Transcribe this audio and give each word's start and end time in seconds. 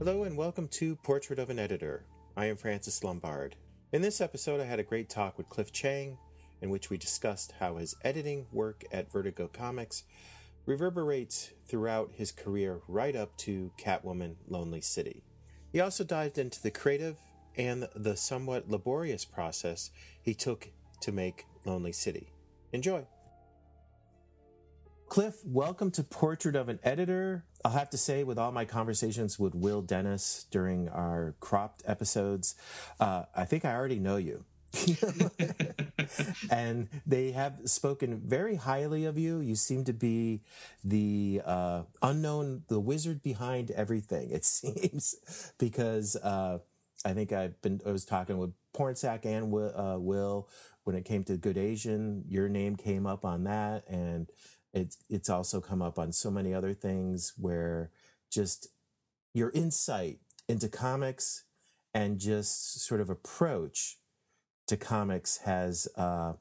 Hello 0.00 0.22
and 0.22 0.34
welcome 0.34 0.66
to 0.68 0.96
Portrait 0.96 1.38
of 1.38 1.50
an 1.50 1.58
Editor. 1.58 2.06
I 2.34 2.46
am 2.46 2.56
Francis 2.56 3.04
Lombard. 3.04 3.54
In 3.92 4.00
this 4.00 4.22
episode, 4.22 4.58
I 4.58 4.64
had 4.64 4.80
a 4.80 4.82
great 4.82 5.10
talk 5.10 5.36
with 5.36 5.50
Cliff 5.50 5.74
Chiang, 5.74 6.16
in 6.62 6.70
which 6.70 6.88
we 6.88 6.96
discussed 6.96 7.52
how 7.60 7.76
his 7.76 7.94
editing 8.02 8.46
work 8.50 8.82
at 8.92 9.12
Vertigo 9.12 9.46
Comics 9.52 10.04
reverberates 10.64 11.50
throughout 11.66 12.12
his 12.14 12.32
career 12.32 12.80
right 12.88 13.14
up 13.14 13.36
to 13.36 13.72
Catwoman 13.76 14.36
Lonely 14.48 14.80
City. 14.80 15.22
He 15.70 15.80
also 15.80 16.02
dived 16.02 16.38
into 16.38 16.62
the 16.62 16.70
creative 16.70 17.18
and 17.58 17.86
the 17.94 18.16
somewhat 18.16 18.70
laborious 18.70 19.26
process 19.26 19.90
he 20.22 20.32
took 20.32 20.70
to 21.02 21.12
make 21.12 21.44
Lonely 21.66 21.92
City. 21.92 22.32
Enjoy! 22.72 23.04
Cliff, 25.10 25.44
welcome 25.44 25.90
to 25.90 26.04
Portrait 26.04 26.54
of 26.54 26.68
an 26.68 26.78
Editor. 26.84 27.44
I'll 27.64 27.72
have 27.72 27.90
to 27.90 27.98
say, 27.98 28.22
with 28.22 28.38
all 28.38 28.52
my 28.52 28.64
conversations 28.64 29.40
with 29.40 29.56
Will 29.56 29.82
Dennis 29.82 30.46
during 30.52 30.88
our 30.88 31.34
cropped 31.40 31.82
episodes, 31.84 32.54
uh, 33.00 33.24
I 33.34 33.44
think 33.44 33.64
I 33.64 33.74
already 33.74 33.98
know 33.98 34.18
you. 34.18 34.44
and 36.52 36.88
they 37.04 37.32
have 37.32 37.58
spoken 37.64 38.20
very 38.24 38.54
highly 38.54 39.04
of 39.04 39.18
you. 39.18 39.40
You 39.40 39.56
seem 39.56 39.82
to 39.86 39.92
be 39.92 40.42
the 40.84 41.42
uh, 41.44 41.82
unknown, 42.02 42.62
the 42.68 42.78
wizard 42.78 43.20
behind 43.20 43.72
everything, 43.72 44.30
it 44.30 44.44
seems, 44.44 45.16
because 45.58 46.14
uh, 46.14 46.58
I 47.04 47.14
think 47.14 47.32
I've 47.32 47.60
been, 47.62 47.80
I 47.84 47.90
was 47.90 48.04
talking 48.04 48.38
with 48.38 48.52
Pornsak 48.72 49.26
and 49.26 49.50
Will, 49.50 49.76
uh, 49.76 49.98
Will 49.98 50.48
when 50.84 50.94
it 50.94 51.04
came 51.04 51.24
to 51.24 51.36
Good 51.36 51.58
Asian. 51.58 52.22
Your 52.28 52.48
name 52.48 52.76
came 52.76 53.06
up 53.06 53.24
on 53.24 53.42
that. 53.44 53.82
And 53.88 54.28
it's 54.72 54.98
it's 55.08 55.28
also 55.28 55.60
come 55.60 55.82
up 55.82 55.98
on 55.98 56.12
so 56.12 56.30
many 56.30 56.54
other 56.54 56.74
things 56.74 57.32
where 57.36 57.90
just 58.30 58.68
your 59.34 59.50
insight 59.50 60.18
into 60.48 60.68
comics 60.68 61.44
and 61.94 62.18
just 62.18 62.80
sort 62.80 63.00
of 63.00 63.10
approach 63.10 63.98
to 64.66 64.76
comics 64.76 65.38
has 65.38 65.88
uh, 65.96 66.32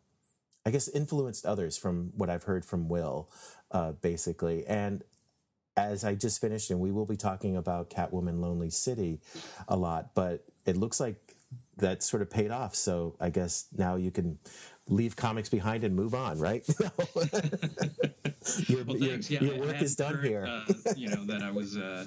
I 0.66 0.72
guess 0.72 0.88
influenced 0.88 1.45
others 1.45 1.78
from 1.78 2.12
what 2.16 2.30
I've 2.30 2.44
heard 2.44 2.66
from 2.66 2.90
Will, 2.90 3.30
uh, 3.72 3.94
basically. 3.94 4.66
And 4.68 5.03
as 5.75 6.03
I 6.03 6.16
just 6.16 6.42
finished, 6.42 6.70
and 6.70 6.80
we 6.80 6.92
will 6.92 7.06
be 7.06 7.18
talking 7.18 7.56
about 7.56 7.90
Catwoman 7.90 8.40
Lonely 8.40 8.70
City 8.70 9.20
a 9.68 9.75
lot, 9.75 10.14
but 10.14 10.46
it 10.66 10.78
looks 10.78 11.00
like 11.00 11.16
that 11.78 12.03
sort 12.03 12.22
of 12.22 12.30
paid 12.30 12.52
off. 12.52 12.75
So 12.75 13.16
I 13.20 13.30
guess 13.30 13.68
now 13.75 13.96
you 13.96 14.12
can 14.12 14.38
leave 14.90 15.16
comics 15.16 15.50
behind 15.50 15.84
and 15.84 15.95
move 15.95 16.14
on, 16.14 16.40
right? 16.40 16.68
your, 18.68 18.84
well, 18.84 18.98
your, 18.98 19.18
yeah, 19.18 19.42
your, 19.42 19.59
work 19.59 19.81
is 19.81 19.96
done 19.96 20.16
heard, 20.16 20.26
here. 20.26 20.46
uh, 20.46 20.73
you 20.96 21.08
know 21.09 21.26
that 21.26 21.42
I 21.42 21.52
was, 21.52 21.78
uh, 21.78 22.06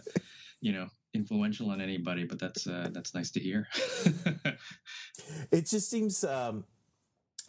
you 0.61 0.73
know, 0.73 0.89
influential 1.15 1.71
on 1.71 1.81
anybody, 1.81 2.25
but 2.25 2.39
that's 2.39 2.67
uh, 2.67 2.91
that's 2.93 3.15
nice 3.15 3.31
to 3.33 3.41
hear. 3.41 3.69
it 5.51 5.67
just 5.67 5.91
seems. 5.91 6.25
Um, 6.25 6.65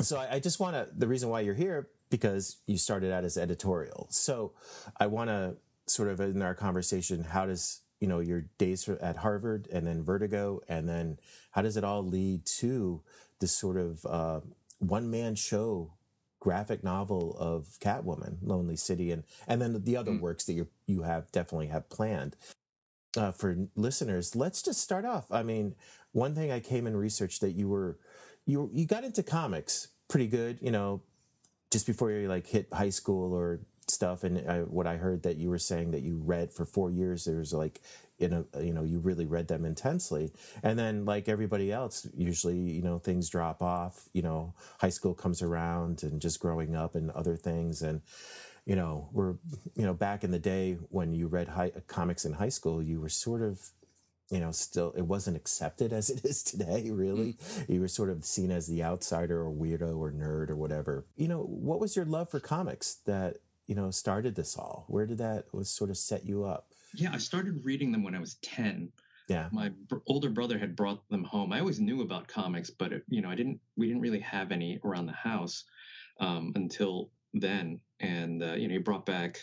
so 0.02 0.18
I, 0.18 0.36
I 0.36 0.40
just 0.40 0.60
want 0.60 0.76
to. 0.76 0.88
The 0.96 1.08
reason 1.08 1.30
why 1.30 1.42
you're 1.42 1.54
here 1.54 1.90
because 2.10 2.58
you 2.68 2.78
started 2.78 3.12
out 3.12 3.24
as 3.24 3.38
editorial. 3.38 4.08
So 4.12 4.54
I 5.00 5.08
want 5.08 5.30
to 5.30 5.56
sort 5.88 6.10
of 6.10 6.20
in 6.20 6.42
our 6.44 6.54
conversation, 6.54 7.24
how 7.24 7.46
does 7.46 7.82
you 8.00 8.08
know 8.08 8.20
your 8.20 8.46
days 8.58 8.88
at 8.90 9.18
Harvard 9.18 9.68
and 9.72 9.88
then 9.88 10.04
Vertigo, 10.04 10.62
and 10.68 10.88
then 10.88 11.18
how 11.52 11.62
does 11.62 11.78
it 11.78 11.84
all 11.84 12.04
lead 12.04 12.46
to 12.46 13.02
this 13.40 13.56
sort 13.58 13.78
of 13.78 14.06
uh, 14.06 14.42
one 14.88 15.10
man 15.10 15.36
show 15.36 15.94
graphic 16.40 16.84
novel 16.84 17.38
of 17.40 17.78
Catwoman, 17.80 18.38
Lonely 18.42 18.76
City, 18.76 19.12
and 19.12 19.24
and 19.48 19.62
then 19.62 19.82
the 19.84 19.96
other 19.96 20.12
mm. 20.12 20.20
works 20.20 20.44
that 20.46 20.54
you 20.54 20.68
you 20.86 21.04
have 21.04 21.32
definitely 21.32 21.68
have 21.68 21.90
planned. 21.90 22.36
Uh, 23.16 23.32
for 23.32 23.56
listeners, 23.76 24.36
let's 24.36 24.62
just 24.62 24.82
start 24.82 25.06
off. 25.06 25.32
I 25.32 25.44
mean, 25.44 25.76
one 26.12 26.34
thing 26.36 26.52
I 26.52 26.60
came 26.60 26.88
and 26.88 26.98
researched 26.98 27.42
that 27.42 27.52
you 27.52 27.70
were 27.70 27.98
you 28.46 28.70
you 28.74 28.86
got 28.86 29.04
into 29.04 29.24
comics 29.24 29.88
pretty 30.08 30.28
good, 30.28 30.60
you 30.62 30.72
know, 30.72 31.02
just 31.72 31.88
before 31.88 32.12
you 32.12 32.28
like 32.28 32.46
hit 32.46 32.68
high 32.74 32.90
school 32.90 33.34
or 33.34 33.62
stuff. 33.90 34.24
And 34.24 34.50
I, 34.50 34.60
what 34.62 34.88
I 34.88 34.98
heard 34.98 35.24
that 35.24 35.38
you 35.38 35.50
were 35.50 35.60
saying 35.60 35.92
that 35.92 36.02
you 36.02 36.18
read 36.24 36.54
for 36.54 36.66
four 36.66 36.92
years, 36.92 37.26
there 37.26 37.38
was 37.38 37.54
like 37.54 37.82
you 38.24 38.30
know, 38.30 38.46
you 38.62 38.74
know, 38.74 38.84
you 38.84 39.00
really 39.00 39.26
read 39.26 39.48
them 39.48 39.66
intensely. 39.66 40.32
And 40.62 40.78
then 40.78 41.06
like 41.06 41.28
everybody 41.28 41.72
else, 41.72 42.08
usually, 42.16 42.58
you 42.58 42.82
know, 42.82 43.00
things 43.00 43.30
drop 43.30 43.62
off, 43.62 44.08
you 44.14 44.22
know, 44.22 44.54
high 44.80 44.90
school 44.90 45.14
comes 45.14 45.42
around 45.42 46.04
and 46.04 46.22
just 46.22 46.40
growing 46.40 46.76
up 46.76 46.96
and 46.96 47.12
other 47.12 47.36
things. 47.36 47.82
And, 47.82 48.02
you 48.66 48.76
know, 48.76 49.10
we're, 49.12 49.36
you 49.76 49.86
know, 49.86 49.94
back 49.94 50.24
in 50.24 50.32
the 50.32 50.40
day 50.40 50.78
when 50.90 51.14
you 51.14 51.28
read 51.28 51.50
high, 51.50 51.72
uh, 51.76 51.82
comics 51.88 52.24
in 52.24 52.34
high 52.34 52.50
school, 52.50 52.82
you 52.82 53.02
were 53.02 53.10
sort 53.10 53.42
of, 53.42 53.60
you 54.30 54.40
know, 54.40 54.52
still, 54.52 54.94
it 54.96 55.02
wasn't 55.02 55.36
accepted 55.36 55.92
as 55.92 56.10
it 56.10 56.24
is 56.24 56.44
today, 56.44 56.92
really. 56.92 57.34
Mm. 57.34 57.70
You 57.70 57.82
were 57.82 57.88
sort 57.90 58.10
of 58.10 58.24
seen 58.24 58.52
as 58.52 58.68
the 58.68 58.84
outsider 58.84 59.42
or 59.42 59.52
weirdo 59.52 59.98
or 59.98 60.12
nerd 60.12 60.50
or 60.50 60.56
whatever. 60.56 61.06
You 61.18 61.28
know, 61.28 61.42
what 61.42 61.80
was 61.80 61.96
your 61.96 62.06
love 62.06 62.30
for 62.30 62.40
comics 62.40 62.96
that, 63.06 63.38
you 63.68 63.76
know, 63.76 63.92
started 63.92 64.36
this 64.36 64.58
all? 64.58 64.86
Where 64.88 65.06
did 65.06 65.20
that 65.20 65.46
was 65.54 65.70
sort 65.70 65.90
of 65.90 65.98
set 65.98 66.26
you 66.26 66.44
up? 66.44 66.68
Yeah, 66.94 67.12
I 67.14 67.18
started 67.18 67.64
reading 67.64 67.92
them 67.92 68.04
when 68.04 68.16
I 68.16 68.20
was 68.20 68.36
10. 68.36 68.92
Yeah. 69.30 69.48
My 69.52 69.70
br- 69.88 69.98
older 70.06 70.30
brother 70.30 70.58
had 70.58 70.76
brought 70.76 71.08
them 71.10 71.24
home. 71.24 71.54
I 71.54 71.60
always 71.60 71.80
knew 71.80 72.02
about 72.02 72.28
comics, 72.28 72.70
but 72.70 72.92
it, 72.92 73.04
you 73.08 73.22
know, 73.22 73.30
I 73.30 73.36
didn't 73.36 73.60
we 73.78 73.88
didn't 73.88 74.02
really 74.02 74.20
have 74.20 74.52
any 74.52 74.80
around 74.84 75.06
the 75.06 75.14
house 75.14 75.64
um, 76.20 76.52
until 76.56 77.10
then. 77.34 77.80
And 78.00 78.44
uh, 78.44 78.54
you 78.54 78.68
know, 78.68 78.74
he 78.74 78.80
brought 78.80 79.06
back 79.06 79.40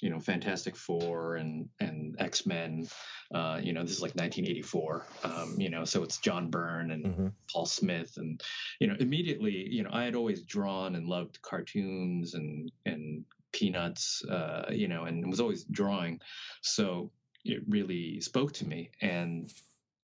you 0.00 0.10
know 0.10 0.20
Fantastic 0.20 0.76
Four 0.76 1.36
and 1.36 1.68
and 1.80 2.16
X 2.18 2.46
Men. 2.46 2.86
Uh, 3.34 3.60
you 3.62 3.72
know, 3.72 3.82
this 3.82 3.92
is 3.92 4.02
like 4.02 4.14
1984. 4.14 5.06
Um, 5.24 5.54
you 5.58 5.70
know, 5.70 5.84
so 5.84 6.02
it's 6.02 6.18
John 6.18 6.50
Byrne 6.50 6.90
and 6.92 7.04
mm-hmm. 7.04 7.26
Paul 7.52 7.66
Smith, 7.66 8.14
and 8.16 8.40
you 8.80 8.86
know, 8.86 8.96
immediately, 9.00 9.68
you 9.68 9.82
know, 9.82 9.90
I 9.92 10.04
had 10.04 10.14
always 10.14 10.42
drawn 10.42 10.94
and 10.94 11.06
loved 11.06 11.40
cartoons 11.42 12.34
and 12.34 12.70
and 12.86 13.24
peanuts, 13.52 14.24
uh, 14.24 14.66
you 14.70 14.88
know, 14.88 15.04
and 15.04 15.28
was 15.28 15.40
always 15.40 15.64
drawing. 15.64 16.20
So 16.62 17.10
it 17.44 17.62
really 17.68 18.20
spoke 18.20 18.52
to 18.54 18.66
me. 18.66 18.90
And 19.00 19.52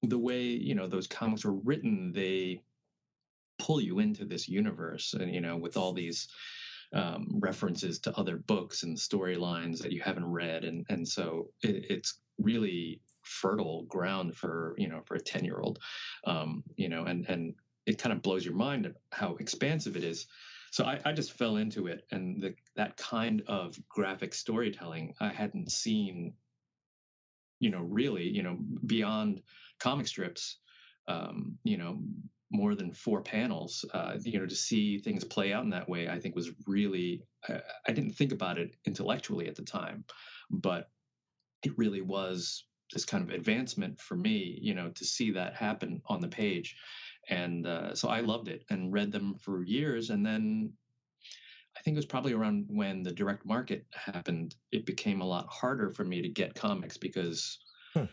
the 0.02 0.18
way, 0.18 0.42
you 0.42 0.74
know, 0.74 0.86
those 0.86 1.06
comics 1.06 1.44
were 1.44 1.52
written, 1.52 2.12
they 2.12 2.62
pull 3.58 3.80
you 3.80 3.98
into 3.98 4.24
this 4.24 4.48
universe 4.48 5.14
and, 5.14 5.32
you 5.34 5.40
know, 5.40 5.56
with 5.56 5.76
all 5.76 5.92
these 5.92 6.28
um, 6.92 7.26
references 7.40 7.98
to 8.00 8.16
other 8.16 8.36
books 8.36 8.82
and 8.82 8.96
storylines 8.96 9.78
that 9.78 9.92
you 9.92 10.00
haven't 10.00 10.30
read. 10.30 10.64
And, 10.64 10.84
and 10.88 11.06
so 11.06 11.50
it, 11.62 11.86
it's 11.90 12.20
really 12.38 13.00
fertile 13.22 13.84
ground 13.84 14.36
for, 14.36 14.74
you 14.78 14.88
know, 14.88 15.00
for 15.06 15.14
a 15.14 15.20
10 15.20 15.44
year 15.44 15.60
old, 15.60 15.78
um, 16.26 16.62
you 16.76 16.88
know, 16.88 17.04
and, 17.04 17.26
and 17.28 17.54
it 17.86 17.98
kind 17.98 18.12
of 18.12 18.22
blows 18.22 18.44
your 18.44 18.54
mind 18.54 18.92
how 19.12 19.36
expansive 19.36 19.96
it 19.96 20.04
is 20.04 20.26
so 20.74 20.84
I, 20.84 20.98
I 21.04 21.12
just 21.12 21.38
fell 21.38 21.56
into 21.56 21.86
it, 21.86 22.04
and 22.10 22.42
the, 22.42 22.56
that 22.74 22.96
kind 22.96 23.44
of 23.46 23.78
graphic 23.88 24.34
storytelling 24.34 25.14
I 25.20 25.28
hadn't 25.28 25.70
seen, 25.70 26.34
you 27.60 27.70
know, 27.70 27.78
really, 27.78 28.24
you 28.24 28.42
know, 28.42 28.58
beyond 28.84 29.42
comic 29.78 30.08
strips, 30.08 30.58
um, 31.06 31.58
you 31.62 31.76
know, 31.76 32.00
more 32.50 32.74
than 32.74 32.92
four 32.92 33.22
panels, 33.22 33.84
uh, 33.94 34.16
you 34.20 34.40
know, 34.40 34.46
to 34.46 34.56
see 34.56 34.98
things 34.98 35.22
play 35.22 35.52
out 35.52 35.62
in 35.62 35.70
that 35.70 35.88
way, 35.88 36.08
I 36.08 36.18
think 36.18 36.34
was 36.34 36.50
really, 36.66 37.22
I, 37.48 37.60
I 37.86 37.92
didn't 37.92 38.14
think 38.14 38.32
about 38.32 38.58
it 38.58 38.74
intellectually 38.84 39.46
at 39.46 39.54
the 39.54 39.62
time, 39.62 40.04
but 40.50 40.90
it 41.62 41.78
really 41.78 42.02
was 42.02 42.64
this 42.92 43.04
kind 43.04 43.22
of 43.22 43.32
advancement 43.32 44.00
for 44.00 44.16
me, 44.16 44.58
you 44.60 44.74
know, 44.74 44.90
to 44.90 45.04
see 45.04 45.30
that 45.30 45.54
happen 45.54 46.02
on 46.06 46.20
the 46.20 46.26
page 46.26 46.74
and 47.28 47.66
uh, 47.66 47.94
so 47.94 48.08
I 48.08 48.20
loved 48.20 48.48
it 48.48 48.64
and 48.70 48.92
read 48.92 49.12
them 49.12 49.34
for 49.34 49.62
years. 49.62 50.10
And 50.10 50.24
then 50.24 50.72
I 51.76 51.80
think 51.80 51.94
it 51.94 51.98
was 51.98 52.06
probably 52.06 52.32
around 52.32 52.66
when 52.68 53.02
the 53.02 53.12
direct 53.12 53.44
market 53.44 53.86
happened, 53.92 54.54
it 54.72 54.86
became 54.86 55.20
a 55.20 55.26
lot 55.26 55.46
harder 55.48 55.90
for 55.90 56.04
me 56.04 56.22
to 56.22 56.28
get 56.28 56.54
comics 56.54 56.96
because 56.96 57.58
hmm. 57.92 58.04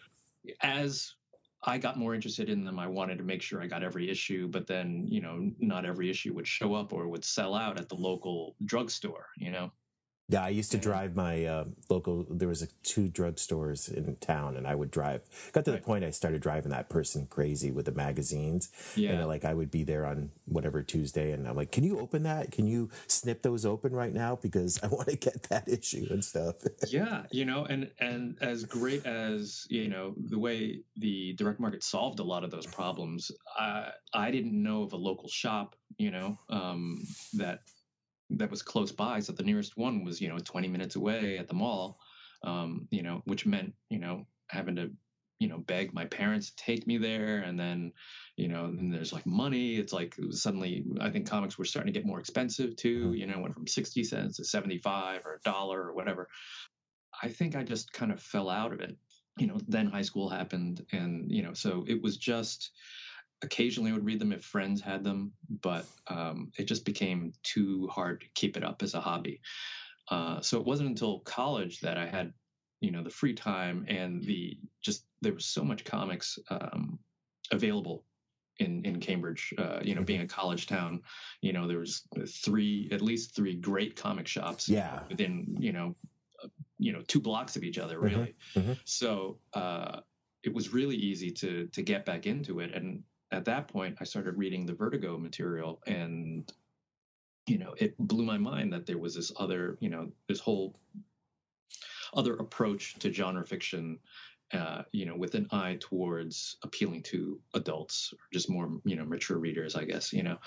as 0.61 1.13
I 1.63 1.77
got 1.77 1.97
more 1.97 2.15
interested 2.15 2.49
in 2.49 2.65
them, 2.65 2.79
I 2.79 2.87
wanted 2.87 3.19
to 3.19 3.23
make 3.23 3.41
sure 3.41 3.61
I 3.61 3.67
got 3.67 3.83
every 3.83 4.09
issue, 4.09 4.47
but 4.47 4.65
then, 4.65 5.05
you 5.07 5.21
know, 5.21 5.51
not 5.59 5.85
every 5.85 6.09
issue 6.09 6.33
would 6.33 6.47
show 6.47 6.73
up 6.73 6.91
or 6.91 7.07
would 7.07 7.23
sell 7.23 7.53
out 7.53 7.79
at 7.79 7.87
the 7.87 7.95
local 7.95 8.55
drugstore, 8.65 9.27
you 9.37 9.51
know? 9.51 9.71
Yeah, 10.29 10.45
I 10.45 10.49
used 10.49 10.71
to 10.71 10.77
drive 10.77 11.13
my 11.13 11.45
uh, 11.45 11.65
local. 11.89 12.25
There 12.29 12.47
was 12.47 12.61
a, 12.61 12.67
two 12.83 13.09
drugstores 13.09 13.93
in 13.93 14.15
town, 14.17 14.55
and 14.55 14.65
I 14.65 14.75
would 14.75 14.89
drive. 14.89 15.23
Got 15.51 15.65
to 15.65 15.71
the 15.71 15.79
point 15.79 16.05
I 16.05 16.11
started 16.11 16.41
driving 16.41 16.71
that 16.71 16.87
person 16.87 17.27
crazy 17.29 17.69
with 17.69 17.85
the 17.85 17.91
magazines. 17.91 18.69
Yeah, 18.95 19.11
and 19.11 19.27
like 19.27 19.43
I 19.43 19.53
would 19.53 19.69
be 19.69 19.83
there 19.83 20.05
on 20.05 20.31
whatever 20.45 20.83
Tuesday, 20.83 21.33
and 21.33 21.45
I'm 21.45 21.57
like, 21.57 21.73
"Can 21.73 21.83
you 21.83 21.99
open 21.99 22.23
that? 22.23 22.51
Can 22.51 22.65
you 22.65 22.89
snip 23.07 23.41
those 23.41 23.65
open 23.65 23.91
right 23.91 24.13
now? 24.13 24.37
Because 24.41 24.81
I 24.81 24.87
want 24.95 25.09
to 25.09 25.17
get 25.17 25.43
that 25.49 25.67
issue 25.67 26.07
and 26.09 26.23
stuff." 26.23 26.55
yeah, 26.87 27.23
you 27.31 27.43
know, 27.43 27.65
and 27.65 27.91
and 27.99 28.37
as 28.39 28.63
great 28.63 29.05
as 29.05 29.67
you 29.69 29.89
know 29.89 30.13
the 30.17 30.39
way 30.39 30.79
the 30.95 31.33
direct 31.33 31.59
market 31.59 31.83
solved 31.83 32.19
a 32.19 32.23
lot 32.23 32.45
of 32.45 32.51
those 32.51 32.67
problems, 32.67 33.31
I 33.59 33.89
I 34.13 34.31
didn't 34.31 34.53
know 34.53 34.83
of 34.83 34.93
a 34.93 34.97
local 34.97 35.27
shop, 35.27 35.75
you 35.97 36.11
know, 36.11 36.37
um, 36.49 37.03
that 37.33 37.59
that 38.37 38.51
was 38.51 38.61
close 38.61 38.91
by. 38.91 39.19
So 39.19 39.33
the 39.33 39.43
nearest 39.43 39.77
one 39.77 40.03
was, 40.03 40.21
you 40.21 40.29
know, 40.29 40.37
20 40.37 40.67
minutes 40.67 40.95
away 40.95 41.37
at 41.37 41.47
the 41.47 41.53
mall, 41.53 41.99
um, 42.43 42.87
you 42.91 43.03
know, 43.03 43.21
which 43.25 43.45
meant, 43.45 43.73
you 43.89 43.99
know, 43.99 44.25
having 44.49 44.75
to, 44.75 44.91
you 45.41 45.47
know 45.47 45.57
beg 45.57 45.91
my 45.91 46.05
parents 46.05 46.51
to 46.51 46.55
take 46.63 46.85
me 46.85 46.99
there 46.99 47.39
and 47.39 47.59
then 47.59 47.91
you 48.35 48.47
know 48.47 48.65
and 48.65 48.93
there's 48.93 49.11
like 49.11 49.25
money 49.25 49.75
it's 49.75 49.91
like 49.91 50.15
suddenly 50.29 50.85
i 51.01 51.09
think 51.09 51.27
comics 51.27 51.57
were 51.57 51.65
starting 51.65 51.91
to 51.91 51.99
get 51.99 52.05
more 52.05 52.19
expensive 52.19 52.75
too 52.75 53.05
mm-hmm. 53.05 53.15
you 53.15 53.25
know 53.25 53.39
went 53.39 53.55
from 53.55 53.65
60 53.65 54.03
cents 54.03 54.37
to 54.37 54.45
75 54.45 55.25
or 55.25 55.33
a 55.33 55.41
dollar 55.41 55.81
or 55.81 55.93
whatever 55.93 56.29
i 57.23 57.27
think 57.27 57.55
i 57.55 57.63
just 57.63 57.91
kind 57.91 58.11
of 58.11 58.21
fell 58.21 58.51
out 58.51 58.71
of 58.71 58.81
it 58.81 58.95
you 59.39 59.47
know 59.47 59.57
then 59.67 59.87
high 59.87 60.03
school 60.03 60.29
happened 60.29 60.85
and 60.91 61.31
you 61.31 61.41
know 61.41 61.53
so 61.53 61.85
it 61.87 62.03
was 62.03 62.17
just 62.17 62.69
occasionally 63.41 63.91
I 63.91 63.93
would 63.93 64.05
read 64.05 64.19
them 64.19 64.31
if 64.31 64.43
friends 64.43 64.81
had 64.81 65.03
them, 65.03 65.33
but 65.49 65.85
um, 66.07 66.51
it 66.57 66.65
just 66.65 66.85
became 66.85 67.33
too 67.43 67.87
hard 67.87 68.21
to 68.21 68.27
keep 68.33 68.57
it 68.57 68.63
up 68.63 68.83
as 68.83 68.93
a 68.93 69.01
hobby. 69.01 69.41
Uh, 70.09 70.41
so 70.41 70.59
it 70.59 70.65
wasn't 70.65 70.89
until 70.89 71.19
college 71.19 71.79
that 71.81 71.97
I 71.97 72.05
had, 72.05 72.33
you 72.81 72.91
know, 72.91 73.03
the 73.03 73.09
free 73.09 73.33
time 73.33 73.85
and 73.87 74.23
the 74.23 74.57
just 74.81 75.05
there 75.21 75.33
was 75.33 75.45
so 75.45 75.63
much 75.63 75.85
comics 75.85 76.37
um, 76.49 76.99
available 77.51 78.03
in 78.57 78.83
in 78.85 78.99
Cambridge. 78.99 79.53
Uh, 79.57 79.79
you 79.81 79.95
know, 79.95 80.03
being 80.03 80.21
a 80.21 80.27
college 80.27 80.67
town, 80.67 81.01
you 81.41 81.53
know, 81.53 81.67
there 81.67 81.79
was 81.79 82.03
three 82.27 82.89
at 82.91 83.01
least 83.01 83.35
three 83.35 83.55
great 83.55 83.95
comic 83.95 84.27
shops. 84.27 84.67
Yeah. 84.67 85.01
Within 85.09 85.57
you 85.59 85.71
know, 85.71 85.95
uh, 86.43 86.47
you 86.77 86.91
know, 86.91 87.01
two 87.07 87.21
blocks 87.21 87.55
of 87.55 87.63
each 87.63 87.77
other, 87.77 87.95
mm-hmm. 87.95 88.05
really. 88.05 88.35
Mm-hmm. 88.55 88.59
Mm-hmm. 88.59 88.73
So. 88.85 89.39
Uh, 89.53 90.01
it 90.43 90.51
was 90.51 90.73
really 90.73 90.95
easy 90.95 91.29
to 91.29 91.67
to 91.67 91.83
get 91.83 92.03
back 92.03 92.25
into 92.25 92.61
it 92.61 92.73
and 92.73 93.03
at 93.31 93.45
that 93.45 93.67
point, 93.67 93.97
I 93.99 94.03
started 94.03 94.37
reading 94.37 94.65
the 94.65 94.73
Vertigo 94.73 95.17
material, 95.17 95.81
and 95.87 96.51
you 97.47 97.57
know, 97.57 97.73
it 97.77 97.97
blew 97.97 98.23
my 98.23 98.37
mind 98.37 98.73
that 98.73 98.85
there 98.85 98.97
was 98.97 99.15
this 99.15 99.31
other, 99.35 99.77
you 99.79 99.89
know, 99.89 100.11
this 100.27 100.39
whole 100.39 100.75
other 102.13 102.35
approach 102.35 102.95
to 102.99 103.11
genre 103.11 103.45
fiction, 103.45 103.99
uh, 104.53 104.83
you 104.91 105.05
know, 105.05 105.15
with 105.15 105.33
an 105.35 105.47
eye 105.51 105.77
towards 105.79 106.57
appealing 106.63 107.01
to 107.03 107.39
adults 107.53 108.13
or 108.13 108.19
just 108.31 108.49
more, 108.49 108.69
you 108.83 108.95
know, 108.95 109.05
mature 109.05 109.37
readers, 109.37 109.75
I 109.75 109.85
guess, 109.85 110.13
you 110.13 110.23
know, 110.23 110.37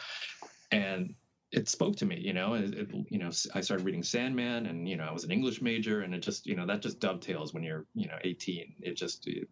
and 0.71 1.15
it 1.51 1.69
spoke 1.69 1.97
to 1.97 2.07
me, 2.07 2.19
you 2.19 2.33
know, 2.33 2.55
it, 2.55 2.75
it, 2.75 2.91
you 3.09 3.19
know, 3.19 3.31
I 3.55 3.61
started 3.61 3.85
reading 3.85 4.03
Sandman 4.03 4.67
and, 4.67 4.89
you 4.89 4.97
know, 4.97 5.05
I 5.05 5.13
was 5.13 5.25
an 5.25 5.31
English 5.31 5.63
major 5.63 6.03
and 6.03 6.15
it 6.15 6.21
just, 6.21 6.47
you 6.47 6.57
know, 6.57 6.67
that 6.67 6.83
just 6.83 7.01
dovetails 7.01 7.55
when 7.55 7.63
you're, 7.63 7.87
you 7.95 8.09
know, 8.09 8.19
18, 8.23 8.75
it 8.81 8.97
just, 8.97 9.27
it, 9.27 9.49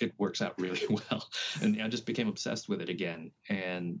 it 0.00 0.12
works 0.18 0.42
out 0.42 0.58
really 0.60 0.82
well. 0.90 1.28
And 1.62 1.80
I 1.82 1.88
just 1.88 2.06
became 2.06 2.28
obsessed 2.28 2.68
with 2.68 2.80
it 2.80 2.88
again. 2.88 3.30
And 3.48 4.00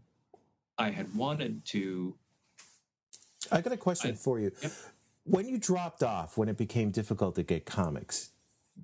I 0.78 0.90
had 0.90 1.14
wanted 1.14 1.64
to. 1.66 2.16
I 3.50 3.60
got 3.60 3.72
a 3.72 3.76
question 3.76 4.12
I, 4.12 4.14
for 4.14 4.38
you. 4.38 4.52
Yep. 4.62 4.72
When 5.24 5.48
you 5.48 5.58
dropped 5.58 6.02
off, 6.02 6.38
when 6.38 6.48
it 6.48 6.56
became 6.56 6.90
difficult 6.90 7.34
to 7.36 7.42
get 7.42 7.64
comics, 7.64 8.30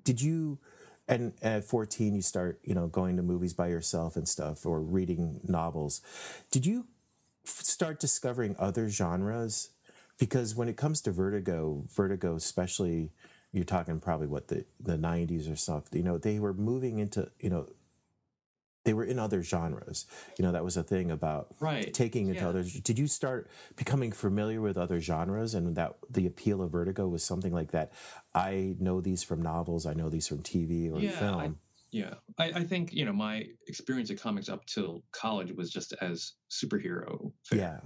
did 0.03 0.21
you? 0.21 0.59
And 1.07 1.33
at 1.41 1.65
14, 1.65 2.15
you 2.15 2.21
start, 2.21 2.59
you 2.63 2.73
know, 2.73 2.87
going 2.87 3.17
to 3.17 3.23
movies 3.23 3.53
by 3.53 3.67
yourself 3.67 4.15
and 4.15 4.27
stuff, 4.27 4.65
or 4.65 4.79
reading 4.79 5.41
novels. 5.43 6.01
Did 6.49 6.65
you 6.65 6.87
start 7.43 7.99
discovering 7.99 8.55
other 8.57 8.89
genres? 8.89 9.71
Because 10.17 10.55
when 10.55 10.69
it 10.69 10.77
comes 10.77 11.01
to 11.01 11.11
Vertigo, 11.11 11.83
Vertigo 11.89 12.35
especially 12.35 13.11
you're 13.53 13.63
talking 13.63 13.99
probably 13.99 14.27
what 14.27 14.49
the 14.49 14.65
the 14.81 14.97
90s 14.97 15.51
or 15.51 15.55
something 15.55 15.97
you 15.97 16.03
know 16.03 16.17
they 16.17 16.39
were 16.39 16.53
moving 16.53 16.99
into 16.99 17.29
you 17.39 17.49
know 17.49 17.67
they 18.83 18.93
were 18.93 19.03
in 19.03 19.17
other 19.17 19.41
genres 19.41 20.05
you 20.37 20.43
know 20.43 20.51
that 20.51 20.63
was 20.63 20.75
a 20.75 20.83
thing 20.83 21.11
about 21.11 21.47
right. 21.59 21.93
taking 21.93 22.27
into 22.27 22.41
yeah. 22.41 22.49
others 22.49 22.73
did 22.81 22.99
you 22.99 23.07
start 23.07 23.49
becoming 23.75 24.11
familiar 24.11 24.59
with 24.59 24.77
other 24.77 24.99
genres 24.99 25.53
and 25.53 25.75
that 25.75 25.95
the 26.09 26.25
appeal 26.25 26.61
of 26.61 26.71
vertigo 26.71 27.07
was 27.07 27.23
something 27.23 27.53
like 27.53 27.71
that 27.71 27.93
i 28.35 28.75
know 28.79 28.99
these 28.99 29.23
from 29.23 29.41
novels 29.41 29.85
i 29.85 29.93
know 29.93 30.09
these 30.09 30.27
from 30.27 30.39
tv 30.39 30.91
or 30.91 30.99
yeah, 30.99 31.11
film 31.11 31.39
I, 31.39 31.51
yeah 31.91 32.13
I, 32.37 32.45
I, 32.45 32.63
think 32.63 32.91
you 32.91 33.05
know 33.05 33.13
my 33.13 33.45
experience 33.67 34.09
of 34.09 34.21
comics 34.21 34.49
up 34.49 34.65
till 34.65 35.03
college 35.11 35.51
was 35.55 35.69
just 35.71 35.93
as 36.01 36.33
superhero 36.51 37.31
yeah 37.51 37.79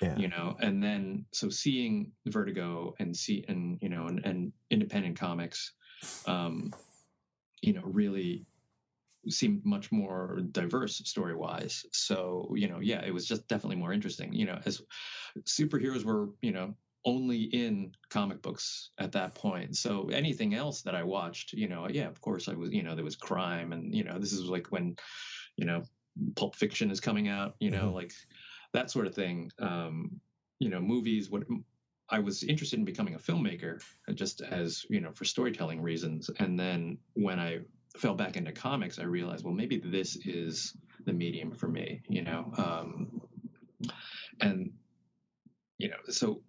yeah. 0.00 0.16
you 0.16 0.28
know 0.28 0.56
and 0.60 0.82
then 0.82 1.24
so 1.32 1.48
seeing 1.48 2.12
vertigo 2.26 2.94
and 2.98 3.16
see 3.16 3.44
and 3.48 3.78
you 3.82 3.88
know 3.88 4.06
and, 4.06 4.24
and 4.24 4.52
independent 4.70 5.18
comics 5.18 5.72
um 6.26 6.72
you 7.60 7.72
know 7.72 7.82
really 7.84 8.46
seemed 9.28 9.64
much 9.66 9.92
more 9.92 10.40
diverse 10.50 10.96
story 11.04 11.34
wise 11.34 11.84
so 11.92 12.52
you 12.56 12.68
know 12.68 12.80
yeah 12.80 13.04
it 13.04 13.12
was 13.12 13.26
just 13.26 13.46
definitely 13.48 13.76
more 13.76 13.92
interesting 13.92 14.32
you 14.32 14.46
know 14.46 14.58
as 14.64 14.80
superheroes 15.40 16.04
were 16.04 16.30
you 16.40 16.52
know 16.52 16.74
only 17.04 17.42
in 17.42 17.92
comic 18.10 18.42
books 18.42 18.90
at 18.98 19.12
that 19.12 19.34
point 19.34 19.76
so 19.76 20.08
anything 20.08 20.54
else 20.54 20.82
that 20.82 20.94
i 20.94 21.02
watched 21.02 21.52
you 21.52 21.68
know 21.68 21.86
yeah 21.88 22.06
of 22.06 22.20
course 22.20 22.48
i 22.48 22.54
was 22.54 22.72
you 22.72 22.82
know 22.82 22.94
there 22.94 23.04
was 23.04 23.16
crime 23.16 23.72
and 23.72 23.94
you 23.94 24.04
know 24.04 24.18
this 24.18 24.32
is 24.32 24.44
like 24.46 24.68
when 24.68 24.96
you 25.56 25.66
know 25.66 25.82
pulp 26.34 26.56
fiction 26.56 26.90
is 26.90 27.00
coming 27.00 27.28
out 27.28 27.54
you 27.60 27.70
know 27.70 27.86
mm-hmm. 27.86 27.96
like 27.96 28.12
that 28.72 28.90
sort 28.90 29.06
of 29.06 29.14
thing. 29.14 29.50
Um, 29.58 30.20
you 30.58 30.68
know, 30.68 30.80
movies. 30.80 31.30
What 31.30 31.44
I 32.08 32.18
was 32.18 32.42
interested 32.42 32.78
in 32.78 32.84
becoming 32.84 33.14
a 33.14 33.18
filmmaker, 33.18 33.82
uh, 34.08 34.12
just 34.12 34.40
as 34.40 34.84
you 34.90 35.00
know, 35.00 35.12
for 35.12 35.24
storytelling 35.24 35.80
reasons. 35.80 36.30
And 36.38 36.58
then 36.58 36.98
when 37.14 37.38
I 37.38 37.60
fell 37.96 38.14
back 38.14 38.36
into 38.36 38.52
comics, 38.52 38.98
I 38.98 39.04
realized, 39.04 39.44
well, 39.44 39.54
maybe 39.54 39.78
this 39.78 40.16
is 40.16 40.74
the 41.06 41.12
medium 41.12 41.52
for 41.52 41.68
me. 41.68 42.02
You 42.08 42.22
know, 42.22 42.52
um, 42.58 43.20
and 44.40 44.72
you 45.78 45.88
know, 45.88 45.96
so 46.08 46.42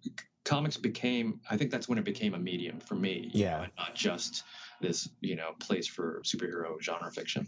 comics 0.44 0.76
became. 0.76 1.40
I 1.50 1.56
think 1.56 1.70
that's 1.70 1.88
when 1.88 1.98
it 1.98 2.04
became 2.04 2.34
a 2.34 2.38
medium 2.38 2.80
for 2.80 2.94
me. 2.94 3.30
yeah, 3.32 3.62
know, 3.62 3.66
not 3.78 3.94
just 3.94 4.44
this 4.80 5.08
you 5.20 5.36
know 5.36 5.52
place 5.60 5.86
for 5.86 6.22
superhero 6.24 6.80
genre 6.80 7.10
fiction. 7.10 7.46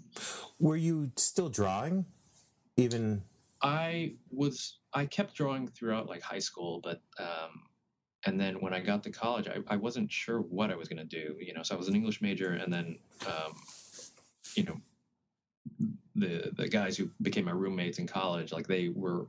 Were 0.59 0.76
you 0.76 1.11
still 1.17 1.49
drawing, 1.49 2.06
even 2.76 3.23
I 3.62 4.14
was 4.30 4.78
I 4.92 5.06
kept 5.06 5.34
drawing 5.34 5.68
throughout 5.68 6.08
like 6.08 6.22
high 6.22 6.38
school, 6.38 6.80
but 6.82 7.00
um, 7.18 7.62
and 8.26 8.40
then 8.40 8.56
when 8.60 8.72
I 8.72 8.80
got 8.80 9.02
to 9.04 9.10
college, 9.10 9.48
I, 9.48 9.58
I 9.72 9.76
wasn't 9.76 10.10
sure 10.10 10.40
what 10.40 10.70
I 10.70 10.76
was 10.76 10.88
going 10.88 10.98
to 10.98 11.04
do. 11.04 11.36
You 11.40 11.54
know, 11.54 11.62
so 11.62 11.74
I 11.74 11.78
was 11.78 11.88
an 11.88 11.94
English 11.94 12.20
major, 12.20 12.52
and 12.52 12.72
then 12.72 12.98
um, 13.26 13.54
you 14.54 14.64
know 14.64 14.80
the 16.14 16.52
the 16.56 16.68
guys 16.68 16.96
who 16.96 17.10
became 17.22 17.44
my 17.44 17.52
roommates 17.52 17.98
in 17.98 18.06
college, 18.06 18.52
like 18.52 18.66
they 18.66 18.88
were 18.88 19.26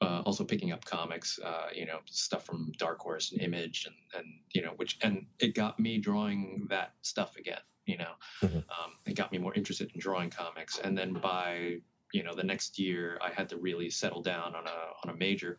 uh, 0.00 0.22
also 0.24 0.44
picking 0.44 0.72
up 0.72 0.84
comics, 0.84 1.38
uh, 1.42 1.68
you 1.74 1.86
know, 1.86 1.98
stuff 2.06 2.44
from 2.44 2.72
Dark 2.78 2.98
Horse 3.00 3.32
and 3.32 3.40
Image, 3.40 3.86
and 3.86 3.94
and 4.18 4.34
you 4.52 4.62
know, 4.62 4.72
which 4.76 4.98
and 5.02 5.26
it 5.38 5.54
got 5.54 5.78
me 5.78 5.98
drawing 5.98 6.66
that 6.70 6.94
stuff 7.02 7.36
again. 7.36 7.60
You 7.86 7.98
know, 7.98 8.12
mm-hmm. 8.42 8.56
um, 8.56 8.92
it 9.06 9.14
got 9.14 9.30
me 9.30 9.38
more 9.38 9.54
interested 9.54 9.90
in 9.92 10.00
drawing 10.00 10.30
comics, 10.30 10.78
and 10.78 10.96
then 10.96 11.12
by 11.12 11.78
you 12.14 12.22
know 12.22 12.34
the 12.34 12.44
next 12.44 12.78
year 12.78 13.18
I 13.20 13.30
had 13.30 13.48
to 13.48 13.56
really 13.56 13.90
settle 13.90 14.22
down 14.22 14.54
on 14.54 14.66
a 14.66 14.78
on 15.02 15.14
a 15.14 15.16
major, 15.16 15.58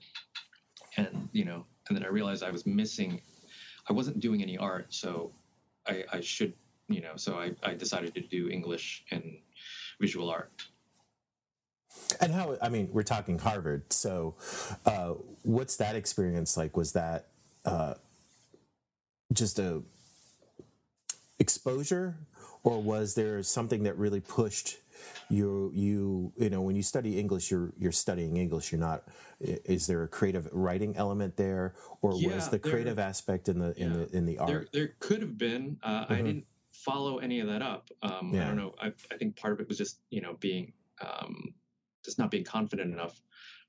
and 0.95 1.27
you 1.33 1.43
know, 1.43 1.65
and 1.87 1.97
then 1.97 2.05
I 2.05 2.07
realized 2.07 2.43
I 2.43 2.51
was 2.51 2.65
missing. 2.65 3.21
I 3.87 3.93
wasn't 3.93 4.19
doing 4.19 4.41
any 4.41 4.57
art, 4.57 4.87
so 4.93 5.31
I, 5.85 6.03
I 6.11 6.21
should 6.21 6.53
you 6.87 7.01
know. 7.01 7.17
So 7.17 7.37
I, 7.37 7.51
I 7.61 7.73
decided 7.73 8.15
to 8.15 8.21
do 8.21 8.49
English 8.49 9.03
and 9.11 9.37
visual 9.99 10.29
art. 10.29 10.49
And 12.21 12.31
how? 12.31 12.57
I 12.61 12.69
mean, 12.69 12.89
we're 12.91 13.03
talking 13.03 13.37
Harvard. 13.37 13.91
So, 13.91 14.35
uh, 14.85 15.15
what's 15.43 15.75
that 15.77 15.97
experience 15.97 16.55
like? 16.55 16.77
Was 16.77 16.93
that 16.93 17.27
uh, 17.65 17.95
just 19.33 19.59
a 19.59 19.83
exposure, 21.37 22.15
or 22.63 22.81
was 22.81 23.15
there 23.15 23.43
something 23.43 23.83
that 23.83 23.97
really 23.97 24.21
pushed 24.21 24.77
you 25.29 25.71
you 25.73 26.33
you 26.37 26.49
know 26.49 26.61
when 26.61 26.75
you 26.75 26.83
study 26.83 27.19
English, 27.19 27.51
you're 27.51 27.73
you're 27.77 27.91
studying 27.91 28.37
English. 28.37 28.71
You're 28.71 28.81
not. 28.81 29.03
Is 29.39 29.87
there 29.87 30.03
a 30.03 30.07
creative 30.07 30.47
writing 30.51 30.95
element 30.95 31.37
there, 31.37 31.75
or 32.01 32.13
yeah, 32.15 32.35
was 32.35 32.49
the 32.49 32.59
creative 32.59 32.97
there, 32.97 33.05
aspect 33.05 33.49
in 33.49 33.59
the 33.59 33.73
in 33.79 33.91
yeah, 33.91 33.97
the 33.97 34.17
in 34.17 34.25
the 34.25 34.37
art? 34.37 34.49
There, 34.49 34.67
there 34.73 34.93
could 34.99 35.21
have 35.21 35.37
been. 35.37 35.77
Uh, 35.83 36.03
mm-hmm. 36.03 36.13
I 36.13 36.17
didn't 36.17 36.45
follow 36.71 37.17
any 37.17 37.39
of 37.39 37.47
that 37.47 37.61
up. 37.61 37.89
Um, 38.03 38.31
yeah. 38.33 38.43
I 38.43 38.47
don't 38.47 38.57
know. 38.57 38.75
I, 38.81 38.87
I, 39.11 39.17
think 39.17 39.35
part 39.35 39.53
of 39.53 39.59
it 39.59 39.67
was 39.67 39.77
just 39.77 39.99
you 40.09 40.21
know 40.21 40.35
being 40.39 40.73
um, 41.01 41.53
just 42.03 42.19
not 42.19 42.31
being 42.31 42.43
confident 42.43 42.93
enough 42.93 43.21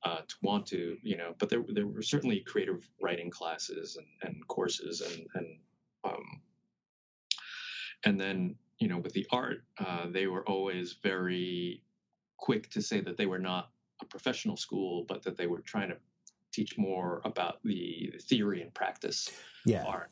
uh, 0.04 0.18
to 0.18 0.34
want 0.42 0.66
to 0.66 0.96
you 1.02 1.16
know. 1.16 1.34
But 1.38 1.48
there 1.48 1.64
there 1.68 1.86
were 1.86 2.02
certainly 2.02 2.40
creative 2.40 2.88
writing 3.00 3.30
classes 3.30 3.96
and, 3.96 4.06
and 4.22 4.46
courses 4.48 5.00
and 5.00 5.26
and 5.34 5.58
um, 6.04 6.40
and 8.04 8.20
then 8.20 8.56
you 8.78 8.88
know, 8.88 8.98
with 8.98 9.12
the 9.12 9.26
art, 9.30 9.64
uh, 9.78 10.06
they 10.08 10.26
were 10.26 10.46
always 10.48 10.96
very 11.02 11.82
quick 12.36 12.68
to 12.70 12.82
say 12.82 13.00
that 13.00 13.16
they 13.16 13.26
were 13.26 13.38
not 13.38 13.70
a 14.02 14.04
professional 14.04 14.56
school, 14.56 15.04
but 15.08 15.22
that 15.22 15.36
they 15.36 15.46
were 15.46 15.60
trying 15.60 15.88
to 15.88 15.96
teach 16.52 16.76
more 16.76 17.22
about 17.24 17.58
the 17.64 18.12
theory 18.22 18.62
and 18.62 18.72
practice 18.74 19.30
yeah. 19.64 19.80
of 19.82 19.86
art. 19.86 20.10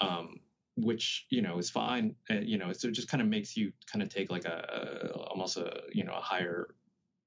Um, 0.00 0.40
which 0.76 1.26
you 1.28 1.42
know 1.42 1.58
is 1.58 1.68
fine, 1.68 2.14
uh, 2.30 2.34
you 2.34 2.56
know. 2.56 2.72
So 2.72 2.88
it 2.88 2.92
just 2.92 3.08
kind 3.08 3.20
of 3.20 3.28
makes 3.28 3.54
you 3.54 3.72
kind 3.92 4.02
of 4.02 4.08
take 4.08 4.30
like 4.30 4.46
a, 4.46 5.10
a 5.12 5.18
almost 5.24 5.58
a 5.58 5.82
you 5.92 6.04
know 6.04 6.14
a 6.14 6.20
higher 6.20 6.68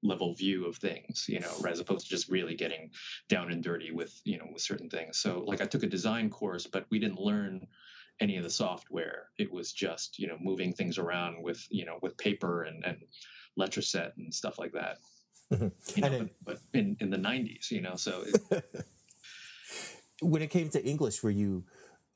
level 0.04 0.34
view 0.34 0.66
of 0.66 0.76
things, 0.76 1.26
you 1.28 1.40
know, 1.40 1.52
as 1.68 1.80
opposed 1.80 2.06
to 2.06 2.10
just 2.10 2.30
really 2.30 2.56
getting 2.56 2.92
down 3.30 3.52
and 3.52 3.64
dirty 3.64 3.92
with, 3.92 4.22
you 4.26 4.38
know, 4.38 4.46
with 4.52 4.62
certain 4.62 4.90
things. 4.90 5.18
So 5.18 5.44
like 5.48 5.62
I 5.62 5.66
took 5.66 5.84
a 5.84 5.88
design 5.88 6.30
course, 6.30 6.68
but 6.68 6.86
we 6.90 7.00
didn't 7.00 7.20
learn 7.20 7.66
any 8.20 8.38
of 8.38 8.44
the 8.44 8.50
software. 8.50 9.30
It 9.38 9.52
was 9.52 9.72
just 9.72 10.20
you 10.20 10.28
know 10.28 10.38
moving 10.40 10.74
things 10.74 10.98
around 10.98 11.42
with 11.42 11.66
you 11.70 11.86
know 11.86 12.00
with 12.02 12.18
paper 12.18 12.64
and 12.64 12.84
and 12.86 12.98
Letraset 13.60 14.18
and 14.18 14.34
stuff 14.34 14.60
like 14.60 14.74
that. 14.74 14.98
You 15.96 16.02
know, 16.02 16.08
in, 16.08 16.30
but, 16.44 16.60
but 16.74 16.80
in 16.80 16.98
in 17.00 17.10
the 17.10 17.18
'90s, 17.18 17.70
you 17.70 17.82
know, 17.82 17.96
so. 17.96 18.24
It, 18.26 18.66
when 20.22 20.42
it 20.42 20.50
came 20.50 20.70
to 20.70 20.84
English, 20.84 21.22
were 21.22 21.30
you 21.30 21.64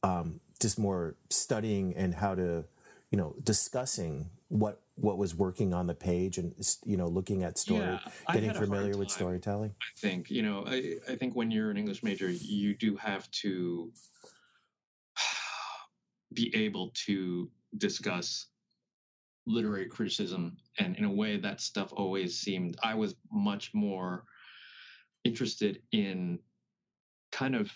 um, 0.03 0.39
just 0.59 0.79
more 0.79 1.15
studying 1.29 1.95
and 1.95 2.15
how 2.15 2.35
to, 2.35 2.65
you 3.11 3.17
know, 3.17 3.35
discussing 3.43 4.29
what 4.49 4.81
what 4.95 5.17
was 5.17 5.35
working 5.35 5.73
on 5.73 5.85
the 5.85 5.93
page 5.93 6.39
and 6.39 6.55
you 6.85 6.97
know 6.97 7.07
looking 7.07 7.43
at 7.43 7.57
story, 7.57 7.81
yeah, 7.81 7.99
getting 8.33 8.53
familiar 8.53 8.97
with 8.97 9.11
storytelling? 9.11 9.75
I 9.81 9.99
think 9.99 10.31
you 10.31 10.41
know, 10.41 10.63
I, 10.65 10.95
I 11.07 11.15
think 11.15 11.35
when 11.35 11.51
you're 11.51 11.69
an 11.69 11.77
English 11.77 12.03
major, 12.03 12.29
you 12.29 12.75
do 12.75 12.95
have 12.95 13.29
to 13.31 13.91
be 16.33 16.53
able 16.55 16.91
to 17.05 17.49
discuss 17.77 18.47
literary 19.45 19.87
criticism 19.87 20.57
and 20.77 20.95
in 20.97 21.05
a 21.05 21.11
way 21.11 21.37
that 21.37 21.61
stuff 21.61 21.93
always 21.93 22.37
seemed 22.37 22.75
i 22.83 22.93
was 22.93 23.15
much 23.31 23.73
more 23.73 24.25
interested 25.23 25.81
in 25.91 26.39
kind 27.31 27.55
of 27.55 27.71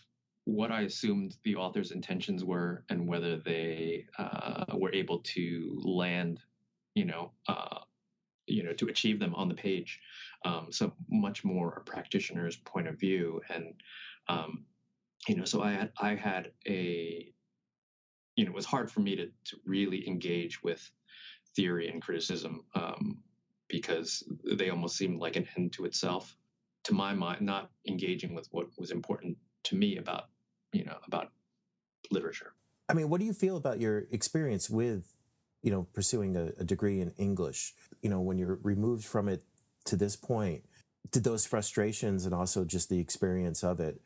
what 0.45 0.71
I 0.71 0.81
assumed 0.81 1.35
the 1.43 1.55
author's 1.55 1.91
intentions 1.91 2.43
were 2.43 2.83
and 2.89 3.07
whether 3.07 3.37
they 3.37 4.05
uh, 4.17 4.65
were 4.73 4.93
able 4.93 5.19
to 5.19 5.79
land, 5.83 6.39
you 6.95 7.05
know, 7.05 7.31
uh, 7.47 7.79
you 8.47 8.63
know, 8.63 8.73
to 8.73 8.87
achieve 8.87 9.19
them 9.19 9.35
on 9.35 9.47
the 9.47 9.55
page. 9.55 9.99
Um, 10.43 10.67
so 10.71 10.93
much 11.09 11.43
more 11.43 11.73
a 11.73 11.81
practitioner's 11.81 12.55
point 12.57 12.87
of 12.87 12.99
view, 12.99 13.41
and 13.53 13.73
um, 14.27 14.65
you 15.27 15.35
know, 15.35 15.45
so 15.45 15.61
I 15.61 15.71
had 15.71 15.91
I 15.99 16.15
had 16.15 16.51
a, 16.67 17.31
you 18.41 18.47
know, 18.47 18.53
it 18.53 18.55
was 18.55 18.65
hard 18.65 18.89
for 18.91 19.01
me 19.01 19.15
to 19.15 19.27
to 19.27 19.57
really 19.65 20.07
engage 20.07 20.63
with 20.63 20.89
theory 21.55 21.89
and 21.89 22.01
criticism 22.01 22.65
um, 22.73 23.19
because 23.67 24.23
they 24.43 24.71
almost 24.71 24.97
seemed 24.97 25.19
like 25.19 25.35
an 25.35 25.47
end 25.55 25.73
to 25.73 25.85
itself. 25.85 26.35
To 26.85 26.95
my 26.95 27.13
mind, 27.13 27.41
not 27.41 27.69
engaging 27.87 28.33
with 28.33 28.47
what 28.49 28.65
was 28.79 28.89
important 28.89 29.37
to 29.65 29.75
me 29.75 29.97
about 29.97 30.29
you 30.73 30.83
know 30.85 30.97
about 31.05 31.29
literature. 32.09 32.53
I 32.89 32.95
mean, 32.95 33.09
what 33.09 33.19
do 33.19 33.27
you 33.27 33.33
feel 33.33 33.57
about 33.57 33.79
your 33.79 34.05
experience 34.09 34.71
with 34.71 35.15
you 35.61 35.69
know 35.69 35.83
pursuing 35.93 36.35
a, 36.35 36.45
a 36.57 36.63
degree 36.63 36.99
in 36.99 37.11
English? 37.19 37.75
You 38.01 38.09
know, 38.09 38.21
when 38.21 38.39
you're 38.39 38.59
removed 38.63 39.05
from 39.05 39.29
it 39.29 39.43
to 39.85 39.95
this 39.95 40.15
point, 40.15 40.63
did 41.11 41.23
those 41.23 41.45
frustrations 41.45 42.25
and 42.25 42.33
also 42.33 42.65
just 42.65 42.89
the 42.89 42.99
experience 42.99 43.63
of 43.63 43.79
it 43.79 44.01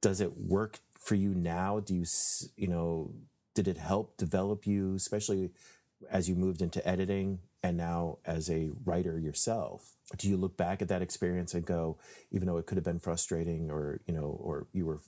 does 0.00 0.20
it 0.20 0.36
work 0.36 0.80
for 0.98 1.14
you 1.14 1.34
now? 1.34 1.80
Do 1.80 1.94
you 1.94 2.04
you 2.56 2.68
know 2.68 3.14
did 3.54 3.68
it 3.68 3.78
help 3.78 4.16
develop 4.16 4.66
you, 4.66 4.94
especially 4.94 5.50
as 6.10 6.28
you 6.28 6.34
moved 6.34 6.62
into 6.62 6.86
editing 6.86 7.40
and 7.62 7.76
now 7.76 8.18
as 8.24 8.48
a 8.50 8.70
writer 8.84 9.18
yourself? 9.18 9.96
Do 10.16 10.28
you 10.28 10.36
look 10.36 10.56
back 10.56 10.80
at 10.80 10.88
that 10.88 11.02
experience 11.02 11.54
and 11.54 11.64
go, 11.66 11.98
even 12.30 12.46
though 12.46 12.58
it 12.58 12.66
could 12.66 12.76
have 12.76 12.84
been 12.84 13.00
frustrating, 13.00 13.70
or 13.70 14.00
you 14.06 14.14
know, 14.14 14.38
or 14.40 14.66
you 14.72 14.86
were 14.86 15.00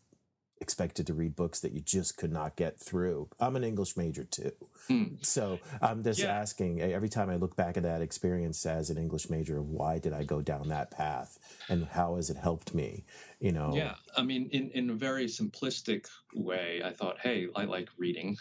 expected 0.61 1.07
to 1.07 1.15
read 1.15 1.35
books 1.35 1.61
that 1.61 1.73
you 1.73 1.81
just 1.81 2.17
could 2.19 2.33
not 2.33 2.55
get 2.55 2.79
through. 2.79 3.29
I'm 3.41 3.57
an 3.57 3.65
English 3.65 3.97
major 3.97 4.25
too. 4.25 4.53
Mm. 4.89 5.25
So 5.25 5.59
I'm 5.81 6.03
just 6.03 6.21
yeah. 6.21 6.39
asking 6.39 6.83
every 6.83 7.09
time 7.09 7.31
I 7.31 7.37
look 7.37 7.57
back 7.57 7.77
at 7.77 7.83
that 7.85 8.03
experience 8.03 8.65
as 8.67 8.91
an 8.91 8.99
English 8.99 9.31
major, 9.31 9.63
why 9.63 9.99
did 9.99 10.13
I 10.13 10.25
go 10.25 10.43
down 10.43 10.69
that 10.69 10.91
path 10.91 11.39
and 11.69 11.87
how 11.87 12.17
has 12.17 12.29
it 12.29 12.37
helped 12.37 12.75
me? 12.75 13.05
You 13.41 13.53
know? 13.53 13.75
Yeah. 13.75 13.95
I 14.17 14.23
mean, 14.23 14.51
in, 14.53 14.71
in 14.71 14.91
a 14.91 14.95
very 14.95 15.27
simplistic 15.27 16.07
way, 16.35 16.83
I 16.85 16.93
thought, 16.93 17.19
Hey, 17.21 17.49
I 17.57 17.65
like 17.65 17.89
reading. 17.97 18.37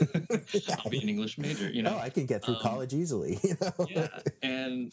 I'll 0.14 0.90
be 0.90 1.02
an 1.02 1.08
English 1.08 1.38
major, 1.38 1.70
you 1.70 1.82
know, 1.82 1.96
oh, 1.96 1.98
I 1.98 2.10
can 2.10 2.26
get 2.26 2.44
through 2.44 2.56
um, 2.56 2.62
college 2.62 2.94
easily. 2.94 3.38
You 3.44 3.56
know? 3.60 3.86
yeah. 3.90 4.08
And, 4.42 4.92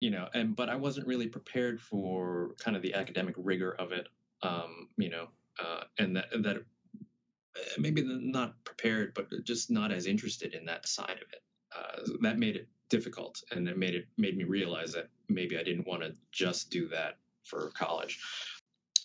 you 0.00 0.10
know, 0.10 0.28
and, 0.34 0.54
but 0.54 0.68
I 0.68 0.76
wasn't 0.76 1.06
really 1.06 1.26
prepared 1.26 1.80
for 1.80 2.54
kind 2.58 2.76
of 2.76 2.82
the 2.82 2.94
academic 2.94 3.34
rigor 3.36 3.72
of 3.72 3.92
it. 3.92 4.06
Um, 4.42 4.88
you 4.96 5.10
know, 5.10 5.28
uh, 5.58 5.84
and 5.98 6.16
that 6.16 6.26
that 6.42 6.56
uh, 6.56 7.60
maybe 7.78 8.02
not 8.02 8.62
prepared, 8.64 9.14
but 9.14 9.28
just 9.44 9.70
not 9.70 9.92
as 9.92 10.06
interested 10.06 10.54
in 10.54 10.64
that 10.66 10.86
side 10.86 11.10
of 11.22 11.28
it. 11.32 11.42
Uh, 11.76 12.16
that 12.22 12.38
made 12.38 12.56
it 12.56 12.68
difficult, 12.88 13.42
and 13.50 13.68
it 13.68 13.78
made 13.78 13.94
it 13.94 14.06
made 14.16 14.36
me 14.36 14.44
realize 14.44 14.92
that 14.92 15.08
maybe 15.28 15.58
I 15.58 15.62
didn't 15.62 15.86
want 15.86 16.02
to 16.02 16.14
just 16.32 16.70
do 16.70 16.88
that 16.88 17.18
for 17.44 17.70
college. 17.70 18.20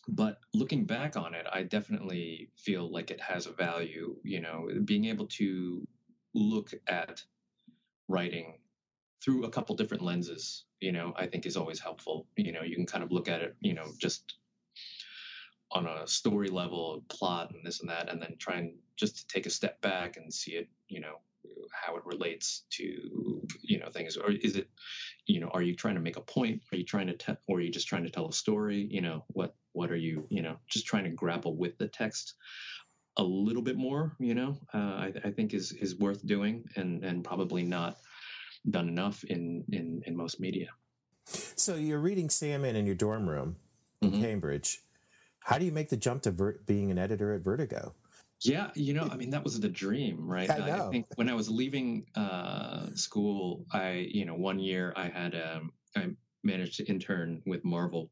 But 0.07 0.39
looking 0.53 0.85
back 0.85 1.17
on 1.17 1.35
it, 1.35 1.45
I 1.51 1.63
definitely 1.63 2.49
feel 2.55 2.91
like 2.91 3.11
it 3.11 3.21
has 3.21 3.45
a 3.45 3.51
value. 3.51 4.15
You 4.23 4.41
know, 4.41 4.69
being 4.85 5.05
able 5.05 5.27
to 5.27 5.87
look 6.33 6.71
at 6.87 7.23
writing 8.07 8.57
through 9.23 9.45
a 9.45 9.49
couple 9.49 9.75
different 9.75 10.03
lenses, 10.03 10.65
you 10.79 10.91
know, 10.91 11.13
I 11.15 11.27
think 11.27 11.45
is 11.45 11.57
always 11.57 11.79
helpful. 11.79 12.27
You 12.37 12.51
know, 12.51 12.63
you 12.63 12.75
can 12.75 12.85
kind 12.85 13.03
of 13.03 13.11
look 13.11 13.27
at 13.27 13.41
it, 13.41 13.55
you 13.59 13.73
know, 13.73 13.85
just 13.97 14.35
on 15.71 15.85
a 15.85 16.07
story 16.07 16.49
level, 16.49 17.03
plot 17.09 17.51
and 17.53 17.65
this 17.65 17.81
and 17.81 17.89
that, 17.89 18.09
and 18.09 18.21
then 18.21 18.35
try 18.37 18.55
and 18.55 18.73
just 18.95 19.17
to 19.17 19.27
take 19.27 19.45
a 19.45 19.49
step 19.49 19.79
back 19.81 20.17
and 20.17 20.33
see 20.33 20.51
it, 20.51 20.67
you 20.87 20.99
know, 20.99 21.19
how 21.71 21.95
it 21.95 22.05
relates 22.05 22.63
to, 22.71 23.47
you 23.61 23.79
know, 23.79 23.89
things. 23.89 24.17
Or 24.17 24.31
is 24.31 24.55
it, 24.55 24.67
you 25.25 25.39
know, 25.39 25.49
are 25.49 25.61
you 25.61 25.75
trying 25.75 25.95
to 25.95 26.01
make 26.01 26.17
a 26.17 26.21
point? 26.21 26.61
Are 26.71 26.77
you 26.77 26.83
trying 26.83 27.07
to 27.07 27.13
tell, 27.13 27.37
or 27.47 27.57
are 27.57 27.61
you 27.61 27.71
just 27.71 27.87
trying 27.87 28.03
to 28.03 28.09
tell 28.09 28.27
a 28.27 28.33
story? 28.33 28.87
You 28.89 29.01
know, 29.01 29.23
what, 29.27 29.55
what 29.73 29.91
are 29.91 29.97
you, 29.97 30.25
you 30.29 30.41
know, 30.41 30.57
just 30.67 30.85
trying 30.85 31.03
to 31.03 31.11
grapple 31.11 31.55
with 31.55 31.77
the 31.77 31.87
text 31.87 32.33
a 33.17 33.23
little 33.23 33.61
bit 33.61 33.77
more, 33.77 34.15
you 34.19 34.33
know, 34.33 34.57
uh, 34.73 34.77
I, 34.77 35.13
I 35.23 35.31
think 35.31 35.53
is, 35.53 35.71
is 35.73 35.95
worth 35.97 36.25
doing 36.25 36.63
and, 36.75 37.03
and 37.03 37.23
probably 37.23 37.63
not 37.63 37.97
done 38.69 38.87
enough 38.87 39.23
in, 39.25 39.63
in, 39.71 40.01
in 40.05 40.15
most 40.15 40.39
media. 40.39 40.67
So 41.25 41.75
you're 41.75 41.99
reading 41.99 42.29
Sandman 42.29 42.75
in 42.75 42.85
your 42.85 42.95
dorm 42.95 43.29
room 43.29 43.57
in 44.01 44.11
mm-hmm. 44.11 44.21
Cambridge 44.21 44.81
how 45.41 45.57
do 45.57 45.65
you 45.65 45.71
make 45.71 45.89
the 45.89 45.97
jump 45.97 46.21
to 46.23 46.31
ver- 46.31 46.59
being 46.65 46.91
an 46.91 46.97
editor 46.97 47.33
at 47.33 47.41
Vertigo? 47.41 47.93
Yeah, 48.41 48.71
you 48.73 48.93
know, 48.93 49.09
I 49.11 49.17
mean, 49.17 49.31
that 49.31 49.43
was 49.43 49.59
the 49.59 49.67
dream, 49.67 50.25
right? 50.25 50.49
I, 50.49 50.85
I, 50.85 50.89
think 50.89 51.07
when 51.15 51.27
I 51.27 51.33
was 51.33 51.49
leaving 51.49 52.05
uh, 52.15 52.87
school, 52.95 53.65
I, 53.73 54.07
you 54.11 54.25
know, 54.25 54.35
one 54.35 54.59
year 54.59 54.93
I 54.95 55.09
had, 55.09 55.35
um, 55.35 55.73
I 55.97 56.11
managed 56.43 56.77
to 56.77 56.85
intern 56.85 57.41
with 57.45 57.65
Marvel, 57.65 58.09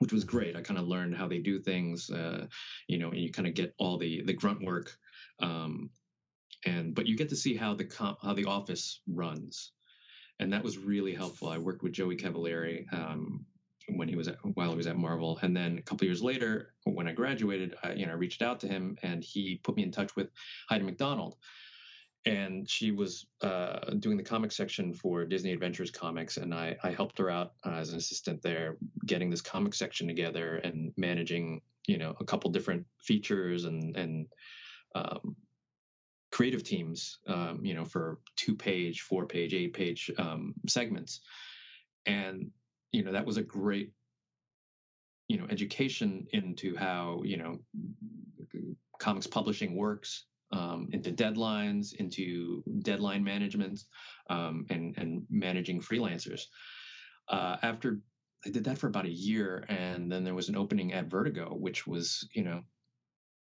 which 0.00 0.12
was 0.12 0.24
great. 0.24 0.56
I 0.56 0.62
kind 0.62 0.78
of 0.78 0.88
learned 0.88 1.16
how 1.16 1.28
they 1.28 1.38
do 1.38 1.60
things, 1.60 2.10
uh, 2.10 2.46
you 2.88 2.98
know, 2.98 3.10
and 3.10 3.18
you 3.20 3.30
kind 3.30 3.46
of 3.46 3.54
get 3.54 3.74
all 3.78 3.96
the 3.96 4.22
the 4.22 4.32
grunt 4.32 4.64
work, 4.64 4.96
um, 5.40 5.90
and 6.66 6.94
but 6.94 7.06
you 7.06 7.16
get 7.16 7.28
to 7.28 7.36
see 7.36 7.54
how 7.54 7.74
the 7.74 7.84
com- 7.84 8.16
how 8.22 8.34
the 8.34 8.46
office 8.46 9.00
runs, 9.06 9.72
and 10.40 10.52
that 10.52 10.64
was 10.64 10.78
really 10.78 11.14
helpful. 11.14 11.48
I 11.48 11.58
worked 11.58 11.82
with 11.82 11.92
Joey 11.92 12.16
Cavalieri, 12.16 12.86
um, 12.90 13.46
when 13.88 14.08
he 14.08 14.16
was 14.16 14.28
at, 14.28 14.36
while 14.54 14.70
he 14.70 14.76
was 14.76 14.86
at 14.86 14.96
Marvel. 14.96 15.38
And 15.42 15.56
then 15.56 15.78
a 15.78 15.82
couple 15.82 16.06
years 16.06 16.22
later, 16.22 16.74
when 16.84 17.06
I 17.06 17.12
graduated, 17.12 17.76
I, 17.82 17.92
you 17.92 18.06
know, 18.06 18.14
reached 18.14 18.42
out 18.42 18.60
to 18.60 18.68
him 18.68 18.96
and 19.02 19.22
he 19.22 19.60
put 19.62 19.76
me 19.76 19.82
in 19.82 19.92
touch 19.92 20.16
with 20.16 20.30
Heidi 20.68 20.84
MacDonald. 20.84 21.36
And 22.26 22.68
she 22.68 22.90
was 22.90 23.26
uh, 23.42 23.90
doing 23.98 24.16
the 24.16 24.22
comic 24.22 24.50
section 24.50 24.94
for 24.94 25.26
Disney 25.26 25.52
Adventures 25.52 25.90
comics, 25.90 26.38
and 26.38 26.54
I, 26.54 26.74
I 26.82 26.90
helped 26.90 27.18
her 27.18 27.28
out 27.28 27.52
uh, 27.66 27.72
as 27.72 27.90
an 27.90 27.98
assistant 27.98 28.40
there, 28.40 28.78
getting 29.04 29.28
this 29.28 29.42
comic 29.42 29.74
section 29.74 30.06
together 30.06 30.56
and 30.56 30.94
managing, 30.96 31.60
you 31.86 31.98
know, 31.98 32.16
a 32.20 32.24
couple 32.24 32.50
different 32.50 32.86
features 32.98 33.66
and 33.66 33.94
and 33.94 34.26
um, 34.94 35.36
creative 36.32 36.64
teams, 36.64 37.18
um, 37.28 37.60
you 37.62 37.74
know, 37.74 37.84
for 37.84 38.18
two 38.36 38.54
page, 38.56 39.02
four 39.02 39.26
page, 39.26 39.52
eight 39.52 39.74
page 39.74 40.10
um, 40.16 40.54
segments. 40.66 41.20
And 42.06 42.50
you 42.94 43.02
know 43.04 43.12
that 43.12 43.26
was 43.26 43.36
a 43.36 43.42
great 43.42 43.92
you 45.28 45.36
know 45.36 45.46
education 45.50 46.26
into 46.32 46.76
how 46.76 47.22
you 47.24 47.36
know 47.36 47.58
comics 48.98 49.26
publishing 49.26 49.74
works 49.76 50.26
um, 50.52 50.88
into 50.92 51.10
deadlines 51.10 51.94
into 51.94 52.62
deadline 52.82 53.24
management 53.24 53.80
um, 54.30 54.66
and 54.70 54.96
and 54.96 55.24
managing 55.28 55.80
freelancers. 55.80 56.42
Uh, 57.28 57.56
after 57.62 58.00
I 58.46 58.50
did 58.50 58.64
that 58.64 58.78
for 58.78 58.86
about 58.86 59.06
a 59.06 59.10
year 59.10 59.64
and 59.68 60.12
then 60.12 60.22
there 60.22 60.34
was 60.34 60.50
an 60.50 60.56
opening 60.56 60.92
at 60.92 61.06
Vertigo 61.06 61.48
which 61.54 61.86
was 61.86 62.28
you 62.32 62.44
know 62.44 62.62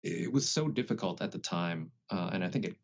it 0.03 0.31
was 0.31 0.47
so 0.47 0.67
difficult 0.67 1.21
at 1.21 1.31
the 1.31 1.39
time 1.39 1.91
uh, 2.11 2.29
and 2.31 2.43
I 2.43 2.49
think 2.49 2.65
it 2.65 2.75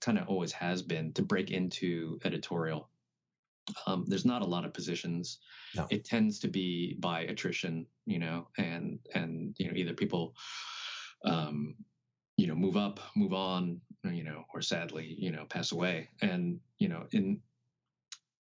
kind 0.00 0.18
of 0.18 0.28
always 0.28 0.52
has 0.52 0.82
been 0.82 1.12
to 1.12 1.22
break 1.22 1.50
into 1.50 2.18
editorial 2.24 2.88
um, 3.86 4.04
there's 4.06 4.24
not 4.24 4.42
a 4.42 4.46
lot 4.46 4.64
of 4.64 4.74
positions. 4.74 5.38
No. 5.74 5.86
It 5.90 6.04
tends 6.04 6.38
to 6.40 6.48
be 6.48 6.96
by 7.00 7.22
attrition, 7.22 7.86
you 8.06 8.18
know, 8.18 8.48
and 8.58 8.98
and 9.14 9.54
you 9.58 9.66
know 9.68 9.76
either 9.76 9.94
people, 9.94 10.34
um, 11.24 11.74
you 12.36 12.46
know, 12.46 12.54
move 12.54 12.76
up, 12.76 13.00
move 13.16 13.32
on, 13.32 13.80
you 14.04 14.24
know, 14.24 14.44
or 14.54 14.62
sadly, 14.62 15.14
you 15.18 15.30
know, 15.30 15.44
pass 15.44 15.72
away. 15.72 16.08
And 16.22 16.58
you 16.78 16.88
know, 16.88 17.06
in 17.12 17.40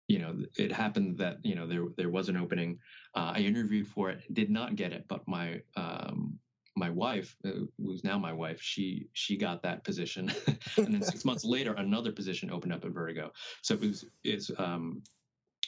you 0.08 0.18
know, 0.18 0.37
it 0.56 0.70
happened 0.70 1.18
that 1.18 1.38
you 1.42 1.54
know 1.54 1.66
there 1.66 1.87
there 1.96 2.11
was 2.11 2.28
an 2.28 2.37
opening. 2.37 2.78
Uh, 3.14 3.32
I 3.37 3.38
interviewed 3.38 3.87
for 3.87 4.11
it, 4.11 4.23
did 4.32 4.50
not 4.50 4.76
get 4.76 4.92
it, 4.92 5.04
but 5.08 5.26
my 5.26 5.61
um, 5.76 6.38
my 6.76 6.90
wife, 6.90 7.37
uh, 7.45 7.50
who's 7.78 8.04
now 8.04 8.19
my 8.19 8.33
wife, 8.33 8.61
she 8.61 9.09
she 9.12 9.37
got 9.37 9.62
that 9.62 9.85
position, 9.85 10.31
and 10.76 10.95
then 10.95 11.02
six 11.02 11.25
months 11.25 11.45
later, 11.45 11.75
another 11.75 12.12
position 12.12 12.50
opened 12.50 12.73
up 12.73 12.85
at 12.85 12.90
Vertigo. 12.90 13.33
So 13.62 13.75
it 13.75 13.81
was 13.81 14.04
it's 14.25 14.50
um, 14.59 15.02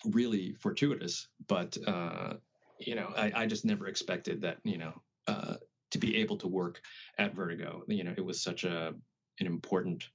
really 0.04 0.54
fortuitous, 0.54 1.28
but 1.46 1.76
uh, 1.86 2.34
you 2.80 2.94
know, 2.94 3.12
I, 3.16 3.32
I 3.34 3.46
just 3.46 3.64
never 3.64 3.86
expected 3.86 4.40
that. 4.42 4.58
You 4.64 4.78
know, 4.78 5.02
uh, 5.26 5.54
to 5.90 5.98
be 5.98 6.16
able 6.16 6.36
to 6.38 6.48
work 6.48 6.80
at 7.18 7.34
Vertigo. 7.34 7.82
You 7.86 8.04
know, 8.04 8.14
it 8.16 8.24
was 8.24 8.42
such 8.42 8.64
a 8.64 8.94
an 9.38 9.46
important 9.46 10.08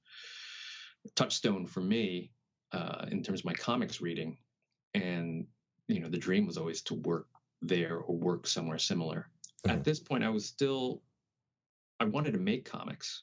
touchstone 1.14 1.66
for 1.66 1.80
me 1.80 2.32
uh, 2.72 3.06
in 3.10 3.22
terms 3.22 3.40
of 3.40 3.46
my 3.46 3.54
comics 3.54 4.00
reading, 4.00 4.36
and 4.94 5.46
you 5.88 6.00
know, 6.00 6.08
the 6.08 6.18
dream 6.18 6.46
was 6.46 6.58
always 6.58 6.82
to 6.82 6.94
work 6.94 7.26
there 7.62 7.98
or 7.98 8.16
work 8.16 8.46
somewhere 8.46 8.78
similar. 8.78 9.28
Mm-hmm. 9.66 9.76
At 9.76 9.84
this 9.84 10.00
point, 10.00 10.24
I 10.24 10.28
was 10.28 10.46
still 10.46 11.02
I 12.00 12.04
wanted 12.04 12.32
to 12.32 12.40
make 12.40 12.64
comics, 12.64 13.22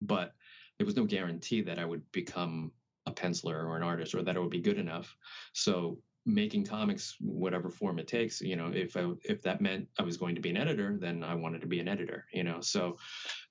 but 0.00 0.34
there 0.78 0.86
was 0.86 0.96
no 0.96 1.04
guarantee 1.04 1.62
that 1.62 1.78
I 1.78 1.84
would 1.84 2.10
become 2.12 2.72
a 3.06 3.12
penciler 3.12 3.64
or 3.64 3.76
an 3.76 3.82
artist 3.82 4.14
or 4.14 4.22
that 4.22 4.36
it 4.36 4.40
would 4.40 4.50
be 4.50 4.60
good 4.60 4.78
enough. 4.78 5.14
So 5.52 5.98
making 6.26 6.64
comics 6.64 7.16
whatever 7.20 7.70
form 7.70 8.00
it 8.00 8.08
takes 8.08 8.40
you 8.40 8.56
know 8.56 8.72
if 8.74 8.96
I, 8.96 9.12
if 9.22 9.42
that 9.42 9.60
meant 9.60 9.86
i 9.96 10.02
was 10.02 10.16
going 10.16 10.34
to 10.34 10.40
be 10.40 10.50
an 10.50 10.56
editor 10.56 10.98
then 11.00 11.22
i 11.22 11.34
wanted 11.34 11.60
to 11.60 11.68
be 11.68 11.78
an 11.78 11.86
editor 11.86 12.24
you 12.32 12.42
know 12.42 12.60
so 12.60 12.96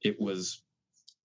it 0.02 0.20
was 0.20 0.62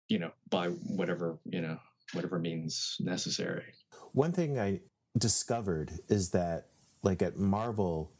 you 0.08 0.20
know 0.20 0.30
by 0.50 0.68
whatever 0.68 1.40
you 1.44 1.60
know 1.60 1.78
whatever 2.12 2.38
means 2.38 2.96
necessary 3.00 3.74
one 4.12 4.30
thing 4.30 4.58
i 4.58 4.80
discovered 5.18 5.90
is 6.08 6.30
that 6.30 6.68
like 7.02 7.22
at 7.22 7.36
marvel 7.36 8.12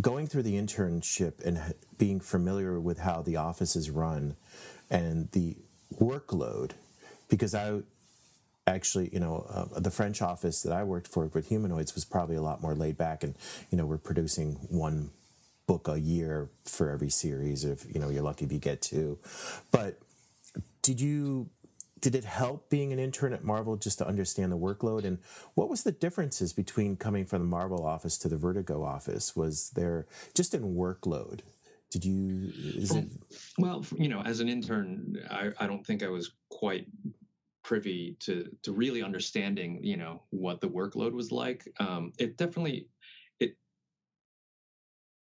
going 0.00 0.26
through 0.26 0.42
the 0.42 0.54
internship 0.54 1.44
and 1.44 1.74
being 1.98 2.20
familiar 2.20 2.80
with 2.80 2.98
how 2.98 3.22
the 3.22 3.36
office 3.36 3.76
is 3.76 3.90
run 3.90 4.36
and 4.90 5.30
the 5.32 5.56
workload 5.98 6.72
because 7.28 7.54
i 7.54 7.80
actually, 8.66 9.10
you 9.12 9.20
know, 9.20 9.46
uh, 9.48 9.78
the 9.80 9.90
French 9.90 10.22
office 10.22 10.62
that 10.62 10.72
I 10.72 10.84
worked 10.84 11.08
for 11.08 11.26
with 11.26 11.48
humanoids 11.48 11.94
was 11.94 12.04
probably 12.04 12.36
a 12.36 12.42
lot 12.42 12.62
more 12.62 12.74
laid 12.74 12.96
back, 12.96 13.22
and 13.22 13.34
you 13.70 13.78
know, 13.78 13.86
we're 13.86 13.98
producing 13.98 14.54
one 14.70 15.10
book 15.66 15.88
a 15.88 15.98
year 15.98 16.48
for 16.64 16.90
every 16.90 17.10
series. 17.10 17.64
If 17.64 17.84
you 17.92 18.00
know, 18.00 18.08
you're 18.08 18.22
lucky 18.22 18.44
if 18.44 18.52
you 18.52 18.58
get 18.58 18.82
two. 18.82 19.18
But 19.70 19.98
did 20.82 21.00
you? 21.00 21.48
Did 22.04 22.14
it 22.14 22.24
help 22.24 22.68
being 22.68 22.92
an 22.92 22.98
intern 22.98 23.32
at 23.32 23.44
Marvel 23.44 23.76
just 23.76 23.96
to 23.96 24.06
understand 24.06 24.52
the 24.52 24.58
workload? 24.58 25.04
And 25.04 25.20
what 25.54 25.70
was 25.70 25.84
the 25.84 25.90
differences 25.90 26.52
between 26.52 26.96
coming 26.96 27.24
from 27.24 27.38
the 27.38 27.48
Marvel 27.48 27.86
office 27.86 28.18
to 28.18 28.28
the 28.28 28.36
Vertigo 28.36 28.84
office? 28.84 29.34
Was 29.34 29.70
there 29.70 30.06
just 30.34 30.52
in 30.52 30.74
workload? 30.74 31.40
Did 31.90 32.04
you? 32.04 32.52
Well, 32.90 32.98
it? 32.98 33.10
Well, 33.56 33.86
you 33.96 34.08
know, 34.08 34.20
as 34.20 34.40
an 34.40 34.50
intern, 34.50 35.16
I, 35.30 35.50
I 35.58 35.66
don't 35.66 35.82
think 35.82 36.02
I 36.02 36.08
was 36.08 36.32
quite 36.50 36.88
privy 37.62 38.18
to 38.20 38.50
to 38.62 38.72
really 38.72 39.02
understanding 39.02 39.80
you 39.82 39.96
know 39.96 40.20
what 40.28 40.60
the 40.60 40.68
workload 40.68 41.12
was 41.12 41.32
like 41.32 41.66
um, 41.80 42.12
it 42.18 42.36
definitely 42.36 42.86
it 43.40 43.56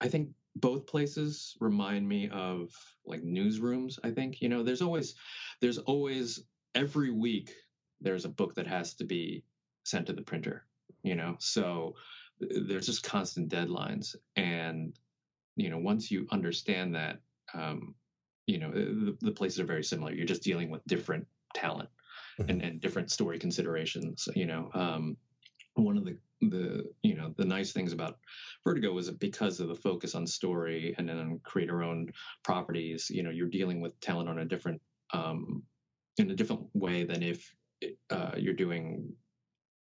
i 0.01 0.09
think 0.09 0.27
both 0.57 0.85
places 0.85 1.55
remind 1.61 2.05
me 2.05 2.29
of 2.33 2.69
like 3.05 3.21
newsrooms 3.21 3.97
i 4.03 4.11
think 4.11 4.41
you 4.41 4.49
know 4.49 4.61
there's 4.61 4.81
always 4.81 5.15
there's 5.61 5.77
always 5.77 6.43
every 6.75 7.11
week 7.11 7.53
there's 8.01 8.25
a 8.25 8.29
book 8.29 8.55
that 8.55 8.67
has 8.67 8.93
to 8.95 9.03
be 9.03 9.43
sent 9.83 10.07
to 10.07 10.13
the 10.13 10.21
printer 10.21 10.65
you 11.03 11.15
know 11.15 11.35
so 11.39 11.95
there's 12.39 12.85
just 12.85 13.03
constant 13.03 13.49
deadlines 13.49 14.15
and 14.35 14.93
you 15.55 15.69
know 15.69 15.77
once 15.77 16.09
you 16.11 16.27
understand 16.31 16.95
that 16.95 17.19
um, 17.53 17.93
you 18.47 18.57
know 18.57 18.71
the, 18.71 19.17
the 19.21 19.31
places 19.31 19.59
are 19.59 19.65
very 19.65 19.83
similar 19.83 20.11
you're 20.11 20.25
just 20.25 20.43
dealing 20.43 20.69
with 20.69 20.85
different 20.85 21.25
talent 21.53 21.89
and, 22.39 22.47
mm-hmm. 22.47 22.61
and 22.61 22.81
different 22.81 23.11
story 23.11 23.39
considerations. 23.39 24.27
You 24.35 24.45
know, 24.45 24.69
um, 24.73 25.17
one 25.75 25.97
of 25.97 26.05
the 26.05 26.17
the 26.41 26.83
you 27.03 27.15
know 27.15 27.33
the 27.37 27.45
nice 27.45 27.71
things 27.71 27.93
about 27.93 28.17
Vertigo 28.63 28.91
was 28.91 29.09
because 29.11 29.59
of 29.59 29.69
the 29.69 29.75
focus 29.75 30.15
on 30.15 30.27
story 30.27 30.93
and 30.97 31.07
then 31.07 31.17
on 31.17 31.39
creator 31.43 31.83
owned 31.83 32.13
properties. 32.43 33.09
You 33.09 33.23
know, 33.23 33.29
you're 33.29 33.47
dealing 33.47 33.81
with 33.81 33.99
talent 33.99 34.29
on 34.29 34.39
a 34.39 34.45
different 34.45 34.81
um, 35.13 35.63
in 36.17 36.29
a 36.31 36.35
different 36.35 36.67
way 36.73 37.03
than 37.03 37.23
if 37.23 37.55
uh, 38.09 38.31
you're 38.37 38.53
doing 38.53 39.13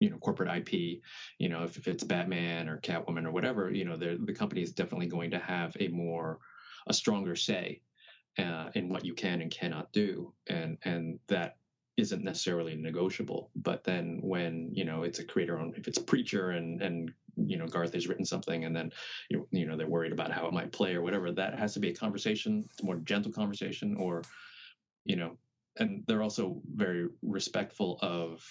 you 0.02 0.10
know 0.10 0.17
corporate 0.17 0.50
IP. 0.50 1.02
You 1.38 1.50
know, 1.50 1.63
if, 1.63 1.78
if 1.78 1.88
it's 1.88 2.04
Batman 2.04 2.67
or 2.67 2.80
Catwoman 2.80 3.26
or 3.26 3.32
whatever, 3.32 3.72
you 3.72 3.86
know, 3.86 3.96
the 3.96 4.34
company 4.34 4.62
is 4.62 4.74
definitely 4.74 5.08
going 5.08 5.32
to 5.32 5.39
have 5.39 5.78
a 5.80 5.88
more 5.88 6.39
a 6.88 6.94
stronger 6.94 7.36
say 7.36 7.82
uh, 8.38 8.70
in 8.74 8.89
what 8.89 9.06
you 9.06 9.13
can 9.13 9.41
and 9.41 9.52
cannot 9.52 9.94
do, 9.94 10.34
and 10.48 10.78
and 10.84 11.20
that 11.28 11.58
isn't 11.98 12.24
necessarily 12.24 12.76
negotiable. 12.76 13.52
But 13.56 13.84
then 13.84 14.20
when 14.22 14.72
you 14.74 14.84
know 14.84 15.04
it's 15.04 15.20
a 15.20 15.26
creator 15.26 15.60
owned, 15.60 15.76
if 15.78 15.88
it's 15.88 16.00
preacher 16.00 16.52
and 16.52 16.82
and 16.82 17.12
you 17.38 17.58
know 17.58 17.67
Garth 17.67 17.94
has 17.94 18.08
written 18.08 18.26
something 18.26 18.65
and 18.65 18.76
then 18.76 18.91
you 19.30 19.48
you 19.52 19.65
know 19.65 19.78
they're 19.78 19.88
worried 19.88 20.12
about 20.12 20.32
how 20.32 20.48
it 20.48 20.54
might 20.54 20.72
play 20.72 20.96
or 20.96 21.04
whatever, 21.04 21.32
that 21.32 21.58
has 21.58 21.76
to 21.76 21.80
be 21.80 21.89
a 21.89 21.96
conversation. 21.96 22.65
It's 22.72 22.82
a 22.82 22.86
more 22.86 22.98
gentle 22.98 23.32
conversation, 23.32 23.96
or 23.98 24.24
you 25.06 25.15
know, 25.15 25.38
and 25.82 26.04
they're 26.08 26.24
also 26.24 26.62
very 26.74 27.08
respectful 27.22 27.98
of 28.02 28.44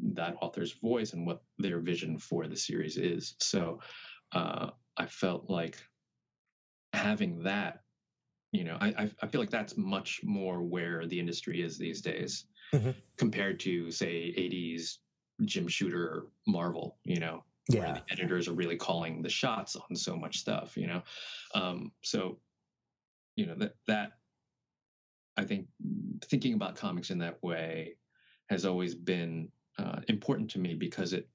that 0.00 0.36
author's 0.42 0.72
voice 0.72 1.12
and 1.12 1.26
what 1.26 1.42
their 1.58 1.78
vision 1.78 2.18
for 2.18 2.46
the 2.46 2.56
series 2.56 2.96
is. 2.96 3.34
So 3.38 3.80
uh, 4.32 4.70
I 4.96 5.06
felt 5.06 5.48
like 5.48 5.78
having 6.92 7.44
that 7.44 7.80
you 8.52 8.64
know 8.64 8.76
I, 8.78 9.10
I 9.22 9.26
feel 9.28 9.40
like 9.40 9.50
that's 9.50 9.78
much 9.78 10.20
more 10.22 10.62
where 10.62 11.06
the 11.06 11.18
industry 11.18 11.62
is 11.62 11.78
these 11.78 12.02
days 12.02 12.44
mm-hmm. 12.74 12.90
compared 13.16 13.60
to 13.60 13.90
say 13.90 14.34
80s 14.36 14.98
Jim 15.44 15.68
Shooter 15.68 16.26
Marvel, 16.46 16.96
you 17.04 17.20
know, 17.20 17.44
yeah. 17.68 17.80
where 17.80 17.94
the 17.94 18.12
editors 18.12 18.48
are 18.48 18.52
really 18.52 18.76
calling 18.76 19.22
the 19.22 19.28
shots 19.28 19.76
on 19.76 19.96
so 19.96 20.16
much 20.16 20.38
stuff, 20.38 20.76
you 20.76 20.86
know. 20.86 21.02
Um, 21.54 21.92
so, 22.02 22.38
you 23.36 23.46
know 23.46 23.54
that 23.54 23.74
that 23.86 24.12
I 25.36 25.44
think 25.44 25.66
thinking 26.24 26.54
about 26.54 26.76
comics 26.76 27.10
in 27.10 27.18
that 27.18 27.42
way 27.42 27.94
has 28.48 28.64
always 28.64 28.94
been 28.94 29.48
uh, 29.78 30.00
important 30.08 30.50
to 30.50 30.58
me 30.58 30.74
because 30.74 31.12
it 31.12 31.28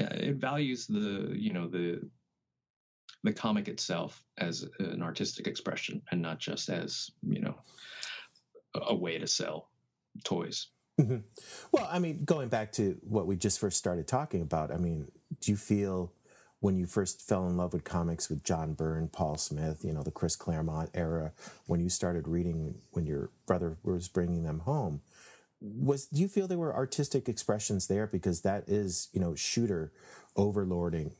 uh, 0.00 0.06
it 0.10 0.36
values 0.36 0.86
the 0.86 1.32
you 1.36 1.52
know 1.52 1.68
the 1.68 2.00
the 3.22 3.32
comic 3.32 3.68
itself 3.68 4.24
as 4.38 4.64
an 4.78 5.02
artistic 5.02 5.46
expression 5.46 6.00
and 6.10 6.22
not 6.22 6.38
just 6.38 6.68
as 6.68 7.10
you 7.22 7.40
know 7.40 7.56
a 8.74 8.94
way 8.94 9.18
to 9.18 9.26
sell 9.26 9.68
toys. 10.24 10.68
Mm-hmm. 11.00 11.18
Well, 11.72 11.88
I 11.90 11.98
mean, 11.98 12.24
going 12.24 12.48
back 12.48 12.72
to 12.72 12.98
what 13.02 13.26
we 13.26 13.36
just 13.36 13.58
first 13.58 13.78
started 13.78 14.06
talking 14.06 14.42
about, 14.42 14.70
I 14.70 14.76
mean, 14.76 15.10
do 15.40 15.50
you 15.50 15.56
feel 15.56 16.12
when 16.60 16.76
you 16.76 16.86
first 16.86 17.26
fell 17.26 17.46
in 17.46 17.56
love 17.56 17.72
with 17.72 17.84
comics 17.84 18.28
with 18.28 18.44
John 18.44 18.74
Byrne, 18.74 19.08
Paul 19.08 19.36
Smith, 19.36 19.82
you 19.82 19.92
know, 19.92 20.02
the 20.02 20.10
Chris 20.10 20.36
Claremont 20.36 20.90
era, 20.94 21.32
when 21.66 21.80
you 21.80 21.88
started 21.88 22.28
reading 22.28 22.76
when 22.92 23.06
your 23.06 23.30
brother 23.46 23.78
was 23.82 24.08
bringing 24.08 24.44
them 24.44 24.60
home, 24.60 25.00
was 25.60 26.06
do 26.06 26.20
you 26.20 26.28
feel 26.28 26.46
there 26.46 26.58
were 26.58 26.74
artistic 26.74 27.28
expressions 27.28 27.86
there 27.86 28.06
because 28.06 28.42
that 28.42 28.64
is, 28.68 29.08
you 29.12 29.20
know, 29.20 29.34
shooter 29.34 29.92
overlording 30.36 31.12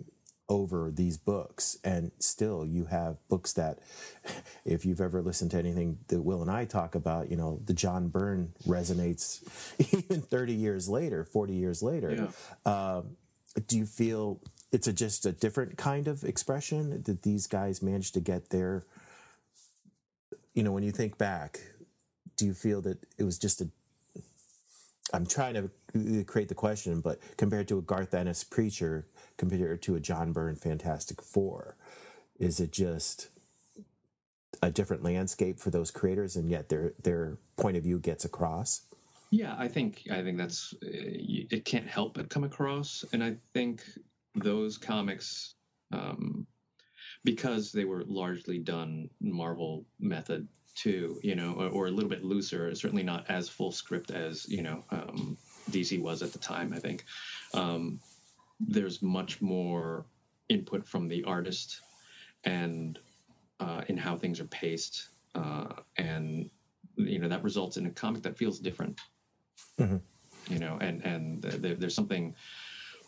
over 0.51 0.91
these 0.91 1.17
books 1.17 1.79
and 1.85 2.11
still 2.19 2.67
you 2.67 2.85
have 2.87 3.17
books 3.29 3.53
that 3.53 3.79
if 4.65 4.85
you've 4.85 5.01
ever 5.01 5.23
listened 5.23 5.51
to 5.53 5.57
anything 5.59 5.97
that 6.09 6.21
will 6.21 6.43
and 6.43 6.51
i 6.51 6.65
talk 6.65 6.97
about 6.97 7.31
you 7.31 7.37
know 7.37 7.61
the 7.67 7.73
john 7.73 8.09
byrne 8.09 8.53
resonates 8.67 9.43
even 9.95 10.21
30 10.21 10.53
years 10.53 10.89
later 10.89 11.25
40 11.25 11.55
years 11.55 11.83
later 11.85 12.33
yeah. 12.67 12.73
uh, 12.73 13.03
do 13.69 13.79
you 13.79 13.87
feel 13.87 14.41
it's 14.73 14.87
a, 14.87 14.93
just 14.93 15.27
a 15.27 15.33
different 15.33 15.77
kind 15.77 16.09
of 16.09 16.25
expression 16.25 17.03
that 17.03 17.23
these 17.23 17.47
guys 17.47 17.83
managed 17.83 18.15
to 18.15 18.21
get 18.21 18.51
there 18.51 18.85
you 20.55 20.63
know 20.63 20.73
when 20.73 20.83
you 20.83 20.93
think 20.93 21.19
back 21.19 21.61
do 22.37 22.47
you 22.47 22.55
feel 22.55 22.81
that 22.81 22.99
it 23.19 23.25
was 23.25 23.39
just 23.39 23.61
a 23.61 23.69
i'm 25.13 25.27
trying 25.27 25.55
to 25.55 26.25
create 26.25 26.49
the 26.49 26.55
question 26.55 27.01
but 27.01 27.19
compared 27.37 27.67
to 27.69 27.79
a 27.79 27.83
garth 27.83 28.15
ennis 28.15 28.45
preacher 28.45 29.07
compared 29.41 29.81
to 29.81 29.97
a 29.97 30.01
John 30.01 30.33
Byrne 30.33 30.55
Fantastic 30.55 31.23
Four? 31.23 31.75
Is 32.39 32.61
it 32.61 32.73
just 32.73 33.31
a 34.63 34.71
different 34.71 35.03
landscape 35.03 35.59
for 35.59 35.71
those 35.71 35.91
creators, 35.91 36.37
and 36.37 36.49
yet 36.51 36.69
their 36.69 36.93
their 37.03 37.39
point 37.57 37.77
of 37.77 37.83
view 37.83 37.99
gets 37.99 38.25
across? 38.25 38.83
Yeah, 39.31 39.57
I 39.59 39.67
think 39.69 40.07
I 40.11 40.23
think 40.23 40.37
that's 40.37 40.75
uh, 40.75 40.89
it. 40.91 41.65
Can't 41.65 41.89
help 41.89 42.15
but 42.15 42.29
come 42.29 42.45
across, 42.45 43.05
and 43.13 43.25
I 43.25 43.37
think 43.55 43.83
those 44.35 44.79
comics, 44.79 45.55
um, 45.93 46.47
because 47.25 47.73
they 47.73 47.85
were 47.85 48.05
largely 48.07 48.59
done 48.59 49.09
Marvel 49.21 49.85
method 49.99 50.49
too, 50.75 51.19
you 51.23 51.35
know, 51.35 51.55
or, 51.55 51.69
or, 51.69 51.87
a 51.87 51.91
little 51.91 52.09
bit 52.09 52.25
looser. 52.25 52.75
Certainly 52.75 53.03
not 53.03 53.29
as 53.29 53.49
full 53.49 53.73
script 53.73 54.11
as 54.11 54.49
you 54.49 54.63
know 54.63 54.85
um, 54.91 55.37
DC 55.71 56.01
was 56.01 56.23
at 56.23 56.33
the 56.33 56.39
time. 56.39 56.73
I 56.73 56.79
think. 56.79 57.05
Um, 57.55 58.01
there's 58.61 59.03
much 59.03 59.41
more 59.41 60.05
input 60.49 60.87
from 60.87 61.09
the 61.09 61.25
artist 61.25 61.81
and 62.45 62.99
uh, 63.59 63.83
in 63.89 63.97
how 63.97 64.17
things 64.17 64.39
are 64.41 64.47
paced 64.47 65.09
uh, 65.35 65.73
and 65.97 66.51
you 66.97 67.19
know 67.19 67.29
that 67.29 67.43
results 67.43 67.77
in 67.77 67.87
a 67.87 67.91
comic 67.91 68.23
that 68.23 68.37
feels 68.37 68.59
different. 68.59 69.01
Mm-hmm. 69.79 69.97
You 70.53 70.59
know, 70.59 70.79
and 70.81 71.05
and 71.05 71.43
th- 71.43 71.79
there's 71.79 71.95
something 71.95 72.35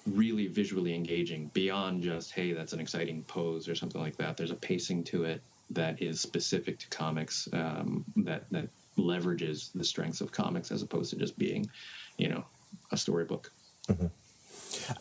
really 0.06 0.46
visually 0.46 0.94
engaging 0.94 1.50
beyond 1.54 2.02
just 2.02 2.32
hey 2.32 2.52
that's 2.52 2.72
an 2.72 2.80
exciting 2.80 3.22
pose 3.22 3.68
or 3.68 3.74
something 3.74 4.00
like 4.00 4.16
that. 4.16 4.36
There's 4.36 4.50
a 4.50 4.56
pacing 4.56 5.04
to 5.04 5.24
it 5.24 5.42
that 5.70 6.02
is 6.02 6.20
specific 6.20 6.78
to 6.80 6.88
comics 6.88 7.48
um, 7.52 8.04
that 8.16 8.44
that 8.50 8.68
leverages 8.98 9.72
the 9.72 9.84
strengths 9.84 10.20
of 10.20 10.32
comics 10.32 10.70
as 10.70 10.82
opposed 10.82 11.10
to 11.10 11.16
just 11.16 11.38
being, 11.38 11.70
you 12.18 12.28
know, 12.28 12.44
a 12.90 12.96
storybook. 12.96 13.50
Mm-hmm. 13.88 14.06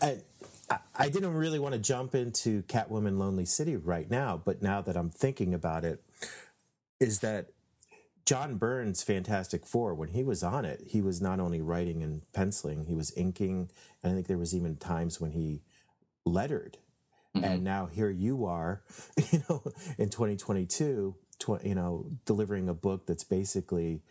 I, 0.01 0.17
I 0.95 1.09
didn't 1.09 1.33
really 1.33 1.59
want 1.59 1.73
to 1.73 1.79
jump 1.79 2.15
into 2.15 2.63
Catwoman 2.63 3.17
Lonely 3.17 3.45
City 3.45 3.75
right 3.75 4.09
now, 4.09 4.41
but 4.43 4.61
now 4.61 4.81
that 4.81 4.95
I'm 4.95 5.09
thinking 5.09 5.53
about 5.53 5.83
it, 5.83 6.01
is 6.99 7.19
that 7.19 7.47
John 8.25 8.57
Byrne's 8.57 9.03
Fantastic 9.03 9.65
Four, 9.65 9.95
when 9.95 10.09
he 10.09 10.23
was 10.23 10.43
on 10.43 10.65
it, 10.65 10.81
he 10.87 11.01
was 11.01 11.21
not 11.21 11.39
only 11.39 11.61
writing 11.61 12.03
and 12.03 12.21
penciling, 12.33 12.85
he 12.85 12.93
was 12.93 13.11
inking. 13.17 13.69
And 14.03 14.11
I 14.11 14.15
think 14.15 14.27
there 14.27 14.37
was 14.37 14.55
even 14.55 14.75
times 14.77 15.19
when 15.19 15.31
he 15.31 15.61
lettered. 16.25 16.77
Mm-hmm. 17.35 17.45
And 17.45 17.63
now 17.63 17.87
here 17.87 18.09
you 18.09 18.45
are, 18.45 18.83
you 19.31 19.43
know, 19.49 19.63
in 19.97 20.09
2022, 20.09 21.15
tw- 21.39 21.63
you 21.63 21.75
know, 21.75 22.05
delivering 22.25 22.69
a 22.69 22.73
book 22.73 23.07
that's 23.07 23.23
basically 23.23 24.03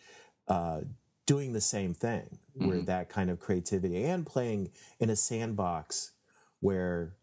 uh, 0.48 0.80
doing 1.26 1.52
the 1.52 1.60
same 1.60 1.94
thing, 1.94 2.38
mm-hmm. 2.56 2.66
where 2.66 2.82
that 2.82 3.08
kind 3.08 3.30
of 3.30 3.38
creativity 3.38 4.04
and 4.04 4.26
playing 4.26 4.70
in 4.98 5.10
a 5.10 5.16
sandbox 5.16 6.12
where 6.60 7.14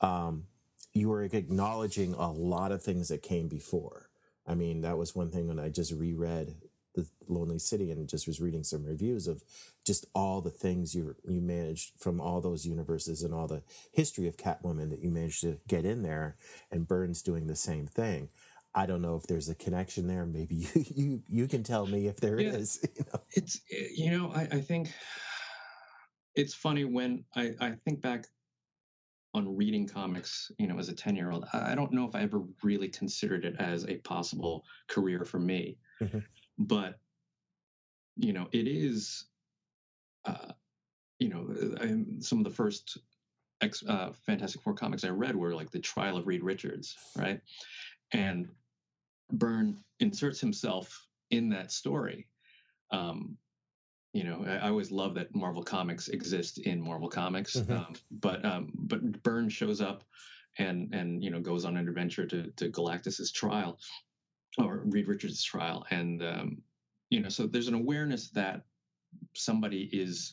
um, 0.00 0.44
you 0.92 1.08
were 1.08 1.22
acknowledging 1.22 2.14
a 2.14 2.30
lot 2.30 2.72
of 2.72 2.82
things 2.82 3.08
that 3.08 3.22
came 3.22 3.48
before. 3.48 4.05
I 4.46 4.54
mean, 4.54 4.82
that 4.82 4.98
was 4.98 5.14
one 5.14 5.30
thing 5.30 5.48
when 5.48 5.58
I 5.58 5.68
just 5.68 5.92
reread 5.92 6.54
the 6.94 7.06
Lonely 7.28 7.58
City 7.58 7.90
and 7.90 8.08
just 8.08 8.26
was 8.26 8.40
reading 8.40 8.64
some 8.64 8.84
reviews 8.84 9.26
of 9.26 9.42
just 9.84 10.06
all 10.14 10.40
the 10.40 10.50
things 10.50 10.94
you 10.94 11.14
you 11.28 11.40
managed 11.40 11.92
from 11.98 12.20
all 12.20 12.40
those 12.40 12.66
universes 12.66 13.22
and 13.22 13.34
all 13.34 13.46
the 13.46 13.62
history 13.92 14.26
of 14.26 14.36
Catwoman 14.36 14.90
that 14.90 15.02
you 15.02 15.10
managed 15.10 15.42
to 15.42 15.58
get 15.68 15.84
in 15.84 16.02
there, 16.02 16.36
and 16.70 16.88
Byrne's 16.88 17.22
doing 17.22 17.46
the 17.46 17.56
same 17.56 17.86
thing. 17.86 18.30
I 18.74 18.86
don't 18.86 19.02
know 19.02 19.16
if 19.16 19.26
there's 19.26 19.48
a 19.48 19.54
connection 19.54 20.06
there. 20.06 20.26
Maybe 20.26 20.54
you 20.74 20.84
you, 20.94 21.22
you 21.28 21.48
can 21.48 21.62
tell 21.62 21.86
me 21.86 22.06
if 22.06 22.16
there 22.16 22.40
yeah, 22.40 22.50
is. 22.50 22.80
You 22.96 23.04
know? 23.12 23.20
It's 23.32 23.60
you 23.70 24.10
know 24.10 24.32
I, 24.34 24.42
I 24.52 24.60
think 24.60 24.92
it's 26.34 26.54
funny 26.54 26.84
when 26.84 27.24
I, 27.34 27.52
I 27.60 27.70
think 27.84 28.00
back 28.02 28.26
on 29.36 29.56
reading 29.56 29.86
comics, 29.86 30.50
you 30.58 30.66
know, 30.66 30.78
as 30.78 30.88
a 30.88 30.94
10 30.94 31.14
year 31.14 31.30
old, 31.30 31.44
I 31.52 31.74
don't 31.74 31.92
know 31.92 32.08
if 32.08 32.14
I 32.14 32.22
ever 32.22 32.42
really 32.62 32.88
considered 32.88 33.44
it 33.44 33.56
as 33.58 33.86
a 33.86 33.98
possible 33.98 34.64
career 34.88 35.24
for 35.24 35.38
me. 35.38 35.76
Mm-hmm. 36.00 36.20
But, 36.58 36.98
you 38.16 38.32
know, 38.32 38.48
it 38.52 38.66
is, 38.66 39.26
uh, 40.24 40.52
you 41.18 41.28
know, 41.28 41.46
I, 41.80 42.20
some 42.20 42.38
of 42.38 42.44
the 42.44 42.50
first 42.50 42.98
ex, 43.60 43.84
uh, 43.86 44.12
Fantastic 44.24 44.62
Four 44.62 44.74
comics 44.74 45.04
I 45.04 45.10
read 45.10 45.36
were 45.36 45.54
like 45.54 45.70
The 45.70 45.80
Trial 45.80 46.16
of 46.16 46.26
Reed 46.26 46.42
Richards, 46.42 46.96
right? 47.16 47.40
And 48.12 48.48
Byrne 49.30 49.76
inserts 50.00 50.40
himself 50.40 51.06
in 51.30 51.50
that 51.50 51.72
story. 51.72 52.26
Um, 52.90 53.36
you 54.16 54.24
know, 54.24 54.46
I, 54.46 54.68
always 54.70 54.90
love 54.90 55.14
that 55.16 55.34
Marvel 55.34 55.62
Comics 55.62 56.08
exist 56.08 56.56
in 56.58 56.80
Marvel 56.80 57.08
Comics, 57.08 57.56
mm-hmm. 57.56 57.72
um, 57.72 57.92
but 58.10 58.42
um, 58.46 58.72
but 58.74 59.22
Byrne 59.22 59.50
shows 59.50 59.82
up 59.82 60.04
and 60.58 60.94
and 60.94 61.22
you 61.22 61.30
know 61.30 61.38
goes 61.38 61.66
on 61.66 61.76
an 61.76 61.86
adventure 61.86 62.26
to 62.26 62.50
to 62.52 62.70
Galactus's 62.70 63.30
trial 63.30 63.78
or 64.56 64.80
Reed 64.86 65.06
Richards' 65.06 65.44
trial, 65.44 65.84
and 65.90 66.22
um, 66.22 66.62
you 67.10 67.20
know, 67.20 67.28
so 67.28 67.46
there's 67.46 67.68
an 67.68 67.74
awareness 67.74 68.30
that 68.30 68.62
somebody 69.34 69.82
is 69.92 70.32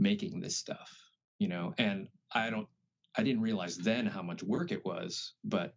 making 0.00 0.40
this 0.40 0.56
stuff, 0.56 0.92
you 1.38 1.46
know, 1.46 1.74
and 1.78 2.08
I 2.32 2.50
don't, 2.50 2.68
I 3.16 3.22
didn't 3.22 3.42
realize 3.42 3.76
then 3.76 4.06
how 4.06 4.22
much 4.22 4.42
work 4.42 4.72
it 4.72 4.84
was, 4.84 5.34
but 5.44 5.76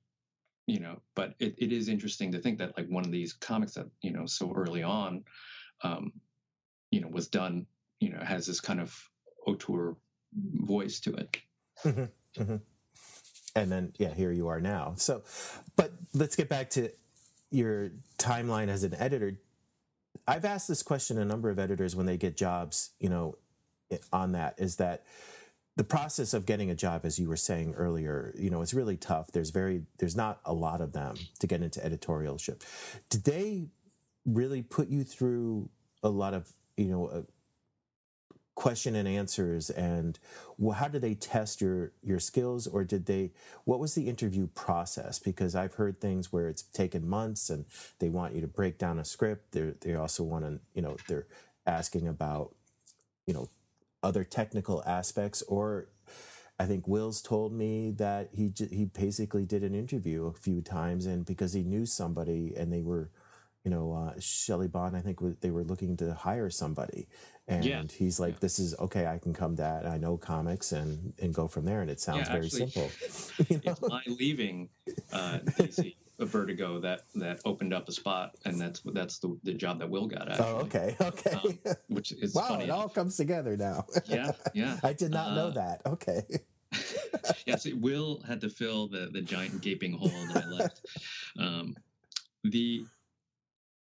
you 0.66 0.80
know, 0.80 1.02
but 1.16 1.36
it, 1.40 1.54
it 1.60 1.72
is 1.72 1.88
interesting 1.88 2.32
to 2.32 2.40
think 2.40 2.58
that 2.58 2.76
like 2.78 2.88
one 2.88 3.06
of 3.06 3.12
these 3.12 3.34
comics 3.34 3.76
that 3.76 3.90
you 4.02 4.12
know 4.12 4.26
so 4.26 4.52
early 4.56 4.82
on 4.82 5.24
um, 5.84 6.12
you 6.92 7.02
know 7.02 7.08
was 7.08 7.28
done 7.28 7.66
you 8.00 8.10
know 8.12 8.20
has 8.20 8.46
this 8.46 8.60
kind 8.60 8.80
of 8.80 9.10
auteur 9.48 9.96
voice 10.34 11.00
to 11.02 11.14
it. 11.14 11.38
Mm-hmm, 11.84 12.42
mm-hmm. 12.42 12.56
and 13.56 13.72
then 13.72 13.94
yeah 13.98 14.14
here 14.14 14.32
you 14.32 14.50
are 14.50 14.60
now. 14.60 14.94
So 14.98 15.24
but 15.76 15.92
let's 16.14 16.36
get 16.36 16.50
back 16.50 16.70
to 16.72 16.92
your 17.50 17.92
timeline 18.18 18.68
as 18.68 18.84
an 18.84 18.94
editor. 18.96 19.40
I've 20.28 20.46
asked 20.46 20.68
this 20.68 20.84
question 20.84 21.18
a 21.18 21.26
number 21.26 21.50
of 21.50 21.58
editors 21.58 21.96
when 21.96 22.06
they 22.06 22.18
get 22.18 22.38
jobs 22.38 22.92
you 23.00 23.10
know 23.10 23.38
on 24.14 24.34
that 24.34 24.56
is 24.58 24.78
that 24.78 25.06
the 25.78 25.84
process 25.84 26.34
of 26.34 26.46
getting 26.46 26.70
a 26.70 26.76
job 26.76 27.02
as 27.06 27.18
you 27.18 27.28
were 27.28 27.38
saying 27.38 27.74
earlier 27.76 28.34
you 28.38 28.50
know 28.50 28.62
it's 28.62 28.74
really 28.74 28.98
tough. 28.98 29.32
There's 29.32 29.50
very 29.50 29.84
there's 29.98 30.16
not 30.16 30.40
a 30.46 30.54
lot 30.54 30.82
of 30.82 30.94
them 30.94 31.16
to 31.40 31.48
get 31.48 31.62
into 31.62 31.80
editorialship. 31.80 32.62
Did 33.10 33.24
they 33.24 33.68
really 34.26 34.62
put 34.62 34.90
you 34.90 35.04
through 35.04 35.70
a 36.04 36.10
lot 36.10 36.34
of 36.34 36.54
you 36.82 36.92
know, 36.92 37.26
question 38.56 38.96
and 38.96 39.08
answers 39.08 39.70
and 39.72 40.20
well, 40.58 40.76
how 40.78 40.88
did 40.88 41.02
they 41.02 41.16
test 41.16 41.62
your 41.62 41.94
your 42.04 42.20
skills 42.20 42.68
or 42.68 42.84
did 42.84 43.06
they 43.06 43.32
what 43.64 43.80
was 43.80 43.96
the 43.96 44.08
interview 44.08 44.48
process? 44.48 45.20
Because 45.20 45.56
i've 45.56 45.76
heard 45.76 46.00
things 46.00 46.32
where 46.32 46.48
it's 46.48 46.62
taken 46.62 47.08
months 47.08 47.50
and 47.50 47.66
they 48.00 48.10
want 48.10 48.36
you 48.36 48.42
to 48.42 48.48
break 48.48 48.78
down 48.78 49.00
a 49.00 49.06
script. 49.06 49.54
They 49.54 49.74
they 49.82 49.96
also 49.96 50.24
want 50.24 50.46
to 50.46 50.60
you 50.74 50.82
know 50.82 50.98
they're 51.08 51.28
asking 51.66 52.08
about 52.08 52.54
you 53.26 53.34
know 53.34 53.50
other 54.04 54.24
technical 54.24 54.84
aspects 54.86 55.42
or 55.44 55.88
I 56.60 56.68
think 56.68 56.88
Will's 56.88 57.24
told 57.24 57.54
me 57.54 57.90
that 57.98 58.30
he 58.34 58.54
he 58.70 58.86
basically 58.86 59.46
did 59.46 59.64
an 59.64 59.74
interview 59.74 60.28
a 60.28 60.34
few 60.34 60.62
times, 60.62 61.08
and 61.08 61.26
because 61.26 61.54
he 61.54 61.64
knew 61.64 61.88
somebody, 61.88 62.54
and 62.56 62.72
they 62.72 62.84
were 62.84 63.10
you 63.64 63.70
know, 63.70 63.94
uh, 63.94 64.20
Shelly 64.20 64.68
Bond, 64.68 64.98
I 64.98 65.02
think 65.02 65.20
they 65.40 65.52
were 65.52 65.64
looking 65.64 65.96
to 65.98 66.14
hire 66.14 66.50
somebody. 66.50 67.08
And 67.48 67.64
yeah. 67.64 67.84
he's 67.92 68.20
like, 68.20 68.40
this 68.40 68.60
is 68.60 68.76
okay. 68.80 69.06
I 69.06 69.18
can 69.20 69.34
come 69.34 69.56
that. 69.56 69.86
I 69.86 69.98
know 69.98 70.18
comics 70.18 70.72
and, 70.72 71.14
and 71.22 71.34
go 71.34 71.48
from 71.48 71.66
there. 71.66 71.82
And 71.82 71.92
it 71.92 72.00
sounds 72.00 72.28
yeah, 72.28 72.34
very 72.34 72.50
simple. 72.50 72.90
you 73.50 73.62
know? 73.64 73.72
It's 73.74 73.82
my 73.82 74.02
leaving 74.08 74.70
uh, 75.14 75.40
DC 75.46 75.96
Vertigo 76.20 76.80
that, 76.80 77.02
that 77.16 77.40
opened 77.46 77.74
up 77.74 77.88
a 77.88 77.92
spot. 77.92 78.36
And 78.46 78.60
that's, 78.60 78.82
that's 78.94 79.20
the, 79.20 79.38
the 79.44 79.54
job 79.54 79.80
that 79.80 79.90
Will 79.90 80.08
got. 80.08 80.32
Actually. 80.32 80.46
Oh, 80.48 80.56
okay. 80.62 80.96
Okay. 81.02 81.32
Um, 81.32 81.76
which 81.90 82.14
is 82.14 82.34
wow. 82.34 82.48
Funny. 82.48 82.64
It 82.64 82.70
all 82.72 82.90
comes 82.90 83.16
together 83.16 83.58
now. 83.58 83.86
yeah. 84.08 84.32
Yeah. 84.56 84.78
I 84.82 84.94
did 84.94 85.12
not 85.12 85.30
uh, 85.30 85.36
know 85.36 85.52
that. 85.52 85.82
Okay. 85.86 86.24
yeah. 87.46 87.58
See, 87.58 87.74
Will 87.74 88.24
had 88.28 88.42
to 88.42 88.50
fill 88.50 88.88
the, 88.88 89.10
the 89.12 89.22
giant 89.22 89.62
gaping 89.62 89.94
hole 89.94 90.10
that 90.34 90.46
I 90.46 90.48
left. 90.48 90.86
Um, 91.38 91.76
the, 92.44 92.86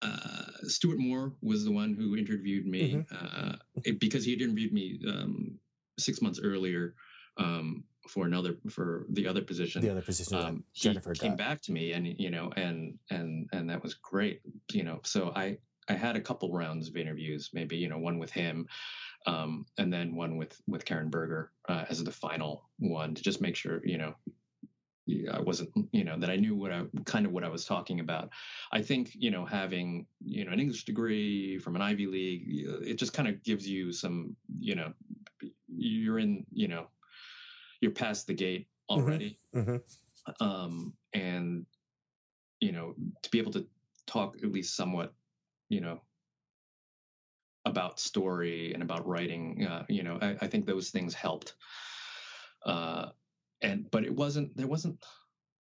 uh, 0.02 0.66
Stuart 0.68 0.98
Moore 0.98 1.32
was 1.42 1.64
the 1.64 1.72
one 1.72 1.94
who 1.94 2.16
interviewed 2.16 2.66
me 2.66 2.94
mm-hmm. 2.94 3.52
uh, 3.52 3.92
because 3.98 4.24
he 4.24 4.32
had 4.32 4.40
interviewed 4.40 4.72
me 4.72 5.00
um, 5.08 5.58
six 5.98 6.22
months 6.22 6.40
earlier 6.42 6.94
um, 7.36 7.84
for 8.08 8.26
another 8.26 8.56
for 8.70 9.06
the 9.10 9.26
other 9.26 9.42
position. 9.42 9.82
The 9.82 9.90
other 9.90 10.02
position, 10.02 10.36
um, 10.36 10.64
Jennifer 10.74 11.14
came 11.14 11.32
got. 11.32 11.38
back 11.38 11.62
to 11.62 11.72
me, 11.72 11.92
and 11.92 12.06
you 12.06 12.30
know, 12.30 12.50
and 12.56 12.98
and 13.10 13.48
and 13.52 13.70
that 13.70 13.82
was 13.82 13.94
great. 13.94 14.40
You 14.72 14.84
know, 14.84 15.00
so 15.04 15.32
I 15.34 15.58
I 15.88 15.94
had 15.94 16.16
a 16.16 16.20
couple 16.20 16.52
rounds 16.52 16.88
of 16.88 16.96
interviews, 16.96 17.50
maybe 17.52 17.76
you 17.76 17.88
know, 17.88 17.98
one 17.98 18.18
with 18.18 18.30
him. 18.30 18.66
Um, 19.26 19.66
and 19.76 19.92
then 19.92 20.16
one 20.16 20.38
with 20.38 20.58
with 20.66 20.86
Karen 20.86 21.10
Berger 21.10 21.52
uh, 21.68 21.84
as 21.90 22.02
the 22.02 22.10
final 22.10 22.70
one 22.78 23.14
to 23.14 23.22
just 23.22 23.42
make 23.42 23.54
sure 23.54 23.82
you 23.84 23.98
know 23.98 24.14
I 25.33 25.40
wasn't, 25.40 25.70
you 25.92 26.05
know, 26.05 26.18
that 26.18 26.31
I 26.31 26.37
knew 26.37 26.55
what 26.55 26.73
I 26.73 26.83
kind 27.05 27.27
of 27.27 27.33
what 27.33 27.44
I 27.44 27.49
was 27.49 27.64
talking 27.64 28.01
about. 28.01 28.31
I 28.73 28.83
think, 28.83 29.12
you 29.14 29.31
know, 29.31 29.44
having, 29.44 30.07
you 30.25 30.44
know, 30.44 30.53
an 30.53 30.61
English 30.61 30.85
degree 30.85 31.59
from 31.59 31.77
an 31.77 31.83
Ivy 31.83 32.07
League, 32.07 32.44
it 32.83 32.94
just 32.94 33.12
kind 33.12 33.29
of 33.29 33.42
gives 33.42 33.68
you 33.68 33.92
some, 33.92 34.37
you 34.59 34.75
know, 34.75 34.92
you're 35.68 36.18
in, 36.18 36.44
you 36.53 36.68
know, 36.68 36.87
you're 37.81 37.92
past 37.92 38.27
the 38.27 38.35
gate 38.35 38.68
mm-hmm. 38.90 39.01
already. 39.01 39.38
Mm-hmm. 39.55 39.70
Mm-hmm. 39.70 40.46
Um, 40.46 40.92
and, 41.12 41.66
you 42.61 42.73
know, 42.73 42.94
to 43.23 43.31
be 43.31 43.38
able 43.38 43.53
to 43.53 43.66
talk 44.07 44.37
at 44.42 44.53
least 44.53 44.77
somewhat, 44.77 45.14
you 45.68 45.81
know, 45.81 46.01
about 47.64 48.01
story 48.01 48.73
and 48.73 48.83
about 48.83 49.07
writing, 49.07 49.66
uh, 49.66 49.85
you 49.88 50.03
know, 50.03 50.18
I, 50.20 50.37
I, 50.40 50.46
think 50.46 50.66
those 50.66 50.90
things 50.90 51.14
helped. 51.14 51.55
Uh, 52.64 53.11
and 53.62 53.90
but 53.90 54.05
it 54.05 54.14
wasn't 54.14 54.57
there 54.57 54.66
wasn't 54.66 54.99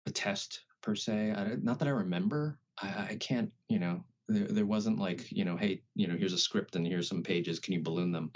a 0.05 0.11
test 0.11 0.61
per 0.81 0.95
se. 0.95 1.33
I, 1.35 1.55
not 1.61 1.79
that 1.79 1.87
I 1.87 1.91
remember. 1.91 2.59
I, 2.81 3.07
I 3.11 3.17
can't 3.19 3.51
you 3.69 3.79
know 3.79 4.03
there, 4.27 4.47
there 4.47 4.65
wasn't 4.65 4.99
like 4.99 5.31
you 5.31 5.45
know 5.45 5.57
hey 5.57 5.81
you 5.95 6.07
know 6.07 6.15
here's 6.17 6.33
a 6.33 6.37
script 6.37 6.75
and 6.75 6.85
here's 6.85 7.07
some 7.07 7.23
pages 7.23 7.59
can 7.59 7.73
you 7.73 7.81
balloon 7.81 8.11
them 8.11 8.31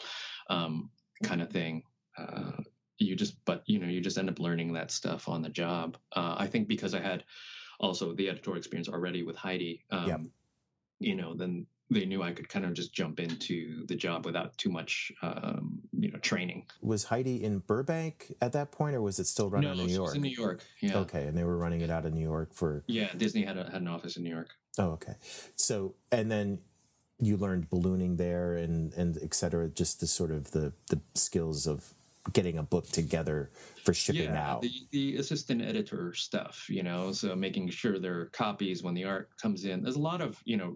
um, 0.49 0.89
kind 1.23 1.41
of 1.41 1.49
thing. 1.49 1.83
Uh, 2.17 2.51
you 2.97 3.15
just 3.15 3.43
but 3.45 3.63
you 3.65 3.79
know 3.79 3.87
you 3.87 4.01
just 4.01 4.17
end 4.17 4.29
up 4.29 4.39
learning 4.39 4.73
that 4.73 4.91
stuff 4.91 5.27
on 5.27 5.41
the 5.41 5.49
job. 5.49 5.97
Uh, 6.15 6.35
I 6.37 6.47
think 6.47 6.67
because 6.67 6.93
I 6.93 7.01
had 7.01 7.23
also 7.79 8.13
the 8.13 8.29
editorial 8.29 8.59
experience 8.59 8.89
already 8.89 9.23
with 9.23 9.35
Heidi. 9.35 9.83
Um, 9.91 10.07
yep. 10.07 10.19
you 10.99 11.15
know, 11.15 11.33
then 11.35 11.65
they 11.89 12.05
knew 12.05 12.23
I 12.23 12.31
could 12.31 12.47
kind 12.47 12.65
of 12.65 12.73
just 12.73 12.93
jump 12.93 13.19
into 13.19 13.85
the 13.87 13.95
job 13.95 14.25
without 14.25 14.57
too 14.57 14.69
much, 14.69 15.11
um, 15.21 15.80
you 16.01 16.11
know, 16.11 16.17
training. 16.17 16.65
Was 16.81 17.03
Heidi 17.03 17.43
in 17.43 17.59
Burbank 17.59 18.33
at 18.41 18.53
that 18.53 18.71
point, 18.71 18.95
or 18.95 19.01
was 19.01 19.19
it 19.19 19.27
still 19.27 19.49
run 19.49 19.61
no, 19.61 19.69
out 19.69 19.79
of 19.79 19.85
New 19.85 19.93
York? 19.93 20.07
It's 20.07 20.15
in 20.15 20.21
New 20.23 20.29
York. 20.29 20.63
Yeah. 20.81 20.97
Okay, 20.97 21.27
and 21.27 21.37
they 21.37 21.43
were 21.43 21.57
running 21.57 21.81
it 21.81 21.91
out 21.91 22.05
of 22.05 22.13
New 22.13 22.23
York 22.23 22.53
for. 22.53 22.83
Yeah, 22.87 23.09
Disney 23.15 23.43
had 23.43 23.57
a, 23.57 23.65
had 23.65 23.81
an 23.81 23.87
office 23.87 24.17
in 24.17 24.23
New 24.23 24.31
York. 24.31 24.49
Oh, 24.79 24.89
okay. 24.91 25.13
So, 25.55 25.93
and 26.11 26.31
then 26.31 26.59
you 27.19 27.37
learned 27.37 27.69
ballooning 27.69 28.15
there, 28.15 28.55
and 28.55 28.93
and 28.93 29.17
et 29.21 29.35
cetera. 29.35 29.69
Just 29.69 29.99
the 29.99 30.07
sort 30.07 30.31
of 30.31 30.49
the 30.51 30.73
the 30.89 30.99
skills 31.13 31.67
of 31.67 31.93
getting 32.33 32.57
a 32.57 32.63
book 32.63 32.87
together 32.87 33.51
for 33.83 33.93
shipping 33.93 34.23
yeah, 34.23 34.51
out. 34.51 34.61
The, 34.61 34.71
the 34.91 35.17
assistant 35.17 35.61
editor 35.61 36.13
stuff, 36.13 36.67
you 36.69 36.83
know, 36.83 37.11
so 37.11 37.35
making 37.35 37.69
sure 37.71 37.97
there 37.97 38.19
are 38.19 38.25
copies 38.27 38.83
when 38.83 38.93
the 38.93 39.05
art 39.05 39.29
comes 39.41 39.65
in. 39.65 39.81
There's 39.81 39.95
a 39.95 40.01
lot 40.01 40.21
of, 40.21 40.39
you 40.45 40.55
know, 40.55 40.75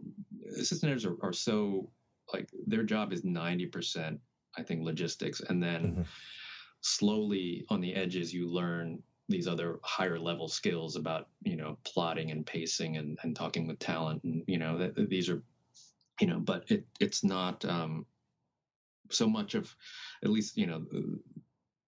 assistant 0.57 0.91
editors 0.91 1.05
are, 1.05 1.17
are 1.21 1.33
so 1.33 1.87
like 2.33 2.49
their 2.65 2.83
job 2.83 3.13
is 3.13 3.21
90%, 3.21 4.17
I 4.57 4.63
think, 4.63 4.83
logistics. 4.83 5.41
And 5.41 5.61
then 5.61 5.81
mm-hmm. 5.83 6.01
slowly 6.81 7.65
on 7.69 7.81
the 7.81 7.95
edges, 7.95 8.33
you 8.33 8.47
learn 8.47 9.01
these 9.27 9.47
other 9.47 9.79
higher 9.83 10.19
level 10.19 10.47
skills 10.47 10.95
about, 10.95 11.27
you 11.43 11.55
know, 11.55 11.77
plotting 11.83 12.31
and 12.31 12.45
pacing 12.45 12.97
and, 12.97 13.17
and 13.23 13.35
talking 13.35 13.67
with 13.67 13.79
talent. 13.79 14.23
And, 14.23 14.43
you 14.47 14.57
know, 14.57 14.77
that, 14.77 15.09
these 15.09 15.29
are, 15.29 15.41
you 16.21 16.27
know, 16.27 16.39
but 16.39 16.65
it, 16.69 16.85
it's 16.99 17.23
not, 17.23 17.65
um, 17.65 18.05
so 19.11 19.27
much 19.27 19.53
of 19.53 19.75
at 20.23 20.31
least 20.31 20.57
you 20.57 20.65
know 20.65 20.83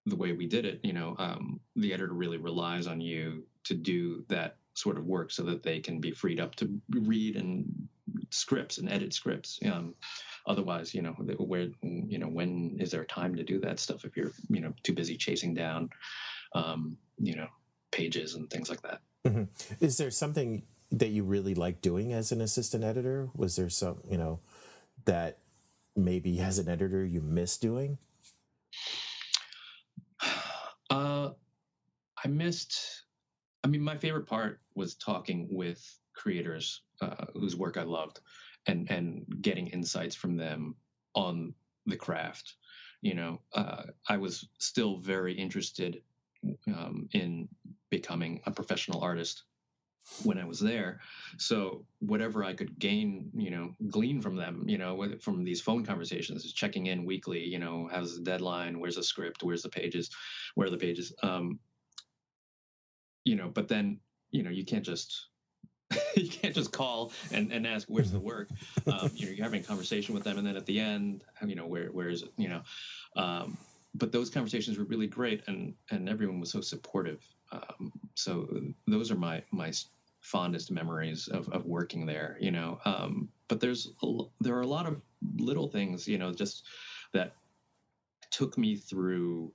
the 0.06 0.16
way 0.16 0.32
we 0.32 0.46
did 0.46 0.64
it, 0.64 0.80
you 0.82 0.92
know, 0.92 1.14
um, 1.18 1.60
the 1.76 1.92
editor 1.92 2.12
really 2.12 2.38
relies 2.38 2.86
on 2.86 3.00
you 3.00 3.44
to 3.64 3.74
do 3.74 4.24
that 4.28 4.56
sort 4.74 4.96
of 4.96 5.06
work 5.06 5.30
so 5.30 5.42
that 5.42 5.62
they 5.62 5.80
can 5.80 6.00
be 6.00 6.10
freed 6.10 6.40
up 6.40 6.54
to 6.56 6.80
read 6.90 7.36
and 7.36 7.88
scripts 8.30 8.78
and 8.78 8.90
edit 8.90 9.12
scripts. 9.12 9.58
Um, 9.64 9.94
otherwise, 10.48 10.94
you 10.94 11.02
know, 11.02 11.12
where, 11.12 11.68
you 11.82 12.18
know, 12.18 12.26
when 12.26 12.76
is 12.80 12.90
there 12.90 13.04
time 13.04 13.36
to 13.36 13.44
do 13.44 13.60
that 13.60 13.78
stuff 13.78 14.04
if 14.04 14.16
you're, 14.16 14.32
you 14.48 14.60
know, 14.60 14.72
too 14.82 14.94
busy 14.94 15.16
chasing 15.16 15.54
down, 15.54 15.90
um, 16.54 16.96
you 17.18 17.36
know, 17.36 17.48
pages 17.90 18.34
and 18.34 18.50
things 18.50 18.70
like 18.70 18.82
that. 18.82 19.00
Mm-hmm. 19.26 19.44
Is 19.84 19.98
there 19.98 20.10
something 20.10 20.62
that 20.90 21.08
you 21.08 21.22
really 21.22 21.54
like 21.54 21.82
doing 21.82 22.12
as 22.12 22.32
an 22.32 22.40
assistant 22.40 22.82
editor? 22.82 23.28
Was 23.34 23.56
there 23.56 23.68
some, 23.68 23.98
you 24.08 24.16
know, 24.16 24.40
that 25.04 25.38
maybe 25.94 26.40
as 26.40 26.58
an 26.58 26.68
editor 26.68 27.04
you 27.04 27.20
miss 27.20 27.56
doing? 27.56 27.98
Uh, 30.90 31.32
I 32.24 32.28
missed. 32.28 33.04
I 33.62 33.68
mean, 33.68 33.82
my 33.82 33.98
favorite 33.98 34.26
part 34.26 34.58
was 34.74 34.94
talking 34.94 35.46
with 35.50 35.84
creators 36.14 36.80
uh, 37.02 37.26
whose 37.34 37.56
work 37.56 37.76
I 37.76 37.82
loved, 37.82 38.20
and 38.66 38.90
and 38.90 39.24
getting 39.40 39.68
insights 39.68 40.14
from 40.14 40.36
them 40.36 40.76
on 41.14 41.54
the 41.86 41.96
craft. 41.96 42.54
You 43.00 43.14
know, 43.14 43.40
uh, 43.52 43.84
I 44.08 44.16
was 44.16 44.48
still 44.58 44.98
very 44.98 45.34
interested 45.34 46.02
um, 46.66 47.08
in 47.12 47.48
becoming 47.90 48.40
a 48.44 48.50
professional 48.50 49.00
artist 49.02 49.44
when 50.22 50.38
I 50.38 50.44
was 50.44 50.58
there. 50.58 51.00
So 51.36 51.84
whatever 52.00 52.42
I 52.42 52.54
could 52.54 52.78
gain, 52.78 53.30
you 53.36 53.50
know, 53.50 53.74
glean 53.88 54.20
from 54.20 54.36
them, 54.36 54.64
you 54.66 54.78
know, 54.78 55.14
from 55.20 55.44
these 55.44 55.60
phone 55.60 55.84
conversations, 55.84 56.50
checking 56.52 56.86
in 56.86 57.04
weekly, 57.04 57.44
you 57.44 57.58
know, 57.58 57.88
how's 57.92 58.16
the 58.16 58.22
deadline? 58.22 58.80
Where's 58.80 58.96
the 58.96 59.02
script? 59.02 59.42
Where's 59.42 59.62
the 59.62 59.68
pages? 59.68 60.10
Where 60.54 60.66
are 60.66 60.70
the 60.70 60.78
pages? 60.78 61.12
Um, 61.22 61.58
you 63.24 63.36
know, 63.36 63.48
but 63.48 63.68
then, 63.68 64.00
you 64.30 64.42
know, 64.42 64.50
you 64.50 64.64
can't 64.64 64.84
just 64.84 65.28
you 66.16 66.28
can't 66.28 66.54
just 66.54 66.72
call 66.72 67.12
and, 67.32 67.52
and 67.52 67.66
ask 67.66 67.88
where's 67.88 68.12
the 68.12 68.20
work. 68.20 68.48
Um, 68.86 69.10
you 69.14 69.26
know, 69.26 69.32
you're 69.32 69.44
having 69.44 69.60
a 69.60 69.64
conversation 69.64 70.14
with 70.14 70.24
them, 70.24 70.38
and 70.38 70.46
then 70.46 70.56
at 70.56 70.66
the 70.66 70.78
end, 70.78 71.24
you 71.46 71.54
know, 71.54 71.66
where 71.66 71.86
where 71.86 72.08
is 72.08 72.22
it? 72.22 72.32
You 72.36 72.48
know, 72.48 72.62
um, 73.16 73.56
but 73.94 74.12
those 74.12 74.30
conversations 74.30 74.78
were 74.78 74.84
really 74.84 75.06
great, 75.06 75.42
and 75.46 75.74
and 75.90 76.08
everyone 76.08 76.40
was 76.40 76.50
so 76.50 76.60
supportive. 76.60 77.24
Um, 77.52 77.92
so 78.14 78.60
those 78.86 79.10
are 79.10 79.16
my 79.16 79.42
my 79.50 79.72
fondest 80.20 80.70
memories 80.70 81.28
of, 81.28 81.48
of 81.50 81.64
working 81.64 82.04
there, 82.06 82.36
you 82.40 82.50
know. 82.50 82.78
Um, 82.84 83.28
but 83.48 83.60
there's 83.60 83.92
a, 84.02 84.18
there 84.40 84.56
are 84.56 84.62
a 84.62 84.66
lot 84.66 84.86
of 84.86 85.00
little 85.36 85.68
things, 85.68 86.06
you 86.06 86.18
know, 86.18 86.32
just 86.32 86.66
that 87.12 87.34
took 88.30 88.58
me 88.58 88.76
through 88.76 89.52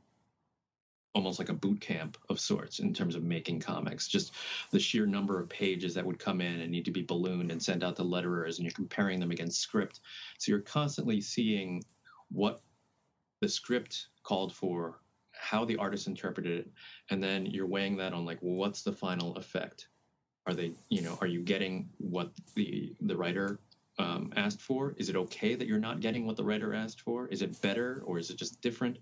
almost 1.15 1.39
like 1.39 1.49
a 1.49 1.54
boot 1.54 1.80
camp 1.80 2.17
of 2.30 2.39
sorts 2.39 2.80
in 2.80 2.93
terms 2.93 3.15
of 3.15 3.23
making 3.23 3.60
comics. 3.60 4.08
Just 4.08 4.34
the 4.71 4.80
sheer 4.80 5.06
number 5.06 5.39
of 5.39 5.49
pages 5.49 5.93
that 5.93 6.06
would 6.06 6.19
come 6.19 6.41
in 6.41 6.62
and 6.62 6.71
need 6.71 6.86
to 6.86 6.91
be 6.91 7.04
ballooned 7.04 7.52
and 7.52 7.62
sent 7.62 7.84
out 7.84 7.95
to 7.97 8.04
letterers, 8.04 8.58
and 8.58 8.65
you're 8.65 8.71
comparing 8.71 9.19
them 9.19 9.32
against 9.32 9.62
script. 9.62 9.99
So 10.39 10.52
you're 10.52 10.62
constantly 10.62 11.21
seeing 11.21 11.84
what 12.32 12.62
the 13.41 13.49
script 13.49 14.08
called 14.23 14.54
for, 14.54 15.02
how 15.32 15.65
the 15.65 15.78
artist 15.78 16.08
interpreted 16.08 16.60
it, 16.60 16.71
and 17.10 17.21
then 17.21 17.45
you're 17.45 17.67
weighing 17.67 17.97
that 17.97 18.13
on 18.13 18.26
like, 18.26 18.39
well, 18.41 18.56
what's 18.56 18.82
the 18.82 18.93
final 18.93 19.36
effect? 19.36 19.89
Are 20.47 20.54
they, 20.54 20.73
you 20.89 21.02
know, 21.02 21.17
are 21.21 21.28
you 21.28 21.41
getting 21.41 21.89
what 21.99 22.32
the 22.56 22.93
the 23.02 23.15
writer 23.15 23.60
um, 23.99 24.34
asked 24.36 24.62
for? 24.62 24.93
Is 24.97 25.10
it 25.10 25.15
okay 25.15 25.56
that 25.56 25.67
you're 25.67 25.80
not 25.80 25.99
getting 25.99 26.26
what 26.26 26.38
the 26.38 26.43
writer 26.43 26.73
asked 26.73 27.02
for? 27.02 27.28
Is 27.28 27.41
it 27.41 27.62
better 27.62 28.02
or 28.06 28.17
is 28.17 28.30
it 28.30 28.38
just 28.38 28.62
different? 28.62 28.97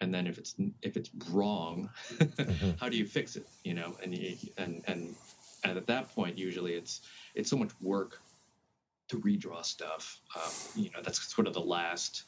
And 0.00 0.14
then 0.14 0.26
if 0.26 0.38
it's 0.38 0.54
if 0.82 0.96
it's 0.96 1.10
wrong, 1.30 1.90
mm-hmm. 2.14 2.70
how 2.80 2.88
do 2.88 2.96
you 2.96 3.04
fix 3.04 3.36
it? 3.36 3.46
You 3.64 3.74
know, 3.74 3.96
and 4.02 4.16
you, 4.16 4.36
and 4.56 4.82
and 4.86 5.14
and 5.64 5.76
at 5.76 5.86
that 5.86 6.14
point, 6.14 6.38
usually 6.38 6.74
it's 6.74 7.00
it's 7.34 7.50
so 7.50 7.56
much 7.56 7.70
work 7.80 8.20
to 9.08 9.18
redraw 9.20 9.64
stuff. 9.64 10.20
Um, 10.36 10.82
you 10.82 10.90
know, 10.90 11.00
that's 11.02 11.34
sort 11.34 11.46
of 11.46 11.54
the 11.54 11.60
last, 11.60 12.24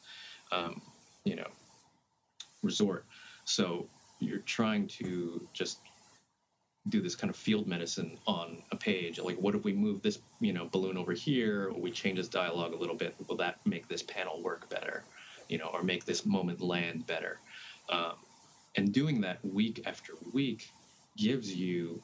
um, 0.51 0.81
you 1.23 1.35
know, 1.35 1.47
resort. 2.63 3.05
So 3.45 3.87
you're 4.19 4.39
trying 4.39 4.87
to 4.87 5.47
just 5.53 5.79
do 6.89 7.01
this 7.01 7.15
kind 7.15 7.29
of 7.29 7.35
field 7.35 7.67
medicine 7.67 8.17
on 8.25 8.63
a 8.71 8.75
page 8.75 9.19
like 9.19 9.37
what 9.37 9.53
if 9.53 9.63
we 9.63 9.71
move 9.71 10.01
this 10.01 10.17
you 10.39 10.51
know 10.51 10.67
balloon 10.71 10.97
over 10.97 11.13
here 11.13 11.67
or 11.67 11.79
we 11.79 11.91
change 11.91 12.17
this 12.17 12.27
dialogue 12.27 12.73
a 12.73 12.75
little 12.75 12.95
bit 12.95 13.13
will 13.27 13.35
that 13.35 13.59
make 13.65 13.87
this 13.87 14.01
panel 14.01 14.41
work 14.41 14.67
better 14.67 15.03
you 15.47 15.59
know 15.59 15.69
or 15.73 15.83
make 15.83 16.05
this 16.05 16.25
moment 16.25 16.59
land 16.59 17.05
better 17.05 17.39
um, 17.89 18.13
and 18.75 18.93
doing 18.93 19.21
that 19.21 19.43
week 19.43 19.83
after 19.85 20.13
week 20.33 20.69
gives 21.17 21.53
you 21.53 22.01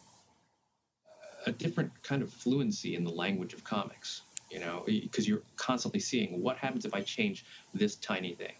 a 1.45 1.51
different 1.51 1.91
kind 2.03 2.21
of 2.21 2.31
fluency 2.31 2.95
in 2.95 3.03
the 3.03 3.11
language 3.11 3.53
of 3.53 3.63
comics 3.63 4.21
you 4.51 4.59
know 4.59 4.83
because 4.85 5.27
you're 5.27 5.43
constantly 5.55 5.99
seeing 5.99 6.41
what 6.41 6.57
happens 6.57 6.85
if 6.85 6.93
i 6.93 7.01
change 7.01 7.45
this 7.73 7.95
tiny 7.95 8.33
thing 8.33 8.55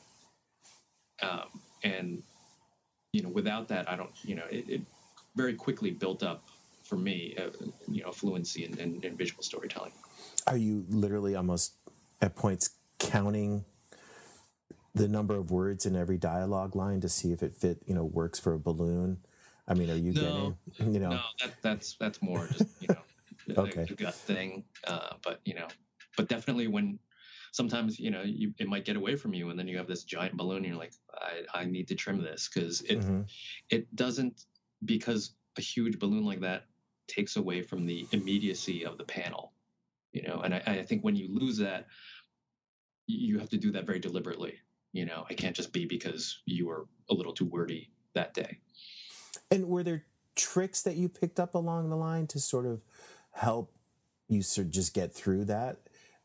um, 1.21 1.47
and 1.83 2.23
you 3.11 3.21
know 3.21 3.29
without 3.29 3.67
that 3.67 3.89
i 3.89 3.95
don't 3.95 4.11
you 4.23 4.35
know 4.35 4.45
it, 4.49 4.69
it 4.69 4.81
very 5.35 5.53
quickly 5.53 5.91
built 5.91 6.23
up 6.23 6.43
for 6.87 6.95
me, 6.95 7.35
uh, 7.37 7.49
you 7.87 8.01
know, 8.01 8.11
fluency 8.11 8.65
in, 8.65 8.77
in, 8.79 9.03
in, 9.03 9.17
visual 9.17 9.43
storytelling. 9.43 9.91
Are 10.47 10.57
you 10.57 10.85
literally 10.89 11.35
almost 11.35 11.73
at 12.21 12.35
points 12.35 12.71
counting 12.97 13.65
the 14.97 15.07
number 15.07 15.35
of 15.35 15.51
words 15.51 15.85
in 15.85 15.95
every 15.95 16.17
dialogue 16.17 16.75
line 16.75 17.01
to 17.01 17.09
see 17.09 17.31
if 17.31 17.43
it 17.43 17.55
fit, 17.55 17.81
you 17.85 17.93
know, 17.93 18.03
works 18.03 18.39
for 18.39 18.53
a 18.53 18.59
balloon? 18.59 19.19
I 19.67 19.73
mean, 19.73 19.89
are 19.89 19.95
you 19.95 20.13
no, 20.13 20.55
getting, 20.77 20.93
you 20.93 20.99
know? 20.99 21.09
No, 21.09 21.21
that, 21.41 21.53
that's 21.61 21.95
that's 21.99 22.21
more 22.21 22.47
just 22.47 22.65
you 22.81 22.87
know, 22.87 23.63
okay. 23.63 23.85
a 23.89 23.93
gut 23.93 24.15
thing. 24.15 24.63
Uh, 24.85 25.15
but 25.23 25.41
you 25.45 25.55
know, 25.55 25.67
but 26.15 26.27
definitely 26.27 26.67
when 26.67 26.99
sometimes 27.51 27.99
you 27.99 28.11
know 28.11 28.21
you, 28.23 28.53
it 28.59 28.67
might 28.67 28.85
get 28.85 28.95
away 28.95 29.15
from 29.15 29.33
you, 29.33 29.49
and 29.49 29.59
then 29.59 29.67
you 29.67 29.77
have 29.77 29.87
this 29.87 30.03
giant 30.03 30.37
balloon, 30.37 30.57
and 30.57 30.67
you're 30.67 30.75
like, 30.75 30.93
I, 31.13 31.61
I 31.61 31.65
need 31.65 31.87
to 31.89 31.95
trim 31.95 32.21
this 32.21 32.49
because 32.53 32.81
it 32.81 32.99
mm-hmm. 32.99 33.21
it 33.69 33.93
doesn't 33.95 34.45
because 34.85 35.33
a 35.57 35.61
huge 35.61 35.99
balloon 35.99 36.25
like 36.25 36.41
that 36.41 36.65
takes 37.07 37.35
away 37.35 37.61
from 37.61 37.85
the 37.85 38.07
immediacy 38.11 38.85
of 38.85 38.97
the 38.97 39.03
panel 39.03 39.53
you 40.11 40.21
know 40.27 40.41
and 40.41 40.53
I, 40.53 40.61
I, 40.65 40.83
think 40.83 41.03
when 41.03 41.15
you 41.15 41.27
lose 41.33 41.57
that 41.57 41.87
you 43.07 43.39
have 43.39 43.49
to 43.49 43.57
do 43.57 43.71
that 43.71 43.85
very 43.85 43.99
deliberately 43.99 44.55
you 44.93 45.05
know 45.05 45.25
I 45.29 45.33
can't 45.33 45.55
just 45.55 45.73
be 45.73 45.85
because 45.85 46.39
you 46.45 46.67
were 46.67 46.87
a 47.09 47.13
little 47.13 47.33
too 47.33 47.45
wordy 47.45 47.89
that 48.13 48.33
day. 48.33 48.59
And 49.51 49.67
were 49.67 49.83
there 49.83 50.03
tricks 50.35 50.81
that 50.83 50.95
you 50.95 51.09
picked 51.09 51.39
up 51.39 51.55
along 51.55 51.89
the 51.89 51.95
line 51.95 52.27
to 52.27 52.39
sort 52.39 52.65
of 52.65 52.81
help 53.31 53.71
you 54.27 54.41
sort 54.41 54.67
of 54.67 54.73
just 54.73 54.93
get 54.93 55.13
through 55.13 55.45
that? 55.45 55.77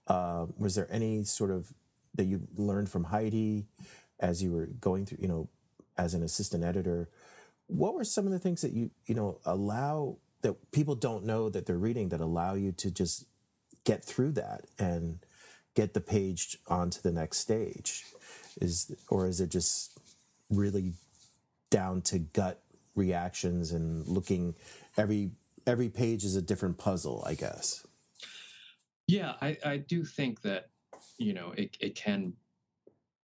Uh, 0.06 0.46
was 0.58 0.74
there 0.74 0.88
any 0.90 1.24
sort 1.24 1.50
of 1.50 1.72
that 2.14 2.24
you 2.24 2.46
learned 2.56 2.88
from 2.88 3.04
heidi 3.04 3.66
as 4.20 4.42
you 4.42 4.52
were 4.52 4.66
going 4.66 5.06
through 5.06 5.18
you 5.20 5.28
know 5.28 5.48
as 5.96 6.14
an 6.14 6.22
assistant 6.22 6.64
editor? 6.64 7.08
What 7.66 7.94
were 7.94 8.04
some 8.04 8.26
of 8.26 8.32
the 8.32 8.38
things 8.38 8.62
that 8.62 8.72
you 8.72 8.90
you 9.06 9.14
know 9.14 9.38
allow 9.44 10.16
that 10.42 10.72
people 10.72 10.94
don't 10.94 11.24
know 11.24 11.48
that 11.48 11.66
they're 11.66 11.78
reading 11.78 12.08
that 12.10 12.20
allow 12.20 12.54
you 12.54 12.72
to 12.72 12.90
just 12.90 13.26
get 13.84 14.04
through 14.04 14.32
that 14.32 14.64
and 14.78 15.18
get 15.74 15.94
the 15.94 16.00
page 16.00 16.58
onto 16.68 17.00
the 17.00 17.12
next 17.12 17.38
stage 17.38 18.04
is 18.60 18.94
or 19.08 19.26
is 19.26 19.40
it 19.40 19.50
just 19.50 19.98
really 20.50 20.92
down 21.70 22.02
to 22.02 22.18
gut 22.18 22.62
reactions 22.94 23.72
and 23.72 24.06
looking 24.06 24.54
every 24.96 25.30
every 25.66 25.88
page 25.88 26.24
is 26.24 26.36
a 26.36 26.42
different 26.42 26.76
puzzle 26.76 27.22
i 27.26 27.34
guess 27.34 27.86
Yeah, 29.08 29.34
I, 29.40 29.58
I 29.64 29.76
do 29.78 30.04
think 30.04 30.42
that, 30.42 30.70
you 31.18 31.34
know, 31.34 31.52
it, 31.56 31.76
it 31.80 31.94
can, 31.94 32.34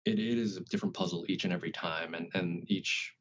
it, 0.05 0.19
it 0.19 0.37
is 0.37 0.57
a 0.57 0.61
different 0.61 0.93
puzzle 0.93 1.25
each 1.27 1.45
and 1.45 1.53
every 1.53 1.71
time. 1.71 2.13
And, 2.13 2.29
and 2.33 2.69
each 2.69 3.15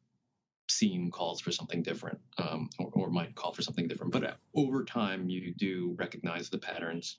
scene 0.68 1.11
calls 1.11 1.40
for 1.40 1.52
something 1.52 1.83
different 1.83 2.18
um, 2.38 2.68
or, 2.78 2.90
or 2.92 3.11
might 3.11 3.35
call 3.35 3.52
for 3.52 3.62
something 3.62 3.88
different. 3.88 4.12
But 4.12 4.24
uh, 4.24 4.35
over 4.55 4.85
time, 4.85 5.28
you 5.28 5.55
do 5.55 5.94
recognize 5.98 6.50
the 6.50 6.59
patterns. 6.59 7.18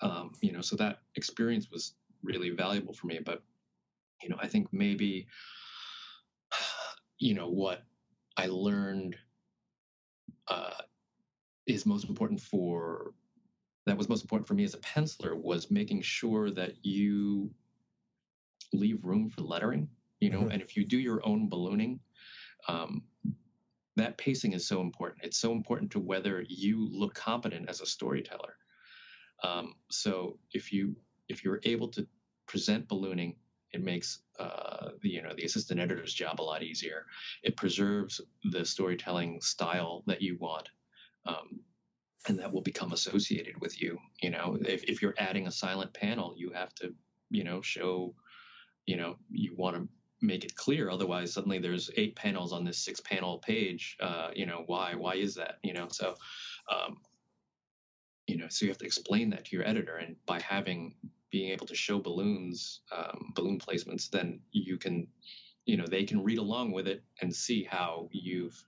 Um, 0.00 0.32
you 0.40 0.52
know, 0.52 0.62
so 0.62 0.76
that 0.76 1.00
experience 1.16 1.70
was 1.70 1.94
really 2.22 2.50
valuable 2.50 2.94
for 2.94 3.08
me. 3.08 3.20
But, 3.24 3.42
you 4.22 4.28
know, 4.28 4.36
I 4.40 4.48
think 4.48 4.68
maybe, 4.72 5.26
you 7.18 7.34
know, 7.34 7.48
what 7.48 7.82
I 8.36 8.46
learned 8.46 9.16
uh, 10.48 10.82
is 11.66 11.86
most 11.86 12.08
important 12.08 12.40
for 12.40 13.12
that 13.86 13.96
was 13.96 14.08
most 14.08 14.22
important 14.22 14.46
for 14.46 14.54
me 14.54 14.64
as 14.64 14.74
a 14.74 14.78
penciler 14.78 15.34
was 15.34 15.70
making 15.70 16.02
sure 16.02 16.50
that 16.50 16.84
you 16.84 17.50
leave 18.72 19.04
room 19.04 19.28
for 19.30 19.42
lettering 19.42 19.88
you 20.20 20.30
know 20.30 20.40
mm-hmm. 20.40 20.50
and 20.50 20.62
if 20.62 20.76
you 20.76 20.84
do 20.84 20.98
your 20.98 21.26
own 21.26 21.48
ballooning 21.48 21.98
um, 22.68 23.02
that 23.96 24.16
pacing 24.18 24.52
is 24.52 24.66
so 24.66 24.80
important 24.80 25.24
it's 25.24 25.38
so 25.38 25.52
important 25.52 25.90
to 25.90 25.98
whether 25.98 26.44
you 26.48 26.88
look 26.92 27.14
competent 27.14 27.68
as 27.68 27.80
a 27.80 27.86
storyteller 27.86 28.56
um, 29.42 29.74
so 29.90 30.38
if 30.52 30.72
you 30.72 30.94
if 31.28 31.44
you're 31.44 31.60
able 31.64 31.88
to 31.88 32.06
present 32.46 32.88
ballooning 32.88 33.34
it 33.72 33.82
makes 33.82 34.22
uh, 34.38 34.90
the 35.02 35.08
you 35.08 35.22
know 35.22 35.34
the 35.34 35.44
assistant 35.44 35.80
editor's 35.80 36.14
job 36.14 36.40
a 36.40 36.42
lot 36.42 36.62
easier. 36.62 37.06
It 37.42 37.56
preserves 37.56 38.20
the 38.44 38.64
storytelling 38.64 39.40
style 39.40 40.02
that 40.06 40.22
you 40.22 40.36
want 40.38 40.68
um, 41.26 41.60
and 42.28 42.38
that 42.38 42.52
will 42.52 42.62
become 42.62 42.92
associated 42.92 43.60
with 43.60 43.80
you 43.80 43.98
you 44.22 44.30
know. 44.30 44.58
If, 44.60 44.84
if 44.84 45.02
you're 45.02 45.14
adding 45.18 45.46
a 45.46 45.52
silent 45.52 45.92
panel 45.94 46.34
you 46.36 46.50
have 46.50 46.74
to 46.76 46.94
you 47.30 47.44
know 47.44 47.60
show 47.60 48.14
you 48.86 48.96
know 48.96 49.16
you 49.30 49.54
want 49.56 49.76
to 49.76 49.88
make 50.22 50.44
it 50.44 50.54
clear. 50.54 50.90
Otherwise 50.90 51.32
suddenly 51.32 51.58
there's 51.58 51.90
eight 51.96 52.14
panels 52.16 52.52
on 52.52 52.64
this 52.64 52.84
six 52.84 53.00
panel 53.00 53.38
page 53.38 53.96
uh, 54.00 54.30
you 54.34 54.46
know 54.46 54.64
why 54.66 54.94
why 54.94 55.14
is 55.14 55.34
that 55.36 55.58
you 55.62 55.72
know? 55.72 55.88
So 55.90 56.14
um, 56.70 56.98
you 58.26 58.36
know 58.36 58.46
so 58.48 58.64
you 58.64 58.70
have 58.70 58.78
to 58.78 58.86
explain 58.86 59.30
that 59.30 59.46
to 59.46 59.56
your 59.56 59.66
editor 59.66 59.96
and 59.96 60.16
by 60.26 60.40
having 60.40 60.94
being 61.30 61.50
able 61.50 61.66
to 61.66 61.74
show 61.74 61.98
balloons 61.98 62.80
um, 62.96 63.32
balloon 63.34 63.58
placements 63.58 64.10
then 64.10 64.40
you 64.52 64.76
can 64.76 65.06
you 65.64 65.76
know 65.76 65.86
they 65.86 66.04
can 66.04 66.22
read 66.22 66.38
along 66.38 66.72
with 66.72 66.88
it 66.88 67.02
and 67.20 67.34
see 67.34 67.64
how 67.64 68.08
you've 68.12 68.64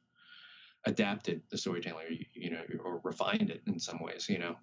adapted 0.85 1.43
the 1.51 1.59
storytelling, 1.59 2.07
or, 2.07 2.13
you 2.35 2.51
know, 2.51 2.63
or 2.85 3.01
refined 3.05 3.51
it 3.51 3.63
in 3.67 3.79
some 3.79 4.03
ways. 4.03 4.29
You 4.29 4.39
know, 4.39 4.57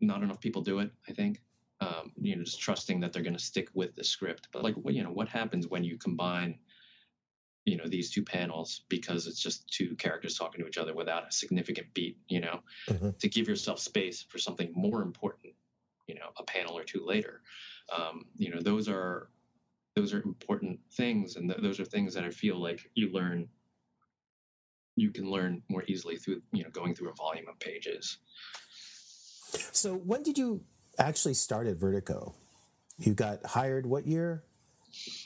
not 0.00 0.22
enough 0.22 0.40
people 0.40 0.62
do 0.62 0.78
it. 0.80 0.90
I 1.08 1.12
think. 1.12 1.40
Um, 1.80 2.12
you 2.16 2.36
know, 2.36 2.44
just 2.44 2.60
trusting 2.60 3.00
that 3.00 3.12
they're 3.12 3.24
going 3.24 3.36
to 3.36 3.42
stick 3.42 3.68
with 3.74 3.96
the 3.96 4.04
script. 4.04 4.46
But 4.52 4.62
like, 4.62 4.76
you 4.86 5.02
know, 5.02 5.10
what 5.10 5.28
happens 5.28 5.66
when 5.66 5.82
you 5.82 5.98
combine, 5.98 6.60
you 7.64 7.76
know, 7.76 7.88
these 7.88 8.12
two 8.12 8.22
panels 8.22 8.82
because 8.88 9.26
it's 9.26 9.42
just 9.42 9.66
two 9.66 9.96
characters 9.96 10.38
talking 10.38 10.60
to 10.60 10.68
each 10.68 10.78
other 10.78 10.94
without 10.94 11.26
a 11.28 11.32
significant 11.32 11.92
beat. 11.92 12.18
You 12.28 12.40
know, 12.40 12.60
mm-hmm. 12.88 13.10
to 13.18 13.28
give 13.28 13.48
yourself 13.48 13.80
space 13.80 14.24
for 14.28 14.38
something 14.38 14.72
more 14.74 15.02
important. 15.02 15.54
You 16.12 16.20
know, 16.20 16.30
a 16.36 16.44
panel 16.44 16.76
or 16.76 16.84
two 16.84 17.04
later. 17.06 17.40
Um, 17.96 18.26
you 18.36 18.50
know, 18.54 18.60
those 18.60 18.86
are 18.86 19.30
those 19.96 20.12
are 20.12 20.22
important 20.22 20.78
things, 20.92 21.36
and 21.36 21.48
th- 21.48 21.62
those 21.62 21.80
are 21.80 21.86
things 21.86 22.12
that 22.14 22.24
I 22.24 22.30
feel 22.30 22.60
like 22.60 22.80
you 22.94 23.10
learn 23.10 23.48
you 24.94 25.10
can 25.10 25.30
learn 25.30 25.62
more 25.70 25.84
easily 25.86 26.16
through 26.16 26.42
you 26.52 26.64
know 26.64 26.70
going 26.70 26.94
through 26.94 27.08
a 27.08 27.14
volume 27.14 27.48
of 27.48 27.58
pages. 27.58 28.18
So 29.72 29.94
when 29.94 30.22
did 30.22 30.36
you 30.36 30.64
actually 30.98 31.34
start 31.34 31.66
at 31.66 31.76
Vertigo? 31.76 32.34
You 32.98 33.14
got 33.14 33.44
hired 33.46 33.86
what 33.86 34.06
year? 34.06 34.44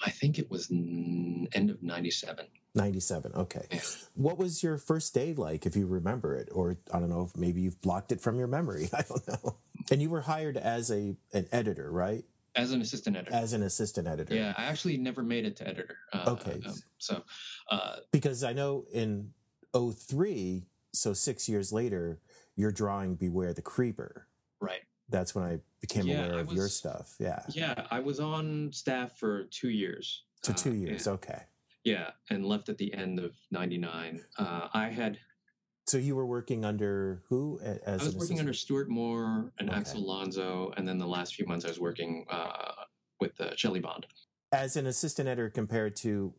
I 0.05 0.11
think 0.11 0.39
it 0.39 0.49
was 0.49 0.71
n- 0.71 1.49
end 1.53 1.71
of 1.71 1.83
97. 1.83 2.47
97. 2.77 3.33
Okay. 3.35 3.67
Yeah. 3.71 3.81
What 4.15 4.39
was 4.39 4.63
your 4.63 4.79
first 4.79 5.15
day 5.15 5.35
like 5.35 5.67
if 5.67 5.75
you 5.75 5.87
remember 5.87 6.37
it 6.37 6.49
or 6.53 6.77
I 6.93 7.01
don't 7.01 7.09
know 7.09 7.23
if 7.23 7.37
maybe 7.37 7.63
you've 7.63 7.81
blocked 7.81 8.13
it 8.13 8.21
from 8.21 8.39
your 8.39 8.47
memory. 8.47 8.89
I 8.93 9.03
don't 9.03 9.27
know. 9.27 9.57
And 9.91 10.03
you 10.03 10.11
were 10.11 10.23
hired 10.23 10.57
as 10.57 10.91
a 10.91 11.17
an 11.33 11.47
editor, 11.53 11.91
right? 11.91 12.25
As 12.55 12.73
an 12.73 12.81
assistant 12.81 13.17
editor. 13.17 13.35
As 13.35 13.53
an 13.53 13.63
assistant 13.63 14.09
editor. 14.09 14.35
Yeah, 14.35 14.55
I 14.57 14.65
actually 14.65 14.97
never 14.97 15.23
made 15.23 15.45
it 15.45 15.57
to 15.57 15.69
editor. 15.69 15.99
Uh, 16.13 16.25
okay. 16.29 16.61
Um, 16.67 16.75
so 16.99 17.23
uh, 17.71 17.97
because 18.13 18.43
I 18.43 18.55
know 18.55 18.87
in 18.93 19.33
03, 19.75 20.67
so 20.93 21.13
six 21.13 21.49
years 21.49 21.73
later, 21.73 22.21
you're 22.57 22.73
drawing 22.73 23.15
Beware 23.15 23.53
the 23.53 23.63
Creeper. 23.63 24.27
Right. 24.61 24.81
That's 25.09 25.35
when 25.35 25.45
I 25.45 25.59
became 25.81 26.07
yeah, 26.07 26.25
aware 26.25 26.41
of 26.41 26.49
was, 26.49 26.57
your 26.57 26.69
stuff. 26.69 27.15
Yeah. 27.21 27.43
Yeah. 27.51 27.87
I 27.91 28.01
was 28.01 28.19
on 28.19 28.71
staff 28.73 29.19
for 29.19 29.45
two 29.45 29.69
years. 29.69 30.25
So 30.43 30.53
two 30.53 30.71
uh, 30.71 30.75
years. 30.75 31.07
okay. 31.07 31.43
Yeah. 31.85 32.11
And 32.31 32.45
left 32.45 32.69
at 32.69 32.79
the 32.79 32.93
end 32.95 33.21
of 33.21 33.37
99. 33.51 34.23
Uh, 34.39 34.69
I 34.73 34.89
had. 34.89 35.19
So 35.87 35.99
you 35.99 36.17
were 36.17 36.27
working 36.27 36.65
under 36.65 37.23
who? 37.29 37.61
As 37.63 37.79
I 37.87 37.93
was 37.93 38.03
working 38.03 38.15
assistant? 38.17 38.41
under 38.41 38.53
Stuart 38.53 38.89
Moore 38.89 39.53
and 39.61 39.71
okay. 39.71 39.79
Axel 39.79 40.01
Alonso. 40.01 40.73
And 40.77 40.87
then 40.87 40.99
the 40.99 41.07
last 41.07 41.37
few 41.37 41.47
months 41.47 41.65
I 41.65 41.69
was 41.69 41.79
working 41.79 42.27
uh, 42.29 42.73
with 43.21 43.41
uh, 43.41 43.55
Shelly 43.55 43.79
Bond. 43.79 44.07
As 44.51 44.77
an 44.77 44.87
assistant 44.87 45.29
editor 45.29 45.49
compared 45.49 45.95
to 45.97 46.35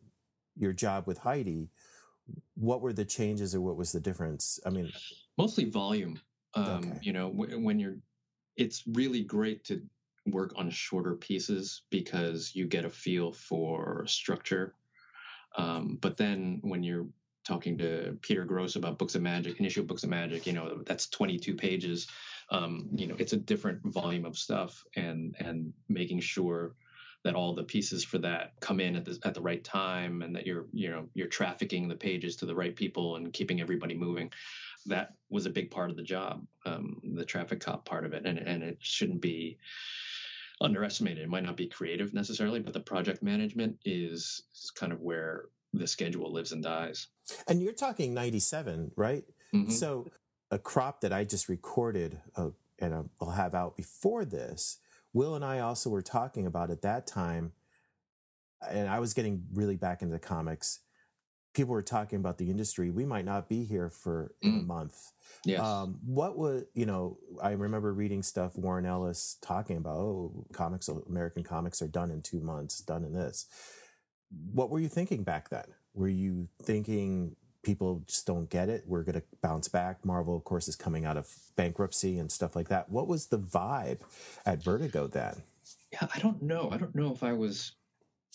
your 0.54 0.74
job 0.74 1.06
with 1.06 1.16
Heidi, 1.16 1.70
what 2.56 2.82
were 2.82 2.92
the 2.92 3.06
changes 3.06 3.54
or 3.54 3.62
what 3.62 3.76
was 3.76 3.90
the 3.90 4.00
difference? 4.00 4.60
I 4.66 4.70
mean, 4.70 4.92
mostly 5.38 5.64
volume. 5.64 6.20
Um, 6.54 6.64
okay. 6.64 6.98
You 7.00 7.14
know, 7.14 7.30
w- 7.30 7.58
when 7.58 7.78
you're, 7.78 7.96
it's 8.56 8.84
really 8.86 9.22
great 9.22 9.64
to 9.64 9.80
work 10.26 10.52
on 10.56 10.68
shorter 10.68 11.14
pieces 11.14 11.82
because 11.88 12.54
you 12.54 12.66
get 12.66 12.84
a 12.84 12.90
feel 12.90 13.32
for 13.32 14.04
structure. 14.06 14.74
Um, 15.56 15.96
but 16.02 16.18
then 16.18 16.58
when 16.62 16.82
you're 16.82 17.06
talking 17.48 17.78
to 17.78 18.18
Peter 18.20 18.44
Gross 18.44 18.76
about 18.76 18.98
Books 18.98 19.14
of 19.14 19.22
Magic, 19.22 19.58
initial 19.58 19.82
Books 19.82 20.04
of 20.04 20.10
Magic, 20.10 20.46
you 20.46 20.52
know, 20.52 20.82
that's 20.84 21.08
22 21.08 21.54
pages. 21.54 22.06
Um, 22.50 22.88
you 22.94 23.06
know, 23.06 23.16
it's 23.18 23.32
a 23.32 23.38
different 23.38 23.80
volume 23.84 24.26
of 24.26 24.36
stuff 24.36 24.84
and, 24.94 25.34
and 25.40 25.72
making 25.88 26.20
sure 26.20 26.74
that 27.24 27.34
all 27.34 27.54
the 27.54 27.64
pieces 27.64 28.04
for 28.04 28.18
that 28.18 28.52
come 28.60 28.80
in 28.80 28.94
at 28.94 29.04
the 29.04 29.18
at 29.24 29.34
the 29.34 29.40
right 29.40 29.64
time 29.64 30.22
and 30.22 30.36
that 30.36 30.46
you're 30.46 30.66
you 30.72 30.88
know 30.88 31.08
you're 31.14 31.26
trafficking 31.26 31.88
the 31.88 31.96
pages 31.96 32.36
to 32.36 32.46
the 32.46 32.54
right 32.54 32.76
people 32.76 33.16
and 33.16 33.32
keeping 33.32 33.60
everybody 33.60 33.96
moving. 33.96 34.30
That 34.86 35.14
was 35.28 35.44
a 35.44 35.50
big 35.50 35.70
part 35.70 35.90
of 35.90 35.96
the 35.96 36.02
job 36.04 36.46
um, 36.64 37.00
the 37.16 37.24
traffic 37.24 37.60
cop 37.60 37.84
part 37.84 38.06
of 38.06 38.12
it. 38.12 38.24
And 38.24 38.38
and 38.38 38.62
it 38.62 38.78
shouldn't 38.80 39.20
be 39.20 39.58
underestimated. 40.60 41.24
It 41.24 41.28
might 41.28 41.44
not 41.44 41.56
be 41.56 41.66
creative 41.66 42.14
necessarily 42.14 42.60
but 42.60 42.72
the 42.72 42.80
project 42.80 43.22
management 43.22 43.78
is, 43.84 44.42
is 44.54 44.70
kind 44.70 44.92
of 44.92 45.00
where 45.00 45.46
the 45.72 45.86
schedule 45.86 46.32
lives 46.32 46.52
and 46.52 46.62
dies 46.62 47.08
and 47.46 47.62
you're 47.62 47.72
talking 47.72 48.14
97 48.14 48.92
right 48.96 49.24
mm-hmm. 49.54 49.70
so 49.70 50.06
a 50.50 50.58
crop 50.58 51.00
that 51.02 51.12
i 51.12 51.24
just 51.24 51.48
recorded 51.48 52.20
uh, 52.36 52.50
and 52.78 53.08
i'll 53.20 53.30
have 53.30 53.54
out 53.54 53.76
before 53.76 54.24
this 54.24 54.78
Will 55.12 55.34
and 55.34 55.44
I 55.44 55.60
also 55.60 55.90
were 55.90 56.02
talking 56.02 56.46
about 56.46 56.70
at 56.70 56.82
that 56.82 57.06
time, 57.06 57.52
and 58.68 58.88
I 58.88 59.00
was 59.00 59.14
getting 59.14 59.44
really 59.54 59.76
back 59.76 60.02
into 60.02 60.18
comics. 60.18 60.80
People 61.54 61.72
were 61.72 61.82
talking 61.82 62.18
about 62.18 62.38
the 62.38 62.50
industry. 62.50 62.90
We 62.90 63.06
might 63.06 63.24
not 63.24 63.48
be 63.48 63.64
here 63.64 63.88
for 63.88 64.32
mm. 64.44 64.60
a 64.60 64.62
month. 64.62 65.12
Yes. 65.44 65.60
Um, 65.60 65.98
what 66.04 66.36
was 66.36 66.64
you 66.74 66.84
know? 66.84 67.18
I 67.42 67.52
remember 67.52 67.92
reading 67.92 68.22
stuff 68.22 68.56
Warren 68.56 68.84
Ellis 68.84 69.38
talking 69.40 69.78
about. 69.78 69.96
Oh, 69.96 70.46
comics, 70.52 70.88
American 70.88 71.42
comics 71.42 71.80
are 71.80 71.88
done 71.88 72.10
in 72.10 72.20
two 72.20 72.40
months. 72.40 72.78
Done 72.80 73.04
in 73.04 73.14
this. 73.14 73.46
What 74.52 74.70
were 74.70 74.78
you 74.78 74.88
thinking 74.88 75.24
back 75.24 75.48
then? 75.48 75.64
Were 75.98 76.08
you 76.08 76.48
thinking 76.62 77.36
people 77.62 78.02
just 78.06 78.26
don't 78.26 78.48
get 78.48 78.68
it. 78.68 78.84
We're 78.86 79.02
going 79.02 79.20
to 79.20 79.22
bounce 79.42 79.68
back. 79.68 80.04
Marvel, 80.04 80.36
of 80.36 80.44
course, 80.44 80.68
is 80.68 80.76
coming 80.76 81.04
out 81.04 81.16
of 81.16 81.28
bankruptcy 81.56 82.18
and 82.18 82.30
stuff 82.30 82.56
like 82.56 82.68
that. 82.68 82.88
What 82.88 83.08
was 83.08 83.26
the 83.26 83.38
vibe 83.38 84.00
at 84.46 84.62
Vertigo 84.62 85.06
then? 85.06 85.42
Yeah, 85.92 86.08
I 86.14 86.18
don't 86.18 86.40
know. 86.42 86.70
I 86.70 86.78
don't 86.78 86.94
know 86.94 87.12
if 87.12 87.22
I 87.22 87.32
was 87.32 87.72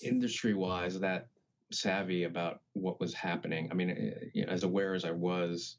industry 0.04 0.54
wise 0.54 1.00
that 1.00 1.30
savvy 1.72 2.26
about 2.26 2.62
what 2.74 3.00
was 3.00 3.14
happening. 3.14 3.70
I 3.72 3.74
mean, 3.74 3.90
eh, 3.90 4.26
you 4.34 4.46
know, 4.46 4.52
as 4.52 4.64
aware 4.64 4.94
as 4.94 5.06
I 5.06 5.12
was, 5.12 5.78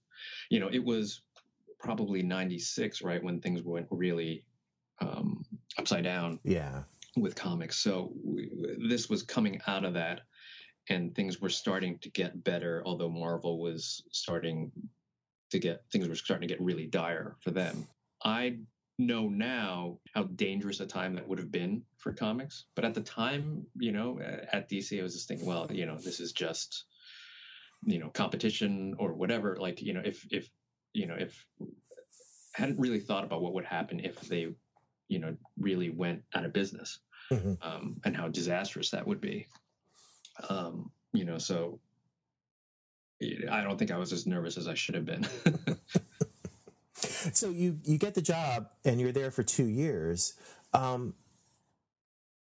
you 0.51 0.59
know, 0.59 0.69
it 0.73 0.85
was 0.85 1.21
probably 1.79 2.23
96, 2.23 3.03
right? 3.03 3.23
When 3.23 3.41
things 3.41 3.63
went 3.63 3.87
really 3.91 4.45
um, 5.01 5.45
upside 5.79 6.05
down. 6.05 6.41
Yeah. 6.43 6.83
With 7.17 7.37
comics. 7.37 7.77
So 7.77 8.13
we, 8.25 8.51
this 8.89 9.09
was 9.09 9.23
coming 9.23 9.61
out 9.69 9.85
of 9.85 9.95
that 9.95 10.23
and 10.89 11.15
things 11.15 11.41
were 11.41 11.49
starting 11.49 11.99
to 11.99 12.11
get 12.11 12.45
better, 12.45 12.83
although 12.85 13.09
Marvel 13.09 13.59
was 13.59 14.03
starting 14.11 14.71
to 15.51 15.59
get 15.59 15.83
things 15.93 16.09
were 16.09 16.15
starting 16.15 16.49
to 16.49 16.55
get 16.55 16.63
really 16.63 16.87
dire 16.87 17.37
for 17.41 17.51
them. 17.51 17.87
I 18.25 18.59
know 18.99 19.29
now 19.29 19.99
how 20.15 20.25
dangerous 20.25 20.81
a 20.81 20.87
time 20.87 21.15
that 21.15 21.29
would 21.29 21.39
have 21.39 21.51
been 21.51 21.83
for 21.99 22.13
comics, 22.13 22.65
but 22.75 22.85
at 22.85 22.95
the 22.95 23.01
time, 23.01 23.67
you 23.79 23.93
know, 23.93 24.21
at 24.21 24.71
DC, 24.71 24.99
I 24.99 25.03
was 25.03 25.15
just 25.15 25.29
thinking, 25.29 25.47
well, 25.47 25.69
you 25.71 25.87
know, 25.87 25.97
this 25.97 26.21
is 26.21 26.33
just 26.33 26.85
you 27.85 27.99
know 27.99 28.09
competition 28.09 28.95
or 28.99 29.13
whatever. 29.13 29.57
Like, 29.61 29.83
you 29.83 29.95
know, 29.95 30.03
if 30.05 30.27
if 30.31 30.49
you 30.93 31.07
know 31.07 31.17
if 31.19 31.47
I 31.61 31.67
hadn't 32.61 32.79
really 32.79 33.01
thought 33.01 33.25
about 33.25 33.43
what 33.43 33.55
would 33.55 33.65
happen 33.65 34.01
if 34.01 34.21
they 34.23 34.55
you 35.09 35.19
know, 35.19 35.37
really 35.59 35.91
went 35.91 36.23
out 36.35 36.45
of 36.45 36.53
business, 36.53 37.01
mm-hmm. 37.31 37.55
um, 37.63 38.01
and 38.05 38.17
how 38.17 38.29
disastrous 38.29 38.91
that 38.91 39.07
would 39.07 39.21
be. 39.21 39.47
Um, 40.49 40.91
you 41.13 41.25
know, 41.25 41.39
so 41.39 41.81
I 43.51 43.63
don't 43.63 43.79
think 43.79 43.91
I 43.91 43.99
was 43.99 44.13
as 44.13 44.27
nervous 44.27 44.57
as 44.57 44.69
I 44.69 44.75
should 44.75 44.95
have 44.95 45.05
been. 45.05 45.27
so 47.33 47.51
you 47.51 47.79
you 47.85 47.99
get 47.99 48.15
the 48.15 48.23
job 48.23 48.69
and 48.85 49.01
you're 49.01 49.13
there 49.13 49.31
for 49.31 49.43
two 49.43 49.67
years. 49.67 50.35
Um, 50.73 51.15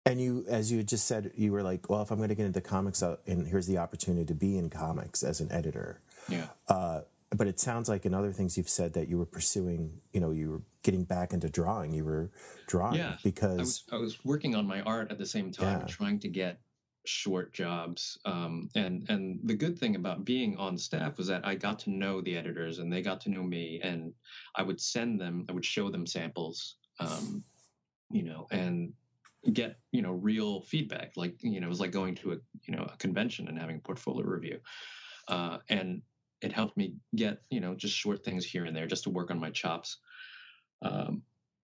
and 0.05 0.21
you, 0.21 0.45
as 0.47 0.71
you 0.71 0.83
just 0.83 1.05
said, 1.05 1.31
you 1.35 1.51
were 1.51 1.63
like, 1.63 1.89
well, 1.89 2.01
if 2.01 2.11
I'm 2.11 2.17
going 2.17 2.29
to 2.29 2.35
get 2.35 2.45
into 2.45 2.61
comics, 2.61 3.03
uh, 3.03 3.17
and 3.27 3.45
here's 3.45 3.67
the 3.67 3.77
opportunity 3.77 4.25
to 4.25 4.33
be 4.33 4.57
in 4.57 4.69
comics 4.69 5.21
as 5.21 5.41
an 5.41 5.51
editor. 5.51 6.01
Yeah. 6.29 6.47
Uh, 6.69 7.01
but 7.35 7.47
it 7.47 7.59
sounds 7.59 7.89
like 7.89 8.05
in 8.05 8.13
other 8.13 8.31
things 8.31 8.55
you've 8.55 8.69
said 8.69 8.93
that 8.93 9.09
you 9.09 9.17
were 9.17 9.25
pursuing, 9.25 9.99
you 10.13 10.21
know, 10.21 10.31
you 10.31 10.49
were 10.49 10.61
getting 10.83 11.03
back 11.03 11.33
into 11.33 11.49
drawing. 11.49 11.93
You 11.93 12.05
were 12.05 12.31
drawing 12.67 12.95
yeah, 12.95 13.17
because 13.21 13.59
I 13.59 13.61
was, 13.61 13.83
I 13.93 13.95
was 13.97 14.23
working 14.23 14.55
on 14.55 14.65
my 14.65 14.79
art 14.81 15.11
at 15.11 15.17
the 15.17 15.25
same 15.25 15.51
time, 15.51 15.81
yeah. 15.81 15.88
trying 15.88 16.19
to 16.19 16.29
get 16.29 16.61
short 17.08 17.53
jobs. 17.53 18.18
Um, 18.26 18.70
and 18.76 19.05
and 19.10 19.39
the 19.43 19.55
good 19.55 19.78
thing 19.80 19.95
about 19.95 20.26
being 20.26 20.58
on 20.58 20.78
staff 20.78 21.18
was 21.18 21.28
that 21.28 21.45
I 21.45 21.55
got 21.55 21.80
to 21.80 21.89
know 21.89 22.22
the 22.22 22.38
editors 22.38 22.80
and 22.80 22.91
they 22.91 23.01
got 23.01 23.22
to 23.22 23.30
know 23.30 23.43
me, 23.43 23.80
and 23.84 24.14
I 24.55 24.64
would 24.64 24.80
send 24.80 25.20
them, 25.20 25.45
I 25.49 25.53
would 25.53 25.66
show 25.66 25.89
them 25.89 26.05
samples, 26.05 26.76
um, 26.99 27.43
you 28.12 28.24
know, 28.24 28.47
and 28.51 28.93
get 29.53 29.78
you 29.91 30.01
know 30.01 30.12
real 30.12 30.62
feedback. 30.62 31.14
Like 31.16 31.36
you 31.41 31.60
know, 31.60 31.68
it 31.68 31.70
was 31.70 31.80
like 31.80 31.91
going 31.91 32.16
to 32.16 32.34
a 32.34 32.36
you 32.64 32.76
know 32.76 32.88
a 32.91 32.97
convention 32.97 33.47
and 33.47 33.60
having 33.60 33.78
a 33.78 33.80
portfolio 33.80 34.26
review, 34.26 34.60
uh, 35.28 35.60
and 35.70 36.01
it 36.41 36.51
helped 36.51 36.78
me 36.78 36.95
get 37.16 37.41
you 37.49 37.60
know 37.60 37.76
just 37.76 37.95
short 37.95 38.24
things 38.24 38.45
here 38.45 38.66
and 38.66 38.76
there 38.76 38.88
just 38.88 39.03
to 39.03 39.10
work 39.10 39.32
on 39.32 39.39
my 39.39 39.49
chops. 39.49 39.97
Um, 40.82 41.24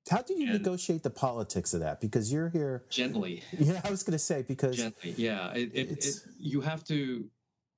how 0.10 0.22
do 0.22 0.34
you 0.34 0.52
negotiate 0.52 1.04
the 1.04 1.10
politics 1.10 1.74
of 1.74 1.80
that? 1.82 2.02
Because 2.02 2.32
you're 2.32 2.50
here 2.50 2.84
gently. 2.90 3.44
Yeah, 3.58 3.80
I 3.84 3.90
was 3.90 4.04
going 4.04 4.14
to 4.14 4.20
say 4.20 4.42
because 4.42 4.76
gently. 4.76 5.14
Yeah, 5.18 5.54
it, 5.54 5.72
it, 5.74 6.06
it, 6.06 6.16
you 6.38 6.62
have 6.62 6.84
to. 6.86 7.26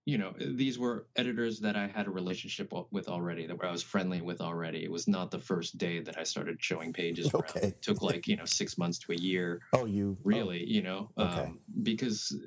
You 0.07 0.19
know, 0.19 0.35
these 0.37 0.77
were 0.77 1.07
editors 1.15 1.59
that 1.61 1.75
I 1.75 1.87
had 1.87 2.05
a 2.05 2.11
relationship 2.11 2.71
with 2.91 3.09
already, 3.09 3.47
that 3.47 3.57
I 3.59 3.71
was 3.71 3.81
friendly 3.81 4.21
with 4.21 4.39
already. 4.39 4.83
It 4.83 4.91
was 4.91 5.07
not 5.07 5.31
the 5.31 5.39
first 5.39 5.79
day 5.79 5.99
that 5.99 6.15
I 6.19 6.21
started 6.21 6.57
showing 6.59 6.93
pages. 6.93 7.33
Okay. 7.33 7.59
Around. 7.59 7.69
It 7.69 7.81
took 7.81 8.03
like 8.03 8.27
you 8.27 8.35
know 8.35 8.45
six 8.45 8.77
months 8.77 8.99
to 8.99 9.13
a 9.13 9.15
year. 9.15 9.61
Oh, 9.73 9.85
you 9.85 10.15
oh. 10.19 10.21
really? 10.23 10.61
Oh. 10.61 10.67
You 10.67 10.81
know, 10.83 11.09
okay. 11.17 11.41
um, 11.41 11.59
because 11.81 12.37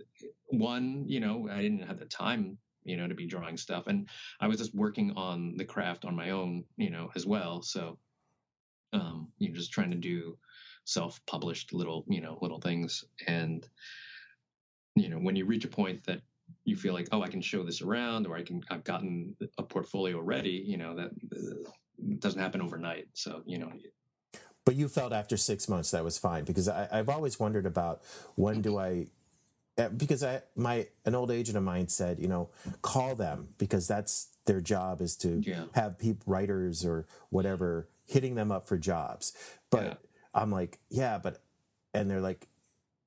one, 0.51 1.05
you 1.09 1.19
know, 1.19 1.49
I 1.51 1.61
didn't 1.61 1.83
have 1.83 1.99
the 1.99 2.07
time 2.07 2.59
you 2.85 2.97
know 2.97 3.07
to 3.07 3.15
be 3.15 3.27
drawing 3.27 3.57
stuff 3.59 3.87
and 3.87 4.09
i 4.41 4.47
was 4.47 4.57
just 4.57 4.75
working 4.75 5.13
on 5.15 5.57
the 5.59 5.65
craft 5.65 6.07
on 6.07 6.17
my 6.17 6.31
own 6.31 6.65
you 6.79 6.89
know 6.89 7.11
as 7.15 7.27
well 7.27 7.61
so 7.61 7.99
um, 8.93 9.29
you 9.39 9.49
know, 9.49 9.55
just 9.55 9.73
trying 9.73 9.91
to 9.91 9.97
do 9.97 10.37
self-published 10.85 11.73
little, 11.73 12.05
you 12.09 12.21
know, 12.21 12.39
little 12.41 12.61
things. 12.61 13.05
And 13.27 13.67
you 14.95 15.09
know, 15.09 15.19
when 15.19 15.37
you 15.37 15.45
reach 15.45 15.65
a 15.65 15.69
point 15.69 16.05
that 16.05 16.23
you 16.65 16.77
feel 16.77 16.95
like, 16.95 17.09
oh, 17.13 17.23
I 17.23 17.29
can 17.29 17.41
show 17.41 17.63
this 17.63 17.83
around, 17.83 18.27
or 18.27 18.37
I 18.37 18.43
can, 18.43 18.63
I've 18.71 18.85
gotten 18.85 19.37
a 19.59 19.63
portfolio 19.63 20.21
ready. 20.21 20.63
You 20.67 20.77
know, 20.77 20.97
that 20.97 21.11
uh, 21.35 21.71
doesn't 22.19 22.41
happen 22.41 22.63
overnight. 22.63 23.07
So 23.15 23.43
you 23.47 23.59
know. 23.59 23.73
But 24.65 24.75
you 24.75 24.89
felt 24.89 25.13
after 25.13 25.37
six 25.37 25.69
months 25.69 25.93
that 25.93 26.05
was 26.05 26.19
fine 26.19 26.45
because 26.45 26.69
I, 26.69 26.89
I've 26.93 27.09
always 27.09 27.41
wondered 27.41 27.65
about 27.65 28.03
when 28.35 28.61
do 28.61 28.79
I 28.79 29.07
uh, 29.79 29.89
because 29.91 30.23
I 30.23 30.43
my 30.57 30.89
an 31.05 31.15
old 31.15 31.31
agent 31.31 31.57
of 31.57 31.63
mine 31.63 31.89
said, 31.89 32.19
you 32.19 32.29
know, 32.29 32.51
call 32.83 33.15
them 33.15 33.49
because 33.59 33.87
that's 33.87 34.29
their 34.45 34.61
job 34.61 35.01
is 35.01 35.17
to 35.19 35.41
yeah. 35.45 35.65
have 35.75 35.99
people 35.99 36.25
writers 36.27 36.85
or 36.85 37.07
whatever 37.31 37.89
hitting 38.09 38.35
them 38.35 38.51
up 38.51 38.67
for 38.67 38.77
jobs. 38.79 39.33
But 39.71 39.85
yeah. 39.85 39.95
I'm 40.35 40.51
like, 40.51 40.81
yeah, 40.91 41.19
but, 41.23 41.43
and 41.95 42.11
they're 42.11 42.21
like, 42.21 42.49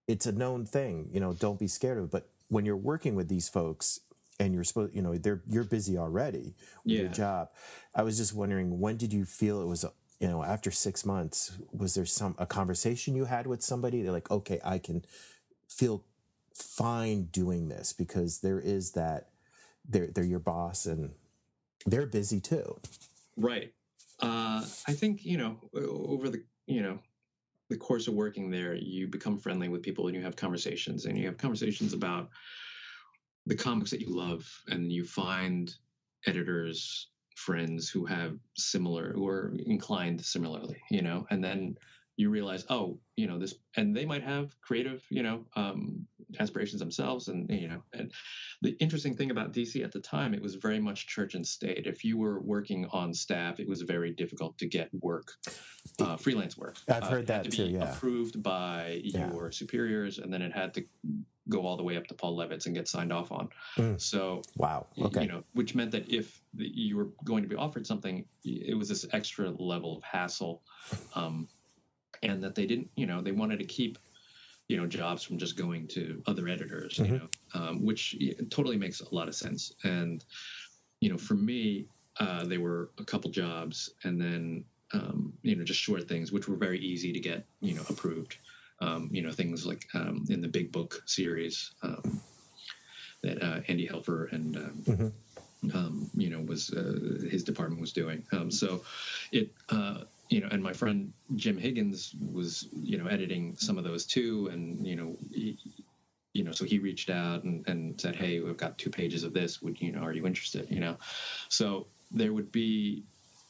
it's 0.08 0.26
a 0.26 0.32
known 0.32 0.66
thing, 0.66 1.10
you 1.12 1.20
know, 1.20 1.34
don't 1.34 1.60
be 1.60 1.68
scared 1.68 1.98
of 1.98 2.06
it. 2.06 2.12
But 2.12 2.30
when 2.50 2.66
you're 2.66 2.78
working 2.78 3.16
with 3.16 3.28
these 3.28 3.50
folks 3.50 4.00
and 4.40 4.54
you're 4.54 4.64
supposed, 4.64 4.96
you 4.96 5.02
know, 5.02 5.18
they're, 5.18 5.42
you're 5.48 5.64
busy 5.64 5.98
already 5.98 6.56
with 6.84 6.94
yeah. 6.94 7.00
your 7.02 7.10
job. 7.10 7.50
I 7.96 8.04
was 8.04 8.18
just 8.18 8.34
wondering, 8.34 8.80
when 8.80 8.98
did 8.98 9.14
you 9.14 9.26
feel 9.26 9.62
it 9.62 9.68
was, 9.68 9.86
you 10.20 10.28
know, 10.28 10.44
after 10.44 10.72
six 10.72 11.06
months, 11.06 11.58
was 11.72 11.94
there 11.96 12.06
some, 12.06 12.36
a 12.38 12.46
conversation 12.46 13.16
you 13.16 13.26
had 13.26 13.48
with 13.48 13.64
somebody? 13.64 14.02
They're 14.02 14.12
like, 14.12 14.30
okay, 14.30 14.60
I 14.64 14.78
can 14.80 15.06
feel 15.68 16.04
fine 16.54 17.30
doing 17.32 17.70
this 17.70 17.94
because 17.94 18.40
there 18.40 18.60
is 18.60 18.92
that, 18.92 19.30
they're, 19.88 20.08
they're 20.08 20.24
your 20.24 20.40
boss 20.40 20.86
and 20.86 21.12
they're 21.86 22.06
busy 22.06 22.40
too. 22.40 22.80
Right. 23.38 23.74
Uh, 24.22 24.66
I 24.88 24.94
think 24.94 25.26
you 25.26 25.38
know 25.38 25.58
over 25.74 26.30
the 26.30 26.44
you 26.68 26.82
know 26.82 27.00
the 27.70 27.78
course 27.78 28.08
of 28.08 28.14
working 28.14 28.50
there, 28.52 28.76
you 28.76 29.08
become 29.08 29.38
friendly 29.38 29.70
with 29.70 29.82
people 29.82 30.08
and 30.08 30.16
you 30.16 30.22
have 30.22 30.36
conversations, 30.36 31.06
and 31.06 31.18
you 31.18 31.26
have 31.26 31.38
conversations 31.38 31.94
about 31.94 32.30
the 33.46 33.56
comics 33.56 33.92
that 33.92 34.02
you 34.02 34.16
love, 34.16 34.48
and 34.68 34.92
you 34.92 35.04
find 35.04 35.74
editors 36.28 37.08
friends 37.36 37.90
who 37.90 38.06
have 38.06 38.38
similar 38.56 39.14
who 39.14 39.28
are 39.28 39.56
inclined 39.66 40.24
similarly 40.24 40.80
you 40.92 41.02
know? 41.02 41.26
And 41.32 41.44
then 41.44 41.76
you 42.18 42.30
realize, 42.30 42.66
oh, 42.70 43.00
you 43.16 43.28
know, 43.28 43.40
this, 43.40 43.56
and 43.76 43.96
they 43.96 44.06
might 44.06 44.24
have 44.24 44.56
creative, 44.62 45.04
you 45.10 45.24
know, 45.24 45.46
um, 45.56 46.06
aspirations 46.40 46.80
themselves. 46.80 47.28
And, 47.28 47.50
you 47.50 47.68
know, 47.68 47.84
and 47.94 48.12
the 48.62 48.72
interesting 48.80 49.16
thing 49.16 49.32
about 49.32 49.54
DC 49.54 49.84
at 49.84 49.92
the 49.92 50.00
time, 50.00 50.34
it 50.34 50.42
was 50.42 50.56
very 50.56 50.80
much 50.80 51.08
church 51.08 51.36
and 51.36 51.46
state. 51.46 51.88
If 51.88 52.04
you 52.04 52.18
were 52.18 52.40
working 52.40 52.88
on 52.92 53.14
staff, 53.14 53.60
it 53.60 53.68
was 53.68 53.82
very 53.82 54.12
difficult 54.12 54.58
to 54.60 54.68
get 54.68 54.90
work, 54.94 55.34
uh, 56.00 56.18
freelance 56.18 56.58
work. 56.58 56.78
I've 56.90 57.04
heard 57.04 57.30
uh, 57.30 57.38
that 57.38 57.44
to 57.46 57.52
too, 57.52 57.66
yeah. 57.66 57.94
Approved 57.94 58.42
by 58.42 59.02
yeah. 59.04 59.32
your 59.32 59.52
superiors, 59.52 60.20
and 60.20 60.34
then 60.34 60.42
it 60.42 60.54
had 60.54 60.74
to 60.76 60.86
go 61.50 61.66
all 61.66 61.76
the 61.76 61.84
way 61.84 61.98
up 61.98 62.08
to 62.08 62.14
Paul 62.14 62.38
Levitz 62.38 62.68
and 62.68 62.76
get 62.76 62.88
signed 62.88 63.12
off 63.12 63.32
on. 63.32 63.50
Mm. 63.78 64.00
So, 64.00 64.44
wow, 64.56 64.88
okay, 65.02 65.24
you 65.24 65.28
know, 65.28 65.44
which 65.54 65.76
meant 65.76 65.92
that 65.92 66.10
if 66.10 66.42
you 66.56 66.98
were 66.98 67.10
going 67.24 67.44
to 67.44 67.50
be 67.50 67.56
offered 67.56 67.86
something, 67.88 68.26
it 68.44 68.78
was 68.78 68.88
this 68.88 69.06
extra 69.12 69.50
level 69.50 69.98
of 69.98 70.04
hassle. 70.04 70.62
Um, 71.16 71.48
and 72.24 72.44
that 72.44 72.56
they 72.56 72.66
didn't, 72.66 72.90
you 72.96 73.06
know, 73.06 73.22
they 73.22 73.32
wanted 73.32 73.60
to 73.60 73.66
keep, 73.66 73.98
you 74.72 74.78
know, 74.78 74.88
jobs 74.88 75.22
from 75.22 75.38
just 75.38 75.58
going 75.58 75.86
to 75.86 76.24
other 76.28 76.48
editors, 76.48 76.96
mm-hmm. 76.96 77.14
you 77.14 77.20
know, 77.20 77.28
um, 77.54 77.86
which 77.86 78.16
totally 78.50 78.78
makes 78.78 79.02
a 79.02 79.14
lot 79.14 79.28
of 79.28 79.36
sense. 79.36 79.74
And, 79.84 80.24
you 81.02 81.10
know, 81.10 81.18
for 81.18 81.34
me, 81.34 81.88
uh, 82.22 82.46
they 82.46 82.58
were 82.58 82.90
a 82.98 83.04
couple 83.04 83.30
jobs 83.32 83.90
and 84.06 84.20
then, 84.20 84.64
um, 84.94 85.34
you 85.42 85.58
know, 85.58 85.66
just 85.66 85.82
short 85.82 86.08
things, 86.08 86.32
which 86.32 86.48
were 86.48 86.56
very 86.56 86.80
easy 86.80 87.12
to 87.12 87.20
get, 87.20 87.46
you 87.60 87.74
know, 87.74 87.84
approved. 87.90 88.38
Um, 88.80 89.10
you 89.12 89.22
know, 89.22 89.32
things 89.32 89.66
like 89.66 89.86
um, 89.94 90.26
in 90.30 90.42
the 90.42 90.48
Big 90.48 90.72
Book 90.72 91.04
series 91.06 91.72
um, 91.84 92.22
that 93.22 93.44
uh, 93.44 93.60
Andy 93.68 93.88
Helfer 93.88 94.32
and 94.32 94.56
um, 94.56 94.84
mm-hmm. 94.88 95.78
um, 95.78 96.10
you 96.16 96.32
know 96.32 96.40
was 96.40 96.72
uh, 96.72 97.28
his 97.30 97.44
department 97.44 97.80
was 97.80 97.94
doing. 97.94 98.24
Um, 98.32 98.50
so 98.50 98.82
it 99.32 99.52
uh, 99.70 100.06
you 100.32 100.40
know, 100.40 100.48
and 100.50 100.64
my 100.64 100.72
friend 100.72 101.12
Jim 101.36 101.58
Higgins 101.58 102.16
was, 102.32 102.70
you 102.72 102.98
know, 102.98 103.08
editing 103.08 103.54
some 103.58 103.78
of 103.78 103.84
those 103.84 104.06
too, 104.06 104.50
and 104.52 104.88
you 104.88 104.96
know, 104.96 105.18
he, 105.30 105.60
you 106.32 106.46
know, 106.46 106.54
so 106.54 106.64
he 106.64 106.80
reached 106.80 107.10
out 107.10 107.44
and, 107.44 107.68
and 107.68 108.00
said, 108.00 108.16
"Hey, 108.16 108.40
we've 108.40 108.56
got 108.56 108.78
two 108.78 108.90
pages 108.90 109.26
of 109.26 109.34
this. 109.34 109.62
Would 109.62 109.82
you 109.82 109.92
know, 109.92 110.00
are 110.00 110.14
you 110.14 110.26
interested?" 110.26 110.72
You 110.72 110.80
know, 110.80 110.98
so 111.50 111.88
there 112.12 112.32
would 112.32 112.50
be 112.50 113.04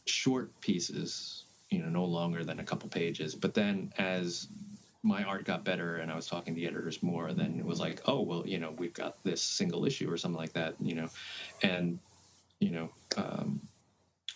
short 0.06 0.60
pieces, 0.60 1.46
you 1.70 1.84
know, 1.84 1.90
no 1.90 2.04
longer 2.06 2.44
than 2.44 2.60
a 2.60 2.64
couple 2.64 2.90
pages. 2.90 3.36
But 3.36 3.54
then 3.54 3.94
as 4.00 4.48
my 5.04 5.24
art 5.24 5.46
got 5.46 5.64
better 5.64 5.98
and 5.98 6.12
I 6.12 6.16
was 6.16 6.26
talking 6.26 6.56
to 6.56 6.62
the 6.62 6.68
editors 6.68 7.04
more, 7.04 7.32
then 7.32 7.58
it 7.60 7.66
was 7.66 7.80
like, 7.80 8.02
oh 8.08 8.22
well, 8.22 8.48
you 8.48 8.58
know, 8.58 8.72
we've 8.72 8.94
got 8.94 9.24
this 9.24 9.44
single 9.44 9.86
issue 9.86 10.12
or 10.12 10.18
something 10.18 10.40
like 10.40 10.54
that, 10.54 10.74
you 10.82 10.96
know, 10.96 11.10
and 11.62 12.00
you 12.60 12.72
know, 12.72 12.90
um, 13.18 13.62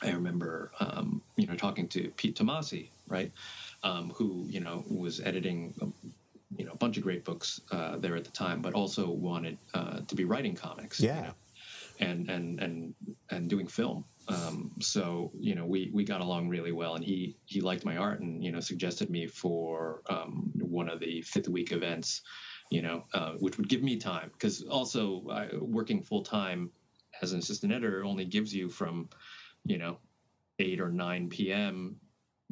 I 0.02 0.12
remember, 0.12 0.72
um, 0.80 1.22
you 1.36 1.48
know, 1.48 1.56
talking 1.56 1.88
to 1.90 2.12
Pete 2.18 2.36
Tomasi, 2.38 2.90
right, 3.08 3.32
um, 3.84 4.12
who 4.16 4.46
you 4.48 4.60
know 4.60 4.84
was 4.90 5.22
editing, 5.22 5.74
um, 5.82 5.94
you 6.56 6.66
know, 6.66 6.72
a 6.74 6.78
bunch 6.78 6.98
of 6.98 7.04
great 7.04 7.24
books 7.24 7.62
uh, 7.72 7.98
there 7.98 8.16
at 8.16 8.26
the 8.26 8.32
time, 8.32 8.62
but 8.62 8.74
also 8.74 9.10
wanted 9.10 9.58
uh, 9.74 10.02
to 10.08 10.16
be 10.16 10.26
writing 10.26 10.56
comics, 10.56 11.00
yeah, 11.00 11.16
you 11.16 11.22
know, 11.22 11.34
and 12.00 12.30
and 12.30 12.60
and 12.60 12.96
and 13.30 13.50
doing 13.50 13.68
film. 13.68 14.06
Um, 14.28 14.72
so 14.82 15.32
you 15.40 15.56
know, 15.56 15.66
we 15.66 15.92
we 15.94 16.04
got 16.04 16.22
along 16.22 16.50
really 16.50 16.72
well, 16.72 16.96
and 16.96 17.04
he 17.04 17.38
he 17.46 17.62
liked 17.62 17.86
my 17.86 17.98
art, 17.98 18.20
and 18.20 18.44
you 18.44 18.52
know, 18.52 18.60
suggested 18.60 19.10
me 19.10 19.28
for 19.28 20.02
um, 20.10 20.52
one 20.56 20.90
of 20.90 21.00
the 21.00 21.22
fifth 21.22 21.48
week 21.48 21.72
events, 21.72 22.22
you 22.70 22.82
know, 22.82 23.06
uh, 23.14 23.34
which 23.34 23.58
would 23.58 23.70
give 23.70 23.84
me 23.84 23.98
time. 23.98 24.32
Because 24.34 24.64
also 24.64 25.26
I, 25.32 25.50
working 25.58 26.02
full 26.02 26.24
time 26.24 26.72
as 27.22 27.34
an 27.34 27.40
assistant 27.40 27.72
editor 27.72 28.04
only 28.04 28.26
gives 28.26 28.54
you 28.54 28.70
from 28.70 29.10
you 29.66 29.78
know, 29.78 29.98
8 30.60 30.80
or 30.80 30.90
9 30.90 31.30
p.m. 31.30 31.98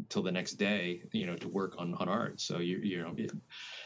till 0.09 0.23
the 0.23 0.31
next 0.31 0.53
day, 0.53 1.03
you 1.11 1.25
know, 1.25 1.35
to 1.35 1.47
work 1.47 1.75
on, 1.77 1.93
on 1.95 2.09
art. 2.09 2.41
So 2.41 2.59
you 2.59 2.77
you 2.79 3.01
know, 3.01 3.13
it 3.17 3.31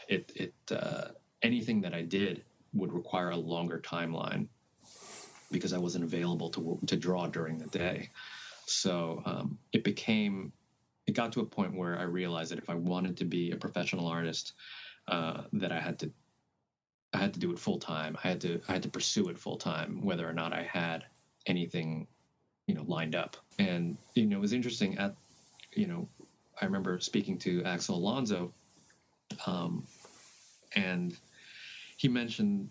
it, 0.08 0.32
it 0.34 0.54
uh, 0.76 1.08
anything 1.42 1.80
that 1.82 1.94
I 1.94 2.02
did 2.02 2.44
would 2.72 2.92
require 2.92 3.30
a 3.30 3.36
longer 3.36 3.80
timeline 3.80 4.48
because 5.50 5.72
I 5.72 5.78
wasn't 5.78 6.04
available 6.04 6.50
to 6.50 6.78
to 6.86 6.96
draw 6.96 7.26
during 7.26 7.58
the 7.58 7.66
day. 7.66 8.10
So 8.66 9.22
um, 9.24 9.58
it 9.72 9.84
became 9.84 10.52
it 11.06 11.12
got 11.14 11.32
to 11.32 11.40
a 11.40 11.46
point 11.46 11.74
where 11.74 11.98
I 11.98 12.02
realized 12.02 12.52
that 12.52 12.58
if 12.58 12.68
I 12.68 12.74
wanted 12.74 13.16
to 13.18 13.24
be 13.24 13.50
a 13.50 13.56
professional 13.56 14.06
artist, 14.06 14.52
uh, 15.08 15.44
that 15.54 15.72
I 15.72 15.80
had 15.80 15.98
to 16.00 16.10
I 17.14 17.18
had 17.18 17.34
to 17.34 17.40
do 17.40 17.50
it 17.52 17.58
full 17.58 17.78
time. 17.78 18.16
I 18.22 18.28
had 18.28 18.40
to 18.42 18.60
I 18.68 18.72
had 18.72 18.82
to 18.82 18.90
pursue 18.90 19.28
it 19.28 19.38
full 19.38 19.56
time, 19.56 20.02
whether 20.02 20.28
or 20.28 20.34
not 20.34 20.52
I 20.52 20.62
had 20.62 21.04
anything, 21.46 22.06
you 22.68 22.74
know, 22.74 22.84
lined 22.86 23.16
up. 23.16 23.36
And 23.58 23.96
you 24.14 24.26
know, 24.26 24.36
it 24.36 24.40
was 24.40 24.52
interesting. 24.52 24.98
At 24.98 25.16
you 25.72 25.88
know, 25.88 26.08
I 26.60 26.66
remember 26.66 27.00
speaking 27.00 27.38
to 27.38 27.64
Axel 27.64 27.96
Alonso, 27.96 28.52
um, 29.46 29.84
and 30.76 31.16
he 31.96 32.06
mentioned 32.06 32.70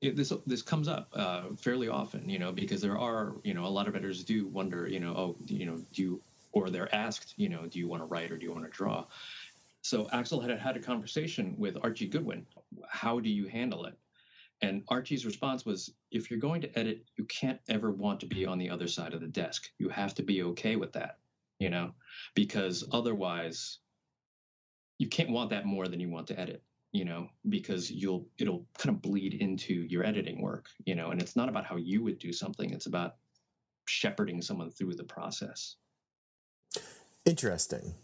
it, 0.00 0.14
this 0.14 0.32
this 0.46 0.62
comes 0.62 0.86
up 0.86 1.08
uh, 1.14 1.42
fairly 1.56 1.88
often, 1.88 2.28
you 2.28 2.38
know, 2.38 2.52
because 2.52 2.80
there 2.80 2.98
are 2.98 3.34
you 3.42 3.54
know 3.54 3.64
a 3.64 3.68
lot 3.68 3.88
of 3.88 3.96
editors 3.96 4.22
do 4.22 4.46
wonder, 4.46 4.86
you 4.86 5.00
know, 5.00 5.14
oh, 5.16 5.36
you 5.46 5.66
know, 5.66 5.82
do 5.92 6.02
you 6.02 6.20
or 6.52 6.70
they're 6.70 6.94
asked, 6.94 7.34
you 7.36 7.48
know, 7.48 7.66
do 7.66 7.80
you 7.80 7.88
want 7.88 8.00
to 8.02 8.06
write 8.06 8.30
or 8.30 8.36
do 8.36 8.44
you 8.44 8.52
want 8.52 8.64
to 8.64 8.70
draw? 8.70 9.04
So 9.82 10.08
Axel 10.12 10.40
had 10.40 10.56
had 10.58 10.76
a 10.76 10.80
conversation 10.80 11.56
with 11.58 11.76
Archie 11.82 12.06
Goodwin. 12.06 12.46
How 12.88 13.18
do 13.20 13.28
you 13.28 13.48
handle 13.48 13.86
it? 13.86 13.98
And 14.64 14.82
Archie's 14.88 15.26
response 15.26 15.66
was 15.66 15.92
if 16.10 16.30
you're 16.30 16.40
going 16.40 16.62
to 16.62 16.78
edit, 16.78 17.04
you 17.16 17.24
can't 17.24 17.60
ever 17.68 17.90
want 17.90 18.20
to 18.20 18.26
be 18.26 18.46
on 18.46 18.56
the 18.56 18.70
other 18.70 18.88
side 18.88 19.12
of 19.12 19.20
the 19.20 19.26
desk. 19.26 19.70
You 19.78 19.90
have 19.90 20.14
to 20.14 20.22
be 20.22 20.42
okay 20.42 20.76
with 20.76 20.94
that, 20.94 21.18
you 21.58 21.68
know, 21.68 21.92
because 22.34 22.82
otherwise 22.90 23.78
you 24.96 25.08
can't 25.08 25.28
want 25.28 25.50
that 25.50 25.66
more 25.66 25.86
than 25.86 26.00
you 26.00 26.08
want 26.08 26.28
to 26.28 26.40
edit, 26.40 26.62
you 26.92 27.04
know, 27.04 27.28
because 27.46 27.90
you'll 27.90 28.26
it'll 28.38 28.64
kind 28.78 28.96
of 28.96 29.02
bleed 29.02 29.34
into 29.34 29.74
your 29.74 30.02
editing 30.02 30.40
work, 30.40 30.70
you 30.86 30.94
know, 30.94 31.10
and 31.10 31.20
it's 31.20 31.36
not 31.36 31.50
about 31.50 31.66
how 31.66 31.76
you 31.76 32.02
would 32.02 32.18
do 32.18 32.32
something, 32.32 32.70
it's 32.70 32.86
about 32.86 33.16
shepherding 33.84 34.40
someone 34.40 34.70
through 34.70 34.94
the 34.94 35.04
process. 35.04 35.76
Interesting. 37.26 37.94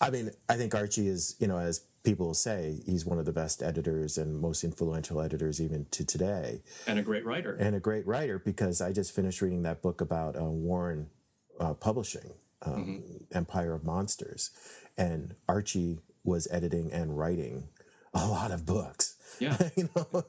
I 0.00 0.10
mean, 0.10 0.30
I 0.48 0.56
think 0.56 0.74
Archie 0.74 1.08
is, 1.08 1.36
you 1.38 1.46
know, 1.46 1.58
as 1.58 1.82
people 2.04 2.32
say, 2.34 2.80
he's 2.86 3.04
one 3.04 3.18
of 3.18 3.24
the 3.24 3.32
best 3.32 3.62
editors 3.62 4.16
and 4.16 4.40
most 4.40 4.64
influential 4.64 5.20
editors 5.20 5.60
even 5.60 5.86
to 5.90 6.04
today. 6.04 6.62
And 6.86 6.98
a 6.98 7.02
great 7.02 7.24
writer. 7.24 7.54
And 7.54 7.74
a 7.74 7.80
great 7.80 8.06
writer 8.06 8.38
because 8.38 8.80
I 8.80 8.92
just 8.92 9.14
finished 9.14 9.42
reading 9.42 9.62
that 9.62 9.82
book 9.82 10.00
about 10.00 10.36
uh, 10.36 10.44
Warren 10.44 11.10
uh, 11.58 11.74
Publishing, 11.74 12.34
um, 12.62 12.74
mm-hmm. 12.74 13.36
Empire 13.36 13.74
of 13.74 13.84
Monsters. 13.84 14.50
And 14.96 15.34
Archie 15.48 15.98
was 16.24 16.46
editing 16.50 16.92
and 16.92 17.18
writing 17.18 17.68
a 18.14 18.26
lot 18.26 18.50
of 18.50 18.64
books. 18.64 19.16
Yeah. 19.40 19.56
you 19.76 19.88
know, 19.94 20.24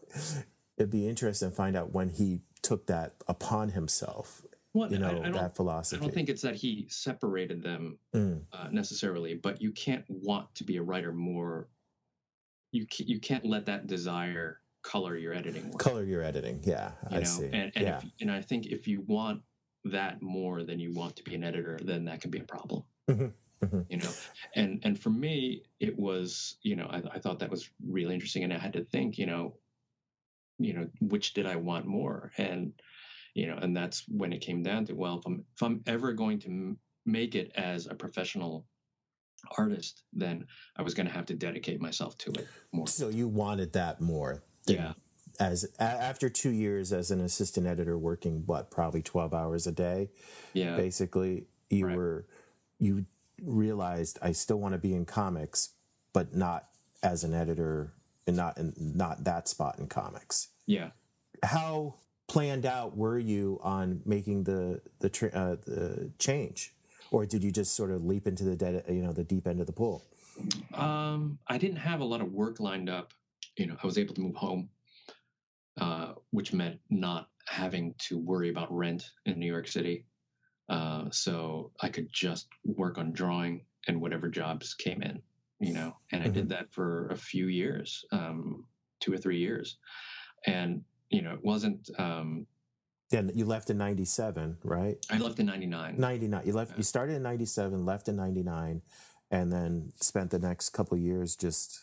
it'd 0.78 0.92
be 0.92 1.08
interesting 1.08 1.50
to 1.50 1.56
find 1.56 1.76
out 1.76 1.94
when 1.94 2.10
he 2.10 2.42
took 2.62 2.88
that 2.88 3.14
upon 3.28 3.70
himself 3.70 4.42
well, 4.74 4.92
you 4.92 5.00
know 5.00 5.22
I, 5.24 5.28
I 5.28 5.32
that 5.32 5.56
philosophy. 5.56 6.00
I 6.00 6.06
don't 6.06 6.14
think 6.14 6.30
it's 6.30 6.42
that 6.44 6.56
he 6.56 6.86
separated 6.90 7.64
them 7.64 7.98
mm. 8.16 8.42
uh, 8.54 8.68
necessarily, 8.72 9.36
but 9.36 9.62
you 9.62 9.72
can't 9.72 10.06
want 10.08 10.54
to 10.56 10.64
be 10.64 10.78
a 10.78 10.84
writer 10.84 11.12
more. 11.12 11.68
You 12.72 12.86
can't, 12.86 13.10
you 13.10 13.20
can't 13.20 13.46
let 13.46 13.66
that 13.66 13.88
desire 13.88 14.60
color 14.84 15.18
your 15.18 15.34
editing. 15.34 15.72
Work, 15.72 15.80
color 15.80 16.04
your 16.04 16.24
editing, 16.24 16.62
yeah. 16.64 16.92
You 17.10 17.18
I 17.18 17.20
know? 17.20 17.26
see. 17.26 17.46
And 17.46 17.72
and, 17.76 17.76
yeah. 17.76 17.98
if, 17.98 18.06
and 18.22 18.32
I 18.32 18.42
think 18.42 18.68
if 18.68 18.88
you 18.88 19.02
want 19.08 19.42
that 19.86 20.22
more 20.22 20.64
than 20.64 20.80
you 20.80 20.94
want 20.94 21.16
to 21.16 21.24
be 21.24 21.36
an 21.36 21.44
editor, 21.44 21.80
then 21.84 22.06
that 22.06 22.22
can 22.22 22.32
be 22.32 22.40
a 22.40 22.44
problem. 22.44 22.84
Mm-hmm. 23.10 23.28
Mm-hmm. 23.66 23.82
You 23.90 23.98
know, 23.98 24.10
and 24.56 24.80
and 24.84 25.00
for 25.00 25.10
me, 25.10 25.64
it 25.80 25.98
was 25.98 26.58
you 26.62 26.76
know 26.76 26.88
I, 26.90 27.02
I 27.16 27.20
thought 27.20 27.40
that 27.40 27.50
was 27.50 27.70
really 27.86 28.14
interesting, 28.14 28.44
and 28.44 28.54
I 28.54 28.58
had 28.58 28.74
to 28.74 28.84
think 28.86 29.18
you 29.18 29.26
know, 29.26 29.56
you 30.60 30.74
know 30.74 30.88
which 31.02 31.34
did 31.34 31.46
I 31.46 31.58
want 31.58 31.86
more, 31.86 32.32
and 32.38 32.72
you 33.34 33.48
know, 33.48 33.58
and 33.58 33.76
that's 33.76 34.04
when 34.08 34.34
it 34.34 34.40
came 34.40 34.64
down 34.64 34.86
to 34.86 34.94
well, 34.94 35.20
if 35.20 35.26
I'm 35.26 35.46
if 35.56 35.64
I'm 35.64 35.82
ever 35.88 36.14
going 36.14 36.40
to 36.40 36.48
m- 36.48 36.78
make 37.06 37.36
it 37.36 37.52
as 37.56 37.88
a 37.88 37.96
professional 37.96 38.66
artist, 39.58 40.04
then 40.14 40.46
I 40.76 40.82
was 40.82 40.94
going 40.94 41.08
to 41.08 41.14
have 41.14 41.26
to 41.28 41.34
dedicate 41.34 41.80
myself 41.80 42.18
to 42.20 42.32
it 42.32 42.48
more. 42.72 42.88
So 42.88 43.10
you 43.10 43.28
wanted 43.28 43.74
that 43.74 44.02
more, 44.02 44.44
yeah. 44.66 44.94
As 45.40 45.66
a, 45.80 45.84
after 45.84 46.30
two 46.30 46.50
years 46.50 46.92
as 46.92 47.12
an 47.12 47.22
assistant 47.22 47.66
editor, 47.66 47.98
working 47.98 48.44
what 48.46 48.72
probably 48.72 49.02
twelve 49.02 49.34
hours 49.34 49.68
a 49.68 49.72
day, 49.72 50.10
yeah, 50.54 50.76
basically 50.76 51.48
you 51.70 51.88
right. 51.88 51.96
were 51.96 52.28
you 52.80 53.06
realized 53.42 54.20
I 54.22 54.34
still 54.34 54.60
want 54.60 54.74
to 54.74 54.80
be 54.80 54.94
in 54.94 55.06
comics, 55.06 55.70
but 56.14 56.36
not 56.36 56.68
as 57.02 57.24
an 57.24 57.34
editor 57.34 57.94
and 58.28 58.36
not 58.36 58.58
in 58.58 58.74
not 58.78 59.24
that 59.24 59.48
spot 59.48 59.80
in 59.80 59.88
comics. 59.88 60.50
Yeah. 60.66 60.90
How 61.44 61.96
planned 62.30 62.66
out 62.66 62.96
were 62.96 63.20
you 63.20 63.60
on 63.62 64.02
making 64.06 64.44
the 64.44 64.80
the, 65.00 65.32
uh, 65.34 65.58
the 65.66 66.12
change, 66.20 66.74
or 67.12 67.26
did 67.26 67.44
you 67.44 67.52
just 67.52 67.76
sort 67.76 67.92
of 67.92 68.06
leap 68.06 68.28
into 68.28 68.46
the 68.46 68.56
dead, 68.56 68.86
you 68.88 69.02
know, 69.02 69.12
the 69.12 69.24
deep 69.24 69.48
end 69.48 69.60
of 69.60 69.68
the 69.68 69.74
pool? 69.74 70.06
Um, 70.74 71.40
I 71.48 71.58
didn't 71.58 71.78
have 71.78 72.00
a 72.00 72.06
lot 72.06 72.22
of 72.22 72.32
work 72.32 72.62
lined 72.62 72.90
up. 72.90 73.14
You 73.58 73.68
know, 73.68 73.76
I 73.84 73.86
was 73.86 73.98
able 73.98 74.14
to 74.14 74.22
move 74.22 74.36
home, 74.36 74.70
uh, 75.82 76.14
which 76.32 76.54
meant 76.54 76.80
not 76.90 77.28
having 77.46 77.96
to 78.08 78.18
worry 78.18 78.50
about 78.50 78.72
rent 78.72 79.10
in 79.26 79.38
New 79.40 79.52
York 79.52 79.68
City. 79.68 80.06
Uh, 80.70 81.10
so 81.10 81.72
I 81.82 81.90
could 81.90 82.08
just 82.14 82.48
work 82.64 83.00
on 83.00 83.12
drawing 83.12 83.66
and 83.88 84.00
whatever 84.00 84.30
jobs 84.30 84.76
came 84.76 85.02
in, 85.02 85.22
you 85.60 85.74
know, 85.74 85.98
and 86.12 86.22
I 86.22 86.26
mm-hmm. 86.26 86.34
did 86.36 86.50
that 86.50 86.72
for 86.72 87.08
a 87.08 87.18
few 87.18 87.48
years, 87.48 88.06
um, 88.12 88.66
two 89.00 89.12
or 89.12 89.18
three 89.18 89.40
years. 89.40 89.78
And 90.46 90.84
you 91.10 91.22
know, 91.22 91.34
it 91.34 91.44
wasn't. 91.44 91.90
Um, 91.98 92.46
yeah, 93.12 93.24
you 93.34 93.46
left 93.46 93.70
in 93.70 93.78
'97, 93.78 94.58
right? 94.64 94.98
I 95.10 95.18
left 95.18 95.40
in 95.40 95.48
'99. 95.48 95.96
'99. 95.98 96.42
You 96.46 96.54
left. 96.54 96.72
Yeah. 96.72 96.78
You 96.78 96.84
started 96.84 97.16
in 97.16 97.24
'97, 97.24 97.86
left 97.86 98.08
in 98.08 98.16
'99, 98.16 98.82
and 99.32 99.52
then 99.52 99.92
spent 100.00 100.30
the 100.30 100.40
next 100.40 100.70
couple 100.70 100.98
years 100.98 101.36
just 101.36 101.82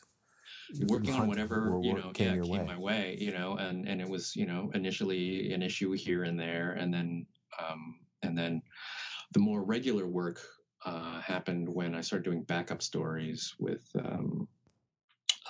working 0.89 1.15
on 1.15 1.29
whatever 1.29 1.79
you 1.83 1.95
know 1.95 2.11
came, 2.11 2.37
yeah, 2.37 2.43
came 2.43 2.51
way. 2.51 2.65
my 2.65 2.79
way. 2.79 3.17
You 3.21 3.33
know, 3.33 3.57
and 3.57 3.89
and 3.89 4.01
it 4.01 4.09
was 4.09 4.37
you 4.37 4.47
know 4.47 4.71
initially 4.75 5.53
an 5.53 5.63
issue 5.63 5.93
here 5.93 6.23
and 6.23 6.39
there, 6.39 6.73
and 6.73 6.95
then 6.95 7.27
um, 7.59 7.97
and 8.23 8.39
then 8.39 8.63
the 9.33 9.41
more 9.41 9.65
regular 9.65 10.07
work 10.07 10.41
uh, 10.85 11.21
happened 11.21 11.69
when 11.69 11.95
I 11.95 12.01
started 12.01 12.25
doing 12.25 12.43
backup 12.43 12.83
stories 12.83 13.55
with 13.59 13.85
um, 13.99 14.47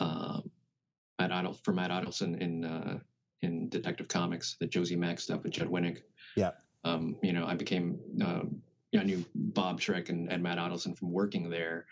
uh, 0.00 0.40
Matt 1.18 1.30
Adel- 1.30 1.60
for 1.62 1.74
Matt 1.74 1.90
Idelson 1.90 2.40
in 2.40 2.64
uh, 2.64 2.98
in 3.42 3.68
Detective 3.68 4.08
Comics, 4.08 4.56
the 4.58 4.66
Josie 4.66 4.96
Mac 4.96 5.20
stuff 5.20 5.42
with 5.42 5.52
Judd 5.52 5.68
Winick. 5.68 6.02
Yeah. 6.36 6.52
Um, 6.84 7.16
you 7.22 7.32
know, 7.32 7.46
I 7.46 7.54
became, 7.54 7.98
uh, 8.22 8.42
I 8.98 9.02
knew 9.02 9.24
Bob 9.34 9.80
Schreck 9.80 10.08
and, 10.08 10.30
and, 10.30 10.42
Matt 10.42 10.58
Idelson 10.58 10.96
from 10.96 11.12
working 11.12 11.50
there, 11.50 11.86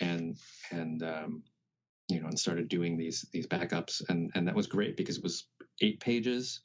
and 0.00 0.36
and 0.70 1.02
um, 1.02 1.42
you 2.08 2.20
know, 2.20 2.28
and 2.28 2.38
started 2.38 2.68
doing 2.68 2.96
these 2.96 3.26
these 3.32 3.46
backups, 3.46 4.02
and 4.08 4.30
and 4.34 4.46
that 4.46 4.54
was 4.54 4.66
great 4.66 4.96
because 4.96 5.16
it 5.16 5.22
was 5.22 5.46
eight 5.80 5.98
pages 5.98 6.60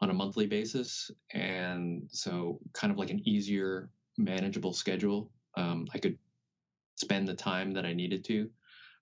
on 0.00 0.10
a 0.10 0.14
monthly 0.14 0.46
basis, 0.46 1.10
and 1.32 2.08
so 2.10 2.60
kind 2.74 2.92
of 2.92 2.98
like 2.98 3.10
an 3.10 3.26
easier, 3.26 3.90
manageable 4.18 4.74
schedule. 4.74 5.30
Um, 5.56 5.86
I 5.94 5.98
could 5.98 6.18
spend 6.96 7.28
the 7.28 7.34
time 7.34 7.72
that 7.72 7.86
I 7.86 7.94
needed 7.94 8.24
to 8.26 8.50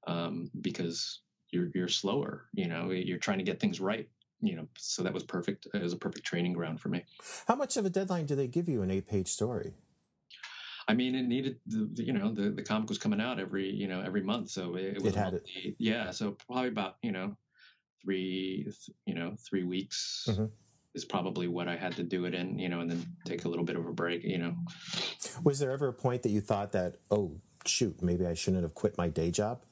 um, 0.07 0.51
because 0.61 1.23
you're 1.51 1.71
you're 1.75 1.89
slower. 1.89 2.47
You 2.53 2.69
know, 2.69 2.91
you're 2.91 3.19
trying 3.19 3.39
to 3.39 3.45
get 3.45 3.59
things 3.59 3.81
right 3.81 4.09
you 4.41 4.57
know, 4.57 4.69
so 4.77 5.03
that 5.03 5.13
was 5.13 5.25
perfect. 5.25 5.67
It 5.73 5.83
was 5.83 5.93
a 5.93 5.97
perfect 5.97 6.27
training 6.27 6.53
ground 6.53 6.81
for 6.81 6.89
me. 6.89 7.05
How 7.49 7.55
much 7.55 7.77
of 7.77 7.87
a 7.87 7.91
deadline 7.91 8.27
do 8.27 8.35
they 8.35 8.47
give 8.47 8.69
you 8.69 8.83
an 8.83 8.91
eight 8.91 9.07
page 9.09 9.29
story? 9.29 9.75
I 10.89 10.95
mean, 10.95 11.15
it 11.17 11.25
needed 11.25 11.59
the, 11.67 12.05
you 12.05 12.13
know, 12.13 12.33
the, 12.33 12.51
the 12.51 12.63
comic 12.63 12.89
was 12.89 12.99
coming 12.99 13.21
out 13.21 13.41
every, 13.41 13.69
you 13.69 13.89
know, 13.89 14.03
every 14.03 14.23
month. 14.23 14.51
So 14.51 14.77
it, 14.77 14.85
it 14.85 15.03
was, 15.03 15.15
it 15.15 15.17
had 15.17 15.33
monthly, 15.33 15.53
it. 15.65 15.77
yeah. 15.79 16.11
So 16.13 16.37
probably 16.47 16.69
about, 16.69 16.97
you 17.03 17.11
know, 17.11 17.37
three, 18.03 18.71
you 19.05 19.15
know, 19.15 19.35
three 19.37 19.65
weeks 19.65 20.29
mm-hmm. 20.31 20.45
is 20.95 21.05
probably 21.05 21.49
what 21.49 21.67
I 21.67 21.77
had 21.77 21.97
to 21.97 22.05
do 22.05 22.25
it 22.25 22.35
in, 22.35 22.59
you 22.59 22.69
know, 22.69 22.81
and 22.81 22.91
then 22.91 23.05
take 23.25 23.45
a 23.45 23.49
little 23.49 23.65
bit 23.65 23.75
of 23.75 23.87
a 23.87 23.93
break, 23.93 24.23
you 24.23 24.39
know. 24.39 24.55
Was 25.43 25.59
there 25.59 25.73
ever 25.73 25.89
a 25.89 25.93
point 25.93 26.23
that 26.23 26.31
you 26.31 26.41
thought 26.41 26.71
that, 26.73 26.99
oh, 27.11 27.33
shoot, 27.65 28.01
maybe 28.01 28.25
I 28.25 28.35
shouldn't 28.35 28.63
have 28.63 28.75
quit 28.75 28.97
my 28.97 29.09
day 29.09 29.33
job? 29.33 29.63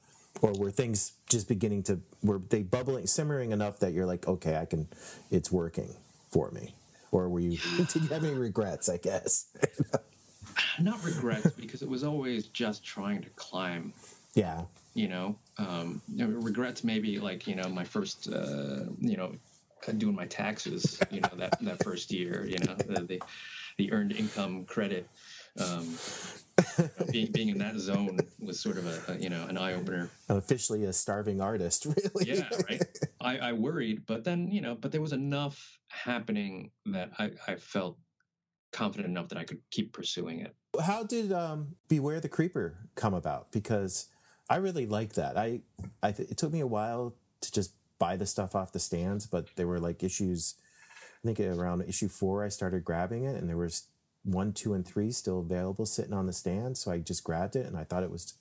Or 0.43 0.53
were 0.53 0.70
things 0.70 1.12
just 1.28 1.49
beginning 1.49 1.82
to 1.82 2.01
were 2.22 2.41
they 2.51 2.62
bubbling 2.62 3.07
simmering 3.07 3.53
enough 3.53 3.78
that 3.78 3.93
you're 3.93 4.07
like 4.07 4.26
okay 4.26 4.57
i 4.57 4.64
can 4.64 4.89
it's 5.30 5.51
working 5.51 5.95
for 6.35 6.51
me. 6.51 6.74
Or 7.12 7.28
were 7.28 7.41
you 7.41 7.59
did 7.76 7.95
you 7.95 8.09
have 8.09 8.24
any 8.24 8.35
regrets 8.35 8.89
i 8.89 8.97
guess. 8.97 9.47
Not 10.80 11.03
regrets 11.05 11.51
because 11.51 11.82
it 11.82 11.89
was 11.89 12.05
always 12.05 12.47
just 12.49 12.85
trying 12.85 13.22
to 13.22 13.30
climb. 13.30 13.93
Yeah. 14.35 14.62
You 14.95 15.09
know 15.09 15.37
um 15.59 16.03
regrets 16.18 16.82
maybe 16.82 17.18
like 17.18 17.47
you 17.47 17.55
know 17.55 17.68
my 17.68 17.85
first 17.85 18.28
uh 18.28 18.85
you 19.01 19.16
know 19.16 19.32
doing 19.99 20.16
my 20.16 20.26
taxes 20.26 20.99
you 21.11 21.20
know 21.20 21.30
that 21.37 21.61
that 21.61 21.85
first 21.85 22.11
year 22.11 22.47
you 22.47 22.59
know 22.66 22.74
the 22.74 23.03
the, 23.03 23.20
the 23.76 23.93
earned 23.93 24.12
income 24.12 24.64
credit 24.64 25.07
um, 25.61 25.87
being, 27.11 27.32
being 27.32 27.48
in 27.48 27.59
that 27.59 27.76
zone 27.78 28.18
was 28.38 28.61
sort 28.61 28.78
of 28.78 28.86
a, 28.86 29.12
a 29.12 29.18
you 29.18 29.28
know 29.28 29.46
an 29.46 29.59
eye 29.59 29.74
opener. 29.74 30.11
Officially 30.28 30.84
a 30.84 30.92
starving 30.92 31.40
artist, 31.40 31.86
really. 32.14 32.26
Yeah, 32.26 32.48
right. 32.68 32.82
I, 33.20 33.38
I 33.38 33.52
worried, 33.52 34.02
but 34.07 34.24
then 34.24 34.48
you 34.50 34.61
know, 34.61 34.74
but 34.74 34.92
there 34.92 35.00
was 35.00 35.12
enough 35.12 35.78
happening 35.88 36.70
that 36.86 37.11
I, 37.18 37.30
I 37.46 37.57
felt 37.57 37.98
confident 38.72 39.09
enough 39.09 39.28
that 39.28 39.38
I 39.38 39.44
could 39.44 39.61
keep 39.70 39.92
pursuing 39.92 40.40
it. 40.40 40.55
How 40.82 41.05
did 41.05 41.32
um, 41.32 41.76
Beware 41.88 42.20
the 42.20 42.28
Creeper 42.28 42.76
come 42.96 43.14
about? 43.14 43.52
Because 43.52 44.09
I 44.50 44.57
really 44.57 44.86
like 44.86 45.14
that. 45.14 45.38
I, 45.38 45.61
I 46.02 46.12
th- 46.12 46.28
it 46.28 46.36
took 46.36 46.52
me 46.52 46.61
a 46.61 46.66
while 46.66 47.14
to 47.40 47.52
just 47.52 47.72
buy 47.98 48.16
the 48.16 48.26
stuff 48.26 48.55
off 48.55 48.72
the 48.72 48.80
stands, 48.80 49.26
but 49.26 49.46
there 49.57 49.66
were 49.66 49.78
like 49.78 50.02
issues. 50.02 50.57
I 51.24 51.26
think 51.26 51.40
around 51.40 51.82
issue 51.82 52.09
four, 52.09 52.44
I 52.44 52.48
started 52.48 52.84
grabbing 52.84 53.24
it, 53.24 53.36
and 53.36 53.48
there 53.48 53.57
was 53.57 53.84
one, 54.25 54.53
two, 54.53 54.75
and 54.75 54.87
three 54.87 55.11
still 55.12 55.41
available 55.41 55.87
sitting 55.87 56.12
on 56.12 56.27
the 56.27 56.33
stand. 56.33 56.77
So 56.77 56.91
I 56.91 56.99
just 56.99 57.25
grabbed 57.25 57.57
it, 57.57 57.66
and 57.66 57.77
I 57.77 57.85
thought 57.85 58.03
it 58.03 58.11
was 58.11 58.35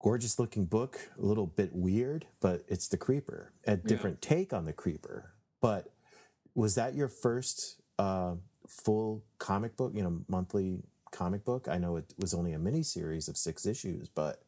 gorgeous 0.00 0.38
looking 0.38 0.64
book, 0.64 0.98
a 1.18 1.24
little 1.24 1.46
bit 1.46 1.70
weird, 1.72 2.26
but 2.40 2.64
it's 2.68 2.88
the 2.88 2.96
Creeper, 2.96 3.52
a 3.66 3.76
different 3.76 4.18
yeah. 4.22 4.28
take 4.28 4.52
on 4.52 4.64
the 4.64 4.72
Creeper. 4.72 5.32
But 5.60 5.90
was 6.54 6.74
that 6.76 6.94
your 6.94 7.08
first 7.08 7.80
uh, 7.98 8.34
full 8.66 9.24
comic 9.38 9.76
book? 9.76 9.92
You 9.94 10.02
know, 10.02 10.20
monthly 10.28 10.82
comic 11.10 11.44
book. 11.44 11.68
I 11.68 11.78
know 11.78 11.96
it 11.96 12.12
was 12.18 12.34
only 12.34 12.52
a 12.52 12.58
mini 12.58 12.82
series 12.82 13.28
of 13.28 13.36
six 13.36 13.66
issues, 13.66 14.08
but 14.08 14.42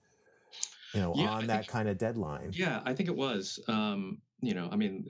you 0.95 1.01
know, 1.01 1.12
yeah, 1.14 1.30
on 1.30 1.45
I 1.45 1.47
that 1.47 1.59
think, 1.61 1.68
kind 1.68 1.88
of 1.88 1.99
deadline. 1.99 2.53
Yeah, 2.53 2.80
I 2.84 2.95
think 2.95 3.09
it 3.09 3.16
was. 3.16 3.61
Um, 3.68 4.18
you 4.41 4.55
know, 4.55 4.68
I 4.72 4.76
mean, 4.76 5.05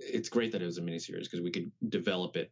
it's 0.00 0.28
great 0.28 0.52
that 0.52 0.62
it 0.62 0.66
was 0.66 0.78
a 0.78 0.82
miniseries 0.82 1.24
because 1.24 1.40
we 1.40 1.50
could 1.50 1.70
develop 1.88 2.36
it 2.36 2.50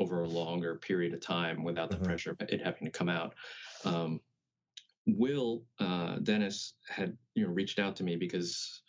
over 0.00 0.22
a 0.22 0.28
longer 0.28 0.76
period 0.76 1.14
of 1.14 1.20
time 1.20 1.62
without 1.62 1.90
the 1.90 1.96
mm-hmm. 1.96 2.06
pressure 2.06 2.30
of 2.32 2.40
it 2.48 2.62
having 2.64 2.86
to 2.86 2.90
come 2.90 3.08
out. 3.08 3.34
Um, 3.84 4.20
Will 5.06 5.64
uh, 5.78 6.16
Dennis 6.18 6.74
had 6.88 7.16
you 7.34 7.46
know 7.46 7.52
reached 7.52 7.78
out 7.78 7.96
to 7.96 8.04
me 8.04 8.16
because 8.16 8.82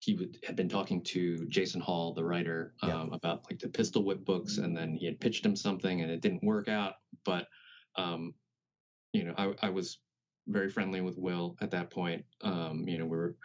he 0.00 0.14
would, 0.14 0.38
had 0.44 0.56
been 0.56 0.68
talking 0.68 1.02
to 1.02 1.46
Jason 1.48 1.80
Hall, 1.80 2.12
the 2.12 2.24
writer, 2.24 2.74
um, 2.82 2.90
yeah. 2.90 3.06
about 3.12 3.44
like 3.50 3.58
the 3.58 3.68
Pistol 3.68 4.04
Whip 4.04 4.24
books, 4.24 4.58
and 4.58 4.76
then 4.76 4.94
he 4.94 5.06
had 5.06 5.20
pitched 5.20 5.44
him 5.44 5.56
something, 5.56 6.02
and 6.02 6.10
it 6.10 6.20
didn't 6.20 6.44
work 6.44 6.68
out. 6.68 6.94
But 7.24 7.48
um, 7.96 8.34
you 9.12 9.24
know, 9.24 9.34
I, 9.38 9.54
I 9.62 9.70
was 9.70 9.98
very 10.46 10.68
friendly 10.68 11.00
with 11.00 11.18
Will 11.18 11.56
at 11.60 11.70
that 11.70 11.90
point. 11.90 12.24
Um, 12.42 12.84
you 12.86 12.98
know, 12.98 13.06
we 13.06 13.16
are 13.16 13.36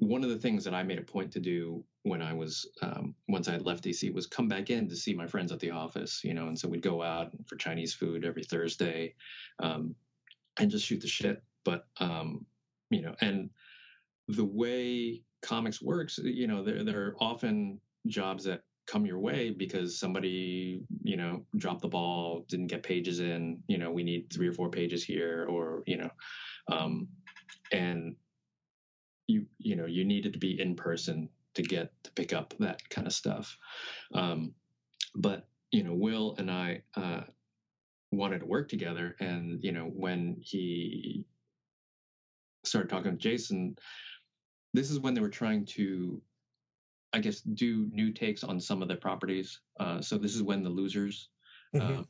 one 0.00 0.24
of 0.24 0.30
the 0.30 0.38
things 0.38 0.64
that 0.64 0.72
I 0.72 0.82
made 0.82 0.98
a 0.98 1.02
point 1.02 1.30
to 1.32 1.40
do 1.40 1.84
when 2.04 2.22
I 2.22 2.32
was 2.32 2.66
um, 2.80 3.14
once 3.28 3.48
I 3.48 3.52
had 3.52 3.66
left 3.66 3.84
DC 3.84 4.12
was 4.12 4.26
come 4.26 4.48
back 4.48 4.70
in 4.70 4.88
to 4.88 4.96
see 4.96 5.12
my 5.12 5.26
friends 5.26 5.52
at 5.52 5.60
the 5.60 5.70
office. 5.70 6.22
You 6.24 6.32
know, 6.32 6.48
and 6.48 6.58
so 6.58 6.68
we'd 6.68 6.82
go 6.82 7.02
out 7.02 7.32
for 7.46 7.56
Chinese 7.56 7.92
food 7.92 8.24
every 8.24 8.42
Thursday, 8.42 9.14
um, 9.62 9.94
and 10.58 10.70
just 10.70 10.86
shoot 10.86 11.02
the 11.02 11.06
shit. 11.06 11.42
But 11.64 11.86
um, 11.98 12.46
you 12.88 13.02
know, 13.02 13.14
and 13.20 13.50
the 14.28 14.44
way 14.44 15.22
comics 15.42 15.82
works, 15.82 16.18
you 16.22 16.46
know, 16.46 16.64
there 16.64 16.82
there 16.82 17.02
are 17.02 17.16
often 17.20 17.78
jobs 18.06 18.44
that 18.44 18.62
come 18.86 19.04
your 19.04 19.18
way 19.18 19.50
because 19.50 19.98
somebody 19.98 20.82
you 21.02 21.16
know 21.18 21.44
dropped 21.56 21.82
the 21.82 21.88
ball 21.88 22.46
didn't 22.48 22.66
get 22.66 22.82
pages 22.82 23.20
in 23.20 23.62
you 23.68 23.78
know 23.78 23.90
we 23.90 24.02
need 24.02 24.28
three 24.32 24.48
or 24.48 24.52
four 24.52 24.68
pages 24.68 25.04
here 25.04 25.46
or 25.48 25.84
you 25.86 25.96
know 25.96 26.10
um, 26.72 27.06
and 27.70 28.16
you 29.30 29.46
you 29.58 29.76
know 29.76 29.86
you 29.86 30.04
needed 30.04 30.32
to 30.32 30.38
be 30.38 30.60
in 30.60 30.74
person 30.74 31.28
to 31.54 31.62
get 31.62 31.92
to 32.04 32.10
pick 32.12 32.32
up 32.32 32.54
that 32.58 32.88
kind 32.90 33.06
of 33.06 33.12
stuff 33.12 33.56
um, 34.14 34.52
but 35.14 35.46
you 35.70 35.82
know 35.82 35.94
will 35.94 36.34
and 36.38 36.50
i 36.50 36.80
uh, 36.96 37.22
wanted 38.12 38.40
to 38.40 38.46
work 38.46 38.68
together 38.68 39.16
and 39.20 39.62
you 39.62 39.72
know 39.72 39.84
when 39.84 40.36
he 40.40 41.24
started 42.64 42.90
talking 42.90 43.12
to 43.12 43.18
jason 43.18 43.76
this 44.72 44.90
is 44.90 45.00
when 45.00 45.14
they 45.14 45.20
were 45.20 45.28
trying 45.28 45.64
to 45.64 46.20
I 47.12 47.18
guess, 47.18 47.40
do 47.40 47.88
new 47.92 48.12
takes 48.12 48.44
on 48.44 48.60
some 48.60 48.82
of 48.82 48.88
the 48.88 48.96
properties. 48.96 49.60
Uh, 49.78 50.00
so 50.00 50.16
this 50.16 50.34
is 50.34 50.42
when 50.42 50.62
the 50.62 50.70
Losers 50.70 51.28
mm-hmm. 51.74 52.00
uh, 52.00 52.02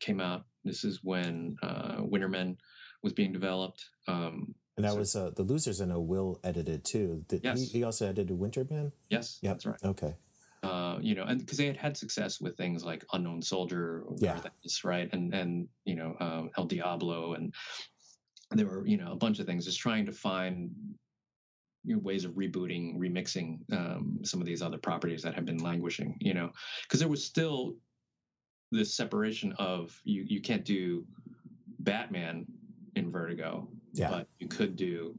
came 0.00 0.20
out. 0.20 0.44
This 0.64 0.84
is 0.84 1.00
when 1.02 1.56
uh, 1.62 1.96
Winter 1.98 2.28
Men 2.28 2.56
was 3.02 3.12
being 3.12 3.32
developed. 3.32 3.84
Um, 4.08 4.54
and 4.76 4.84
that 4.84 4.96
was 4.96 5.16
uh, 5.16 5.30
the 5.34 5.42
Losers. 5.42 5.80
I 5.80 5.86
know 5.86 6.00
Will 6.00 6.38
edited 6.44 6.84
too. 6.84 7.24
Did 7.28 7.42
yes. 7.44 7.60
he, 7.60 7.78
he 7.78 7.84
also 7.84 8.06
edited 8.06 8.38
Winter 8.38 8.66
Men. 8.68 8.92
Yes, 9.08 9.38
yep. 9.42 9.54
that's 9.54 9.66
right. 9.66 9.84
Okay. 9.84 10.14
Uh, 10.62 10.98
you 11.00 11.14
know, 11.14 11.24
and 11.24 11.38
because 11.38 11.58
they 11.58 11.66
had 11.66 11.76
had 11.76 11.96
success 11.96 12.40
with 12.40 12.56
things 12.56 12.84
like 12.84 13.04
Unknown 13.12 13.40
Soldier, 13.40 14.04
yeah, 14.16 14.40
right, 14.84 15.08
and 15.12 15.32
and 15.32 15.68
you 15.84 15.94
know 15.94 16.16
um, 16.20 16.50
El 16.56 16.64
Diablo, 16.64 17.34
and 17.34 17.54
there 18.50 18.66
were 18.66 18.86
you 18.86 18.96
know 18.96 19.12
a 19.12 19.16
bunch 19.16 19.38
of 19.38 19.46
things, 19.46 19.64
just 19.64 19.80
trying 19.80 20.06
to 20.06 20.12
find 20.12 20.70
you 21.84 21.94
know, 21.94 22.00
ways 22.00 22.24
of 22.24 22.32
rebooting, 22.32 22.96
remixing 22.98 23.60
um, 23.72 24.18
some 24.24 24.40
of 24.40 24.46
these 24.46 24.60
other 24.60 24.78
properties 24.78 25.22
that 25.22 25.34
have 25.34 25.44
been 25.44 25.58
languishing. 25.58 26.16
You 26.20 26.34
know, 26.34 26.50
because 26.82 27.00
there 27.00 27.08
was 27.08 27.24
still 27.24 27.76
this 28.72 28.94
separation 28.94 29.52
of 29.58 29.98
you 30.04 30.24
you 30.26 30.40
can't 30.40 30.64
do 30.64 31.06
Batman 31.78 32.46
in 32.96 33.12
Vertigo, 33.12 33.68
yeah. 33.98 34.10
but 34.10 34.28
you 34.38 34.48
could 34.48 34.76
do 34.76 35.16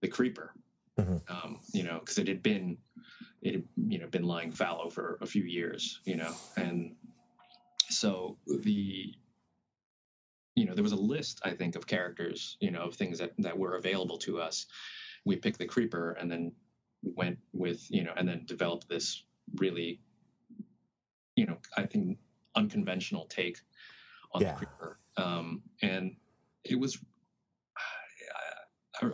the 0.00 0.08
Creeper. 0.08 0.54
Mm-hmm. 0.98 1.16
Um, 1.28 1.60
you 1.72 1.84
know, 1.84 2.00
because 2.00 2.18
it 2.18 2.28
had 2.28 2.42
been 2.42 2.76
it 3.40 3.54
had, 3.54 3.64
you 3.88 3.98
know 3.98 4.06
been 4.06 4.24
lying 4.24 4.52
fallow 4.52 4.90
for 4.90 5.18
a 5.22 5.26
few 5.26 5.42
years. 5.42 6.00
You 6.04 6.16
know, 6.16 6.34
and 6.56 6.94
so 7.88 8.36
the 8.46 9.14
you 10.54 10.66
know 10.66 10.74
there 10.74 10.82
was 10.82 10.92
a 10.92 10.96
list 10.96 11.40
I 11.44 11.50
think 11.52 11.76
of 11.76 11.86
characters 11.86 12.56
you 12.60 12.70
know 12.70 12.82
of 12.82 12.94
things 12.94 13.18
that 13.18 13.32
that 13.38 13.58
were 13.58 13.76
available 13.76 14.18
to 14.18 14.40
us 14.40 14.66
we 15.24 15.36
picked 15.36 15.58
the 15.58 15.66
creeper 15.66 16.12
and 16.12 16.30
then 16.30 16.52
went 17.02 17.38
with 17.52 17.84
you 17.90 18.04
know 18.04 18.12
and 18.16 18.28
then 18.28 18.42
developed 18.46 18.88
this 18.88 19.24
really 19.56 20.00
you 21.36 21.46
know 21.46 21.56
i 21.76 21.84
think 21.84 22.18
unconventional 22.54 23.26
take 23.26 23.58
on 24.32 24.42
yeah. 24.42 24.52
the 24.52 24.58
creeper 24.58 24.98
um, 25.16 25.62
and 25.82 26.16
it 26.64 26.78
was 26.78 26.98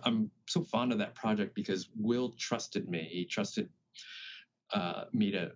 i'm 0.04 0.30
so 0.46 0.62
fond 0.62 0.92
of 0.92 0.98
that 0.98 1.14
project 1.14 1.54
because 1.54 1.88
will 1.96 2.34
trusted 2.38 2.88
me 2.88 3.08
he 3.10 3.24
trusted 3.24 3.68
uh, 4.74 5.04
me 5.12 5.30
to 5.30 5.50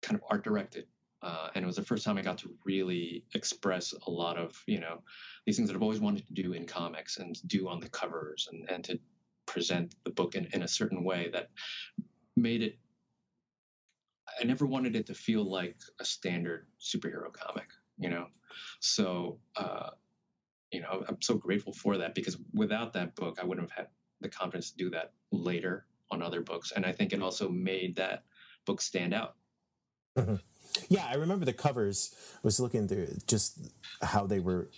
kind 0.00 0.18
of 0.18 0.24
art 0.30 0.42
direct 0.42 0.76
it 0.76 0.88
uh, 1.22 1.48
and 1.54 1.62
it 1.62 1.66
was 1.66 1.76
the 1.76 1.84
first 1.84 2.04
time 2.04 2.18
I 2.18 2.22
got 2.22 2.38
to 2.38 2.50
really 2.64 3.24
express 3.34 3.94
a 4.08 4.10
lot 4.10 4.36
of, 4.36 4.60
you 4.66 4.80
know, 4.80 5.02
these 5.46 5.56
things 5.56 5.68
that 5.68 5.76
I've 5.76 5.82
always 5.82 6.00
wanted 6.00 6.26
to 6.26 6.34
do 6.42 6.52
in 6.52 6.66
comics 6.66 7.18
and 7.18 7.36
do 7.46 7.68
on 7.68 7.78
the 7.78 7.88
covers 7.88 8.48
and, 8.50 8.68
and 8.68 8.82
to 8.84 8.98
present 9.46 9.94
the 10.02 10.10
book 10.10 10.34
in, 10.34 10.48
in 10.52 10.62
a 10.62 10.68
certain 10.68 11.04
way 11.04 11.30
that 11.32 11.50
made 12.36 12.62
it 12.62 12.78
I 14.40 14.44
never 14.44 14.66
wanted 14.66 14.96
it 14.96 15.06
to 15.06 15.14
feel 15.14 15.44
like 15.44 15.76
a 16.00 16.04
standard 16.04 16.66
superhero 16.80 17.32
comic, 17.32 17.68
you 17.98 18.08
know. 18.08 18.26
So, 18.80 19.38
uh, 19.56 19.90
you 20.72 20.80
know, 20.80 21.04
I'm 21.06 21.20
so 21.20 21.34
grateful 21.34 21.72
for 21.72 21.98
that 21.98 22.14
because 22.14 22.36
without 22.52 22.94
that 22.94 23.14
book, 23.14 23.38
I 23.40 23.44
wouldn't 23.44 23.70
have 23.70 23.76
had 23.76 23.86
the 24.20 24.28
confidence 24.28 24.70
to 24.70 24.76
do 24.76 24.90
that 24.90 25.12
later 25.30 25.86
on 26.10 26.22
other 26.22 26.40
books, 26.40 26.72
and 26.74 26.84
I 26.84 26.92
think 26.92 27.12
it 27.12 27.22
also 27.22 27.48
made 27.48 27.96
that 27.96 28.24
book 28.64 28.80
stand 28.80 29.14
out. 29.14 29.36
Mm-hmm. 30.16 30.36
Yeah, 30.88 31.06
I 31.08 31.14
remember 31.14 31.44
the 31.44 31.52
covers. 31.52 32.14
I 32.36 32.40
was 32.42 32.58
looking 32.60 32.88
through 32.88 33.18
just 33.26 33.58
how 34.02 34.26
they 34.26 34.40
were 34.40 34.70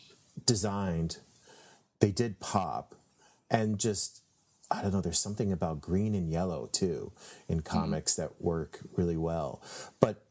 designed. 0.47 1.19
They 2.01 2.11
did 2.11 2.41
pop, 2.41 2.95
and 3.51 3.79
just 3.79 4.23
I 4.71 4.83
don't 4.83 4.93
know, 4.93 5.01
there's 5.01 5.19
something 5.21 5.53
about 5.53 5.81
green 5.81 6.15
and 6.15 6.31
yellow 6.31 6.69
too 6.73 7.13
in 7.49 7.59
mm-hmm. 7.59 7.79
comics 7.79 8.13
mm-hmm. 8.13 8.23
that 8.23 8.43
work 8.43 8.81
really 8.97 9.17
well. 9.17 9.63
But 10.01 10.25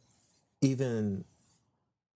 even 0.62 1.26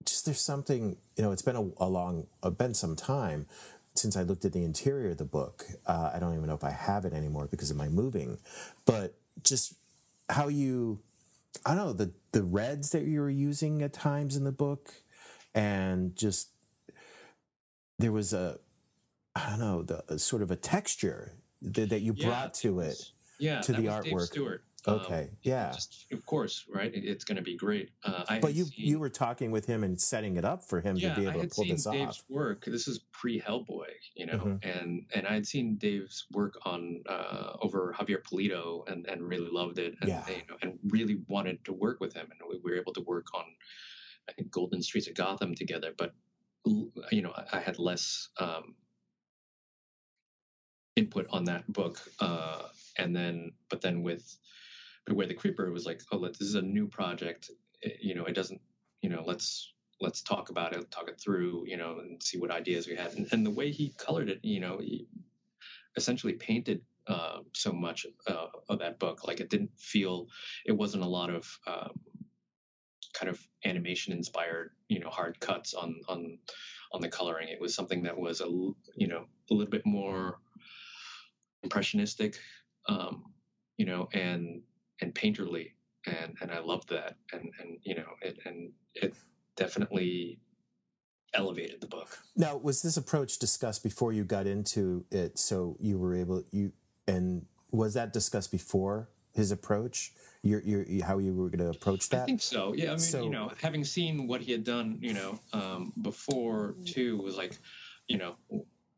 just 0.04 0.24
there's 0.24 0.40
something, 0.40 0.96
you 1.16 1.22
know, 1.22 1.32
it's 1.32 1.42
been 1.42 1.56
a, 1.56 1.70
a 1.78 1.88
long, 1.88 2.26
uh, 2.42 2.50
been 2.50 2.74
some 2.74 2.96
time 2.96 3.46
since 3.94 4.16
I 4.16 4.22
looked 4.22 4.44
at 4.44 4.52
the 4.52 4.64
interior 4.64 5.10
of 5.10 5.18
the 5.18 5.24
book. 5.24 5.66
Uh, 5.86 6.10
I 6.14 6.18
don't 6.18 6.34
even 6.34 6.46
know 6.46 6.54
if 6.54 6.64
I 6.64 6.70
have 6.70 7.04
it 7.04 7.12
anymore 7.12 7.48
because 7.50 7.70
of 7.70 7.76
my 7.76 7.88
moving, 7.88 8.38
but 8.86 9.14
just 9.42 9.74
how 10.28 10.48
you, 10.48 11.00
I 11.66 11.74
don't 11.74 11.86
know, 11.86 11.92
the, 11.92 12.12
the 12.32 12.42
reds 12.42 12.90
that 12.90 13.04
you 13.04 13.20
were 13.20 13.30
using 13.30 13.82
at 13.82 13.92
times 13.92 14.36
in 14.36 14.44
the 14.44 14.52
book 14.52 14.92
and 15.54 16.14
just 16.14 16.50
there 17.98 18.12
was 18.12 18.32
a, 18.32 18.58
I 19.34 19.50
don't 19.50 19.60
know, 19.60 19.82
the 19.82 20.18
sort 20.18 20.42
of 20.42 20.50
a 20.50 20.56
texture 20.56 21.32
that, 21.62 21.90
that 21.90 22.00
you 22.00 22.14
yeah, 22.16 22.26
brought 22.26 22.54
to 22.54 22.80
it 22.80 23.12
yeah 23.38 23.60
to 23.60 23.72
the 23.72 23.86
artwork. 23.86 24.60
Okay 24.86 25.22
um, 25.22 25.36
yeah 25.42 25.72
just, 25.72 26.06
of 26.12 26.24
course 26.24 26.64
right 26.72 26.94
it, 26.94 27.04
it's 27.04 27.24
going 27.24 27.36
to 27.36 27.42
be 27.42 27.56
great 27.56 27.90
uh, 28.04 28.38
but 28.40 28.54
you 28.54 28.64
seen, 28.64 28.86
you 28.86 28.98
were 28.98 29.08
talking 29.08 29.50
with 29.50 29.66
him 29.66 29.82
and 29.82 30.00
setting 30.00 30.36
it 30.36 30.44
up 30.44 30.62
for 30.62 30.80
him 30.80 30.96
yeah, 30.96 31.14
to 31.14 31.20
be 31.20 31.26
able 31.26 31.40
to 31.40 31.48
pull 31.48 31.64
this 31.64 31.84
Dave's 31.84 32.18
off 32.18 32.24
work 32.28 32.64
this 32.64 32.86
is 32.86 33.00
pre 33.12 33.40
hellboy 33.40 33.88
you 34.14 34.26
know 34.26 34.34
mm-hmm. 34.34 34.68
and 34.68 35.04
and 35.12 35.26
i 35.26 35.34
had 35.34 35.46
seen 35.46 35.76
dave's 35.76 36.26
work 36.32 36.54
on 36.64 37.02
uh, 37.08 37.56
over 37.60 37.94
javier 37.98 38.22
pulido 38.22 38.88
and 38.90 39.06
and 39.06 39.22
really 39.22 39.48
loved 39.50 39.78
it 39.78 39.94
and, 40.00 40.08
yeah. 40.08 40.22
you 40.28 40.36
know, 40.48 40.56
and 40.62 40.78
really 40.88 41.18
wanted 41.28 41.64
to 41.64 41.72
work 41.72 42.00
with 42.00 42.14
him 42.14 42.28
and 42.30 42.40
we 42.48 42.70
were 42.70 42.78
able 42.78 42.92
to 42.92 43.00
work 43.00 43.26
on 43.34 43.44
i 44.28 44.32
think 44.32 44.50
golden 44.50 44.80
streets 44.80 45.08
of 45.08 45.14
gotham 45.14 45.54
together 45.54 45.92
but 45.98 46.14
you 47.10 47.22
know 47.22 47.32
i, 47.36 47.58
I 47.58 47.60
had 47.60 47.78
less 47.78 48.28
um, 48.38 48.74
input 50.98 51.26
on 51.30 51.44
that 51.44 51.72
book. 51.72 52.00
Uh, 52.20 52.62
and 52.98 53.14
then, 53.14 53.52
but 53.70 53.80
then 53.80 54.02
with 54.02 54.36
Beware 55.08 55.26
the 55.26 55.34
Creeper, 55.34 55.70
was 55.70 55.86
like, 55.86 56.02
oh, 56.12 56.26
this 56.26 56.40
is 56.40 56.54
a 56.54 56.62
new 56.62 56.86
project. 56.86 57.50
It, 57.80 57.98
you 58.00 58.14
know, 58.14 58.24
it 58.24 58.34
doesn't, 58.34 58.60
you 59.02 59.10
know, 59.10 59.22
let's 59.26 59.72
let's 60.00 60.22
talk 60.22 60.50
about 60.50 60.74
it, 60.74 60.90
talk 60.90 61.08
it 61.08 61.20
through, 61.20 61.64
you 61.66 61.76
know, 61.76 61.98
and 61.98 62.22
see 62.22 62.38
what 62.38 62.50
ideas 62.50 62.86
we 62.86 62.94
had. 62.94 63.14
And, 63.14 63.26
and 63.32 63.44
the 63.44 63.50
way 63.50 63.72
he 63.72 63.94
colored 63.96 64.28
it, 64.28 64.38
you 64.42 64.60
know, 64.60 64.78
he 64.78 65.08
essentially 65.96 66.34
painted 66.34 66.82
uh, 67.08 67.38
so 67.52 67.72
much 67.72 68.06
uh, 68.28 68.46
of 68.68 68.78
that 68.78 69.00
book. 69.00 69.26
Like 69.26 69.40
it 69.40 69.50
didn't 69.50 69.72
feel, 69.76 70.28
it 70.64 70.72
wasn't 70.72 71.02
a 71.02 71.08
lot 71.08 71.30
of 71.30 71.58
um, 71.66 71.98
kind 73.12 73.28
of 73.28 73.40
animation 73.64 74.12
inspired, 74.12 74.70
you 74.88 75.00
know, 75.00 75.10
hard 75.10 75.40
cuts 75.40 75.74
on 75.74 75.96
on 76.08 76.38
on 76.92 77.00
the 77.00 77.08
coloring. 77.08 77.48
It 77.48 77.60
was 77.60 77.74
something 77.74 78.02
that 78.04 78.16
was 78.16 78.40
a 78.40 78.46
you 78.46 79.08
know 79.08 79.24
a 79.50 79.54
little 79.54 79.70
bit 79.70 79.84
more 79.84 80.38
impressionistic, 81.62 82.38
um, 82.88 83.24
you 83.76 83.86
know, 83.86 84.08
and 84.12 84.62
and 85.00 85.14
painterly, 85.14 85.72
and 86.06 86.36
and 86.40 86.50
I 86.50 86.60
loved 86.60 86.88
that, 86.90 87.16
and 87.32 87.50
and 87.60 87.78
you 87.82 87.94
know, 87.94 88.08
it, 88.22 88.38
and 88.44 88.70
it 88.94 89.14
definitely 89.56 90.38
elevated 91.34 91.80
the 91.80 91.86
book. 91.86 92.18
Now, 92.36 92.56
was 92.56 92.82
this 92.82 92.96
approach 92.96 93.38
discussed 93.38 93.82
before 93.82 94.12
you 94.12 94.24
got 94.24 94.46
into 94.46 95.04
it? 95.10 95.38
So 95.38 95.76
you 95.80 95.98
were 95.98 96.14
able 96.14 96.44
you 96.52 96.72
and 97.06 97.44
was 97.70 97.94
that 97.94 98.12
discussed 98.12 98.50
before 98.50 99.08
his 99.34 99.50
approach? 99.50 100.12
Your, 100.42 100.60
your, 100.62 100.84
how 101.04 101.18
you 101.18 101.34
were 101.34 101.48
going 101.48 101.58
to 101.58 101.76
approach 101.76 102.08
that? 102.10 102.22
I 102.22 102.26
think 102.26 102.40
so. 102.40 102.72
Yeah, 102.74 102.86
I 102.86 102.88
mean, 102.90 102.98
so, 102.98 103.22
you 103.24 103.30
know, 103.30 103.50
having 103.60 103.84
seen 103.84 104.26
what 104.26 104.40
he 104.40 104.52
had 104.52 104.64
done, 104.64 104.98
you 105.00 105.12
know, 105.14 105.40
um, 105.52 105.92
before 106.00 106.76
too 106.84 107.18
was 107.18 107.36
like, 107.36 107.58
you 108.06 108.18
know, 108.18 108.36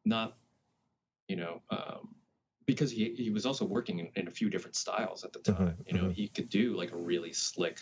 not, 0.05 0.37
you 1.29 1.37
know, 1.37 1.63
um, 1.71 2.15
because 2.71 2.93
he 2.93 3.13
he 3.17 3.31
was 3.31 3.45
also 3.45 3.65
working 3.65 3.99
in, 3.99 4.09
in, 4.15 4.29
a 4.29 4.31
few 4.31 4.49
different 4.49 4.77
styles 4.77 5.25
at 5.25 5.33
the 5.33 5.41
time. 5.41 5.57
Mm-hmm, 5.57 5.83
you 5.87 5.95
know, 5.95 6.05
mm-hmm. 6.05 6.13
he 6.13 6.29
could 6.29 6.49
do 6.49 6.77
like 6.77 6.93
a 6.93 6.97
really 6.97 7.33
slick 7.33 7.81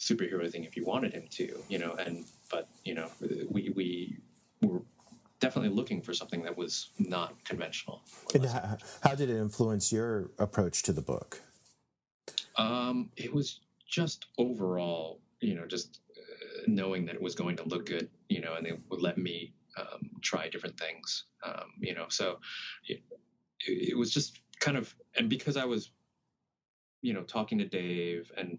superhero 0.00 0.50
thing 0.50 0.64
if 0.64 0.76
you 0.76 0.84
wanted 0.84 1.12
him 1.12 1.26
to. 1.30 1.56
You 1.68 1.78
know, 1.78 1.92
and 1.92 2.24
but 2.50 2.68
you 2.84 2.94
know, 2.94 3.08
we 3.48 3.72
we 3.76 4.18
were 4.60 4.82
definitely 5.38 5.70
looking 5.70 6.02
for 6.02 6.12
something 6.12 6.42
that 6.42 6.58
was 6.58 6.90
not 6.98 7.44
conventional. 7.44 8.02
And 8.34 8.46
how, 8.46 8.76
how, 9.04 9.14
did 9.14 9.30
it 9.30 9.36
influence 9.36 9.92
your 9.92 10.30
approach 10.38 10.82
to 10.84 10.92
the 10.92 11.02
book? 11.02 11.40
Um, 12.56 13.10
it 13.16 13.32
was 13.32 13.60
just 13.86 14.26
overall, 14.38 15.20
you 15.40 15.54
know, 15.54 15.66
just 15.66 16.00
uh, 16.16 16.62
knowing 16.66 17.04
that 17.06 17.14
it 17.14 17.22
was 17.22 17.34
going 17.34 17.56
to 17.56 17.64
look 17.64 17.86
good, 17.86 18.08
you 18.28 18.40
know, 18.40 18.54
and 18.54 18.66
they 18.66 18.72
would 18.88 19.02
let 19.02 19.18
me 19.18 19.52
um, 19.76 20.10
try 20.22 20.48
different 20.48 20.78
things, 20.78 21.24
um, 21.44 21.72
you 21.78 21.94
know, 21.94 22.06
so 22.08 22.38
it, 23.66 23.96
was 23.96 24.10
just 24.10 24.40
kind 24.60 24.76
of, 24.76 24.94
and 25.16 25.28
because 25.28 25.56
I 25.56 25.64
was, 25.64 25.90
you 27.02 27.12
know, 27.12 27.22
talking 27.22 27.58
to 27.58 27.64
Dave 27.64 28.30
and 28.36 28.58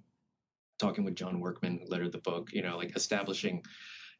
talking 0.80 1.03
with 1.03 1.16
John 1.16 1.39
Workman, 1.39 1.82
lettered 1.88 2.12
the 2.12 2.20
book, 2.20 2.49
you 2.53 2.62
know, 2.62 2.78
like 2.78 2.95
establishing, 2.95 3.64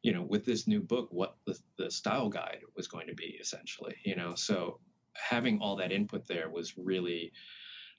you 0.02 0.12
know, 0.12 0.22
with 0.22 0.44
this 0.44 0.66
new 0.66 0.80
book, 0.80 1.08
what 1.10 1.36
the, 1.46 1.58
the 1.78 1.90
style 1.90 2.28
guide 2.28 2.60
was 2.76 2.88
going 2.88 3.06
to 3.06 3.14
be 3.14 3.38
essentially, 3.40 3.94
you 4.04 4.16
know, 4.16 4.34
so 4.34 4.80
having 5.14 5.58
all 5.60 5.76
that 5.76 5.92
input 5.92 6.26
there 6.26 6.50
was 6.50 6.76
really 6.76 7.32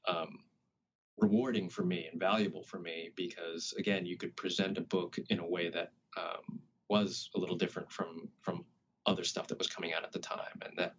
um, 0.07 0.39
rewarding 1.17 1.69
for 1.69 1.83
me 1.83 2.07
and 2.11 2.19
valuable 2.19 2.63
for 2.63 2.79
me 2.79 3.09
because 3.15 3.73
again, 3.77 4.05
you 4.05 4.17
could 4.17 4.35
present 4.35 4.77
a 4.77 4.81
book 4.81 5.17
in 5.29 5.39
a 5.39 5.47
way 5.47 5.69
that 5.69 5.91
um, 6.17 6.59
was 6.89 7.29
a 7.35 7.39
little 7.39 7.55
different 7.55 7.91
from 7.91 8.29
from 8.41 8.63
other 9.07 9.23
stuff 9.23 9.47
that 9.47 9.57
was 9.57 9.67
coming 9.67 9.93
out 9.93 10.03
at 10.03 10.11
the 10.11 10.19
time, 10.19 10.61
and 10.63 10.73
that 10.77 10.95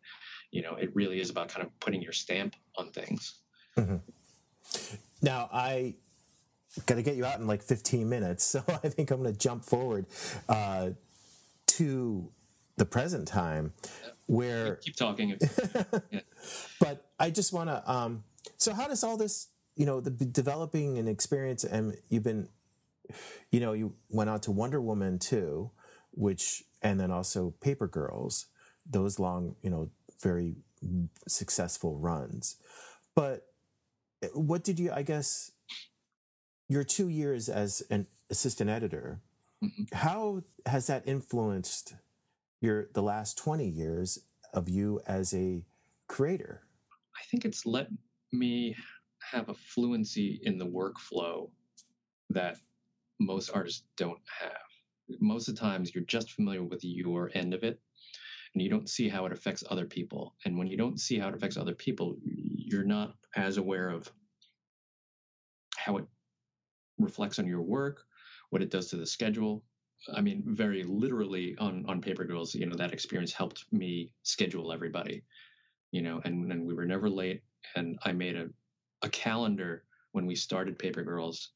you 0.51 0.63
know 0.63 0.75
it 0.75 0.95
really 0.95 1.21
is 1.21 1.31
about 1.31 1.49
kind 1.49 1.65
of 1.65 1.81
putting 1.81 2.03
your 2.03 2.13
stamp 2.13 2.57
on 2.77 2.91
things. 2.91 3.35
Mm-hmm. 3.77 3.97
Now 5.23 5.49
I 5.53 5.95
got 6.87 6.97
to 6.97 7.03
get 7.03 7.17
you 7.17 7.25
out 7.25 7.39
in 7.39 7.47
like 7.47 7.63
15 7.63 8.09
minutes. 8.09 8.45
So 8.59 8.65
I 8.83 8.89
think 8.89 9.11
I'm 9.11 9.23
going 9.23 9.33
to 9.33 9.39
jump 9.39 9.65
forward 9.65 10.07
uh, 10.49 10.91
to 11.67 12.31
the 12.77 12.85
present 12.85 13.29
time 13.29 13.73
where. 14.27 14.77
Keep 14.77 14.97
talking. 14.97 15.39
yeah. 16.11 16.21
But 16.81 17.11
I 17.19 17.31
just 17.31 17.53
want 17.53 17.69
to. 17.69 17.91
Um, 17.91 18.25
so, 18.57 18.73
how 18.73 18.89
does 18.89 19.05
all 19.05 19.17
this, 19.17 19.49
you 19.77 19.87
know, 19.87 20.01
the 20.01 20.11
developing 20.11 20.99
an 20.99 21.09
experience, 21.09 21.65
and 21.65 21.97
you've 22.09 22.23
been, 22.23 22.49
you 23.51 23.61
know, 23.61 23.73
you 23.73 23.95
went 24.09 24.31
on 24.31 24.41
to 24.41 24.51
Wonder 24.51 24.81
Woman 24.81 25.19
too, 25.19 25.71
which, 26.13 26.65
and 26.83 26.99
then 26.99 27.11
also 27.11 27.55
Paper 27.61 27.87
Girls, 27.87 28.47
those 28.89 29.19
long, 29.19 29.57
you 29.63 29.71
know, 29.71 29.91
very 30.23 30.57
successful 31.27 31.99
runs. 31.99 32.57
But 33.15 33.47
eh, 34.23 34.29
what 34.35 34.65
did 34.65 34.79
you, 34.79 34.93
I 34.93 35.03
guess, 35.03 35.53
your 36.69 36.85
two 36.85 37.09
years 37.09 37.49
as 37.49 37.83
an 37.91 38.07
assistant 38.31 38.71
editor, 38.71 39.21
mm-hmm. 39.63 39.97
how 39.97 40.43
has 40.67 40.87
that 40.87 41.07
influenced 41.07 41.95
your 42.61 42.89
the 42.95 43.03
last 43.03 43.39
20 43.39 43.67
years 43.67 44.19
of 44.53 44.69
you 44.69 45.01
as 45.07 45.35
a 45.35 45.65
creator? 46.09 46.63
I 47.17 47.25
think 47.31 47.45
it's 47.45 47.67
let 47.67 47.89
me 48.33 48.77
have 49.33 49.49
a 49.49 49.55
fluency 49.55 50.41
in 50.43 50.59
the 50.59 50.67
workflow 50.67 51.51
that 52.31 52.57
most 53.19 53.51
artists 53.51 53.83
don't 53.97 54.21
have. 54.41 54.68
Most 55.21 55.49
of 55.49 55.55
the 55.55 55.61
times 55.61 55.95
you're 55.95 56.05
just 56.05 56.33
familiar 56.33 56.63
with 56.63 56.85
your 56.85 57.31
end 57.35 57.55
of 57.55 57.65
it 57.65 57.81
and 58.55 58.63
you 58.63 58.71
don't 58.71 58.89
see 58.89 59.09
how 59.09 59.27
it 59.27 59.33
affects 59.33 59.65
other 59.71 59.87
people. 59.87 60.35
And 60.45 60.59
when 60.59 60.67
you 60.67 60.77
don't 60.77 61.01
see 61.01 61.19
how 61.19 61.29
it 61.29 61.35
affects 61.35 61.57
other 61.57 61.75
people, 61.75 62.17
you're 62.23 62.85
not 62.85 63.15
as 63.37 63.57
aware 63.57 63.89
of 63.91 64.11
how 65.77 65.97
it 65.99 66.05
reflects 66.99 67.39
on 67.39 67.47
your 67.47 67.63
work, 67.63 68.05
what 68.51 68.63
it 68.63 68.71
does 68.71 68.89
to 68.89 68.97
the 68.97 69.07
schedule. 69.07 69.65
I 70.15 70.21
mean, 70.21 70.43
very 70.47 70.85
literally 70.85 71.57
on 71.59 71.85
on 71.89 72.01
Paper 72.01 72.25
Girls, 72.25 72.55
you 72.55 72.67
know, 72.67 72.77
that 72.77 72.93
experience 72.93 73.33
helped 73.33 73.65
me 73.73 74.13
schedule 74.23 74.73
everybody, 74.73 75.23
you 75.91 76.03
know, 76.03 76.21
and 76.25 76.51
and 76.53 76.67
we 76.67 76.75
were 76.75 76.87
never 76.87 77.11
late. 77.11 77.43
And 77.77 77.99
I 78.05 78.13
made 78.13 78.37
a 78.37 78.49
a 79.03 79.09
calendar 79.09 79.85
when 80.13 80.27
we 80.27 80.35
started 80.35 80.79
Paper 80.79 81.03
Girls, 81.03 81.51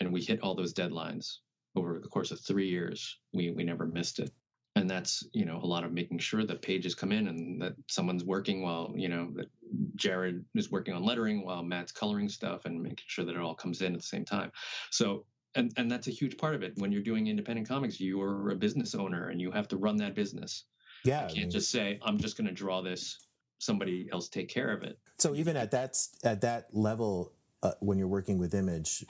and 0.00 0.12
we 0.12 0.22
hit 0.22 0.40
all 0.40 0.54
those 0.54 0.74
deadlines 0.74 1.38
over 1.76 1.98
the 1.98 2.08
course 2.08 2.30
of 2.30 2.40
three 2.40 2.68
years. 2.68 3.18
We 3.32 3.50
we 3.50 3.64
never 3.64 3.86
missed 3.86 4.18
it. 4.18 4.30
And 4.74 4.90
that's 4.90 5.26
you 5.32 5.44
know 5.44 5.60
a 5.62 5.66
lot 5.66 5.84
of 5.84 5.92
making 5.92 6.18
sure 6.18 6.44
that 6.44 6.62
pages 6.62 6.94
come 6.94 7.12
in 7.12 7.28
and 7.28 7.62
that 7.62 7.74
someone's 7.88 8.24
working 8.24 8.62
while 8.62 8.92
you 8.96 9.08
know 9.08 9.30
that 9.36 9.46
jared 9.94 10.44
is 10.54 10.70
working 10.70 10.94
on 10.94 11.02
lettering 11.02 11.44
while 11.44 11.62
matt's 11.62 11.92
coloring 11.92 12.28
stuff 12.28 12.64
and 12.64 12.82
making 12.82 13.04
sure 13.06 13.24
that 13.24 13.34
it 13.34 13.40
all 13.40 13.54
comes 13.54 13.80
in 13.82 13.94
at 13.94 14.00
the 14.00 14.06
same 14.06 14.24
time. 14.24 14.52
So 14.90 15.24
and 15.54 15.72
and 15.76 15.90
that's 15.90 16.08
a 16.08 16.10
huge 16.10 16.36
part 16.36 16.54
of 16.54 16.62
it. 16.62 16.72
When 16.76 16.92
you're 16.92 17.02
doing 17.02 17.26
independent 17.26 17.68
comics 17.68 18.00
you're 18.00 18.50
a 18.50 18.56
business 18.56 18.94
owner 18.94 19.28
and 19.28 19.40
you 19.40 19.50
have 19.50 19.68
to 19.68 19.76
run 19.76 19.96
that 19.98 20.14
business. 20.14 20.64
Yeah 21.04 21.22
you 21.22 21.26
can't 21.28 21.38
I 21.38 21.40
mean, 21.42 21.50
just 21.50 21.70
say 21.70 22.00
i'm 22.02 22.18
just 22.18 22.36
going 22.36 22.48
to 22.48 22.54
draw 22.54 22.82
this. 22.82 23.18
Somebody 23.58 24.06
else 24.12 24.28
take 24.28 24.50
care 24.50 24.70
of 24.70 24.82
it. 24.82 24.98
So 25.18 25.34
even 25.34 25.56
at 25.56 25.70
that 25.70 25.96
at 26.22 26.42
that 26.42 26.66
level 26.72 27.32
uh, 27.62 27.72
when 27.80 27.96
you're 27.96 28.08
working 28.08 28.36
with 28.36 28.54
image 28.54 29.06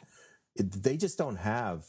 they 0.58 0.96
just 0.96 1.18
don't 1.18 1.36
have 1.36 1.84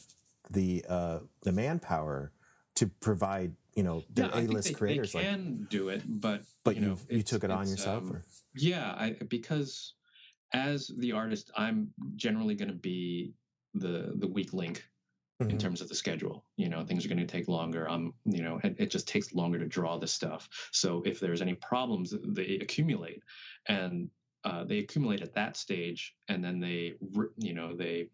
the 0.51 0.85
uh, 0.87 1.19
the 1.43 1.51
manpower 1.51 2.31
to 2.75 2.87
provide 2.87 3.53
you 3.75 3.83
know 3.83 4.03
the 4.13 4.23
yeah, 4.23 4.39
A-list 4.39 4.69
they, 4.69 4.73
creators 4.73 5.13
they 5.13 5.21
can 5.21 5.57
like, 5.59 5.69
do 5.69 5.89
it, 5.89 6.03
but 6.07 6.43
but 6.63 6.75
you, 6.75 6.81
know, 6.81 6.97
you 7.09 7.23
took 7.23 7.43
it 7.43 7.51
on 7.51 7.67
yourself. 7.67 8.03
Um, 8.03 8.21
yeah, 8.55 8.93
I, 8.97 9.15
because 9.27 9.93
as 10.53 10.91
the 10.97 11.11
artist, 11.11 11.51
I'm 11.55 11.89
generally 12.15 12.55
going 12.55 12.69
to 12.69 12.75
be 12.75 13.33
the 13.73 14.13
the 14.15 14.27
weak 14.27 14.53
link 14.53 14.83
mm-hmm. 15.41 15.51
in 15.51 15.57
terms 15.57 15.81
of 15.81 15.89
the 15.89 15.95
schedule. 15.95 16.45
You 16.55 16.69
know, 16.69 16.83
things 16.83 17.05
are 17.05 17.09
going 17.09 17.19
to 17.19 17.25
take 17.25 17.47
longer. 17.47 17.89
Um, 17.89 18.13
you 18.25 18.41
know, 18.41 18.59
it, 18.63 18.75
it 18.79 18.91
just 18.91 19.07
takes 19.07 19.33
longer 19.33 19.59
to 19.59 19.65
draw 19.65 19.97
the 19.97 20.07
stuff. 20.07 20.49
So 20.71 21.03
if 21.05 21.19
there's 21.19 21.41
any 21.41 21.55
problems, 21.55 22.13
they 22.25 22.59
accumulate, 22.61 23.21
and 23.67 24.09
uh, 24.43 24.63
they 24.63 24.79
accumulate 24.79 25.21
at 25.21 25.33
that 25.35 25.57
stage, 25.57 26.15
and 26.27 26.43
then 26.43 26.59
they, 26.59 26.93
you 27.37 27.53
know, 27.53 27.75
they 27.75 28.09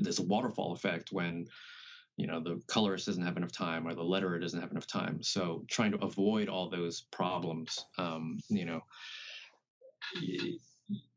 there's 0.00 0.18
a 0.18 0.24
waterfall 0.24 0.72
effect 0.72 1.10
when 1.12 1.46
you 2.16 2.26
know 2.26 2.40
the 2.40 2.60
colorist 2.66 3.06
doesn't 3.06 3.24
have 3.24 3.36
enough 3.36 3.52
time 3.52 3.86
or 3.86 3.94
the 3.94 4.02
letterer 4.02 4.40
doesn't 4.40 4.60
have 4.60 4.70
enough 4.70 4.86
time. 4.86 5.22
So 5.22 5.64
trying 5.68 5.92
to 5.92 5.98
avoid 5.98 6.48
all 6.48 6.68
those 6.68 7.02
problems 7.10 7.86
um, 7.98 8.38
you 8.48 8.64
know 8.64 8.82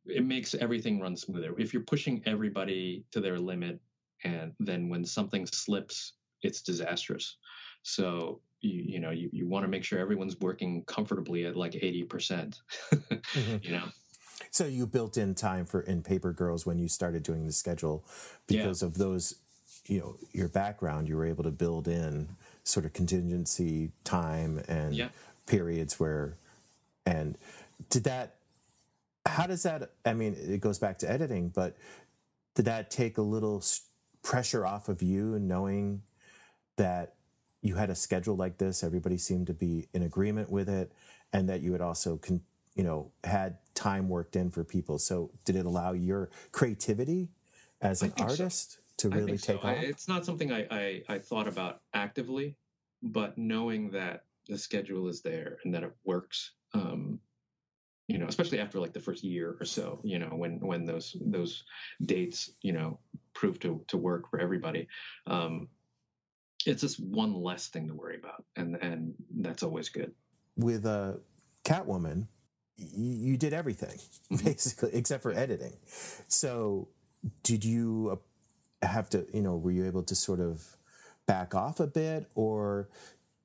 it 0.06 0.26
makes 0.26 0.54
everything 0.54 1.00
run 1.00 1.16
smoother. 1.16 1.56
If 1.58 1.74
you're 1.74 1.84
pushing 1.84 2.22
everybody 2.26 3.06
to 3.12 3.22
their 3.22 3.40
limit 3.40 3.80
and 4.24 4.54
then 4.60 4.90
when 4.90 5.06
something 5.06 5.46
slips 5.48 6.14
it's 6.42 6.62
disastrous. 6.62 7.38
So 7.84 8.42
you 8.62 8.82
you 8.86 9.00
know 9.00 9.12
you, 9.12 9.30
you 9.32 9.48
want 9.48 9.64
to 9.64 9.70
make 9.70 9.84
sure 9.84 10.00
everyone's 10.00 10.40
working 10.40 10.84
comfortably 10.86 11.46
at 11.46 11.56
like 11.56 11.74
80% 11.74 12.08
mm-hmm. 12.94 13.58
you 13.62 13.72
know 13.72 13.86
so 14.52 14.66
you 14.66 14.86
built 14.86 15.18
in 15.18 15.36
time 15.36 15.66
for 15.66 15.82
in 15.82 16.02
paper 16.02 16.32
girls 16.32 16.66
when 16.66 16.80
you 16.80 16.88
started 16.88 17.24
doing 17.24 17.46
the 17.46 17.54
schedule 17.54 18.04
because 18.48 18.82
yeah. 18.82 18.88
of 18.88 18.98
those 18.98 19.36
you 19.88 20.00
know 20.00 20.16
your 20.32 20.48
background, 20.48 21.08
you 21.08 21.18
were 21.18 21.26
able 21.26 21.44
to 21.44 21.52
build 21.52 21.88
in 21.88 22.28
sort 22.64 22.86
of 22.86 22.94
contingency 22.94 23.92
time 24.04 24.62
and 24.68 24.96
yeah. 24.96 25.10
periods 25.46 26.00
where, 26.00 26.38
and 27.06 27.38
did 27.90 28.04
that? 28.06 28.36
How 29.26 29.48
does 29.48 29.64
that? 29.64 29.92
I 30.06 30.14
mean, 30.14 30.36
it 30.38 30.62
goes 30.62 30.80
back 30.80 31.00
to 31.00 31.12
editing, 31.12 31.50
but 31.50 31.76
did 32.56 32.66
that 32.66 32.92
take 32.92 33.18
a 33.18 33.22
little 33.22 33.64
pressure 34.22 34.66
off 34.66 34.90
of 34.90 35.02
you, 35.02 35.38
knowing 35.40 36.02
that 36.78 37.16
you 37.62 37.76
had 37.76 37.90
a 37.90 37.96
schedule 37.96 38.36
like 38.36 38.58
this, 38.58 38.84
everybody 38.84 39.18
seemed 39.18 39.48
to 39.48 39.54
be 39.54 39.88
in 39.94 40.04
agreement 40.04 40.50
with 40.50 40.70
it, 40.70 40.92
and 41.32 41.48
that 41.50 41.62
you 41.62 41.72
had 41.72 41.82
also, 41.82 42.18
con- 42.18 42.42
you 42.76 42.84
know, 42.84 43.12
had 43.24 43.58
time 43.76 44.10
worked 44.10 44.36
in 44.36 44.50
for 44.50 44.64
people. 44.64 44.98
So, 45.00 45.32
did 45.46 45.56
it 45.56 45.66
allow 45.66 45.94
your 45.94 46.30
creativity 46.52 47.30
as 47.82 48.02
an 48.02 48.14
artist 48.20 48.80
so. 48.98 49.10
to 49.10 49.16
really 49.16 49.38
take 49.38 49.62
so. 49.62 49.68
off? 49.68 49.78
it's 49.82 50.08
not 50.08 50.26
something 50.26 50.52
I, 50.52 50.68
I, 50.72 51.04
I 51.10 51.20
thought 51.20 51.48
about 51.48 51.82
actively, 51.94 52.56
but 53.02 53.38
knowing 53.38 53.92
that 53.92 54.24
the 54.48 54.58
schedule 54.58 55.08
is 55.08 55.22
there 55.22 55.58
and 55.64 55.74
that 55.74 55.84
it 55.84 55.96
works, 56.04 56.52
um, 56.74 57.20
you 58.08 58.18
know, 58.18 58.28
especially 58.28 58.60
after 58.60 58.80
like 58.80 58.94
the 58.94 59.00
first 59.00 59.24
year 59.24 59.56
or 59.60 59.66
so, 59.66 60.00
you 60.04 60.20
know, 60.20 60.28
when 60.28 60.60
when 60.60 60.86
those 60.86 61.16
those 61.22 61.64
dates, 62.02 62.52
you 62.62 62.74
know, 62.74 63.00
prove 63.34 63.60
to 63.60 63.84
to 63.88 63.98
work 63.98 64.30
for 64.30 64.40
everybody. 64.40 64.88
Um, 65.28 65.70
it's 66.66 66.82
just 66.82 67.00
one 67.00 67.34
less 67.34 67.68
thing 67.68 67.88
to 67.88 67.94
worry 67.94 68.18
about, 68.18 68.44
and 68.56 68.76
and 68.82 69.14
that's 69.38 69.64
always 69.64 69.90
good. 69.90 70.14
With 70.58 70.86
a 70.86 70.90
uh, 70.90 71.14
Catwoman, 71.64 72.28
you, 72.78 73.38
did 73.38 73.54
everything 73.54 73.98
mm-hmm. 74.32 74.46
basically 74.46 74.92
except 74.94 75.24
for 75.24 75.34
editing. 75.34 75.74
So, 76.28 76.88
did 77.44 77.64
you 77.64 78.20
have 78.82 79.10
to, 79.12 79.26
you 79.34 79.42
know, 79.42 79.56
were 79.56 79.72
you 79.72 79.86
able 79.86 80.04
to 80.04 80.16
sort 80.16 80.40
of 80.40 80.64
back 81.26 81.56
off 81.56 81.80
a 81.80 81.88
bit, 81.88 82.30
or 82.36 82.90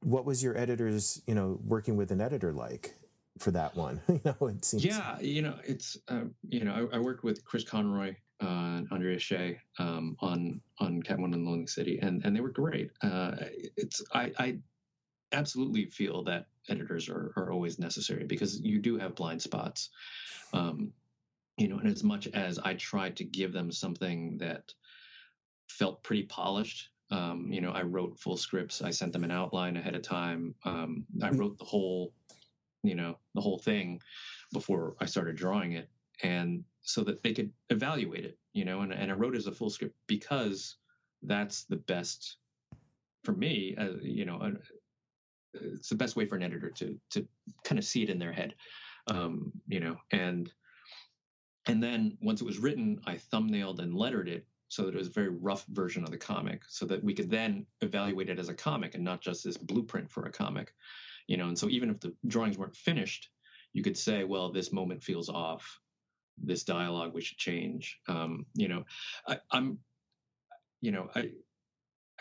what 0.01 0.25
was 0.25 0.43
your 0.43 0.57
editor's, 0.57 1.23
you 1.27 1.35
know, 1.35 1.61
working 1.65 1.97
with 1.97 2.11
an 2.11 2.21
editor 2.21 2.53
like? 2.53 2.95
for 3.39 3.51
that 3.53 3.77
one. 3.77 4.01
you 4.09 4.21
know, 4.25 4.49
it 4.49 4.65
seems. 4.65 4.85
Yeah, 4.85 5.19
you 5.21 5.43
know, 5.43 5.57
it's 5.65 5.97
uh, 6.09 6.23
you 6.49 6.65
know, 6.65 6.89
I, 6.93 6.97
I, 6.97 6.99
worked 6.99 7.25
with 7.25 7.45
Chris 7.45 7.65
Conroy 7.65 8.15
uh, 8.43 8.47
and 8.47 8.89
Andrea 8.91 9.19
Shea 9.19 9.59
um, 9.79 10.17
on 10.21 10.61
on 10.79 11.03
Catwoman 11.03 11.35
and 11.35 11.47
Lonely 11.47 11.67
City, 11.67 11.99
and 12.01 12.25
and 12.25 12.35
they 12.35 12.41
were 12.41 12.51
great. 12.51 12.91
Uh, 13.03 13.37
it's 13.77 14.03
I, 14.13 14.33
I 14.39 14.59
absolutely 15.33 15.87
feel 15.87 16.25
that 16.25 16.47
editors 16.69 17.09
are 17.09 17.33
are 17.37 17.53
always 17.53 17.79
necessary 17.79 18.25
because 18.25 18.61
you 18.61 18.79
do 18.79 18.99
have 18.99 19.15
blind 19.15 19.43
spots. 19.43 19.91
Um, 20.53 20.93
you 21.57 21.69
know, 21.69 21.79
and 21.79 21.89
as 21.89 22.05
much 22.05 22.29
as 22.29 22.59
I 22.59 22.75
tried 22.75 23.17
to 23.17 23.25
give 23.25 23.53
them 23.53 23.73
something 23.73 24.39
that 24.39 24.73
felt 25.69 26.03
pretty 26.05 26.23
polished, 26.25 26.91
um, 27.11 27.51
you 27.51 27.61
know, 27.61 27.73
I 27.73 27.83
wrote 27.83 28.19
full 28.19 28.37
scripts. 28.37 28.81
I 28.81 28.91
sent 28.91 29.13
them 29.13 29.25
an 29.25 29.31
outline 29.31 29.77
ahead 29.77 29.97
of 29.97 30.03
time. 30.03 30.55
Um, 30.65 31.05
I 31.23 31.31
mm. 31.31 31.39
wrote 31.39 31.59
the 31.59 31.65
whole 31.65 32.13
you 32.83 32.95
know 32.95 33.19
the 33.35 33.41
whole 33.41 33.59
thing 33.59 34.01
before 34.53 34.97
I 35.01 35.07
started 35.07 35.37
drawing 35.37 35.73
it, 35.73 35.89
and 36.23 36.65
so 36.83 37.03
that 37.05 37.23
they 37.23 37.33
could 37.33 37.53
evaluate 37.71 38.25
it, 38.25 38.39
you 38.53 38.65
know. 38.65 38.81
And, 38.81 38.93
and 38.93 39.11
I 39.11 39.15
wrote 39.15 39.37
as 39.37 39.47
a 39.47 39.53
full 39.53 39.71
script 39.71 39.95
because 40.07 40.77
that's 41.23 41.65
the 41.65 41.77
best 41.77 42.37
for 43.25 43.33
me. 43.33 43.75
Uh, 43.79 43.99
you 44.01 44.25
know, 44.25 44.53
it's 45.55 45.89
the 45.89 45.95
best 45.95 46.17
way 46.17 46.27
for 46.27 46.37
an 46.37 46.43
editor 46.43 46.71
to 46.71 46.99
to 47.11 47.27
kind 47.65 47.79
of 47.79 47.85
see 47.85 48.03
it 48.03 48.11
in 48.11 48.19
their 48.19 48.33
head, 48.33 48.55
um, 49.07 49.53
you 49.67 49.81
know. 49.81 49.97
And 50.13 50.53
and 51.67 51.83
then 51.83 52.17
once 52.21 52.41
it 52.41 52.47
was 52.47 52.59
written, 52.59 53.01
I 53.07 53.17
thumbnailed 53.17 53.81
and 53.81 53.95
lettered 53.95 54.29
it 54.29 54.47
so 54.69 54.83
that 54.83 54.95
it 54.95 54.99
was 54.99 55.09
a 55.09 55.13
very 55.13 55.31
rough 55.31 55.65
version 55.67 56.05
of 56.05 56.11
the 56.11 56.19
comic, 56.19 56.63
so 56.69 56.85
that 56.87 57.03
we 57.03 57.15
could 57.15 57.31
then 57.31 57.67
evaluate 57.81 58.29
it 58.29 58.39
as 58.39 58.49
a 58.49 58.55
comic 58.55 58.95
and 58.95 59.05
not 59.05 59.21
just 59.21 59.45
this 59.45 59.57
blueprint 59.57 60.11
for 60.11 60.27
a 60.27 60.33
comic 60.33 60.73
you 61.29 61.37
know 61.37 61.47
and 61.47 61.59
so 61.59 61.69
even 61.69 61.91
if 61.91 62.01
the 62.01 62.13
drawings 62.27 62.59
weren't 62.59 62.75
finished 62.75 63.29
you 63.73 63.85
could 63.85 63.97
say 63.97 64.25
well 64.25 64.51
this 64.51 64.73
moment 64.73 65.03
feels 65.03 65.29
off 65.29 65.79
this 66.43 66.65
dialogue 66.65 67.15
we 67.15 67.21
should 67.21 67.39
change 67.39 68.01
um, 68.09 68.45
you 68.55 68.67
know 68.67 68.83
I, 69.29 69.39
i'm 69.53 69.79
you 70.81 70.91
know 70.91 71.09
i 71.15 71.31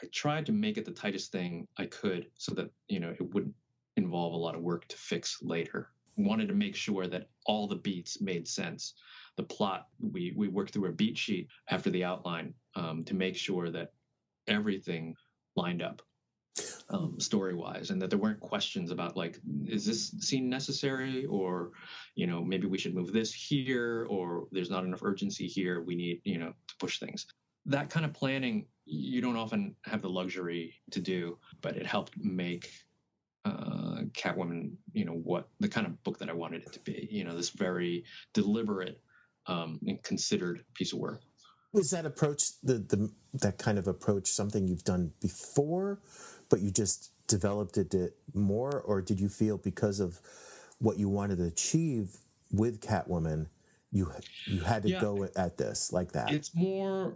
i 0.01 0.05
tried 0.13 0.45
to 0.45 0.51
make 0.51 0.77
it 0.77 0.85
the 0.85 0.91
tightest 0.91 1.31
thing 1.31 1.67
i 1.77 1.85
could 1.85 2.27
so 2.35 2.53
that 2.53 2.69
you 2.87 2.99
know 2.99 3.09
it 3.09 3.33
wouldn't 3.33 3.53
involve 3.97 4.33
a 4.33 4.37
lot 4.37 4.55
of 4.55 4.61
work 4.61 4.87
to 4.87 4.95
fix 4.95 5.39
later. 5.41 5.89
Wanted 6.15 6.47
to 6.47 6.53
make 6.53 6.75
sure 6.75 7.07
that 7.07 7.29
all 7.45 7.67
the 7.67 7.75
beats 7.75 8.21
made 8.21 8.47
sense. 8.47 8.93
The 9.35 9.43
plot 9.43 9.87
we 9.99 10.33
we 10.35 10.47
worked 10.47 10.73
through 10.73 10.89
a 10.89 10.93
beat 10.93 11.17
sheet 11.17 11.49
after 11.69 11.89
the 11.89 12.03
outline 12.03 12.53
um, 12.75 13.03
to 13.05 13.13
make 13.13 13.35
sure 13.35 13.69
that 13.69 13.91
everything 14.47 15.15
lined 15.55 15.81
up 15.81 16.01
um, 16.89 17.19
story 17.19 17.53
wise 17.53 17.91
and 17.91 18.01
that 18.01 18.09
there 18.09 18.17
weren't 18.17 18.39
questions 18.39 18.89
about 18.89 19.15
like 19.15 19.39
is 19.67 19.85
this 19.85 20.09
scene 20.19 20.49
necessary 20.49 21.25
or 21.25 21.71
you 22.15 22.25
know 22.25 22.43
maybe 22.43 22.65
we 22.65 22.79
should 22.79 22.95
move 22.95 23.13
this 23.13 23.31
here 23.31 24.07
or 24.09 24.47
there's 24.51 24.71
not 24.71 24.85
enough 24.85 25.03
urgency 25.03 25.47
here. 25.47 25.83
We 25.83 25.95
need 25.95 26.21
you 26.23 26.39
know 26.39 26.53
to 26.67 26.75
push 26.79 26.99
things. 26.99 27.27
That 27.67 27.91
kind 27.91 28.05
of 28.05 28.13
planning 28.13 28.65
you 28.89 29.21
don't 29.21 29.35
often 29.35 29.75
have 29.85 30.01
the 30.01 30.09
luxury 30.09 30.73
to 30.91 30.99
do 30.99 31.37
but 31.61 31.75
it 31.75 31.85
helped 31.85 32.13
make 32.17 32.71
uh, 33.45 34.01
catwoman 34.13 34.71
you 34.93 35.05
know 35.05 35.13
what 35.13 35.47
the 35.59 35.67
kind 35.67 35.85
of 35.87 36.03
book 36.03 36.17
that 36.19 36.29
i 36.29 36.33
wanted 36.33 36.63
it 36.63 36.73
to 36.73 36.79
be 36.79 37.07
you 37.11 37.23
know 37.23 37.35
this 37.35 37.49
very 37.49 38.03
deliberate 38.33 39.01
um, 39.47 39.79
and 39.87 40.01
considered 40.03 40.63
piece 40.73 40.93
of 40.93 40.99
work 40.99 41.21
was 41.73 41.91
that 41.91 42.05
approach 42.05 42.59
the, 42.63 42.75
the 42.75 43.11
that 43.33 43.57
kind 43.57 43.77
of 43.77 43.87
approach 43.87 44.27
something 44.27 44.67
you've 44.67 44.83
done 44.83 45.11
before 45.21 45.99
but 46.49 46.59
you 46.61 46.71
just 46.71 47.11
developed 47.27 47.77
it 47.77 48.15
more, 48.33 48.81
or 48.81 49.01
did 49.01 49.19
you 49.19 49.29
feel 49.29 49.57
because 49.57 49.99
of 49.99 50.19
what 50.79 50.97
you 50.97 51.09
wanted 51.09 51.37
to 51.37 51.45
achieve 51.45 52.17
with 52.51 52.81
Catwoman, 52.81 53.47
you 53.91 54.11
you 54.45 54.61
had 54.61 54.83
to 54.83 54.89
yeah, 54.89 54.99
go 54.99 55.27
at 55.35 55.57
this 55.57 55.91
like 55.91 56.13
that? 56.13 56.31
It's 56.31 56.55
more 56.55 57.15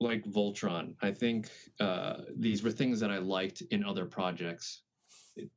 like 0.00 0.24
Voltron. 0.24 0.94
I 1.00 1.10
think 1.10 1.50
uh, 1.80 2.16
these 2.36 2.62
were 2.62 2.70
things 2.70 3.00
that 3.00 3.10
I 3.10 3.18
liked 3.18 3.62
in 3.70 3.84
other 3.84 4.04
projects 4.04 4.82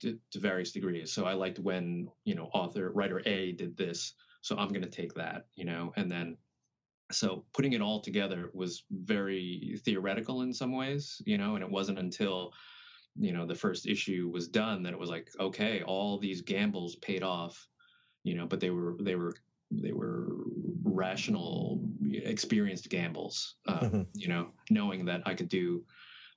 to, 0.02 0.18
to, 0.32 0.40
various 0.40 0.72
degrees. 0.72 1.12
So 1.12 1.26
I 1.26 1.34
liked 1.34 1.60
when 1.60 2.10
you 2.26 2.36
know 2.36 2.50
author 2.54 2.92
writer 2.92 3.22
A 3.26 3.54
did 3.54 3.78
this, 3.78 4.14
so 4.42 4.58
I'm 4.58 4.70
going 4.70 4.82
to 4.82 4.90
take 4.90 5.14
that, 5.16 5.48
you 5.56 5.66
know, 5.66 5.94
and 5.96 6.12
then 6.12 6.38
so 7.12 7.46
putting 7.54 7.74
it 7.74 7.82
all 7.82 8.00
together 8.00 8.52
was 8.54 8.84
very 8.92 9.80
theoretical 9.84 10.44
in 10.44 10.54
some 10.54 10.76
ways, 10.76 11.22
you 11.26 11.38
know, 11.38 11.56
and 11.56 11.64
it 11.64 11.70
wasn't 11.70 12.00
until 12.00 12.54
you 13.18 13.34
know 13.34 13.46
the 13.46 13.56
first 13.56 13.88
issue 13.88 14.30
was 14.32 14.48
done 14.48 14.84
that 14.84 14.94
it 14.94 15.00
was 15.00 15.10
like 15.10 15.30
okay 15.40 15.82
all 15.84 16.18
these 16.18 16.42
gambles 16.42 16.96
paid 16.98 17.24
off 17.24 17.68
you 18.24 18.36
know 18.36 18.46
but 18.46 18.60
they 18.60 18.70
were 18.70 18.96
they 19.02 19.16
were 19.16 19.34
they 19.72 19.92
were 19.92 20.28
rational 20.84 21.82
experienced 22.12 22.90
gambles 22.90 23.56
uh, 23.68 23.80
mm-hmm. 23.82 24.02
you 24.14 24.28
know 24.28 24.50
knowing 24.70 25.06
that 25.06 25.22
i 25.26 25.34
could 25.34 25.50
do 25.50 25.84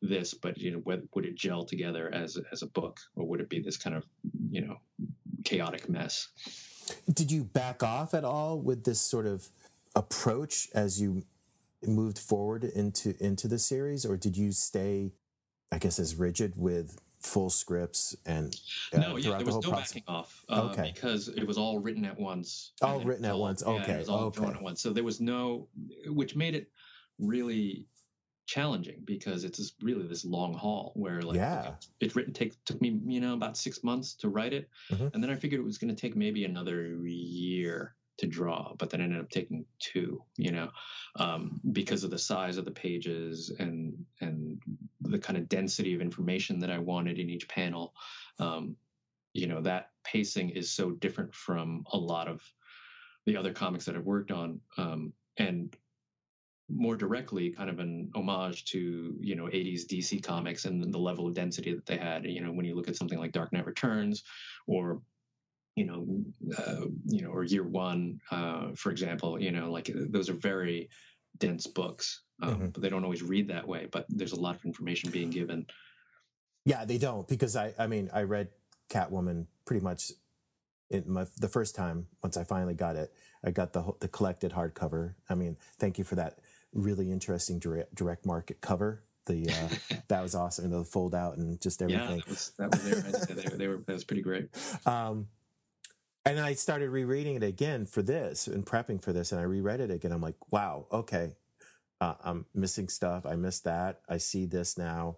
this 0.02 0.34
but 0.34 0.58
you 0.58 0.72
know 0.72 0.82
would, 0.84 1.08
would 1.14 1.24
it 1.24 1.36
gel 1.36 1.64
together 1.64 2.12
as 2.12 2.36
as 2.50 2.62
a 2.62 2.66
book? 2.66 3.00
Or 3.16 3.26
would 3.26 3.40
it 3.40 3.48
be 3.48 3.60
this 3.60 3.76
kind 3.76 3.96
of 3.96 4.04
you 4.50 4.60
know 4.60 4.76
chaotic 5.44 5.88
mess? 5.88 6.28
Did 7.12 7.30
you 7.30 7.44
back 7.44 7.82
off 7.82 8.12
at 8.12 8.24
all 8.24 8.60
with 8.60 8.84
this 8.84 9.00
sort 9.00 9.26
of 9.26 9.48
approach 9.94 10.68
as 10.74 11.00
you 11.00 11.22
moved 11.86 12.18
forward 12.18 12.64
into 12.64 13.14
into 13.22 13.48
the 13.48 13.58
series? 13.58 14.04
Or 14.04 14.16
did 14.16 14.36
you 14.36 14.52
stay 14.52 15.12
I 15.70 15.78
guess, 15.78 15.98
as 15.98 16.16
rigid 16.16 16.52
with 16.56 17.00
full 17.22 17.50
scripts 17.50 18.16
and 18.26 18.54
uh, 18.92 18.98
no, 18.98 19.16
yeah, 19.16 19.36
there 19.36 19.46
was 19.46 19.54
the 19.56 19.60
no 19.62 19.70
process. 19.70 19.92
backing 19.92 20.04
off. 20.06 20.44
Uh, 20.48 20.68
okay, 20.70 20.92
because 20.94 21.28
it 21.28 21.46
was 21.46 21.58
all 21.58 21.78
written 21.78 22.04
at 22.04 22.18
once. 22.18 22.72
All 22.82 23.00
written 23.00 23.24
at 23.24 23.36
once. 23.36 23.62
Okay, 23.62 23.84
yeah, 23.88 23.94
it 23.94 24.00
was 24.00 24.08
all 24.08 24.24
okay. 24.24 24.40
drawn 24.40 24.56
at 24.56 24.62
once. 24.62 24.80
So 24.80 24.90
there 24.90 25.04
was 25.04 25.20
no, 25.20 25.68
which 26.06 26.36
made 26.36 26.54
it 26.54 26.70
really 27.18 27.86
challenging 28.46 29.02
because 29.04 29.44
it's 29.44 29.72
really 29.82 30.06
this 30.06 30.24
long 30.24 30.52
haul 30.52 30.92
where 30.94 31.22
like 31.22 31.36
yeah. 31.36 31.72
it's 32.00 32.16
written 32.16 32.32
take 32.32 32.52
took 32.64 32.80
me 32.82 33.00
you 33.06 33.20
know 33.20 33.34
about 33.34 33.56
six 33.56 33.84
months 33.84 34.14
to 34.14 34.28
write 34.28 34.52
it 34.52 34.68
mm-hmm. 34.90 35.06
and 35.14 35.22
then 35.22 35.30
i 35.30 35.34
figured 35.34 35.60
it 35.60 35.64
was 35.64 35.78
going 35.78 35.94
to 35.94 35.98
take 35.98 36.16
maybe 36.16 36.44
another 36.44 36.96
year 37.04 37.94
to 38.18 38.26
draw, 38.26 38.74
but 38.78 38.90
then 38.90 39.00
ended 39.00 39.20
up 39.20 39.30
taking 39.30 39.64
two, 39.78 40.22
you 40.36 40.52
know, 40.52 40.68
um, 41.16 41.60
because 41.72 42.04
of 42.04 42.10
the 42.10 42.18
size 42.18 42.56
of 42.56 42.64
the 42.64 42.70
pages 42.70 43.52
and 43.58 44.04
and 44.20 44.60
the 45.00 45.18
kind 45.18 45.38
of 45.38 45.48
density 45.48 45.94
of 45.94 46.00
information 46.00 46.58
that 46.60 46.70
I 46.70 46.78
wanted 46.78 47.18
in 47.18 47.30
each 47.30 47.48
panel. 47.48 47.94
Um, 48.38 48.76
you 49.32 49.46
know, 49.46 49.62
that 49.62 49.90
pacing 50.04 50.50
is 50.50 50.70
so 50.70 50.90
different 50.90 51.34
from 51.34 51.84
a 51.92 51.96
lot 51.96 52.28
of 52.28 52.42
the 53.24 53.36
other 53.36 53.52
comics 53.52 53.86
that 53.86 53.96
I've 53.96 54.04
worked 54.04 54.30
on, 54.30 54.60
um, 54.76 55.12
and 55.38 55.74
more 56.68 56.96
directly 56.96 57.50
kind 57.50 57.68
of 57.68 57.78
an 57.80 58.10
homage 58.14 58.64
to 58.64 59.14
you 59.20 59.34
know 59.34 59.44
80s 59.44 59.84
dc 59.84 60.22
comics 60.22 60.64
and 60.64 60.92
the 60.92 60.98
level 60.98 61.26
of 61.26 61.34
density 61.34 61.74
that 61.74 61.84
they 61.84 61.98
had 61.98 62.24
you 62.24 62.40
know 62.40 62.50
when 62.50 62.64
you 62.64 62.74
look 62.74 62.88
at 62.88 62.96
something 62.96 63.18
like 63.18 63.32
dark 63.32 63.52
knight 63.52 63.66
returns 63.66 64.22
or 64.66 65.02
you 65.76 65.84
know, 65.84 66.06
uh, 66.58 66.86
you 67.06 67.22
know, 67.22 67.30
or 67.30 67.44
year 67.44 67.64
one, 67.64 68.20
uh, 68.30 68.68
for 68.74 68.90
example, 68.90 69.40
you 69.40 69.50
know, 69.50 69.70
like 69.70 69.90
those 69.94 70.28
are 70.28 70.34
very 70.34 70.90
dense 71.38 71.66
books, 71.66 72.22
um, 72.42 72.54
mm-hmm. 72.54 72.66
but 72.68 72.82
they 72.82 72.88
don't 72.88 73.04
always 73.04 73.22
read 73.22 73.48
that 73.48 73.66
way. 73.66 73.88
But 73.90 74.06
there's 74.08 74.32
a 74.32 74.40
lot 74.40 74.54
of 74.54 74.64
information 74.64 75.10
being 75.10 75.30
given. 75.30 75.66
Yeah, 76.64 76.84
they 76.84 76.98
don't 76.98 77.26
because 77.26 77.56
I, 77.56 77.74
I 77.78 77.86
mean, 77.86 78.10
I 78.12 78.22
read 78.22 78.48
Catwoman 78.90 79.46
pretty 79.64 79.82
much 79.82 80.12
in 80.90 81.04
my, 81.10 81.26
the 81.38 81.48
first 81.48 81.74
time 81.74 82.06
once 82.22 82.36
I 82.36 82.44
finally 82.44 82.74
got 82.74 82.96
it. 82.96 83.12
I 83.44 83.50
got 83.50 83.72
the 83.72 83.92
the 84.00 84.08
collected 84.08 84.52
hardcover. 84.52 85.14
I 85.28 85.34
mean, 85.34 85.56
thank 85.78 85.98
you 85.98 86.04
for 86.04 86.16
that 86.16 86.38
really 86.74 87.10
interesting 87.10 87.58
direct, 87.58 87.94
direct 87.94 88.24
market 88.24 88.60
cover 88.60 89.02
the 89.26 89.48
uh, 89.48 89.94
that 90.08 90.22
was 90.22 90.34
awesome. 90.34 90.70
The 90.70 90.84
fold 90.84 91.14
out 91.14 91.36
and 91.36 91.60
just 91.60 91.82
everything. 91.82 92.02
Yeah, 92.02 92.16
that 92.16 92.28
was 92.28 92.52
that 92.58 92.70
was 92.70 93.26
their 93.26 93.36
they, 93.36 93.56
they 93.56 93.68
were 93.68 93.78
that 93.86 93.92
was 93.92 94.04
pretty 94.04 94.22
great. 94.22 94.48
Um, 94.86 95.28
and 96.24 96.38
I 96.38 96.54
started 96.54 96.90
rereading 96.90 97.36
it 97.36 97.42
again 97.42 97.86
for 97.86 98.02
this 98.02 98.46
and 98.46 98.64
prepping 98.64 99.02
for 99.02 99.12
this, 99.12 99.32
and 99.32 99.40
I 99.40 99.44
reread 99.44 99.80
it 99.80 99.90
again. 99.90 100.12
I'm 100.12 100.20
like, 100.20 100.36
wow, 100.52 100.86
okay, 100.92 101.32
uh, 102.00 102.14
I'm 102.22 102.46
missing 102.54 102.88
stuff. 102.88 103.26
I 103.26 103.36
missed 103.36 103.64
that. 103.64 104.00
I 104.08 104.18
see 104.18 104.46
this 104.46 104.78
now. 104.78 105.16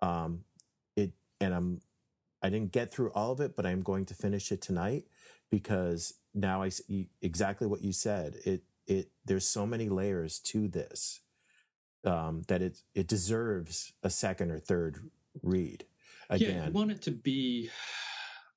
Um, 0.00 0.44
it 0.96 1.12
and 1.40 1.54
I'm 1.54 1.80
I 2.42 2.50
didn't 2.50 2.72
get 2.72 2.92
through 2.92 3.10
all 3.10 3.32
of 3.32 3.40
it, 3.40 3.56
but 3.56 3.66
I'm 3.66 3.82
going 3.82 4.04
to 4.06 4.14
finish 4.14 4.50
it 4.50 4.60
tonight 4.60 5.04
because 5.50 6.14
now 6.34 6.62
I 6.62 6.70
see 6.70 7.08
exactly 7.20 7.66
what 7.66 7.82
you 7.82 7.92
said. 7.92 8.36
It 8.44 8.62
it 8.86 9.10
there's 9.24 9.46
so 9.46 9.66
many 9.66 9.88
layers 9.88 10.38
to 10.40 10.68
this 10.68 11.20
um, 12.04 12.42
that 12.48 12.62
it 12.62 12.82
it 12.94 13.08
deserves 13.08 13.92
a 14.02 14.10
second 14.10 14.50
or 14.50 14.58
third 14.58 14.98
read. 15.42 15.84
Again, 16.30 16.56
yeah, 16.56 16.66
I 16.66 16.70
want 16.70 16.90
it 16.90 17.02
to 17.02 17.10
be, 17.10 17.70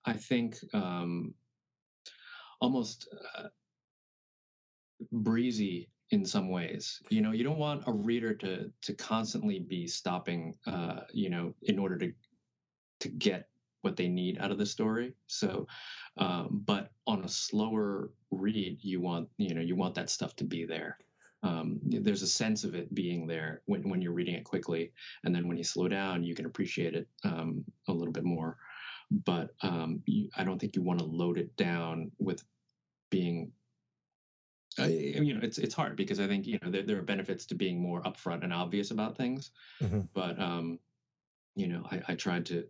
I 0.06 0.14
think, 0.14 0.58
um, 0.74 1.34
almost 2.60 3.08
uh, 3.38 3.48
breezy 5.12 5.90
in 6.12 6.26
some 6.26 6.50
ways. 6.50 7.02
You 7.10 7.22
know, 7.22 7.32
you 7.32 7.44
don't 7.44 7.58
want 7.58 7.84
a 7.88 7.92
reader 7.94 8.34
to 8.36 8.72
to 8.84 8.94
constantly 8.94 9.60
be 9.60 9.88
stopping, 9.88 10.56
uh, 10.68 11.02
you 11.14 11.30
know, 11.30 11.54
in 11.64 11.80
order 11.80 11.98
to 11.98 12.14
to 13.02 13.10
get 13.10 13.48
what 13.82 13.96
they 13.96 14.08
need 14.08 14.40
out 14.40 14.52
of 14.52 14.58
the 14.58 14.66
story. 14.66 15.14
So, 15.28 15.68
um, 16.18 16.64
but 16.66 16.92
on 17.06 17.24
a 17.24 17.30
slower 17.30 18.12
read, 18.32 18.80
you 18.82 19.02
want 19.02 19.30
you 19.38 19.54
know 19.54 19.62
you 19.62 19.76
want 19.76 19.96
that 19.96 20.10
stuff 20.10 20.36
to 20.38 20.44
be 20.44 20.66
there. 20.66 20.98
Um, 21.44 21.80
there's 21.84 22.24
a 22.24 22.28
sense 22.28 22.64
of 22.64 22.74
it 22.74 22.94
being 22.96 23.28
there 23.28 23.62
when 23.66 23.88
when 23.90 24.02
you're 24.02 24.14
reading 24.14 24.36
it 24.36 24.44
quickly, 24.44 24.92
and 25.24 25.34
then 25.34 25.48
when 25.48 25.58
you 25.58 25.64
slow 25.64 25.88
down, 25.88 26.24
you 26.24 26.36
can 26.36 26.46
appreciate 26.46 26.96
it 26.96 27.08
um, 27.24 27.64
a 27.88 27.94
little 27.94 28.14
bit 28.14 28.24
more. 28.24 28.58
But 29.12 29.52
um, 29.62 30.02
you, 30.06 30.30
I 30.36 30.44
don't 30.44 30.60
think 30.60 30.76
you 30.76 30.82
want 30.82 31.00
to 31.00 31.06
load 31.06 31.38
it 31.38 31.56
down 31.56 32.12
with 32.20 32.44
being 33.10 33.52
I, 34.78 34.88
you 34.88 35.34
know, 35.34 35.40
it's 35.42 35.58
it's 35.58 35.74
hard 35.74 35.96
because 35.96 36.20
I 36.20 36.28
think 36.28 36.46
you 36.48 36.60
know 36.62 36.70
there, 36.70 36.84
there, 36.84 36.98
are 36.98 37.04
benefits 37.04 37.46
to 37.48 37.56
being 37.56 37.82
more 37.82 38.02
upfront 38.02 38.44
and 38.44 38.52
obvious 38.52 38.92
about 38.92 39.16
things, 39.16 39.52
mm-hmm. 39.82 40.02
but 40.14 40.40
um, 40.40 40.80
you 41.56 41.68
know, 41.68 41.88
I, 41.90 42.02
I 42.10 42.16
tried 42.16 42.48
to 42.48 42.66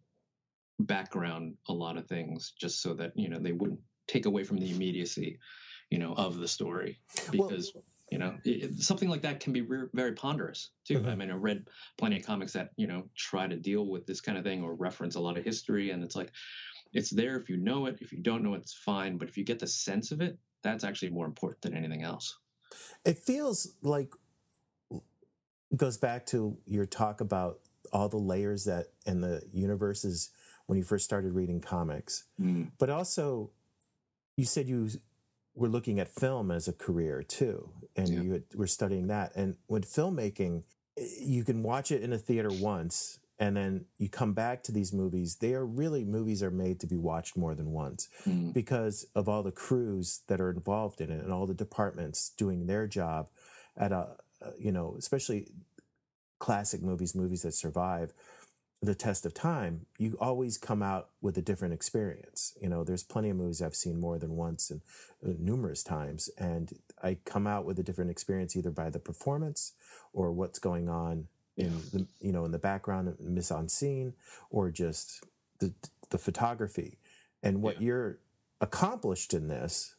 background 0.80 1.56
a 1.68 1.74
lot 1.74 1.98
of 1.98 2.08
things 2.08 2.54
just 2.60 2.82
so 2.82 2.94
that 2.96 3.14
you 3.16 3.30
know 3.30 3.40
they 3.40 3.54
wouldn't 3.54 3.80
take 4.08 4.28
away 4.28 4.44
from 4.44 4.58
the 4.58 4.70
immediacy, 4.70 5.40
you 5.90 5.98
know, 5.98 6.14
of 6.14 6.38
the 6.38 6.48
story 6.48 7.00
because. 7.32 7.72
Well, 7.74 7.84
you 8.12 8.20
know, 8.20 8.36
it, 8.44 8.80
something 8.80 9.10
like 9.10 9.22
that 9.24 9.40
can 9.40 9.52
be 9.52 9.62
re- 9.62 9.88
very 9.94 10.14
ponderous 10.14 10.70
too. 10.86 11.00
Mm-hmm. 11.00 11.10
I 11.10 11.16
mean, 11.16 11.32
I 11.32 11.36
read 11.36 11.68
plenty 11.98 12.20
of 12.20 12.26
comics 12.26 12.54
that 12.54 12.70
you 12.78 12.88
know 12.88 13.04
try 13.16 13.48
to 13.48 13.56
deal 13.56 13.88
with 13.88 14.06
this 14.06 14.22
kind 14.22 14.38
of 14.38 14.44
thing 14.44 14.64
or 14.64 14.76
reference 14.76 15.16
a 15.16 15.20
lot 15.20 15.38
of 15.38 15.44
history, 15.44 15.92
and 15.92 16.04
it's 16.04 16.16
like 16.16 16.32
it's 16.94 17.10
there 17.10 17.38
if 17.38 17.50
you 17.50 17.58
know 17.58 17.88
it. 17.88 17.98
If 18.02 18.12
you 18.12 18.20
don't 18.20 18.44
know 18.44 18.54
it, 18.54 18.62
it's 18.62 18.74
fine. 18.74 19.18
But 19.18 19.28
if 19.28 19.38
you 19.38 19.44
get 19.44 19.60
the 19.60 19.68
sense 19.68 20.12
of 20.12 20.22
it, 20.22 20.38
that's 20.64 20.84
actually 20.84 21.10
more 21.10 21.26
important 21.26 21.62
than 21.62 21.76
anything 21.76 22.04
else. 22.04 22.38
It 23.06 23.18
feels 23.18 23.74
like 23.82 24.14
goes 25.76 25.98
back 25.98 26.26
to 26.28 26.58
your 26.66 26.86
talk 26.86 27.22
about 27.22 27.60
all 27.92 28.08
the 28.08 28.18
layers 28.18 28.66
that 28.66 28.88
and 29.06 29.24
the 29.24 29.42
universes 29.52 30.30
when 30.68 30.78
you 30.78 30.84
first 30.84 31.06
started 31.06 31.34
reading 31.34 31.60
comics. 31.60 32.26
Mm. 32.40 32.72
But 32.78 32.90
also 32.90 33.52
you 34.38 34.46
said 34.46 34.68
you 34.68 34.90
were 35.56 35.70
looking 35.70 36.00
at 36.00 36.08
film 36.08 36.52
as 36.52 36.68
a 36.68 36.74
career 36.74 37.24
too 37.24 37.70
and 37.96 38.10
yeah. 38.10 38.22
you 38.22 38.32
had, 38.34 38.44
were 38.56 38.68
studying 38.68 39.08
that 39.08 39.32
and 39.36 39.56
when 39.68 39.82
filmmaking 39.82 40.64
you 41.20 41.44
can 41.44 41.64
watch 41.64 41.92
it 41.92 42.02
in 42.02 42.14
a 42.14 42.18
theater 42.18 42.50
once 42.52 43.20
and 43.38 43.58
then 43.58 43.86
you 43.98 44.08
come 44.08 44.34
back 44.34 44.64
to 44.64 44.72
these 44.72 44.94
movies 44.94 45.38
they 45.38 45.54
are 45.54 45.66
really 45.66 46.04
movies 46.04 46.44
are 46.44 46.52
made 46.52 46.80
to 46.80 46.88
be 46.88 46.98
watched 46.98 47.36
more 47.36 47.56
than 47.56 47.72
once 47.72 48.10
mm. 48.26 48.54
because 48.54 49.06
of 49.16 49.28
all 49.28 49.44
the 49.44 49.52
crews 49.52 50.22
that 50.28 50.40
are 50.40 50.52
involved 50.52 51.02
in 51.02 51.10
it 51.10 51.24
and 51.24 51.32
all 51.32 51.46
the 51.46 51.54
departments 51.54 52.32
doing 52.38 52.66
their 52.66 52.88
job 52.88 53.28
at 53.78 53.92
a 53.92 54.08
you 54.58 54.72
know 54.72 54.96
especially 54.98 55.48
classic 56.40 56.82
movies 56.82 57.16
movies 57.16 57.42
that 57.42 57.54
survive 57.54 58.14
the 58.86 58.96
test 58.96 59.26
of 59.26 59.34
time 59.34 59.86
you 59.98 60.18
always 60.20 60.58
come 60.58 60.82
out 60.82 61.10
with 61.22 61.38
a 61.38 61.42
different 61.42 61.74
experience. 61.74 62.58
You 62.62 62.70
know 62.70 62.84
there's 62.84 63.04
plenty 63.04 63.30
of 63.30 63.38
movies 63.38 63.62
i've 63.62 63.76
seen 63.76 64.00
more 64.00 64.18
than 64.18 64.36
once 64.36 64.72
and 64.72 64.82
uh, 65.26 65.34
numerous 65.40 65.84
times 65.84 66.30
and 66.38 66.74
i 67.04 67.18
come 67.26 67.48
out 67.48 67.66
with 67.66 67.80
a 67.80 67.84
different 67.84 68.12
experience 68.12 68.56
either 68.56 68.72
by 68.72 68.90
the 68.90 69.00
performance 69.00 69.74
or 70.14 70.32
what's 70.32 70.60
going 70.60 70.90
on 70.90 71.28
in 71.58 71.72
the 71.94 72.06
you 72.20 72.32
know 72.32 72.46
in 72.46 72.52
the 72.52 72.60
background 72.60 73.16
mise 73.20 73.52
en 73.52 73.68
scene 73.70 74.14
or 74.50 74.72
just 74.72 75.24
the 75.60 75.74
the 76.10 76.18
photography. 76.18 76.98
And 77.44 77.62
what 77.62 77.82
yeah. 77.82 77.88
you're 77.88 78.20
accomplished 78.62 79.34
in 79.34 79.48
this 79.48 79.96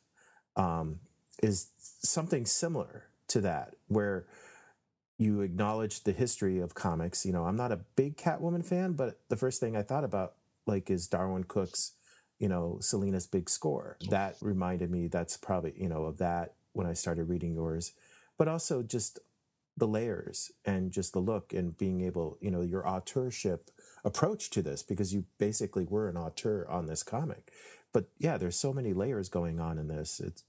um, 0.56 1.00
is 1.42 1.68
something 1.78 2.46
similar 2.46 3.04
to 3.28 3.40
that 3.42 3.74
where 3.88 4.26
you 5.18 5.40
acknowledge 5.40 6.02
the 6.02 6.12
history 6.12 6.58
of 6.58 6.74
comics 6.74 7.24
you 7.24 7.32
know 7.32 7.44
i'm 7.44 7.56
not 7.56 7.72
a 7.72 7.80
big 7.96 8.16
catwoman 8.16 8.64
fan 8.64 8.92
but 8.92 9.20
the 9.28 9.36
first 9.36 9.60
thing 9.60 9.76
i 9.76 9.82
thought 9.82 10.04
about 10.04 10.34
like 10.68 10.90
is 10.90 11.06
Darwyn 11.06 11.44
Cooke's, 11.44 11.92
you 12.40 12.48
know 12.48 12.78
Selina's 12.80 13.26
big 13.26 13.48
score 13.48 13.96
that 14.10 14.36
reminded 14.40 14.90
me 14.90 15.06
that's 15.06 15.36
probably 15.36 15.74
you 15.76 15.88
know 15.88 16.04
of 16.04 16.18
that 16.18 16.54
when 16.72 16.86
i 16.86 16.92
started 16.92 17.24
reading 17.24 17.54
yours 17.54 17.92
but 18.38 18.48
also 18.48 18.82
just 18.82 19.20
the 19.76 19.86
layers 19.86 20.50
and 20.64 20.90
just 20.90 21.12
the 21.12 21.18
look 21.18 21.52
and 21.52 21.76
being 21.76 22.00
able, 22.02 22.38
you 22.40 22.50
know, 22.50 22.62
your 22.62 22.88
authorship 22.88 23.70
approach 24.04 24.50
to 24.50 24.62
this 24.62 24.82
because 24.82 25.12
you 25.12 25.24
basically 25.38 25.84
were 25.84 26.08
an 26.08 26.16
author 26.16 26.66
on 26.68 26.86
this 26.86 27.02
comic. 27.02 27.52
But 27.92 28.06
yeah, 28.18 28.38
there's 28.38 28.58
so 28.58 28.72
many 28.72 28.94
layers 28.94 29.28
going 29.28 29.60
on 29.60 29.78
in 29.78 29.88
this. 29.88 30.20
It's 30.20 30.44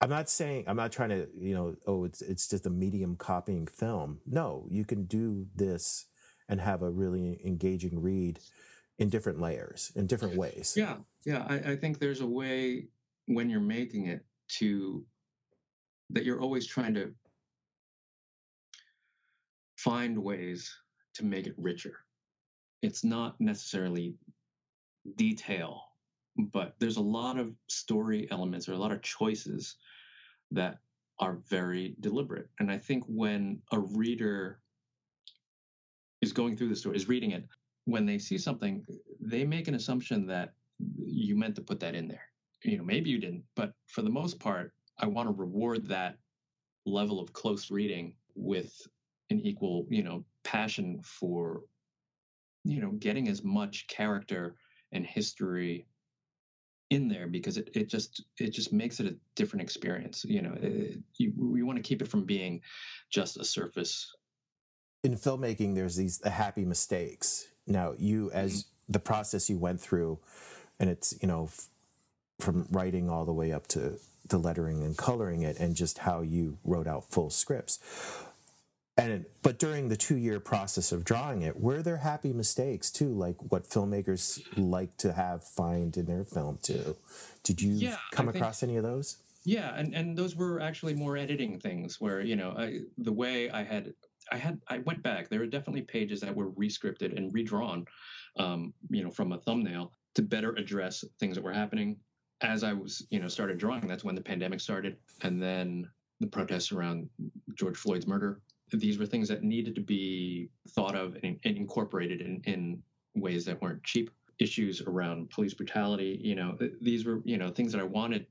I'm 0.00 0.10
not 0.10 0.28
saying 0.28 0.64
I'm 0.66 0.76
not 0.76 0.92
trying 0.92 1.08
to, 1.10 1.26
you 1.38 1.54
know, 1.54 1.74
oh, 1.86 2.04
it's 2.04 2.20
it's 2.22 2.48
just 2.48 2.66
a 2.66 2.70
medium 2.70 3.16
copying 3.16 3.66
film. 3.66 4.20
No, 4.26 4.66
you 4.70 4.84
can 4.84 5.04
do 5.04 5.46
this 5.54 6.06
and 6.48 6.60
have 6.60 6.82
a 6.82 6.90
really 6.90 7.40
engaging 7.44 8.00
read 8.00 8.38
in 8.98 9.08
different 9.08 9.40
layers, 9.40 9.92
in 9.96 10.06
different 10.06 10.36
ways. 10.36 10.74
Yeah, 10.76 10.96
yeah. 11.24 11.44
I, 11.48 11.72
I 11.72 11.76
think 11.76 11.98
there's 11.98 12.20
a 12.20 12.26
way 12.26 12.88
when 13.26 13.50
you're 13.50 13.60
making 13.60 14.06
it 14.06 14.24
to 14.58 15.04
that 16.10 16.24
you're 16.24 16.40
always 16.40 16.66
trying 16.66 16.94
to 16.94 17.12
find 19.76 20.18
ways 20.18 20.74
to 21.14 21.24
make 21.24 21.46
it 21.46 21.54
richer. 21.56 21.94
It's 22.82 23.02
not 23.02 23.40
necessarily 23.40 24.14
detail, 25.16 25.82
but 26.36 26.74
there's 26.78 26.96
a 26.98 27.02
lot 27.02 27.38
of 27.38 27.52
story 27.66 28.28
elements 28.30 28.68
or 28.68 28.74
a 28.74 28.78
lot 28.78 28.92
of 28.92 29.02
choices 29.02 29.76
that 30.50 30.78
are 31.18 31.38
very 31.48 31.96
deliberate. 32.00 32.48
And 32.58 32.70
I 32.70 32.78
think 32.78 33.04
when 33.06 33.60
a 33.72 33.78
reader 33.78 34.60
is 36.22 36.32
going 36.32 36.56
through 36.56 36.68
the 36.68 36.76
story, 36.76 36.96
is 36.96 37.08
reading 37.08 37.32
it, 37.32 37.44
when 37.84 38.04
they 38.04 38.18
see 38.18 38.38
something, 38.38 38.84
they 39.20 39.44
make 39.44 39.68
an 39.68 39.74
assumption 39.74 40.26
that 40.26 40.52
you 40.98 41.36
meant 41.36 41.54
to 41.56 41.62
put 41.62 41.80
that 41.80 41.94
in 41.94 42.08
there. 42.08 42.28
You 42.64 42.78
know, 42.78 42.84
maybe 42.84 43.10
you 43.10 43.18
didn't, 43.18 43.44
but 43.54 43.72
for 43.86 44.02
the 44.02 44.10
most 44.10 44.38
part, 44.40 44.72
I 44.98 45.06
want 45.06 45.28
to 45.28 45.34
reward 45.34 45.86
that 45.88 46.16
level 46.84 47.20
of 47.20 47.32
close 47.32 47.70
reading 47.70 48.14
with 48.34 48.74
an 49.30 49.40
equal, 49.40 49.86
you 49.88 50.02
know, 50.02 50.24
passion 50.44 51.00
for, 51.02 51.62
you 52.64 52.80
know, 52.80 52.92
getting 52.92 53.28
as 53.28 53.42
much 53.44 53.86
character 53.88 54.56
and 54.92 55.06
history 55.06 55.86
in 56.90 57.08
there 57.08 57.26
because 57.26 57.56
it, 57.56 57.70
it 57.74 57.88
just 57.88 58.24
it 58.38 58.50
just 58.50 58.72
makes 58.72 59.00
it 59.00 59.06
a 59.06 59.14
different 59.34 59.62
experience 59.62 60.24
you 60.24 60.40
know 60.40 60.56
it, 60.60 60.98
you, 61.16 61.32
we 61.36 61.62
want 61.62 61.76
to 61.76 61.82
keep 61.82 62.00
it 62.00 62.08
from 62.08 62.24
being 62.24 62.60
just 63.10 63.36
a 63.36 63.44
surface 63.44 64.14
in 65.02 65.16
filmmaking 65.16 65.74
there's 65.74 65.96
these 65.96 66.18
the 66.18 66.30
happy 66.30 66.64
mistakes 66.64 67.48
now 67.66 67.92
you 67.98 68.30
as 68.30 68.52
mm-hmm. 68.52 68.92
the 68.92 69.00
process 69.00 69.50
you 69.50 69.58
went 69.58 69.80
through 69.80 70.18
and 70.78 70.88
it's 70.88 71.14
you 71.20 71.26
know 71.26 71.44
f- 71.44 71.66
from 72.38 72.66
writing 72.70 73.10
all 73.10 73.24
the 73.24 73.32
way 73.32 73.50
up 73.50 73.66
to 73.66 73.98
the 74.28 74.38
lettering 74.38 74.82
and 74.82 74.96
coloring 74.96 75.42
it 75.42 75.58
and 75.58 75.74
just 75.74 75.98
how 75.98 76.20
you 76.20 76.58
wrote 76.64 76.86
out 76.86 77.04
full 77.10 77.30
scripts 77.30 77.78
and 78.96 79.26
but 79.42 79.58
during 79.58 79.88
the 79.88 79.96
two 79.96 80.16
year 80.16 80.40
process 80.40 80.92
of 80.92 81.04
drawing 81.04 81.42
it 81.42 81.58
were 81.58 81.82
there 81.82 81.98
happy 81.98 82.32
mistakes 82.32 82.90
too 82.90 83.08
like 83.08 83.36
what 83.50 83.64
filmmakers 83.64 84.42
like 84.56 84.96
to 84.96 85.12
have 85.12 85.44
find 85.44 85.96
in 85.96 86.06
their 86.06 86.24
film 86.24 86.58
too? 86.62 86.96
Did 87.42 87.60
you 87.60 87.72
yeah, 87.72 87.96
come 88.10 88.28
across 88.28 88.62
any 88.62 88.76
of 88.76 88.82
those? 88.82 89.18
Yeah 89.44 89.74
and 89.76 89.94
and 89.94 90.16
those 90.16 90.34
were 90.34 90.60
actually 90.60 90.94
more 90.94 91.16
editing 91.16 91.58
things 91.58 92.00
where 92.00 92.20
you 92.20 92.36
know 92.36 92.54
I, 92.56 92.80
the 92.98 93.12
way 93.12 93.50
i 93.50 93.62
had 93.62 93.92
i 94.32 94.36
had 94.36 94.60
i 94.68 94.78
went 94.78 95.02
back. 95.02 95.28
There 95.28 95.40
were 95.40 95.46
definitely 95.46 95.82
pages 95.82 96.20
that 96.20 96.34
were 96.34 96.50
rescripted 96.52 97.16
and 97.16 97.32
redrawn 97.32 97.86
um, 98.38 98.72
you 98.90 99.04
know 99.04 99.10
from 99.10 99.32
a 99.32 99.38
thumbnail 99.38 99.92
to 100.14 100.22
better 100.22 100.52
address 100.52 101.04
things 101.20 101.36
that 101.36 101.44
were 101.44 101.52
happening. 101.52 101.96
As 102.42 102.64
i 102.64 102.72
was 102.72 103.06
you 103.10 103.20
know 103.20 103.28
started 103.28 103.58
drawing 103.58 103.86
that's 103.86 104.04
when 104.04 104.14
the 104.14 104.20
pandemic 104.20 104.60
started 104.60 104.96
and 105.22 105.42
then 105.42 105.88
the 106.20 106.26
protests 106.26 106.70
around 106.70 107.08
george 107.54 107.76
floyd's 107.76 108.06
murder 108.06 108.40
these 108.72 108.98
were 108.98 109.06
things 109.06 109.28
that 109.28 109.42
needed 109.42 109.74
to 109.74 109.80
be 109.80 110.50
thought 110.70 110.94
of 110.94 111.16
and, 111.22 111.38
and 111.44 111.56
incorporated 111.56 112.20
in, 112.20 112.42
in 112.44 112.82
ways 113.14 113.44
that 113.44 113.60
weren't 113.62 113.84
cheap. 113.84 114.10
Issues 114.38 114.82
around 114.82 115.30
police 115.30 115.54
brutality, 115.54 116.20
you 116.22 116.34
know, 116.34 116.58
these 116.82 117.06
were, 117.06 117.22
you 117.24 117.38
know, 117.38 117.48
things 117.48 117.72
that 117.72 117.80
I 117.80 117.84
wanted 117.84 118.26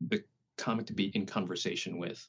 the 0.00 0.24
comic 0.58 0.86
to 0.86 0.92
be 0.92 1.12
in 1.14 1.24
conversation 1.24 1.98
with. 1.98 2.26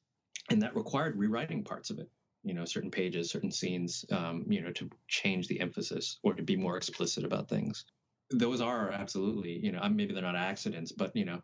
And 0.51 0.61
that 0.61 0.75
required 0.75 1.17
rewriting 1.17 1.63
parts 1.63 1.89
of 1.89 1.97
it, 1.97 2.11
you 2.43 2.53
know, 2.53 2.63
certain 2.63 2.91
pages, 2.91 3.31
certain 3.31 3.51
scenes, 3.51 4.05
um, 4.11 4.45
you 4.47 4.61
know, 4.61 4.71
to 4.73 4.87
change 5.07 5.47
the 5.47 5.59
emphasis 5.59 6.19
or 6.21 6.35
to 6.35 6.43
be 6.43 6.55
more 6.55 6.77
explicit 6.77 7.25
about 7.25 7.49
things. 7.49 7.85
Those 8.29 8.61
are 8.61 8.91
absolutely, 8.91 9.57
you 9.65 9.71
know, 9.71 9.81
maybe 9.89 10.13
they're 10.13 10.21
not 10.21 10.35
accidents, 10.35 10.91
but, 10.91 11.15
you 11.15 11.25
know, 11.25 11.41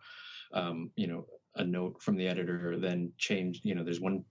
um, 0.54 0.92
you 0.96 1.08
know, 1.08 1.26
a 1.56 1.64
note 1.64 2.04
from 2.04 2.18
the 2.18 2.28
editor 2.28 2.78
then 2.78 3.14
changed, 3.18 3.66
you 3.66 3.74
know, 3.74 3.84
there's 3.84 4.00
one 4.00 4.24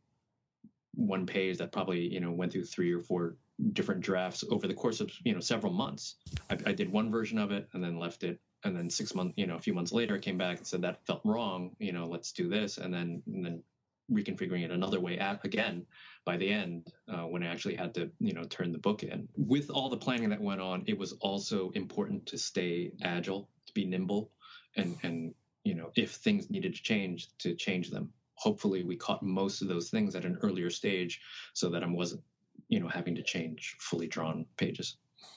one 0.95 1.27
page 1.27 1.59
that 1.59 1.73
probably 1.73 2.01
you 2.01 2.21
know 2.21 2.31
went 2.31 2.53
through 2.53 2.65
three 2.65 2.93
or 2.93 3.01
four 3.01 3.37
different 3.73 4.01
drafts 4.01 4.45
over 4.51 4.67
the 4.67 4.75
course 4.75 5.01
of 5.01 5.11
you 5.25 5.35
know 5.35 5.41
several 5.41 5.73
months. 5.73 6.17
I, 6.51 6.59
I 6.67 6.73
did 6.73 6.91
one 6.91 7.11
version 7.11 7.39
of 7.39 7.51
it 7.51 7.69
and 7.73 7.83
then 7.83 7.99
left 7.99 8.25
it, 8.25 8.41
and 8.65 8.77
then 8.77 8.91
six 8.91 9.15
months, 9.15 9.35
you 9.37 9.47
know, 9.47 9.57
a 9.57 9.61
few 9.61 9.75
months 9.75 9.93
later, 9.93 10.17
I 10.17 10.19
came 10.19 10.39
back 10.39 10.59
and 10.59 10.67
said 10.67 10.83
that 10.83 11.05
felt 11.07 11.23
wrong. 11.25 11.75
You 11.79 11.93
know, 11.93 12.07
let's 12.07 12.33
do 12.33 12.49
this, 12.49 12.79
and 12.79 12.93
then 12.93 13.23
and 13.27 13.45
then 13.45 13.63
reconfiguring 14.11 14.65
it 14.65 14.71
another 14.71 15.01
way 15.01 15.19
at, 15.19 15.45
again 15.45 15.87
by 16.25 16.37
the 16.37 16.51
end 16.51 16.93
uh, 17.09 17.23
when 17.23 17.43
I 17.43 17.47
actually 17.47 17.77
had 17.77 17.95
to 17.95 18.11
you 18.21 18.35
know 18.35 18.45
turn 18.45 18.73
the 18.73 18.79
book 18.79 19.03
in. 19.03 19.29
With 19.37 19.71
all 19.71 19.89
the 19.89 19.97
planning 19.97 20.31
that 20.31 20.41
went 20.41 20.61
on, 20.61 20.85
it 20.87 20.99
was 20.99 21.13
also 21.21 21.71
important 21.71 22.27
to 22.27 22.39
stay 22.39 22.93
agile, 23.03 23.49
to 23.67 23.73
be 23.73 23.85
nimble, 23.85 24.31
and 24.77 24.97
and 25.03 25.35
you 25.65 25.75
know 25.75 25.91
if 25.97 26.13
things 26.13 26.51
needed 26.51 26.75
to 26.75 26.83
change, 26.83 27.29
to 27.39 27.55
change 27.55 27.91
them 27.91 28.13
hopefully 28.43 28.83
we 28.83 28.97
caught 28.97 29.23
most 29.23 29.63
of 29.63 29.69
those 29.69 29.89
things 29.89 30.17
at 30.17 30.25
an 30.25 30.37
earlier 30.43 30.69
stage 30.69 31.21
so 31.55 31.69
that 31.71 31.85
I 31.85 31.87
wasn't, 31.87 32.23
you 32.69 32.81
know, 32.81 32.89
having 32.89 33.15
to 33.15 33.23
change 33.23 33.77
fully 33.79 34.09
drawn 34.09 34.47
pages. 34.57 34.97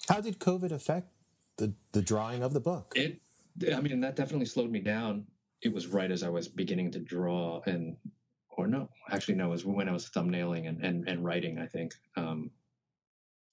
How 0.10 0.22
did 0.22 0.40
COVID 0.40 0.72
affect 0.72 1.10
the, 1.58 1.74
the 1.92 2.02
drawing 2.02 2.42
of 2.42 2.54
the 2.54 2.60
book? 2.60 2.94
It, 2.96 3.22
I 3.72 3.80
mean, 3.80 4.00
that 4.02 4.16
definitely 4.16 4.48
slowed 4.48 4.72
me 4.72 4.80
down. 4.80 5.28
It 5.62 5.72
was 5.72 5.86
right 5.88 6.12
as 6.12 6.24
I 6.24 6.30
was 6.30 6.48
beginning 6.48 6.92
to 6.92 7.00
draw 7.00 7.62
and, 7.68 7.96
or 8.58 8.66
no, 8.68 8.90
actually, 9.12 9.36
no, 9.36 9.48
it 9.48 9.52
was 9.52 9.66
when 9.66 9.88
I 9.88 9.92
was 9.92 10.10
thumbnailing 10.10 10.68
and, 10.68 10.84
and, 10.84 11.08
and 11.08 11.24
writing, 11.24 11.60
I 11.60 11.68
think. 11.68 11.94
Um, 12.16 12.50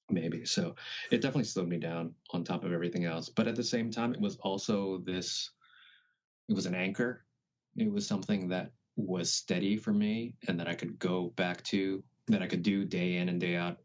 maybe. 0.08 0.46
So 0.46 0.76
it 1.10 1.20
definitely 1.20 1.44
slowed 1.44 1.68
me 1.68 1.78
down 1.78 2.14
on 2.30 2.42
top 2.42 2.64
of 2.64 2.72
everything 2.72 3.04
else. 3.04 3.28
But 3.28 3.48
at 3.48 3.56
the 3.56 3.64
same 3.64 3.90
time, 3.90 4.14
it 4.14 4.20
was 4.20 4.36
also 4.36 5.02
this, 5.04 5.50
it 6.48 6.54
was 6.54 6.66
an 6.66 6.74
anchor. 6.74 7.24
It 7.76 7.90
was 7.92 8.06
something 8.06 8.48
that 8.48 8.72
was 8.96 9.32
steady 9.32 9.76
for 9.76 9.92
me 9.92 10.36
and 10.48 10.58
that 10.60 10.68
I 10.68 10.74
could 10.74 10.98
go 10.98 11.32
back 11.36 11.62
to, 11.64 12.02
that 12.28 12.42
I 12.42 12.46
could 12.46 12.62
do 12.62 12.84
day 12.84 13.16
in 13.16 13.28
and 13.28 13.40
day 13.40 13.56
out 13.56 13.78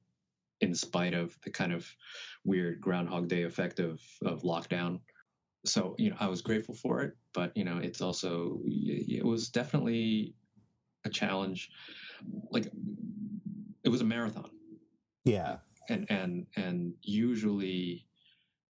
in 0.61 0.73
spite 0.73 1.13
of 1.13 1.37
the 1.43 1.51
kind 1.51 1.71
of 1.71 1.87
weird 2.43 2.81
Groundhog 2.81 3.27
Day 3.27 3.43
effect 3.43 3.79
of, 3.79 4.01
of 4.25 4.41
lockdown. 4.41 4.99
So, 5.65 5.95
you 5.97 6.09
know, 6.09 6.15
I 6.19 6.27
was 6.27 6.41
grateful 6.41 6.73
for 6.73 7.01
it, 7.01 7.13
but, 7.33 7.55
you 7.55 7.63
know, 7.63 7.77
it's 7.77 8.01
also, 8.01 8.59
it 8.65 9.25
was 9.25 9.49
definitely 9.49 10.33
a 11.05 11.09
challenge. 11.09 11.69
Like, 12.49 12.71
it 13.83 13.89
was 13.89 14.01
a 14.01 14.05
marathon. 14.05 14.49
Yeah. 15.25 15.57
And, 15.89 16.05
and, 16.09 16.47
and 16.55 16.93
usually, 17.01 18.06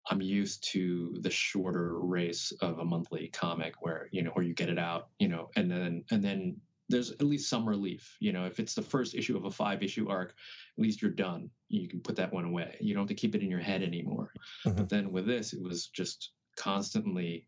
I'm 0.10 0.22
used 0.22 0.64
to 0.72 1.18
the 1.22 1.30
shorter 1.30 2.00
race 2.00 2.54
of 2.62 2.80
a 2.80 2.86
monthly 2.86 3.28
comic 3.28 3.76
where, 3.82 4.08
you 4.12 4.22
know, 4.22 4.32
where 4.32 4.46
you 4.46 4.54
get 4.54 4.70
it 4.70 4.80
out, 4.80 5.10
you 5.20 5.28
know, 5.28 5.50
and 5.56 5.70
then, 5.70 6.04
and 6.12 6.24
then 6.24 6.58
there's 6.90 7.12
at 7.12 7.24
least 7.24 7.50
some 7.50 7.68
relief. 7.68 8.16
You 8.20 8.32
know, 8.32 8.46
if 8.46 8.60
it's 8.60 8.74
the 8.74 8.82
first 8.82 9.16
issue 9.16 9.36
of 9.36 9.46
a 9.46 9.52
five 9.52 9.84
issue 9.84 10.10
arc, 10.10 10.30
at 10.30 10.82
least 10.82 11.02
you're 11.02 11.12
done. 11.12 11.50
You 11.68 11.90
can 11.90 12.00
put 12.00 12.16
that 12.16 12.32
one 12.32 12.46
away. 12.46 12.78
You 12.80 12.94
don't 12.94 13.04
have 13.04 13.10
to 13.10 13.16
keep 13.16 13.36
it 13.36 13.42
in 13.42 13.52
your 13.52 13.60
head 13.60 13.84
anymore. 13.84 14.32
Mm-hmm. 14.66 14.78
But 14.78 14.90
then 14.90 15.12
with 15.12 15.26
this, 15.26 15.54
it 15.54 15.62
was 15.62 15.88
just 15.88 16.32
constantly 16.56 17.46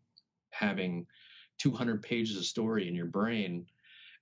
having 0.50 1.06
200 1.58 2.02
pages 2.02 2.36
of 2.36 2.44
story 2.44 2.88
in 2.88 2.94
your 2.94 3.06
brain 3.06 3.66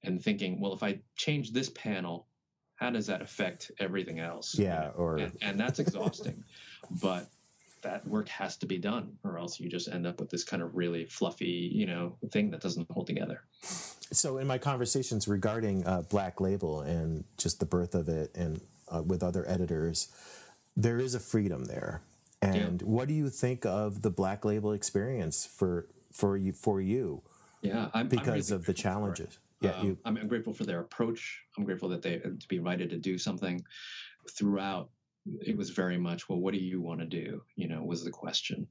and 0.04 0.22
thinking, 0.22 0.60
well, 0.60 0.72
if 0.72 0.82
I 0.82 1.00
change 1.16 1.52
this 1.52 1.70
panel, 1.70 2.28
how 2.76 2.90
does 2.90 3.06
that 3.08 3.22
affect 3.22 3.72
everything 3.80 4.20
else? 4.20 4.56
Yeah. 4.56 4.90
Or, 4.94 5.16
and, 5.16 5.36
and 5.42 5.58
that's 5.58 5.80
exhausting. 5.80 6.44
but 7.02 7.28
that 7.88 8.06
work 8.06 8.28
has 8.28 8.56
to 8.58 8.66
be 8.66 8.78
done 8.78 9.16
or 9.24 9.38
else 9.38 9.58
you 9.58 9.68
just 9.68 9.88
end 9.88 10.06
up 10.06 10.20
with 10.20 10.28
this 10.28 10.44
kind 10.44 10.62
of 10.62 10.76
really 10.76 11.06
fluffy 11.06 11.70
you 11.72 11.86
know 11.86 12.16
thing 12.30 12.50
that 12.50 12.60
doesn't 12.60 12.86
hold 12.90 13.06
together. 13.06 13.42
So 14.12 14.38
in 14.38 14.46
my 14.46 14.58
conversations 14.58 15.26
regarding 15.26 15.86
uh, 15.86 16.02
black 16.02 16.40
label 16.40 16.80
and 16.80 17.24
just 17.38 17.60
the 17.60 17.66
birth 17.66 17.94
of 17.94 18.08
it 18.08 18.30
and 18.34 18.60
uh, 18.90 19.02
with 19.02 19.22
other 19.22 19.48
editors 19.48 20.08
there 20.76 21.00
is 21.00 21.14
a 21.14 21.20
freedom 21.20 21.64
there. 21.64 22.02
And 22.40 22.80
yeah. 22.80 22.86
what 22.86 23.08
do 23.08 23.14
you 23.14 23.30
think 23.30 23.66
of 23.66 24.02
the 24.02 24.10
black 24.10 24.44
label 24.44 24.72
experience 24.72 25.46
for 25.46 25.88
for 26.12 26.36
you 26.36 26.52
for 26.52 26.80
you? 26.80 27.22
Yeah 27.62 27.88
I'm, 27.94 28.08
because 28.08 28.28
I'm 28.28 28.34
really 28.34 28.60
of 28.60 28.66
the 28.66 28.74
challenges. 28.74 29.38
Yeah 29.60 29.72
um, 29.72 29.86
you, 29.86 29.98
I'm, 30.04 30.16
I'm 30.18 30.28
grateful 30.28 30.52
for 30.52 30.64
their 30.64 30.80
approach. 30.80 31.42
I'm 31.56 31.64
grateful 31.64 31.88
that 31.88 32.02
they 32.02 32.18
to 32.18 32.48
be 32.48 32.56
invited 32.56 32.90
to 32.90 32.98
do 32.98 33.16
something 33.16 33.64
throughout 34.36 34.90
it 35.40 35.56
was 35.56 35.70
very 35.70 35.98
much, 35.98 36.28
well, 36.28 36.38
what 36.38 36.54
do 36.54 36.60
you 36.60 36.80
want 36.80 37.00
to 37.00 37.06
do? 37.06 37.42
You 37.56 37.68
know, 37.68 37.82
was 37.82 38.04
the 38.04 38.10
question. 38.10 38.68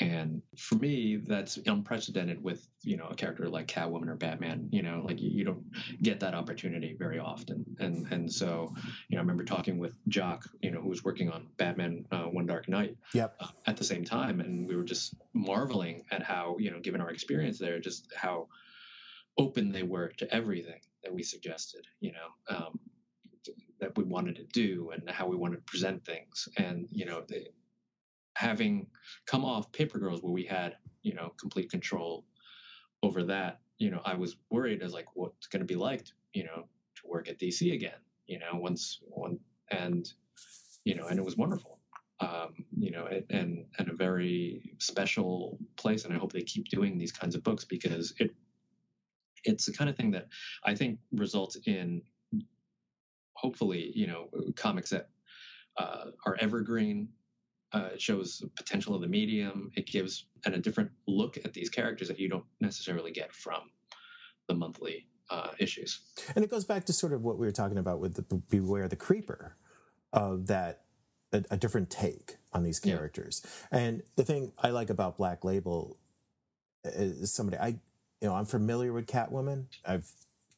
And 0.00 0.40
for 0.56 0.76
me, 0.76 1.16
that's 1.16 1.58
unprecedented 1.58 2.42
with, 2.42 2.66
you 2.82 2.96
know, 2.96 3.08
a 3.10 3.14
character 3.14 3.48
like 3.48 3.68
Catwoman 3.68 4.08
or 4.08 4.16
Batman, 4.16 4.70
you 4.72 4.82
know, 4.82 5.02
like 5.04 5.20
you, 5.20 5.28
you 5.30 5.44
don't 5.44 5.64
get 6.00 6.20
that 6.20 6.34
opportunity 6.34 6.96
very 6.98 7.18
often. 7.18 7.64
And, 7.78 8.10
and 8.10 8.32
so, 8.32 8.72
you 9.08 9.16
know, 9.16 9.20
I 9.20 9.22
remember 9.22 9.44
talking 9.44 9.78
with 9.78 9.94
Jock, 10.08 10.48
you 10.62 10.70
know, 10.70 10.80
who 10.80 10.88
was 10.88 11.04
working 11.04 11.30
on 11.30 11.46
Batman, 11.58 12.06
uh, 12.10 12.24
One 12.24 12.46
Dark 12.46 12.70
Knight 12.70 12.96
yep. 13.12 13.36
Uh, 13.38 13.48
at 13.66 13.76
the 13.76 13.84
same 13.84 14.04
time. 14.04 14.40
And 14.40 14.66
we 14.66 14.76
were 14.76 14.82
just 14.82 15.14
marveling 15.34 16.04
at 16.10 16.22
how, 16.22 16.56
you 16.58 16.70
know, 16.70 16.80
given 16.80 17.02
our 17.02 17.10
experience 17.10 17.58
there, 17.58 17.78
just 17.78 18.10
how 18.16 18.48
open 19.36 19.72
they 19.72 19.82
were 19.82 20.08
to 20.08 20.34
everything 20.34 20.80
that 21.02 21.12
we 21.12 21.22
suggested, 21.22 21.86
you 22.00 22.12
know, 22.12 22.56
um, 22.56 22.80
that 23.82 23.96
we 23.98 24.04
wanted 24.04 24.36
to 24.36 24.44
do 24.44 24.92
and 24.94 25.10
how 25.10 25.26
we 25.26 25.36
wanted 25.36 25.56
to 25.56 25.62
present 25.62 26.04
things. 26.04 26.48
And, 26.56 26.86
you 26.92 27.04
know, 27.04 27.24
having 28.36 28.86
come 29.26 29.44
off 29.44 29.72
Paper 29.72 29.98
Girls 29.98 30.22
where 30.22 30.32
we 30.32 30.44
had, 30.44 30.76
you 31.02 31.14
know, 31.14 31.32
complete 31.38 31.68
control 31.68 32.24
over 33.02 33.24
that, 33.24 33.58
you 33.78 33.90
know, 33.90 34.00
I 34.04 34.14
was 34.14 34.36
worried 34.50 34.82
as 34.82 34.92
like 34.92 35.06
what's 35.14 35.48
going 35.48 35.60
to 35.60 35.66
be 35.66 35.74
like, 35.74 36.06
you 36.32 36.44
know, 36.44 36.68
to 36.94 37.02
work 37.06 37.28
at 37.28 37.40
DC 37.40 37.74
again, 37.74 37.98
you 38.26 38.38
know, 38.38 38.52
once 38.54 39.00
one 39.02 39.40
and, 39.72 40.08
you 40.84 40.94
know, 40.94 41.08
and 41.08 41.18
it 41.18 41.24
was 41.24 41.36
wonderful. 41.36 41.80
Um, 42.20 42.64
you 42.78 42.92
know, 42.92 43.06
it, 43.06 43.26
and 43.30 43.64
and 43.80 43.88
a 43.88 43.94
very 43.96 44.76
special 44.78 45.58
place, 45.76 46.04
and 46.04 46.14
I 46.14 46.18
hope 46.18 46.32
they 46.32 46.42
keep 46.42 46.68
doing 46.68 46.96
these 46.96 47.10
kinds 47.10 47.34
of 47.34 47.42
books 47.42 47.64
because 47.64 48.14
it 48.20 48.30
it's 49.42 49.66
the 49.66 49.72
kind 49.72 49.90
of 49.90 49.96
thing 49.96 50.12
that 50.12 50.28
I 50.64 50.76
think 50.76 51.00
results 51.10 51.56
in 51.66 52.02
hopefully, 53.42 53.92
you 53.94 54.06
know, 54.06 54.28
comics 54.54 54.90
that 54.90 55.08
uh, 55.76 56.06
are 56.24 56.36
evergreen. 56.40 57.08
Uh, 57.72 57.88
it 57.94 58.00
shows 58.00 58.44
potential 58.56 58.94
of 58.94 59.00
the 59.00 59.08
medium. 59.08 59.70
It 59.74 59.86
gives 59.86 60.26
and 60.44 60.54
a 60.54 60.58
different 60.58 60.90
look 61.06 61.38
at 61.44 61.52
these 61.52 61.70
characters 61.70 62.08
that 62.08 62.20
you 62.20 62.28
don't 62.28 62.44
necessarily 62.60 63.10
get 63.10 63.32
from 63.32 63.70
the 64.46 64.54
monthly 64.54 65.06
uh, 65.30 65.48
issues. 65.58 66.00
And 66.36 66.44
it 66.44 66.50
goes 66.50 66.64
back 66.64 66.84
to 66.86 66.92
sort 66.92 67.12
of 67.12 67.22
what 67.22 67.38
we 67.38 67.46
were 67.46 67.52
talking 67.52 67.78
about 67.78 67.98
with 67.98 68.14
the 68.14 68.36
Beware 68.50 68.88
the 68.88 68.96
Creeper, 68.96 69.56
of 70.12 70.46
that 70.48 70.82
a, 71.32 71.42
a 71.50 71.56
different 71.56 71.90
take 71.90 72.36
on 72.52 72.62
these 72.62 72.78
characters. 72.78 73.42
Yeah. 73.72 73.78
And 73.78 74.02
the 74.16 74.24
thing 74.24 74.52
I 74.58 74.70
like 74.70 74.90
about 74.90 75.16
Black 75.16 75.44
Label 75.44 75.96
is 76.84 77.32
somebody 77.32 77.56
I, 77.56 77.68
you 77.68 78.28
know, 78.28 78.34
I'm 78.34 78.44
familiar 78.44 78.92
with 78.92 79.06
Catwoman. 79.06 79.66
I've 79.86 80.12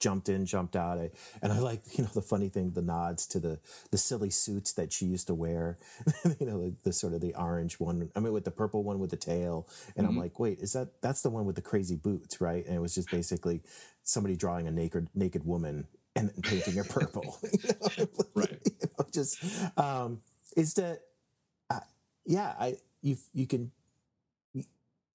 jumped 0.04 0.28
in, 0.28 0.44
jumped 0.44 0.76
out. 0.76 0.98
I, 0.98 1.10
and 1.40 1.50
I 1.50 1.60
like, 1.60 1.80
you 1.96 2.04
know, 2.04 2.10
the 2.12 2.20
funny 2.20 2.50
thing, 2.50 2.72
the 2.72 2.82
nods 2.82 3.26
to 3.28 3.40
the 3.40 3.58
the 3.90 3.96
silly 3.96 4.28
suits 4.28 4.72
that 4.72 4.92
she 4.92 5.06
used 5.06 5.28
to 5.28 5.34
wear. 5.34 5.78
you 6.38 6.46
know, 6.46 6.60
the, 6.60 6.74
the, 6.84 6.92
sort 6.92 7.14
of 7.14 7.22
the 7.22 7.34
orange 7.34 7.80
one. 7.80 8.10
I 8.14 8.20
mean, 8.20 8.34
with 8.34 8.44
the 8.44 8.50
purple 8.50 8.84
one 8.84 8.98
with 8.98 9.08
the 9.08 9.16
tail. 9.16 9.66
And 9.96 10.06
mm-hmm. 10.06 10.18
I'm 10.18 10.22
like, 10.22 10.38
wait, 10.38 10.58
is 10.58 10.74
that 10.74 11.00
that's 11.00 11.22
the 11.22 11.30
one 11.30 11.46
with 11.46 11.56
the 11.56 11.62
crazy 11.62 11.96
boots, 11.96 12.38
right? 12.38 12.66
And 12.66 12.76
it 12.76 12.80
was 12.80 12.94
just 12.94 13.10
basically 13.10 13.62
somebody 14.02 14.36
drawing 14.36 14.68
a 14.68 14.70
naked 14.70 15.08
naked 15.14 15.46
woman 15.46 15.86
and 16.14 16.30
painting 16.42 16.74
her 16.74 16.84
purple. 16.84 17.38
you 17.52 17.70
know? 17.80 18.06
right. 18.34 18.60
You 18.62 18.88
know, 18.98 19.06
just 19.10 19.42
um, 19.78 20.20
is 20.54 20.74
that, 20.74 21.00
uh, 21.70 21.80
yeah, 22.26 22.54
I 22.60 22.76
you 23.00 23.16
you 23.32 23.46
can. 23.46 23.70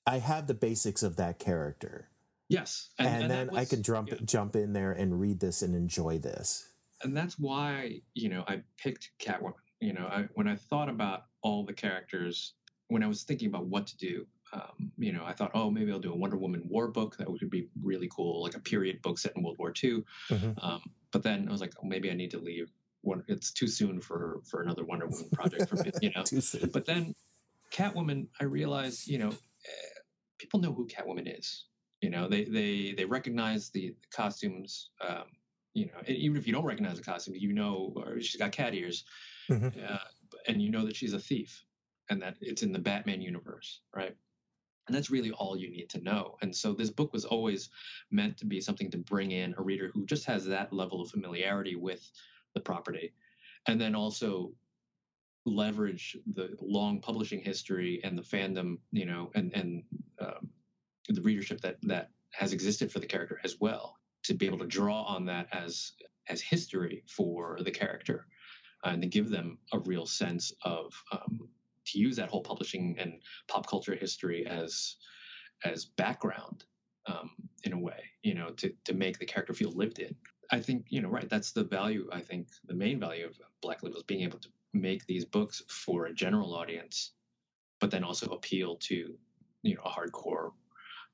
I 0.07 0.17
have 0.17 0.47
the 0.47 0.55
basics 0.55 1.03
of 1.03 1.17
that 1.17 1.37
character 1.37 2.09
Yes, 2.49 2.89
and, 2.97 3.07
and, 3.07 3.21
and 3.23 3.31
then 3.31 3.47
was, 3.47 3.57
I 3.57 3.65
could 3.65 3.83
jump 3.83 4.09
yeah. 4.09 4.17
jump 4.25 4.55
in 4.55 4.73
there 4.73 4.91
and 4.91 5.19
read 5.19 5.39
this 5.39 5.61
and 5.61 5.75
enjoy 5.75 6.17
this. 6.17 6.67
And 7.01 7.15
that's 7.15 7.39
why 7.39 8.01
you 8.13 8.29
know 8.29 8.43
I 8.47 8.61
picked 8.77 9.11
Catwoman. 9.19 9.53
You 9.79 9.93
know, 9.93 10.07
I, 10.07 10.27
when 10.33 10.47
I 10.47 10.55
thought 10.55 10.89
about 10.89 11.25
all 11.41 11.63
the 11.63 11.73
characters, 11.73 12.53
when 12.89 13.03
I 13.03 13.07
was 13.07 13.23
thinking 13.23 13.47
about 13.47 13.67
what 13.67 13.87
to 13.87 13.97
do, 13.97 14.25
um, 14.51 14.91
you 14.97 15.13
know, 15.13 15.23
I 15.25 15.31
thought, 15.31 15.51
oh, 15.53 15.71
maybe 15.71 15.91
I'll 15.91 15.99
do 15.99 16.11
a 16.11 16.17
Wonder 16.17 16.37
Woman 16.37 16.63
war 16.67 16.89
book. 16.89 17.15
That 17.17 17.29
would 17.29 17.49
be 17.49 17.69
really 17.81 18.09
cool, 18.13 18.43
like 18.43 18.55
a 18.55 18.59
period 18.59 19.01
book 19.01 19.19
set 19.19 19.37
in 19.37 19.43
World 19.43 19.57
War 19.57 19.71
II. 19.81 20.03
Mm-hmm. 20.29 20.51
Um, 20.61 20.81
but 21.11 21.23
then 21.23 21.47
I 21.47 21.51
was 21.51 21.61
like, 21.61 21.73
oh, 21.81 21.87
maybe 21.87 22.11
I 22.11 22.13
need 22.13 22.31
to 22.31 22.39
leave 22.39 22.69
one, 23.01 23.23
it's 23.27 23.51
too 23.51 23.67
soon 23.67 24.01
for 24.01 24.41
for 24.49 24.61
another 24.61 24.83
Wonder 24.83 25.07
Woman 25.07 25.29
project 25.31 25.69
for 25.69 25.77
me, 25.77 25.91
you 26.01 26.11
know. 26.15 26.23
Too 26.23 26.41
soon. 26.41 26.69
But 26.71 26.85
then 26.85 27.15
Catwoman, 27.71 28.27
I 28.39 28.45
realized, 28.45 29.07
you 29.07 29.19
know, 29.19 29.29
eh, 29.29 29.99
people 30.37 30.59
know 30.59 30.73
who 30.73 30.87
Catwoman 30.87 31.37
is. 31.37 31.65
You 32.01 32.09
know, 32.09 32.27
they 32.27 32.45
they 32.45 32.93
they 32.93 33.05
recognize 33.05 33.69
the, 33.69 33.95
costumes. 34.11 34.91
Um, 35.01 35.25
you 35.73 35.85
know, 35.87 36.01
even 36.07 36.37
if 36.37 36.47
you 36.47 36.53
don't 36.53 36.65
recognize 36.65 36.97
the 36.97 37.03
costume, 37.03 37.35
you 37.35 37.53
know, 37.53 37.93
or 37.95 38.19
she's 38.21 38.39
got 38.39 38.51
cat 38.51 38.73
ears, 38.73 39.05
Mhm. 39.49 39.71
uh, 39.89 39.99
and 40.47 40.61
you 40.61 40.69
know 40.71 40.85
that 40.85 40.95
she's 40.95 41.13
a 41.13 41.19
thief, 41.19 41.63
and 42.09 42.21
that 42.21 42.37
it's 42.41 42.63
in 42.63 42.71
the 42.71 42.79
Batman 42.79 43.21
universe, 43.21 43.81
right? 43.95 44.15
And 44.87 44.95
that's 44.95 45.11
really 45.11 45.31
all 45.31 45.55
you 45.55 45.69
need 45.69 45.89
to 45.91 46.01
know. 46.01 46.37
And 46.41 46.55
so 46.55 46.73
this 46.73 46.89
book 46.89 47.13
was 47.13 47.23
always 47.25 47.69
meant 48.09 48.37
to 48.37 48.45
be 48.45 48.59
something 48.59 48.89
to 48.91 48.97
bring 48.97 49.31
in 49.31 49.53
a 49.57 49.61
reader 49.61 49.91
who 49.93 50.05
just 50.07 50.25
has 50.25 50.45
that 50.45 50.73
level 50.73 51.01
of 51.01 51.11
familiarity 51.11 51.75
with 51.75 52.11
the 52.55 52.59
property, 52.61 53.13
and 53.67 53.79
then 53.79 53.93
also 53.93 54.51
leverage 55.45 56.17
the 56.33 56.55
long 56.61 56.99
publishing 57.01 57.39
history 57.41 58.01
and 58.03 58.17
the 58.17 58.21
fandom, 58.23 58.77
you 58.91 59.05
know, 59.05 59.31
and 59.35 59.53
and 59.53 59.83
um, 60.19 60.49
the 61.09 61.21
readership 61.21 61.61
that 61.61 61.77
that 61.83 62.09
has 62.31 62.53
existed 62.53 62.91
for 62.91 62.99
the 62.99 63.07
character 63.07 63.39
as 63.43 63.57
well 63.59 63.97
to 64.23 64.33
be 64.33 64.45
able 64.45 64.59
to 64.59 64.67
draw 64.67 65.03
on 65.03 65.25
that 65.25 65.47
as 65.51 65.93
as 66.27 66.41
history 66.41 67.03
for 67.07 67.57
the 67.63 67.71
character 67.71 68.27
uh, 68.85 68.89
and 68.89 69.01
to 69.01 69.07
give 69.07 69.29
them 69.29 69.57
a 69.73 69.79
real 69.79 70.05
sense 70.05 70.53
of 70.63 70.93
um, 71.11 71.49
to 71.85 71.99
use 71.99 72.15
that 72.15 72.29
whole 72.29 72.43
publishing 72.43 72.95
and 72.99 73.21
pop 73.47 73.67
culture 73.67 73.95
history 73.95 74.45
as 74.45 74.95
as 75.63 75.85
background 75.85 76.63
um, 77.07 77.31
in 77.63 77.73
a 77.73 77.79
way, 77.79 77.99
you 78.21 78.33
know, 78.33 78.51
to 78.51 78.71
to 78.85 78.93
make 78.93 79.19
the 79.19 79.25
character 79.25 79.53
feel 79.53 79.71
lived 79.71 79.99
in. 79.99 80.15
I 80.51 80.59
think 80.59 80.85
you 80.89 81.01
know, 81.01 81.09
right? 81.09 81.29
That's 81.29 81.51
the 81.51 81.63
value. 81.63 82.07
I 82.11 82.21
think 82.21 82.47
the 82.65 82.73
main 82.73 82.99
value 82.99 83.25
of 83.25 83.37
Black 83.61 83.83
Label 83.83 83.97
is 83.97 84.03
being 84.03 84.21
able 84.21 84.39
to 84.39 84.49
make 84.73 85.05
these 85.05 85.25
books 85.25 85.63
for 85.67 86.05
a 86.05 86.13
general 86.13 86.55
audience, 86.55 87.11
but 87.79 87.91
then 87.91 88.03
also 88.03 88.27
appeal 88.27 88.77
to 88.77 89.15
you 89.63 89.75
know 89.75 89.81
a 89.83 89.89
hardcore, 89.89 90.51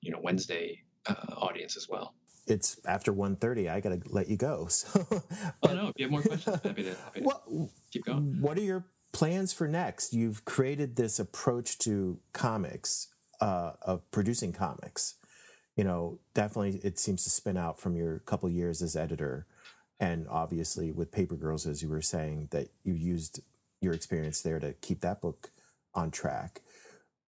you 0.06 0.11
know, 0.11 0.19
Wednesday 0.22 0.84
uh, 1.07 1.34
audience 1.36 1.76
as 1.76 1.90
well. 1.90 2.14
It's 2.48 2.80
after 2.86 3.11
1.30. 3.11 3.72
I 3.72 3.80
got 3.80 3.90
to 3.90 4.02
let 4.06 4.30
you 4.30 4.38
go. 4.38 4.68
So, 4.69 5.06
Oh 5.64 5.73
no! 5.73 5.88
If 5.88 5.94
you 5.98 6.06
have 6.06 6.11
more 6.11 6.22
questions, 6.22 6.60
happy 6.64 6.84
to, 6.84 6.95
happy 6.95 7.22
to 7.22 7.69
keep 7.91 8.06
going. 8.06 8.40
what 8.40 8.57
are 8.57 8.61
your 8.61 8.86
plans 9.11 9.52
for 9.52 9.68
next? 9.68 10.14
You've 10.14 10.45
created 10.45 10.95
this 10.95 11.19
approach 11.19 11.80
to 11.80 12.19
comics, 12.34 13.07
uh, 13.41 13.72
of 13.82 14.10
producing 14.11 14.53
comics. 14.53 15.15
You 15.76 15.84
know, 15.84 16.19
definitely 16.34 16.80
it 16.84 16.99
seems 16.99 17.23
to 17.23 17.30
spin 17.30 17.57
out 17.57 17.80
from 17.80 17.95
your 17.95 18.19
couple 18.19 18.49
years 18.49 18.82
as 18.82 18.95
editor. 18.95 19.48
And 19.99 20.27
obviously 20.30 20.91
with 20.91 21.11
Paper 21.11 21.36
Girls, 21.36 21.65
as 21.65 21.82
you 21.82 21.90
were 21.90 22.02
saying, 22.02 22.49
that 22.52 22.68
you 22.84 22.94
used 22.94 23.40
your 23.82 23.94
experience 23.94 24.41
there 24.41 24.60
to 24.60 24.73
keep 24.73 25.02
that 25.02 25.22
book 25.22 25.52
on 25.94 26.11
track. 26.11 26.61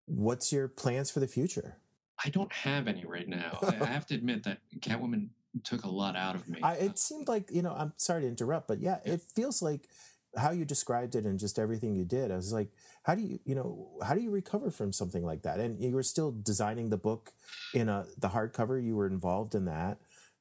What's 0.05 0.51
your 0.53 0.67
plans 0.67 1.09
for 1.09 1.19
the 1.19 1.27
future? 1.27 1.77
I 2.23 2.29
don't 2.29 2.51
have 2.51 2.87
any 2.87 3.05
right 3.05 3.27
now. 3.27 3.59
I, 3.61 3.85
have 3.85 4.05
to 4.07 4.15
admit 4.15 4.43
that 4.43 4.59
Catwoman 4.79 5.29
took 5.63 5.83
a 5.83 5.89
lot 5.89 6.15
out 6.15 6.35
of 6.35 6.47
me. 6.47 6.59
I, 6.63 6.73
it 6.73 6.91
uh, 6.91 6.95
seemed 6.95 7.27
like 7.27 7.49
you 7.51 7.61
know. 7.61 7.73
I'm 7.77 7.93
sorry 7.97 8.23
to 8.23 8.27
interrupt, 8.27 8.67
but 8.67 8.79
yeah, 8.79 8.99
it 9.05 9.21
feels 9.21 9.61
like 9.61 9.87
how 10.35 10.51
you 10.51 10.65
described 10.65 11.15
it 11.15 11.25
and 11.25 11.39
just 11.39 11.57
everything 11.57 11.95
you 11.95 12.05
did. 12.05 12.31
I 12.31 12.35
was 12.35 12.53
like, 12.53 12.69
how 13.03 13.15
do 13.15 13.21
you, 13.21 13.39
you 13.45 13.55
know, 13.55 13.89
how 14.05 14.13
do 14.13 14.21
you 14.21 14.29
recover 14.29 14.71
from 14.71 14.91
something 14.91 15.23
like 15.23 15.43
that? 15.43 15.59
And 15.59 15.81
you 15.81 15.95
were 15.95 16.03
still 16.03 16.31
designing 16.31 16.89
the 16.89 16.97
book 16.97 17.31
in 17.73 17.89
a 17.89 18.05
the 18.17 18.29
hardcover. 18.29 18.83
You 18.83 18.95
were 18.95 19.07
involved 19.07 19.55
in 19.55 19.65
that. 19.65 19.97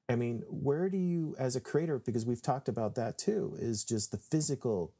I 0.09 0.15
mean, 0.15 0.45
where 0.49 0.89
do 0.89 0.99
you, 0.99 1.35
as 1.39 1.57
a 1.57 1.61
creator, 1.61 1.99
because 1.99 2.25
we've 2.25 2.43
talked 2.43 2.69
about 2.69 2.95
that 2.95 3.19
too, 3.19 3.57
is 3.59 3.85
just 3.85 4.13
the 4.13 4.19
physical 4.19 4.93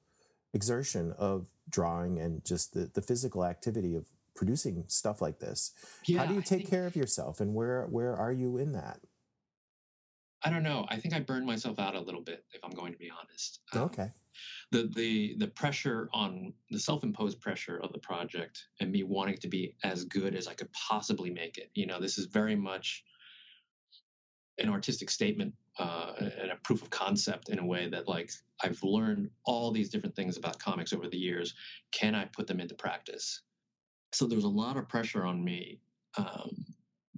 exertion 0.53 1.13
of 1.17 1.47
drawing 1.69 2.19
and 2.19 2.45
just 2.45 2.75
the, 2.75 2.91
the 2.93 3.03
physical 3.03 3.45
activity 3.45 3.95
of 3.95 4.07
producing 4.37 4.85
stuff 4.89 5.21
like 5.21 5.39
this. 5.41 5.73
yeah, 6.07 6.19
how 6.21 6.27
do 6.27 6.35
you 6.35 6.43
take 6.43 6.59
think- 6.61 6.71
care 6.71 6.87
of 6.87 6.95
yourself, 6.97 7.41
and 7.41 7.55
where 7.55 7.87
where 7.87 8.15
are 8.17 8.33
you 8.33 8.59
in 8.59 8.73
that? 8.73 9.01
I 10.45 10.51
don't 10.51 10.63
know. 10.63 10.87
I 10.89 10.97
think 10.99 11.13
I 11.15 11.21
burned 11.21 11.47
myself 11.47 11.79
out 11.81 11.97
a 11.97 12.01
little 12.01 12.21
bit, 12.21 12.45
if 12.53 12.63
I'm 12.63 12.71
going 12.71 12.93
to 12.93 12.99
be 12.99 13.11
honest. 13.11 13.61
Um, 13.73 13.83
Okay. 13.83 14.13
the 14.71 14.87
the 14.95 15.35
the 15.39 15.49
pressure 15.49 16.09
on 16.13 16.53
the 16.71 16.79
self-imposed 16.79 17.41
pressure 17.41 17.79
of 17.79 17.93
the 17.93 17.99
project 17.99 18.67
and 18.81 18.93
me 18.93 19.03
wanting 19.03 19.39
to 19.39 19.49
be 19.49 19.75
as 19.83 20.05
good 20.05 20.35
as 20.37 20.47
I 20.47 20.55
could 20.55 20.71
possibly 20.73 21.31
make 21.31 21.59
it. 21.59 21.71
You 21.75 21.87
know, 21.87 21.99
this 22.01 22.19
is 22.19 22.27
very 22.27 22.55
much 22.55 23.03
an 24.59 24.69
artistic 24.69 25.11
statement 25.11 25.53
uh, 25.79 26.13
and 26.19 26.51
a 26.51 26.57
proof 26.63 26.81
of 26.83 26.91
concept 26.91 27.49
in 27.49 27.59
a 27.59 27.65
way 27.67 27.89
that 27.89 28.07
like 28.09 28.31
I've 28.63 28.83
learned 28.83 29.31
all 29.45 29.71
these 29.73 29.91
different 29.91 30.15
things 30.17 30.37
about 30.37 30.59
comics 30.59 30.93
over 30.93 31.09
the 31.09 31.19
years. 31.19 31.55
Can 31.93 32.15
I 32.15 32.25
put 32.27 32.47
them 32.47 32.61
into 32.61 32.75
practice? 32.75 33.43
So 34.17 34.27
there's 34.27 34.45
a 34.45 34.49
lot 34.49 34.77
of 34.77 34.89
pressure 34.89 35.25
on 35.25 35.45
me 35.45 35.83
um, 36.17 36.67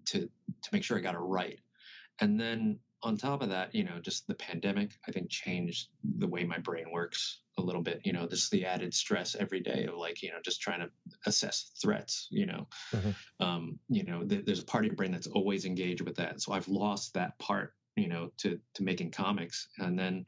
to 0.06 0.28
to 0.62 0.70
make 0.72 0.82
sure 0.84 0.98
I 0.98 1.00
got 1.00 1.14
it 1.14 1.18
right. 1.18 1.60
And 2.20 2.40
then 2.40 2.80
on 3.02 3.16
top 3.16 3.42
of 3.42 3.50
that, 3.50 3.74
you 3.74 3.84
know, 3.84 4.00
just 4.00 4.26
the 4.26 4.34
pandemic, 4.34 4.98
I 5.08 5.12
think 5.12 5.30
changed 5.30 5.90
the 6.04 6.28
way 6.28 6.44
my 6.44 6.58
brain 6.58 6.90
works 6.92 7.42
a 7.58 7.62
little 7.62 7.82
bit. 7.82 8.02
You 8.04 8.12
know, 8.12 8.26
this 8.26 8.50
the 8.50 8.66
added 8.66 8.94
stress 8.94 9.36
every 9.36 9.60
day 9.60 9.86
of 9.86 9.96
like, 9.96 10.22
you 10.22 10.30
know, 10.30 10.40
just 10.44 10.60
trying 10.60 10.80
to 10.80 10.90
assess 11.26 11.72
threats. 11.80 12.28
You 12.30 12.46
know, 12.46 12.68
Mhm. 12.92 13.18
um, 13.40 13.80
you 13.88 14.04
know, 14.04 14.24
th- 14.26 14.44
there's 14.44 14.62
a 14.62 14.66
part 14.66 14.84
of 14.84 14.88
your 14.88 14.96
brain 14.96 15.12
that's 15.12 15.28
always 15.28 15.64
engaged 15.64 16.02
with 16.02 16.16
that. 16.16 16.40
So 16.42 16.52
I've 16.52 16.68
lost 16.68 17.14
that 17.14 17.38
part. 17.38 17.74
You 17.96 18.08
know, 18.08 18.32
to 18.38 18.60
to 18.74 18.84
making 18.84 19.10
comics, 19.10 19.68
and 19.78 19.98
then, 19.98 20.26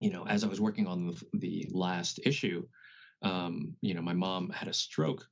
you 0.00 0.10
know, 0.10 0.26
as 0.26 0.44
I 0.44 0.48
was 0.48 0.60
working 0.60 0.86
on 0.86 1.06
the, 1.06 1.22
the 1.34 1.68
last 1.70 2.20
issue, 2.24 2.66
um, 3.22 3.76
you 3.80 3.94
know, 3.94 4.02
my 4.02 4.12
mom 4.14 4.50
had 4.50 4.68
a 4.68 4.74
stroke, 4.74 5.28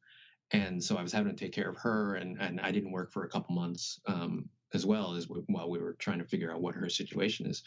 and 0.52 0.82
so 0.82 0.96
I 0.96 1.02
was 1.02 1.12
having 1.12 1.34
to 1.34 1.44
take 1.44 1.52
care 1.52 1.68
of 1.68 1.76
her, 1.78 2.14
and 2.14 2.40
and 2.40 2.60
I 2.60 2.70
didn't 2.70 2.92
work 2.92 3.12
for 3.12 3.24
a 3.24 3.28
couple 3.28 3.54
months 3.54 4.00
um, 4.06 4.48
as 4.74 4.86
well 4.86 5.14
as 5.14 5.28
we, 5.28 5.40
while 5.46 5.70
we 5.70 5.78
were 5.78 5.94
trying 5.94 6.18
to 6.18 6.24
figure 6.24 6.52
out 6.52 6.60
what 6.60 6.74
her 6.74 6.88
situation 6.88 7.46
is, 7.46 7.62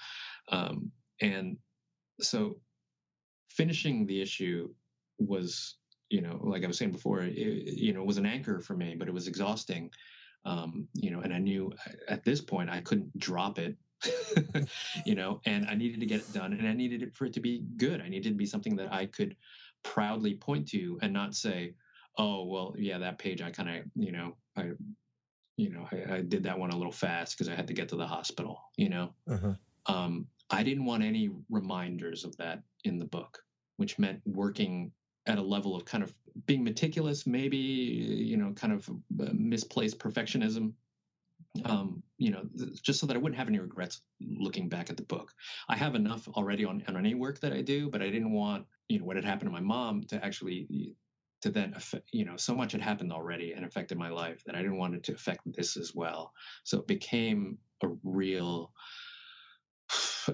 um, 0.52 0.92
and 1.22 1.58
so 2.22 2.58
finishing 3.50 4.06
the 4.06 4.22
issue 4.22 4.70
was, 5.18 5.76
you 6.10 6.22
know, 6.22 6.40
like 6.44 6.64
I 6.64 6.68
was 6.68 6.78
saying 6.78 6.92
before, 6.92 7.22
it, 7.22 7.34
you 7.36 7.94
know, 7.94 8.04
was 8.04 8.18
an 8.18 8.26
anchor 8.26 8.60
for 8.60 8.76
me, 8.76 8.96
but 8.98 9.08
it 9.08 9.14
was 9.14 9.28
exhausting, 9.28 9.92
um, 10.46 10.88
you 10.94 11.12
know, 11.12 11.22
and 11.22 11.34
I 11.34 11.40
knew 11.40 11.72
at 12.08 12.24
this 12.24 12.42
point 12.42 12.70
I 12.70 12.82
couldn't 12.82 13.18
drop 13.18 13.60
it. 13.60 13.76
you 15.06 15.16
know, 15.16 15.40
and 15.46 15.66
I 15.68 15.74
needed 15.74 16.02
to 16.02 16.06
get 16.06 16.20
it 16.20 16.34
done, 16.34 16.54
and 16.54 16.68
I 16.68 16.74
needed 16.74 17.02
it 17.02 17.16
for 17.16 17.26
it 17.26 17.34
to 17.34 17.40
be 17.40 17.64
good. 17.78 18.02
I 18.02 18.10
needed 18.10 18.30
to 18.30 18.36
be 18.36 18.46
something 18.46 18.76
that 18.76 18.94
I 18.94 19.06
could 19.08 19.36
proudly 19.84 20.36
point 20.36 20.68
to, 20.70 21.00
and 21.02 21.14
not 21.14 21.34
say, 21.34 21.74
oh 22.18 22.46
well 22.46 22.74
yeah 22.78 22.98
that 22.98 23.18
page 23.20 23.42
i 23.42 23.50
kind 23.52 23.70
of 23.70 23.84
you 23.96 24.12
know 24.12 24.36
i 24.58 24.72
you 25.58 25.70
know 25.70 25.88
I, 25.92 26.16
I 26.16 26.22
did 26.22 26.44
that 26.44 26.58
one 26.60 26.72
a 26.72 26.76
little 26.78 26.92
fast 26.92 27.38
because 27.38 27.50
i 27.50 27.56
had 27.56 27.68
to 27.68 27.74
get 27.74 27.90
to 27.90 27.96
the 27.96 28.08
hospital 28.08 28.62
you 28.78 28.90
know 28.90 29.14
Mhm. 29.28 29.58
um, 29.88 30.28
i 30.50 30.64
didn't 30.64 30.86
want 30.86 31.04
any 31.04 31.30
reminders 31.50 32.24
of 32.26 32.36
that 32.38 32.64
in 32.84 33.00
the 33.00 33.06
book 33.06 33.40
which 33.78 34.00
meant 34.00 34.22
working 34.26 34.92
at 35.28 35.38
a 35.38 35.42
level 35.42 35.76
of 35.76 35.86
kind 35.86 36.04
of 36.04 36.14
being 36.46 36.64
meticulous 36.64 37.26
maybe 37.26 37.58
you 37.58 38.38
know 38.38 38.52
kind 38.54 38.74
of 38.74 38.88
uh, 38.90 39.30
misplaced 39.34 39.98
perfectionism 40.00 40.74
um, 41.64 42.04
you 42.18 42.32
know 42.32 42.44
just 42.82 43.00
so 43.00 43.06
that 43.08 43.16
i 43.16 43.20
wouldn't 43.20 43.38
have 43.38 43.48
any 43.48 43.60
regrets 43.60 44.02
looking 44.22 44.68
back 44.70 44.90
at 44.90 44.98
the 44.98 45.04
book 45.04 45.34
i 45.70 45.76
have 45.76 45.96
enough 45.96 46.28
already 46.30 46.66
on, 46.66 46.84
on 46.88 46.98
any 46.98 47.16
work 47.16 47.40
that 47.40 47.54
i 47.54 47.62
do 47.62 47.90
but 47.90 48.02
i 48.02 48.10
didn't 48.10 48.32
want 48.32 48.66
you 48.90 49.00
know 49.00 49.06
what 49.06 49.16
had 49.16 49.26
happened 49.26 49.50
to 49.50 49.54
my 49.54 49.62
mom 49.62 50.04
to 50.04 50.24
actually 50.24 50.68
to 51.46 51.52
then 51.52 51.74
affect, 51.76 52.10
you 52.12 52.26
know, 52.26 52.38
so 52.38 52.56
much 52.56 52.72
had 52.72 52.82
happened 52.82 53.14
already 53.14 53.54
and 53.54 53.64
affected 53.64 54.00
my 54.00 54.10
life 54.10 54.44
that 54.46 54.56
I 54.56 54.64
didn't 54.64 54.78
want 54.78 54.96
it 54.96 55.04
to 55.04 55.14
affect 55.14 55.42
this 55.46 55.78
as 55.78 55.94
well. 55.94 56.34
So 56.64 56.80
it 56.80 56.88
became 56.88 57.60
a 57.84 57.90
real, 58.04 58.74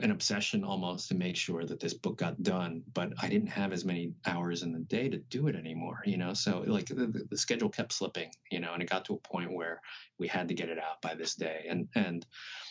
an 0.01 0.11
obsession 0.11 0.63
almost 0.63 1.09
to 1.09 1.15
make 1.15 1.35
sure 1.35 1.65
that 1.65 1.81
this 1.81 1.93
book 1.93 2.17
got 2.17 2.41
done. 2.41 2.83
But 2.93 3.11
I 3.21 3.27
didn't 3.27 3.49
have 3.49 3.73
as 3.73 3.83
many 3.83 4.13
hours 4.25 4.63
in 4.63 4.71
the 4.71 4.79
day 4.79 5.09
to 5.09 5.17
do 5.17 5.47
it 5.47 5.55
anymore, 5.57 6.01
you 6.05 6.15
know. 6.15 6.33
So 6.33 6.63
like 6.65 6.85
the, 6.85 7.25
the, 7.29 7.37
schedule 7.37 7.67
kept 7.67 7.91
slipping, 7.91 8.31
you 8.49 8.61
know, 8.61 8.71
and 8.71 8.81
it 8.81 8.89
got 8.89 9.03
to 9.05 9.15
a 9.15 9.17
point 9.17 9.51
where 9.51 9.81
we 10.17 10.29
had 10.29 10.47
to 10.47 10.53
get 10.53 10.69
it 10.69 10.79
out 10.79 11.01
by 11.01 11.15
this 11.15 11.35
day. 11.35 11.65
And 11.69 11.89
and 11.93 12.25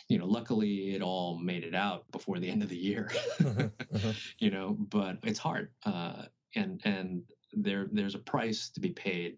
you 0.07 0.17
know, 0.17 0.25
luckily 0.25 0.95
it 0.95 1.03
all 1.03 1.37
made 1.37 1.63
it 1.63 1.75
out 1.75 2.11
before 2.11 2.39
the 2.39 2.49
end 2.49 2.63
of 2.63 2.69
the 2.69 2.75
year. 2.75 3.07
Mhm, 3.37 3.71
mhm. 3.93 4.15
you 4.39 4.49
know, 4.49 4.75
but 4.79 5.19
it's 5.21 5.37
hard. 5.37 5.69
Uh, 5.85 6.23
and 6.55 6.81
and 6.83 7.23
there 7.53 7.87
there's 7.91 8.15
a 8.15 8.19
price 8.19 8.69
to 8.69 8.79
be 8.79 8.89
paid 8.89 9.37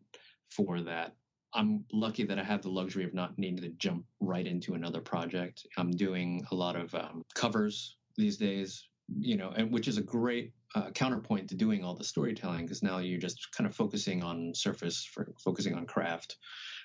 for 0.50 0.82
that. 0.82 1.16
I'm 1.54 1.86
lucky 1.92 2.24
that 2.24 2.40
I 2.40 2.44
have 2.44 2.64
the 2.64 2.70
luxury 2.70 3.04
of 3.04 3.14
not 3.14 3.38
needing 3.38 3.62
to 3.62 3.70
jump 3.70 4.06
right 4.20 4.46
into 4.46 4.74
another 4.74 5.02
project. 5.02 5.68
I'm 5.78 5.92
doing 5.92 6.46
a 6.52 6.56
lot 6.56 6.76
of 6.76 6.94
um, 6.96 7.24
covers 7.36 7.98
these 8.18 8.38
days, 8.38 8.88
you 9.20 9.38
know, 9.38 9.52
and 9.56 9.72
which 9.72 9.88
is 9.88 9.98
a 9.98 10.02
great 10.02 10.52
uh, 10.76 10.90
counterpoint 10.92 11.50
to 11.50 11.56
doing 11.56 11.84
all 11.84 11.94
the 11.94 12.04
storytelling 12.04 12.66
because 12.66 12.82
now 12.82 12.98
you're 12.98 13.20
just 13.20 13.52
kind 13.52 13.68
of 13.68 13.76
focusing 13.76 14.24
on 14.24 14.54
surface, 14.56 15.06
for 15.06 15.32
focusing 15.44 15.76
on 15.76 15.86
craft, 15.86 16.38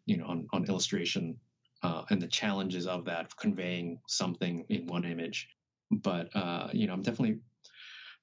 you 0.04 0.18
know, 0.18 0.26
on, 0.26 0.46
on 0.52 0.66
illustration 0.66 1.38
uh, 1.82 2.02
and 2.10 2.20
the 2.20 2.28
challenges 2.28 2.86
of 2.86 3.06
that, 3.06 3.24
of 3.24 3.36
conveying 3.36 3.98
something 4.06 4.66
in 4.68 4.86
one 4.86 5.04
image. 5.04 5.48
But 5.90 6.34
uh, 6.36 6.68
you 6.72 6.86
know, 6.86 6.92
I'm 6.92 7.02
definitely 7.02 7.38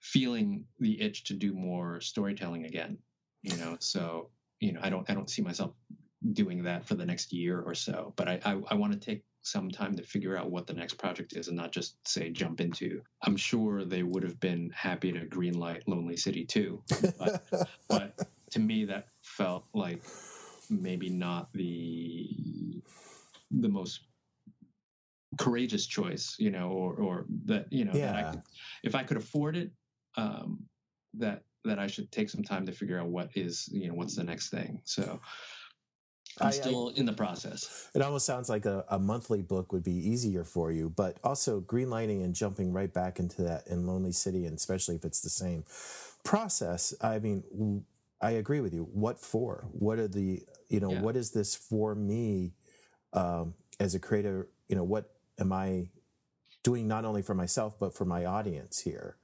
feeling 0.05 0.63
the 0.79 1.01
itch 1.01 1.23
to 1.23 1.33
do 1.33 1.53
more 1.53 1.99
storytelling 1.99 2.65
again. 2.65 2.97
You 3.41 3.57
know, 3.57 3.77
so 3.79 4.29
you 4.59 4.71
know, 4.73 4.79
I 4.83 4.89
don't 4.89 5.09
I 5.09 5.13
don't 5.13 5.29
see 5.29 5.41
myself 5.41 5.71
doing 6.33 6.63
that 6.63 6.85
for 6.85 6.95
the 6.95 7.05
next 7.05 7.33
year 7.33 7.59
or 7.61 7.73
so. 7.75 8.13
But 8.15 8.27
I 8.27 8.39
I, 8.45 8.61
I 8.69 8.75
want 8.75 8.93
to 8.93 8.99
take 8.99 9.23
some 9.41 9.69
time 9.69 9.95
to 9.95 10.03
figure 10.03 10.37
out 10.37 10.49
what 10.49 10.67
the 10.67 10.73
next 10.73 10.95
project 10.95 11.33
is 11.33 11.47
and 11.47 11.57
not 11.57 11.71
just 11.71 11.95
say 12.07 12.29
jump 12.29 12.61
into. 12.61 13.01
I'm 13.21 13.37
sure 13.37 13.83
they 13.83 14.03
would 14.03 14.23
have 14.23 14.39
been 14.39 14.71
happy 14.75 15.11
to 15.11 15.25
greenlight 15.25 15.83
Lonely 15.87 16.17
City 16.17 16.45
too, 16.45 16.81
but, 17.19 17.43
but 17.89 18.15
to 18.51 18.59
me 18.59 18.85
that 18.85 19.07
felt 19.21 19.65
like 19.73 20.01
maybe 20.69 21.09
not 21.09 21.53
the 21.53 22.81
the 23.51 23.69
most 23.69 24.01
courageous 25.37 25.85
choice, 25.85 26.35
you 26.39 26.49
know, 26.51 26.69
or 26.69 26.95
or 26.95 27.25
that 27.45 27.71
you 27.71 27.85
know 27.85 27.93
Yeah. 27.93 28.13
that 28.13 28.15
I 28.15 28.31
could, 28.31 28.41
if 28.83 28.95
I 28.95 29.03
could 29.03 29.17
afford 29.17 29.55
it, 29.55 29.71
um, 30.17 30.65
that 31.15 31.43
that 31.63 31.79
I 31.79 31.87
should 31.87 32.11
take 32.11 32.29
some 32.29 32.43
time 32.43 32.65
to 32.67 32.71
figure 32.71 32.99
out 32.99 33.07
what 33.07 33.29
is 33.35 33.67
you 33.71 33.87
know 33.87 33.95
what's 33.95 34.15
the 34.15 34.23
next 34.23 34.49
thing. 34.49 34.81
So 34.85 35.19
I'm 36.39 36.47
I- 36.47 36.49
I- 36.49 36.51
still 36.51 36.89
in 36.89 37.05
the 37.05 37.13
process. 37.13 37.89
It 37.95 38.01
almost 38.01 38.25
sounds 38.25 38.49
like 38.49 38.65
a, 38.65 38.83
a 38.89 38.99
monthly 38.99 39.41
book 39.41 39.71
would 39.71 39.83
be 39.83 39.93
easier 39.93 40.43
for 40.43 40.71
you, 40.71 40.89
but 40.89 41.17
also 41.23 41.61
greenlighting 41.61 42.23
and 42.23 42.35
jumping 42.35 42.73
right 42.73 42.91
back 42.93 43.19
into 43.19 43.41
that 43.43 43.67
in 43.67 43.87
Lonely 43.87 44.11
City, 44.11 44.45
and 44.45 44.55
especially 44.57 44.95
if 44.95 45.05
it's 45.05 45.21
the 45.21 45.29
same 45.29 45.63
process. 46.23 46.93
I 47.01 47.19
mean, 47.19 47.85
I 48.21 48.31
agree 48.31 48.59
with 48.59 48.73
you. 48.73 48.83
What 48.91 49.17
for? 49.19 49.67
What 49.71 49.97
are 49.99 50.07
the, 50.09 50.43
you 50.69 50.79
know, 50.79 50.91
Yeah. 50.91 51.01
what 51.01 51.15
is 51.15 51.31
this 51.31 51.55
for 51.55 51.95
me 51.95 52.53
um, 53.13 53.53
as 53.79 53.95
a 53.95 53.99
creator? 53.99 54.49
You 54.67 54.75
know, 54.75 54.83
what 54.83 55.09
am 55.39 55.53
I 55.53 55.89
doing 56.63 56.87
not 56.87 57.05
only 57.05 57.21
for 57.21 57.33
myself, 57.35 57.79
but 57.79 57.93
for 57.93 58.03
my 58.05 58.25
audience 58.25 58.79
here? 58.79 59.15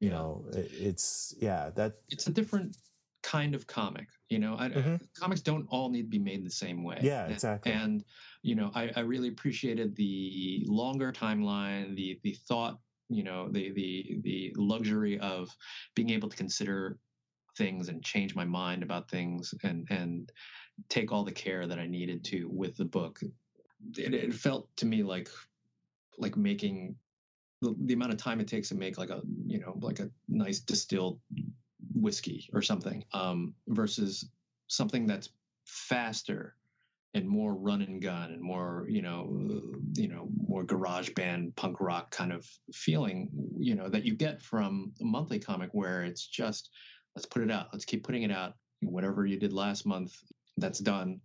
You 0.00 0.08
Yeah. 0.10 0.14
know, 0.14 0.46
it, 0.52 0.70
it's, 0.72 1.34
yeah, 1.40 1.70
that, 1.70 1.94
it's 2.10 2.26
a 2.26 2.32
different 2.32 2.76
kind 3.22 3.54
of 3.54 3.66
comic. 3.66 4.08
You 4.28 4.38
know, 4.38 4.56
I, 4.58 4.68
Mhm. 4.68 5.00
comics 5.18 5.40
don't 5.40 5.66
all 5.68 5.88
need 5.90 6.02
to 6.02 6.08
be 6.08 6.18
made 6.18 6.44
the 6.44 6.50
same 6.50 6.82
way. 6.84 7.00
Yeah, 7.02 7.24
And- 7.24 7.32
exactly. 7.32 7.72
And, 7.72 8.04
you 8.42 8.54
know, 8.54 8.70
I, 8.74 8.90
I 8.94 9.00
really 9.00 9.28
appreciated 9.28 9.96
the 9.96 10.64
longer 10.68 11.12
timeline, 11.12 11.96
the 11.96 12.20
the 12.22 12.34
thought, 12.34 12.78
you 13.08 13.22
know, 13.22 13.48
the 13.50 13.72
the 13.72 14.18
the 14.22 14.52
luxury 14.56 15.18
of 15.18 15.48
being 15.94 16.10
able 16.10 16.28
to 16.28 16.36
consider 16.36 16.98
things 17.56 17.88
and 17.88 18.04
change 18.04 18.34
my 18.34 18.44
mind 18.44 18.82
about 18.82 19.10
things 19.10 19.54
and 19.62 19.86
and 19.90 20.30
take 20.88 21.10
all 21.10 21.24
the 21.24 21.32
care 21.32 21.66
that 21.66 21.78
I 21.78 21.86
needed 21.86 22.22
to 22.26 22.48
with 22.50 22.76
the 22.76 22.84
book. 22.84 23.20
It, 23.96 24.12
it 24.14 24.34
felt 24.34 24.68
to 24.76 24.86
me 24.86 25.02
like 25.02 25.28
like 26.18 26.36
making 26.36 26.96
the, 27.62 27.74
the 27.84 27.94
amount 27.94 28.12
of 28.12 28.18
time 28.18 28.40
it 28.40 28.48
takes 28.48 28.68
to 28.68 28.74
make 28.74 28.98
like 28.98 29.10
a 29.10 29.22
you 29.46 29.58
know 29.58 29.76
like 29.80 30.00
a 30.00 30.10
nice 30.28 30.60
distilled 30.60 31.20
whiskey 31.94 32.48
or 32.52 32.62
something 32.62 33.04
um, 33.12 33.54
versus 33.68 34.28
something 34.68 35.06
that's 35.06 35.30
faster 35.64 36.54
and 37.14 37.26
more 37.26 37.54
run 37.54 37.80
and 37.82 38.02
gun 38.02 38.32
and 38.32 38.42
more 38.42 38.86
you 38.88 39.00
know 39.00 39.40
uh, 39.50 39.78
you 39.94 40.08
know 40.08 40.28
more 40.46 40.64
garage 40.64 41.10
band 41.10 41.54
punk 41.56 41.80
rock 41.80 42.10
kind 42.10 42.32
of 42.32 42.46
feeling 42.72 43.28
you 43.58 43.74
know 43.74 43.88
that 43.88 44.04
you 44.04 44.14
get 44.14 44.42
from 44.42 44.92
a 45.00 45.04
monthly 45.04 45.38
comic 45.38 45.70
where 45.72 46.04
it's 46.04 46.26
just 46.26 46.70
let's 47.16 47.26
put 47.26 47.42
it 47.42 47.50
out. 47.50 47.68
Let's 47.72 47.86
keep 47.86 48.04
putting 48.04 48.22
it 48.22 48.30
out. 48.30 48.54
Whatever 48.82 49.26
you 49.26 49.38
did 49.38 49.52
last 49.52 49.86
month 49.86 50.14
that's 50.58 50.78
done. 50.78 51.20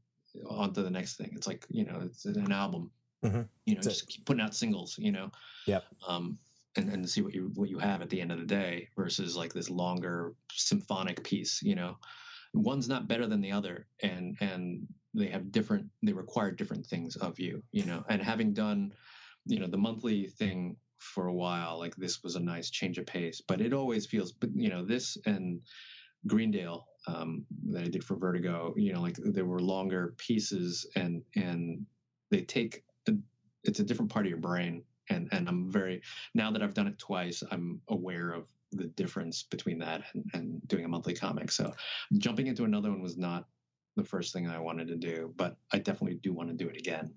On 0.50 0.72
to 0.74 0.82
the 0.82 0.90
next 0.90 1.18
thing. 1.18 1.32
It's 1.36 1.46
like 1.46 1.66
you 1.70 1.84
know 1.84 2.02
it's 2.06 2.24
an 2.26 2.54
album 2.54 2.90
Mhm. 3.24 3.48
you 3.66 3.76
know 3.76 3.82
just 3.82 4.08
keep 4.08 4.26
putting 4.26 4.42
out 4.42 4.56
singles 4.56 4.98
you 4.98 5.12
know 5.12 5.32
yeah. 5.68 5.82
um 6.08 6.38
and, 6.78 6.90
and 6.90 7.10
see 7.10 7.22
what 7.22 7.34
you 7.34 7.52
what 7.56 7.70
you 7.70 7.78
have 7.80 8.02
at 8.02 8.10
the 8.10 8.22
end 8.22 8.32
of 8.32 8.40
the 8.40 8.46
day 8.46 8.88
versus 8.96 9.36
like 9.36 9.54
this 9.54 9.70
longer 9.70 10.34
symphonic 10.52 11.24
piece 11.24 11.62
you 11.62 11.76
know 11.76 11.98
one's 12.54 12.90
not 12.90 13.08
better 13.08 13.28
than 13.28 13.42
the 13.42 13.52
other 13.52 13.88
and 14.02 14.38
and 14.42 14.88
they 15.14 15.28
have 15.28 15.52
different 15.52 15.88
they 16.02 16.14
require 16.14 16.52
different 16.52 16.86
things 16.86 17.16
of 17.18 17.40
you 17.40 17.62
you 17.72 17.86
know 17.86 18.04
and 18.10 18.22
having 18.22 18.54
done 18.54 18.94
you 19.46 19.60
know 19.60 19.68
the 19.68 19.78
monthly 19.78 20.28
thing 20.28 20.76
for 20.98 21.28
a 21.28 21.34
while 21.34 21.78
like 21.80 21.96
this 21.96 22.24
was 22.24 22.36
a 22.36 22.40
nice 22.40 22.70
change 22.70 22.98
of 22.98 23.06
pace 23.06 23.42
but 23.48 23.62
it 23.62 23.74
always 23.74 24.06
feels 24.06 24.32
but 24.32 24.50
you 24.56 24.70
know 24.70 24.86
this 24.86 25.18
and 25.26 25.62
greendale 26.28 26.88
um 27.08 27.46
that 27.70 27.84
i 27.84 27.88
did 27.88 28.04
for 28.04 28.16
vertigo 28.16 28.74
you 28.78 28.94
know 28.94 29.02
like 29.02 29.18
there 29.18 29.46
were 29.46 29.60
longer 29.60 30.14
pieces 30.18 30.86
and 30.96 31.24
and 31.36 31.86
they 32.30 32.42
take 32.42 32.84
it's 33.64 33.80
a 33.80 33.84
different 33.84 34.12
part 34.12 34.26
of 34.26 34.30
your 34.30 34.40
brain 34.40 34.84
and 35.10 35.28
and 35.32 35.48
i'm 35.48 35.72
very 35.72 36.02
now 36.34 36.52
that 36.52 36.62
i've 36.62 36.74
done 36.74 36.88
it 36.88 36.98
twice 36.98 37.44
i'm 37.52 37.82
aware 37.90 38.32
of 38.32 38.46
the 38.74 38.86
difference 38.86 39.44
between 39.44 39.78
that 39.80 40.02
and, 40.14 40.24
and 40.34 40.68
doing 40.68 40.86
a 40.86 40.88
monthly 40.88 41.14
comic 41.14 41.52
so 41.52 41.74
jumping 42.18 42.48
into 42.48 42.64
another 42.64 42.90
one 42.90 43.02
was 43.02 43.18
not 43.18 43.48
the 43.98 44.04
first 44.06 44.32
thing 44.32 44.48
I 44.48 44.58
wanted 44.58 44.88
to 44.88 44.96
do, 44.96 45.34
but 45.36 45.58
I 45.74 45.78
definitely 45.78 46.16
do 46.24 46.32
want 46.32 46.48
to 46.48 46.56
do 46.56 46.70
it 46.70 46.78
again. 46.78 47.14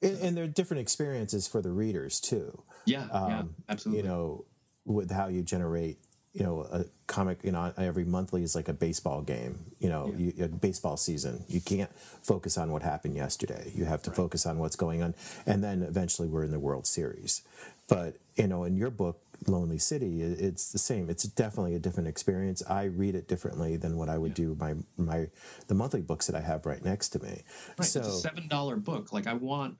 and, 0.00 0.16
and 0.18 0.36
there 0.36 0.44
are 0.44 0.48
different 0.48 0.80
experiences 0.80 1.48
for 1.48 1.60
the 1.60 1.72
readers 1.72 2.20
too. 2.20 2.62
Yeah, 2.86 3.06
yeah, 3.10 3.38
Um, 3.40 3.56
absolutely. 3.68 4.04
you 4.04 4.08
know, 4.08 4.44
with 4.84 5.10
how 5.10 5.26
you 5.26 5.42
generate, 5.42 5.98
you 6.32 6.42
know, 6.42 6.66
a 6.72 6.84
comic, 7.06 7.38
you 7.44 7.52
know, 7.52 7.72
every 7.76 8.04
monthly 8.04 8.42
is 8.42 8.54
like 8.54 8.68
a 8.68 8.72
baseball 8.72 9.20
game, 9.20 9.58
you 9.80 9.88
know, 9.88 10.06
Yeah. 10.16 10.32
you, 10.36 10.44
a 10.44 10.48
baseball 10.48 10.96
season. 10.96 11.44
You 11.48 11.60
can't 11.60 11.90
focus 12.22 12.56
on 12.56 12.72
what 12.72 12.82
happened 12.82 13.16
yesterday. 13.16 13.70
You 13.74 13.84
have 13.84 14.02
to 14.04 14.10
focus 14.10 14.46
on 14.46 14.58
what's 14.58 14.76
going 14.76 15.02
on. 15.02 15.14
And 15.46 15.62
then 15.62 15.82
eventually 15.82 16.28
we're 16.28 16.44
in 16.44 16.50
the 16.50 16.58
World 16.58 16.86
Series. 16.86 17.42
But, 17.86 18.16
you 18.36 18.46
know, 18.46 18.64
in 18.64 18.76
your 18.76 18.90
book, 18.90 19.20
Lonely 19.46 19.78
City, 19.78 20.22
it's 20.22 20.72
the 20.72 20.78
same. 20.78 21.10
It's 21.10 21.24
definitely 21.24 21.74
a 21.74 21.78
different 21.80 22.08
experience. 22.08 22.62
I 22.68 22.84
read 22.84 23.14
it 23.14 23.28
differently 23.28 23.76
than 23.76 23.96
what 23.98 24.08
I 24.08 24.16
would 24.16 24.34
do 24.34 24.56
my, 24.58 24.74
my, 24.96 25.28
the 25.66 25.74
monthly 25.74 26.00
books 26.00 26.28
that 26.28 26.36
I 26.36 26.40
have 26.40 26.64
right 26.64 26.82
next 26.82 27.10
to 27.10 27.22
me. 27.22 27.42
right, 27.76 27.86
so, 27.86 27.98
it's 28.00 28.08
a 28.08 28.12
seven 28.12 28.48
dollar 28.48 28.76
book. 28.76 29.12
Like 29.12 29.26
I 29.26 29.34
want 29.34 29.76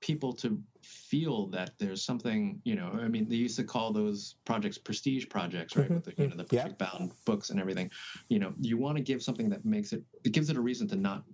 people 0.00 0.32
to 0.32 0.62
feel 0.82 1.46
that 1.48 1.78
there's 1.78 2.02
something. 2.02 2.60
You 2.64 2.74
know, 2.74 2.98
I 3.00 3.08
mean, 3.08 3.28
they 3.28 3.36
used 3.36 3.56
to 3.56 3.64
call 3.64 3.92
those 3.92 4.36
projects 4.44 4.78
prestige 4.78 5.28
projects, 5.28 5.76
right? 5.76 5.88
Mhm, 5.90 5.94
With 5.94 6.04
the 6.04 6.22
you 6.22 6.28
know 6.28 6.36
the 6.36 6.44
mhm, 6.44 6.52
yeah. 6.52 6.68
bound 6.68 7.12
books 7.24 7.50
and 7.50 7.60
everything. 7.60 7.90
You 8.28 8.38
know, 8.38 8.54
you 8.60 8.76
want 8.76 8.96
to 8.96 9.02
give 9.02 9.22
something 9.22 9.48
that 9.50 9.64
makes 9.64 9.92
it. 9.92 10.02
It 10.24 10.32
gives 10.32 10.50
it 10.50 10.56
a 10.56 10.60
reason 10.60 10.88
to 10.88 10.96
not 10.96 11.24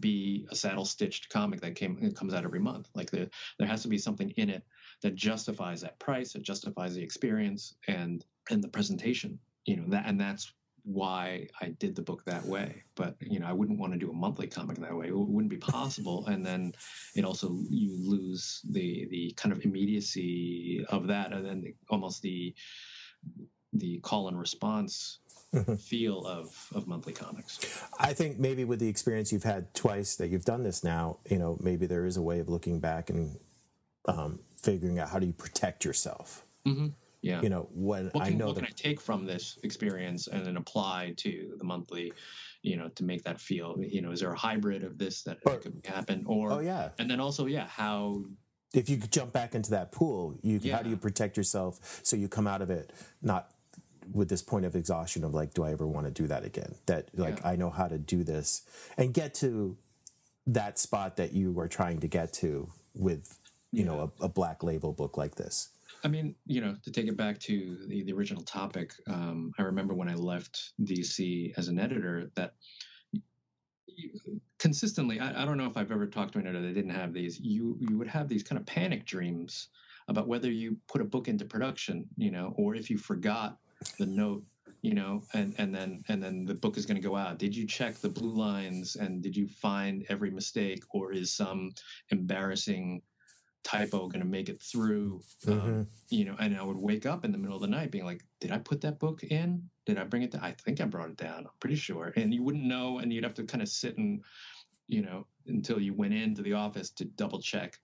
be 0.00 0.46
a 0.50 0.56
saddle 0.56 0.86
stitched 0.86 1.28
comic 1.28 1.60
that 1.60 1.74
came 1.74 1.98
it 2.00 2.16
comes 2.16 2.32
out 2.34 2.44
every 2.44 2.60
month. 2.60 2.88
Like 2.94 3.10
there 3.10 3.28
there 3.58 3.68
has 3.68 3.82
to 3.82 3.88
be 3.88 3.98
something 3.98 4.30
in 4.30 4.48
it 4.50 4.64
that 5.02 5.14
justifies 5.14 5.82
that 5.82 5.98
price, 5.98 6.32
that 6.32 6.42
justifies 6.42 6.94
the 6.94 7.02
experience 7.02 7.74
and 7.88 8.24
and 8.50 8.62
the 8.62 8.68
presentation. 8.68 9.38
You 9.66 9.76
know 9.76 9.88
that 9.88 10.06
and 10.06 10.20
that's 10.20 10.52
why 10.84 11.48
I 11.60 11.68
did 11.78 11.96
the 11.96 12.02
book 12.02 12.24
that 12.26 12.44
way. 12.44 12.82
But 12.94 13.16
you 13.20 13.40
know, 13.40 13.46
I 13.46 13.52
wouldn't 13.52 13.78
want 13.78 13.92
to 13.94 13.98
do 13.98 14.10
a 14.10 14.14
monthly 14.14 14.46
comic 14.46 14.76
that 14.78 14.94
way. 14.96 15.08
It 15.08 15.16
wouldn't 15.16 15.50
be 15.50 15.56
possible. 15.56 16.26
and 16.26 16.44
then 16.44 16.72
it 17.14 17.24
also 17.24 17.56
you 17.70 17.96
lose 18.08 18.60
the 18.70 19.06
the 19.10 19.32
kind 19.36 19.52
of 19.52 19.64
immediacy 19.64 20.84
of 20.90 21.06
that, 21.08 21.32
and 21.32 21.44
then 21.44 21.60
the, 21.62 21.74
almost 21.88 22.22
the 22.22 22.54
the 23.72 23.98
call 24.00 24.28
and 24.28 24.38
response 24.38 25.18
Mhm. 25.54 25.80
feel 25.80 26.26
of 26.26 26.68
of 26.74 26.86
monthly 26.86 27.12
comics. 27.12 27.58
I 27.98 28.12
think 28.12 28.38
maybe 28.38 28.64
with 28.64 28.80
the 28.80 28.88
experience 28.88 29.32
you've 29.32 29.44
had 29.44 29.72
twice 29.72 30.16
that 30.16 30.28
you've 30.28 30.44
done 30.44 30.64
this 30.64 30.82
now, 30.82 31.18
you 31.30 31.38
know, 31.38 31.56
maybe 31.60 31.86
there 31.86 32.04
is 32.06 32.16
a 32.16 32.22
way 32.22 32.40
of 32.40 32.48
looking 32.48 32.80
back 32.80 33.08
and 33.08 33.38
um, 34.06 34.40
figuring 34.60 34.98
out 34.98 35.08
how 35.10 35.18
do 35.20 35.26
you 35.26 35.32
protect 35.32 35.84
yourself. 35.84 36.44
hmm 36.66 36.88
Yeah. 37.24 37.40
You 37.40 37.48
know, 37.48 37.68
when 37.72 38.08
what 38.08 38.24
I 38.24 38.28
can, 38.28 38.38
know 38.38 38.46
what 38.48 38.56
that 38.56 38.66
can 38.66 38.68
I 38.68 38.76
take 38.76 39.00
from 39.00 39.24
this 39.24 39.58
experience 39.62 40.26
and 40.28 40.44
then 40.44 40.58
apply 40.58 41.14
to 41.18 41.54
the 41.56 41.64
monthly, 41.64 42.12
you 42.60 42.76
know, 42.76 42.88
to 42.90 43.02
make 43.02 43.24
that 43.24 43.40
feel, 43.40 43.76
you 43.80 44.02
know, 44.02 44.10
is 44.10 44.20
there 44.20 44.30
a 44.30 44.36
hybrid 44.38 44.84
of 44.84 44.98
this 44.98 45.22
that 45.22 45.38
Or- 45.46 45.56
could 45.56 45.80
happen? 45.86 46.24
Or, 46.26 46.52
oh 46.52 46.58
yeah, 46.58 46.90
and 46.98 47.10
then 47.10 47.20
also, 47.20 47.46
yeah, 47.46 47.66
how, 47.66 48.24
if 48.74 48.90
you 48.90 48.98
jump 48.98 49.32
back 49.32 49.54
into 49.54 49.70
that 49.70 49.90
pool, 49.90 50.38
you 50.42 50.60
how 50.70 50.82
do 50.82 50.90
you 50.90 50.98
protect 50.98 51.38
yourself 51.38 52.00
so 52.02 52.14
you 52.14 52.28
come 52.28 52.46
out 52.46 52.60
of 52.60 52.70
it 52.70 52.92
not 53.22 53.50
with 54.12 54.28
this 54.28 54.42
point 54.42 54.66
of 54.66 54.76
exhaustion 54.76 55.24
of 55.24 55.32
like, 55.32 55.54
do 55.54 55.64
I 55.64 55.72
ever 55.72 55.86
want 55.86 56.06
to 56.06 56.12
do 56.12 56.26
that 56.26 56.44
again? 56.44 56.74
That 56.84 57.08
like 57.18 57.38
Yeah. 57.38 57.48
I 57.52 57.56
know 57.56 57.70
how 57.70 57.88
to 57.88 57.96
do 57.96 58.22
this 58.22 58.62
and 58.98 59.14
get 59.14 59.32
to 59.36 59.78
that 60.46 60.78
spot 60.78 61.16
that 61.16 61.32
you 61.32 61.52
were 61.52 61.68
trying 61.68 62.00
to 62.00 62.06
get 62.08 62.34
to 62.34 62.68
with 62.94 63.38
you 63.72 63.84
know 63.84 64.12
a, 64.20 64.24
a 64.24 64.28
black 64.28 64.62
label 64.62 64.92
book 64.92 65.16
like 65.16 65.36
this. 65.36 65.70
I 66.04 66.08
mean, 66.08 66.34
you 66.46 66.60
know, 66.60 66.76
to 66.82 66.90
take 66.90 67.06
it 67.06 67.16
back 67.16 67.40
to 67.40 67.78
the, 67.88 68.02
the 68.02 68.12
original 68.12 68.42
topic, 68.42 68.92
um, 69.08 69.52
I 69.58 69.62
remember 69.62 69.94
when 69.94 70.08
I 70.08 70.14
left 70.14 70.72
DC 70.82 71.54
as 71.56 71.68
an 71.68 71.78
editor 71.78 72.30
that 72.34 72.54
consistently, 74.58 75.18
I, 75.18 75.42
I 75.42 75.44
don't 75.46 75.56
know 75.56 75.66
if 75.66 75.78
I've 75.78 75.90
ever 75.90 76.06
talked 76.06 76.34
to 76.34 76.38
an 76.38 76.46
editor 76.46 76.66
that 76.66 76.74
didn't 76.74 76.90
have 76.90 77.14
these. 77.14 77.40
You 77.40 77.78
you 77.80 77.96
would 77.96 78.08
have 78.08 78.28
these 78.28 78.42
kind 78.42 78.60
of 78.60 78.66
panic 78.66 79.06
dreams 79.06 79.68
about 80.08 80.28
whether 80.28 80.50
you 80.50 80.76
put 80.88 81.00
a 81.00 81.04
book 81.04 81.28
into 81.28 81.46
production, 81.46 82.06
you 82.16 82.30
know, 82.30 82.54
or 82.58 82.74
if 82.74 82.90
you 82.90 82.98
forgot 82.98 83.58
the 83.98 84.06
note, 84.06 84.44
you 84.82 84.92
know, 84.92 85.22
and 85.32 85.54
and 85.56 85.74
then 85.74 86.04
and 86.08 86.22
then 86.22 86.44
the 86.44 86.54
book 86.54 86.76
is 86.76 86.84
going 86.84 87.00
to 87.00 87.08
go 87.08 87.16
out. 87.16 87.38
Did 87.38 87.56
you 87.56 87.66
check 87.66 87.96
the 87.96 88.10
blue 88.10 88.34
lines 88.34 88.96
and 88.96 89.22
did 89.22 89.34
you 89.34 89.48
find 89.48 90.04
every 90.10 90.30
mistake, 90.30 90.82
or 90.90 91.12
is 91.12 91.32
some 91.32 91.72
embarrassing 92.10 93.00
typo 93.64 94.08
going 94.08 94.20
to 94.20 94.26
make 94.26 94.48
it 94.48 94.62
through? 94.62 95.20
Um, 95.48 95.54
Mm-hmm. 95.54 95.82
you 96.10 96.24
know, 96.24 96.36
and 96.38 96.56
I 96.56 96.62
would 96.62 96.76
wake 96.76 97.06
up 97.06 97.24
in 97.24 97.32
the 97.32 97.38
middle 97.38 97.56
of 97.56 97.62
the 97.62 97.68
night 97.68 97.90
being 97.90 98.04
like, 98.04 98.22
did 98.40 98.52
I 98.52 98.58
put 98.58 98.80
that 98.82 99.00
book 99.00 99.24
in? 99.24 99.68
Did 99.86 99.98
I 99.98 100.04
bring 100.04 100.22
it 100.22 100.30
down? 100.30 100.42
I 100.44 100.52
think 100.52 100.80
I 100.80 100.84
brought 100.84 101.10
it 101.10 101.16
down. 101.16 101.40
I'm 101.40 101.58
pretty 101.60 101.76
sure. 101.76 102.12
And 102.16 102.32
you 102.32 102.42
wouldn't 102.42 102.64
know, 102.64 102.98
and 102.98 103.12
you'd 103.12 103.24
have 103.24 103.34
to 103.34 103.44
kind 103.44 103.62
of 103.62 103.68
sit 103.68 103.98
and, 103.98 104.22
you 104.86 105.02
know, 105.02 105.26
until 105.46 105.80
you 105.80 105.92
went 105.94 106.14
into 106.14 106.42
the 106.42 106.52
office 106.52 106.90
to 106.90 107.04
double 107.04 107.40
check. 107.40 107.78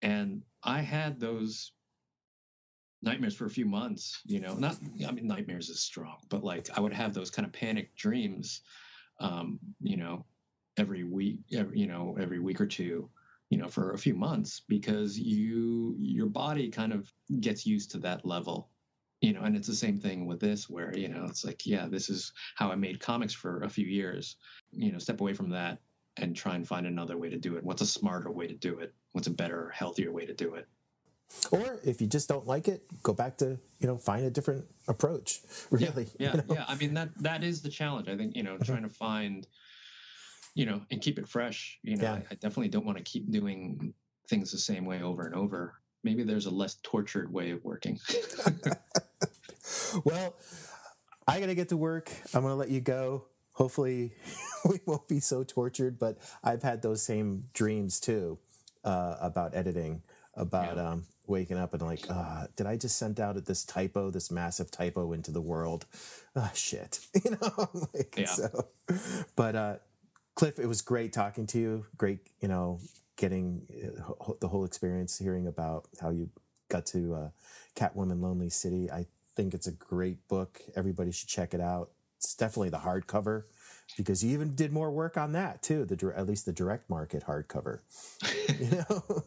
And 0.00 0.42
I 0.62 0.80
had 0.80 1.20
those 1.20 1.72
nightmares 3.02 3.34
for 3.36 3.46
a 3.46 3.50
few 3.50 3.66
months, 3.66 4.20
you 4.24 4.40
know, 4.40 4.54
not, 4.54 4.76
I 5.06 5.10
mean, 5.10 5.26
nightmares 5.26 5.68
is 5.68 5.80
strong, 5.80 6.18
but 6.28 6.44
like 6.44 6.68
I 6.76 6.80
would 6.80 6.92
have 6.92 7.14
those 7.14 7.30
kind 7.30 7.46
of 7.46 7.52
panic 7.52 7.94
dreams, 7.96 8.62
um, 9.18 9.58
you 9.80 9.96
know, 9.96 10.24
every 10.76 11.04
week, 11.04 11.40
every, 11.52 11.78
you 11.78 11.86
know, 11.86 12.16
every 12.20 12.38
week 12.38 12.60
or 12.60 12.66
two, 12.66 13.10
you 13.52 13.58
know, 13.58 13.68
for 13.68 13.92
a 13.92 13.98
few 13.98 14.14
months 14.14 14.62
because 14.66 15.18
you, 15.18 15.94
your 15.98 16.24
body 16.24 16.70
kind 16.70 16.90
of 16.90 17.12
gets 17.40 17.66
used 17.66 17.90
to 17.90 17.98
that 17.98 18.24
level, 18.24 18.70
you 19.20 19.34
know, 19.34 19.42
and 19.42 19.54
it's 19.54 19.66
the 19.66 19.74
same 19.74 20.00
thing 20.00 20.24
with 20.24 20.40
this 20.40 20.70
where, 20.70 20.96
you 20.96 21.08
know, 21.08 21.26
it's 21.28 21.44
like, 21.44 21.66
yeah, 21.66 21.86
this 21.86 22.08
is 22.08 22.32
how 22.54 22.72
I 22.72 22.76
made 22.76 22.98
comics 22.98 23.34
for 23.34 23.60
a 23.60 23.68
few 23.68 23.84
years, 23.84 24.36
you 24.70 24.90
know, 24.90 24.96
step 24.96 25.20
away 25.20 25.34
from 25.34 25.50
that 25.50 25.80
and 26.16 26.34
try 26.34 26.54
and 26.54 26.66
find 26.66 26.86
another 26.86 27.18
way 27.18 27.28
to 27.28 27.36
do 27.36 27.56
it. 27.56 27.62
What's 27.62 27.82
a 27.82 27.86
smarter 27.86 28.30
way 28.30 28.46
to 28.46 28.54
do 28.54 28.78
it? 28.78 28.94
What's 29.12 29.26
a 29.26 29.30
better, 29.30 29.68
healthier 29.68 30.12
way 30.12 30.24
to 30.24 30.32
do 30.32 30.54
it? 30.54 30.66
Or 31.50 31.78
if 31.84 32.00
you 32.00 32.06
just 32.06 32.30
don't 32.30 32.46
like 32.46 32.68
it, 32.68 32.86
go 33.02 33.12
back 33.12 33.36
to 33.38 33.58
you 33.80 33.86
know 33.86 33.98
find 33.98 34.24
a 34.24 34.30
different 34.30 34.64
approach. 34.88 35.40
Really, 35.70 36.06
yeah, 36.18 36.32
you 36.32 36.38
know? 36.38 36.54
yeah. 36.54 36.64
I 36.68 36.74
mean 36.74 36.94
that 36.94 37.10
that 37.22 37.42
is 37.42 37.62
the 37.62 37.70
challenge. 37.70 38.08
I 38.08 38.16
think 38.16 38.36
you 38.36 38.42
know 38.42 38.54
mm-hmm. 38.54 38.64
trying 38.64 38.82
to 38.82 38.90
find, 38.90 39.46
you 40.54 40.66
know, 40.66 40.80
and 40.90 41.00
keep 41.00 41.18
it 41.18 41.28
fresh. 41.28 41.78
You 41.82 41.96
know, 41.96 42.04
Yeah. 42.04 42.12
I, 42.14 42.24
I 42.30 42.34
definitely 42.34 42.68
don't 42.68 42.84
want 42.86 42.98
to 42.98 43.04
keep 43.04 43.30
doing 43.30 43.94
things 44.28 44.52
the 44.52 44.58
same 44.58 44.84
way 44.84 45.02
over 45.02 45.26
and 45.26 45.34
over. 45.34 45.74
Maybe 46.04 46.22
there's 46.24 46.46
a 46.46 46.50
less 46.50 46.76
tortured 46.82 47.32
way 47.32 47.50
of 47.50 47.64
working. 47.64 47.98
Well, 50.04 50.34
I 51.28 51.38
got 51.38 51.46
to 51.46 51.54
get 51.54 51.68
to 51.68 51.76
work. 51.76 52.10
I'm 52.34 52.42
going 52.42 52.52
to 52.52 52.56
let 52.56 52.70
you 52.70 52.80
go. 52.80 53.26
Hopefully, 53.52 54.12
we 54.68 54.80
won't 54.86 55.06
be 55.06 55.20
so 55.20 55.44
tortured, 55.44 55.98
but 55.98 56.18
I've 56.42 56.62
had 56.62 56.82
those 56.82 57.02
same 57.02 57.44
dreams 57.52 58.00
too 58.00 58.38
uh, 58.84 59.16
about 59.20 59.54
editing, 59.54 60.02
about 60.34 60.76
Yeah. 60.76 60.90
um, 60.90 61.04
waking 61.26 61.58
up 61.58 61.74
and 61.74 61.82
like, 61.82 62.06
uh, 62.08 62.46
did 62.56 62.66
I 62.66 62.76
just 62.76 62.96
send 62.96 63.20
out 63.20 63.42
this 63.44 63.64
typo, 63.64 64.10
this 64.10 64.30
massive 64.30 64.70
typo 64.70 65.12
into 65.12 65.30
the 65.30 65.42
world? 65.42 65.86
Ah, 66.34 66.50
shit. 66.54 66.98
You 67.24 67.32
know, 67.32 67.68
like, 67.94 68.14
Yeah. 68.18 68.26
so, 68.26 68.68
but 69.36 69.54
uh, 69.54 69.76
Cliff, 70.42 70.58
it 70.58 70.66
was 70.66 70.82
great 70.82 71.12
talking 71.12 71.46
to 71.46 71.58
you. 71.60 71.86
Great, 71.96 72.18
you 72.40 72.48
know, 72.48 72.80
getting 73.14 73.62
uh, 73.70 74.32
the 74.40 74.48
whole 74.48 74.64
experience, 74.64 75.16
hearing 75.16 75.46
about 75.46 75.86
how 76.00 76.10
you 76.10 76.28
got 76.68 76.84
to 76.84 77.14
uh, 77.14 77.28
Catwoman 77.76 78.20
Lonely 78.20 78.50
City. 78.50 78.90
I 78.90 79.06
think 79.36 79.54
it's 79.54 79.68
a 79.68 79.70
great 79.70 80.26
book. 80.26 80.60
Everybody 80.74 81.12
should 81.12 81.28
check 81.28 81.54
it 81.54 81.60
out. 81.60 81.90
It's 82.16 82.34
definitely 82.34 82.70
the 82.70 82.78
hardcover 82.78 83.44
because 83.96 84.24
you 84.24 84.32
even 84.32 84.56
did 84.56 84.72
more 84.72 84.90
work 84.90 85.16
on 85.16 85.30
that 85.30 85.62
too. 85.62 85.84
The 85.84 86.12
at 86.16 86.26
least 86.26 86.44
the 86.44 86.52
direct 86.52 86.90
market 86.90 87.22
hardcover. 87.24 87.78
You 88.58 88.84
know, 88.88 89.24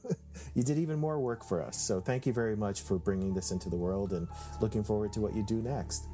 you 0.54 0.64
did 0.64 0.78
even 0.78 1.00
more 1.00 1.20
work 1.20 1.46
for 1.46 1.64
us. 1.64 1.80
So 1.80 2.02
thank 2.02 2.26
you 2.26 2.34
very 2.34 2.58
much 2.58 2.82
for 2.82 3.00
bringing 3.00 3.34
this 3.34 3.52
into 3.52 3.70
the 3.70 3.78
world 3.78 4.12
and 4.12 4.28
looking 4.60 4.84
forward 4.84 5.14
to 5.14 5.22
what 5.22 5.34
you 5.34 5.44
do 5.44 5.62
next. 5.62 6.08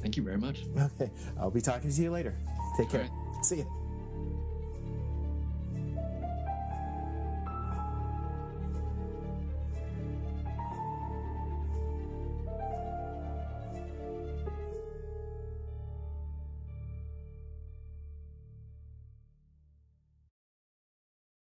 Thank 0.00 0.16
you 0.16 0.22
very 0.22 0.38
much. 0.38 0.62
Okay, 0.78 1.10
I'll 1.38 1.50
be 1.50 1.60
talking 1.60 1.92
to 1.92 2.02
you 2.02 2.10
later. 2.10 2.34
Take 2.78 2.88
care. 2.88 3.06
All 3.12 3.44
See 3.44 3.58
you. 3.58 3.85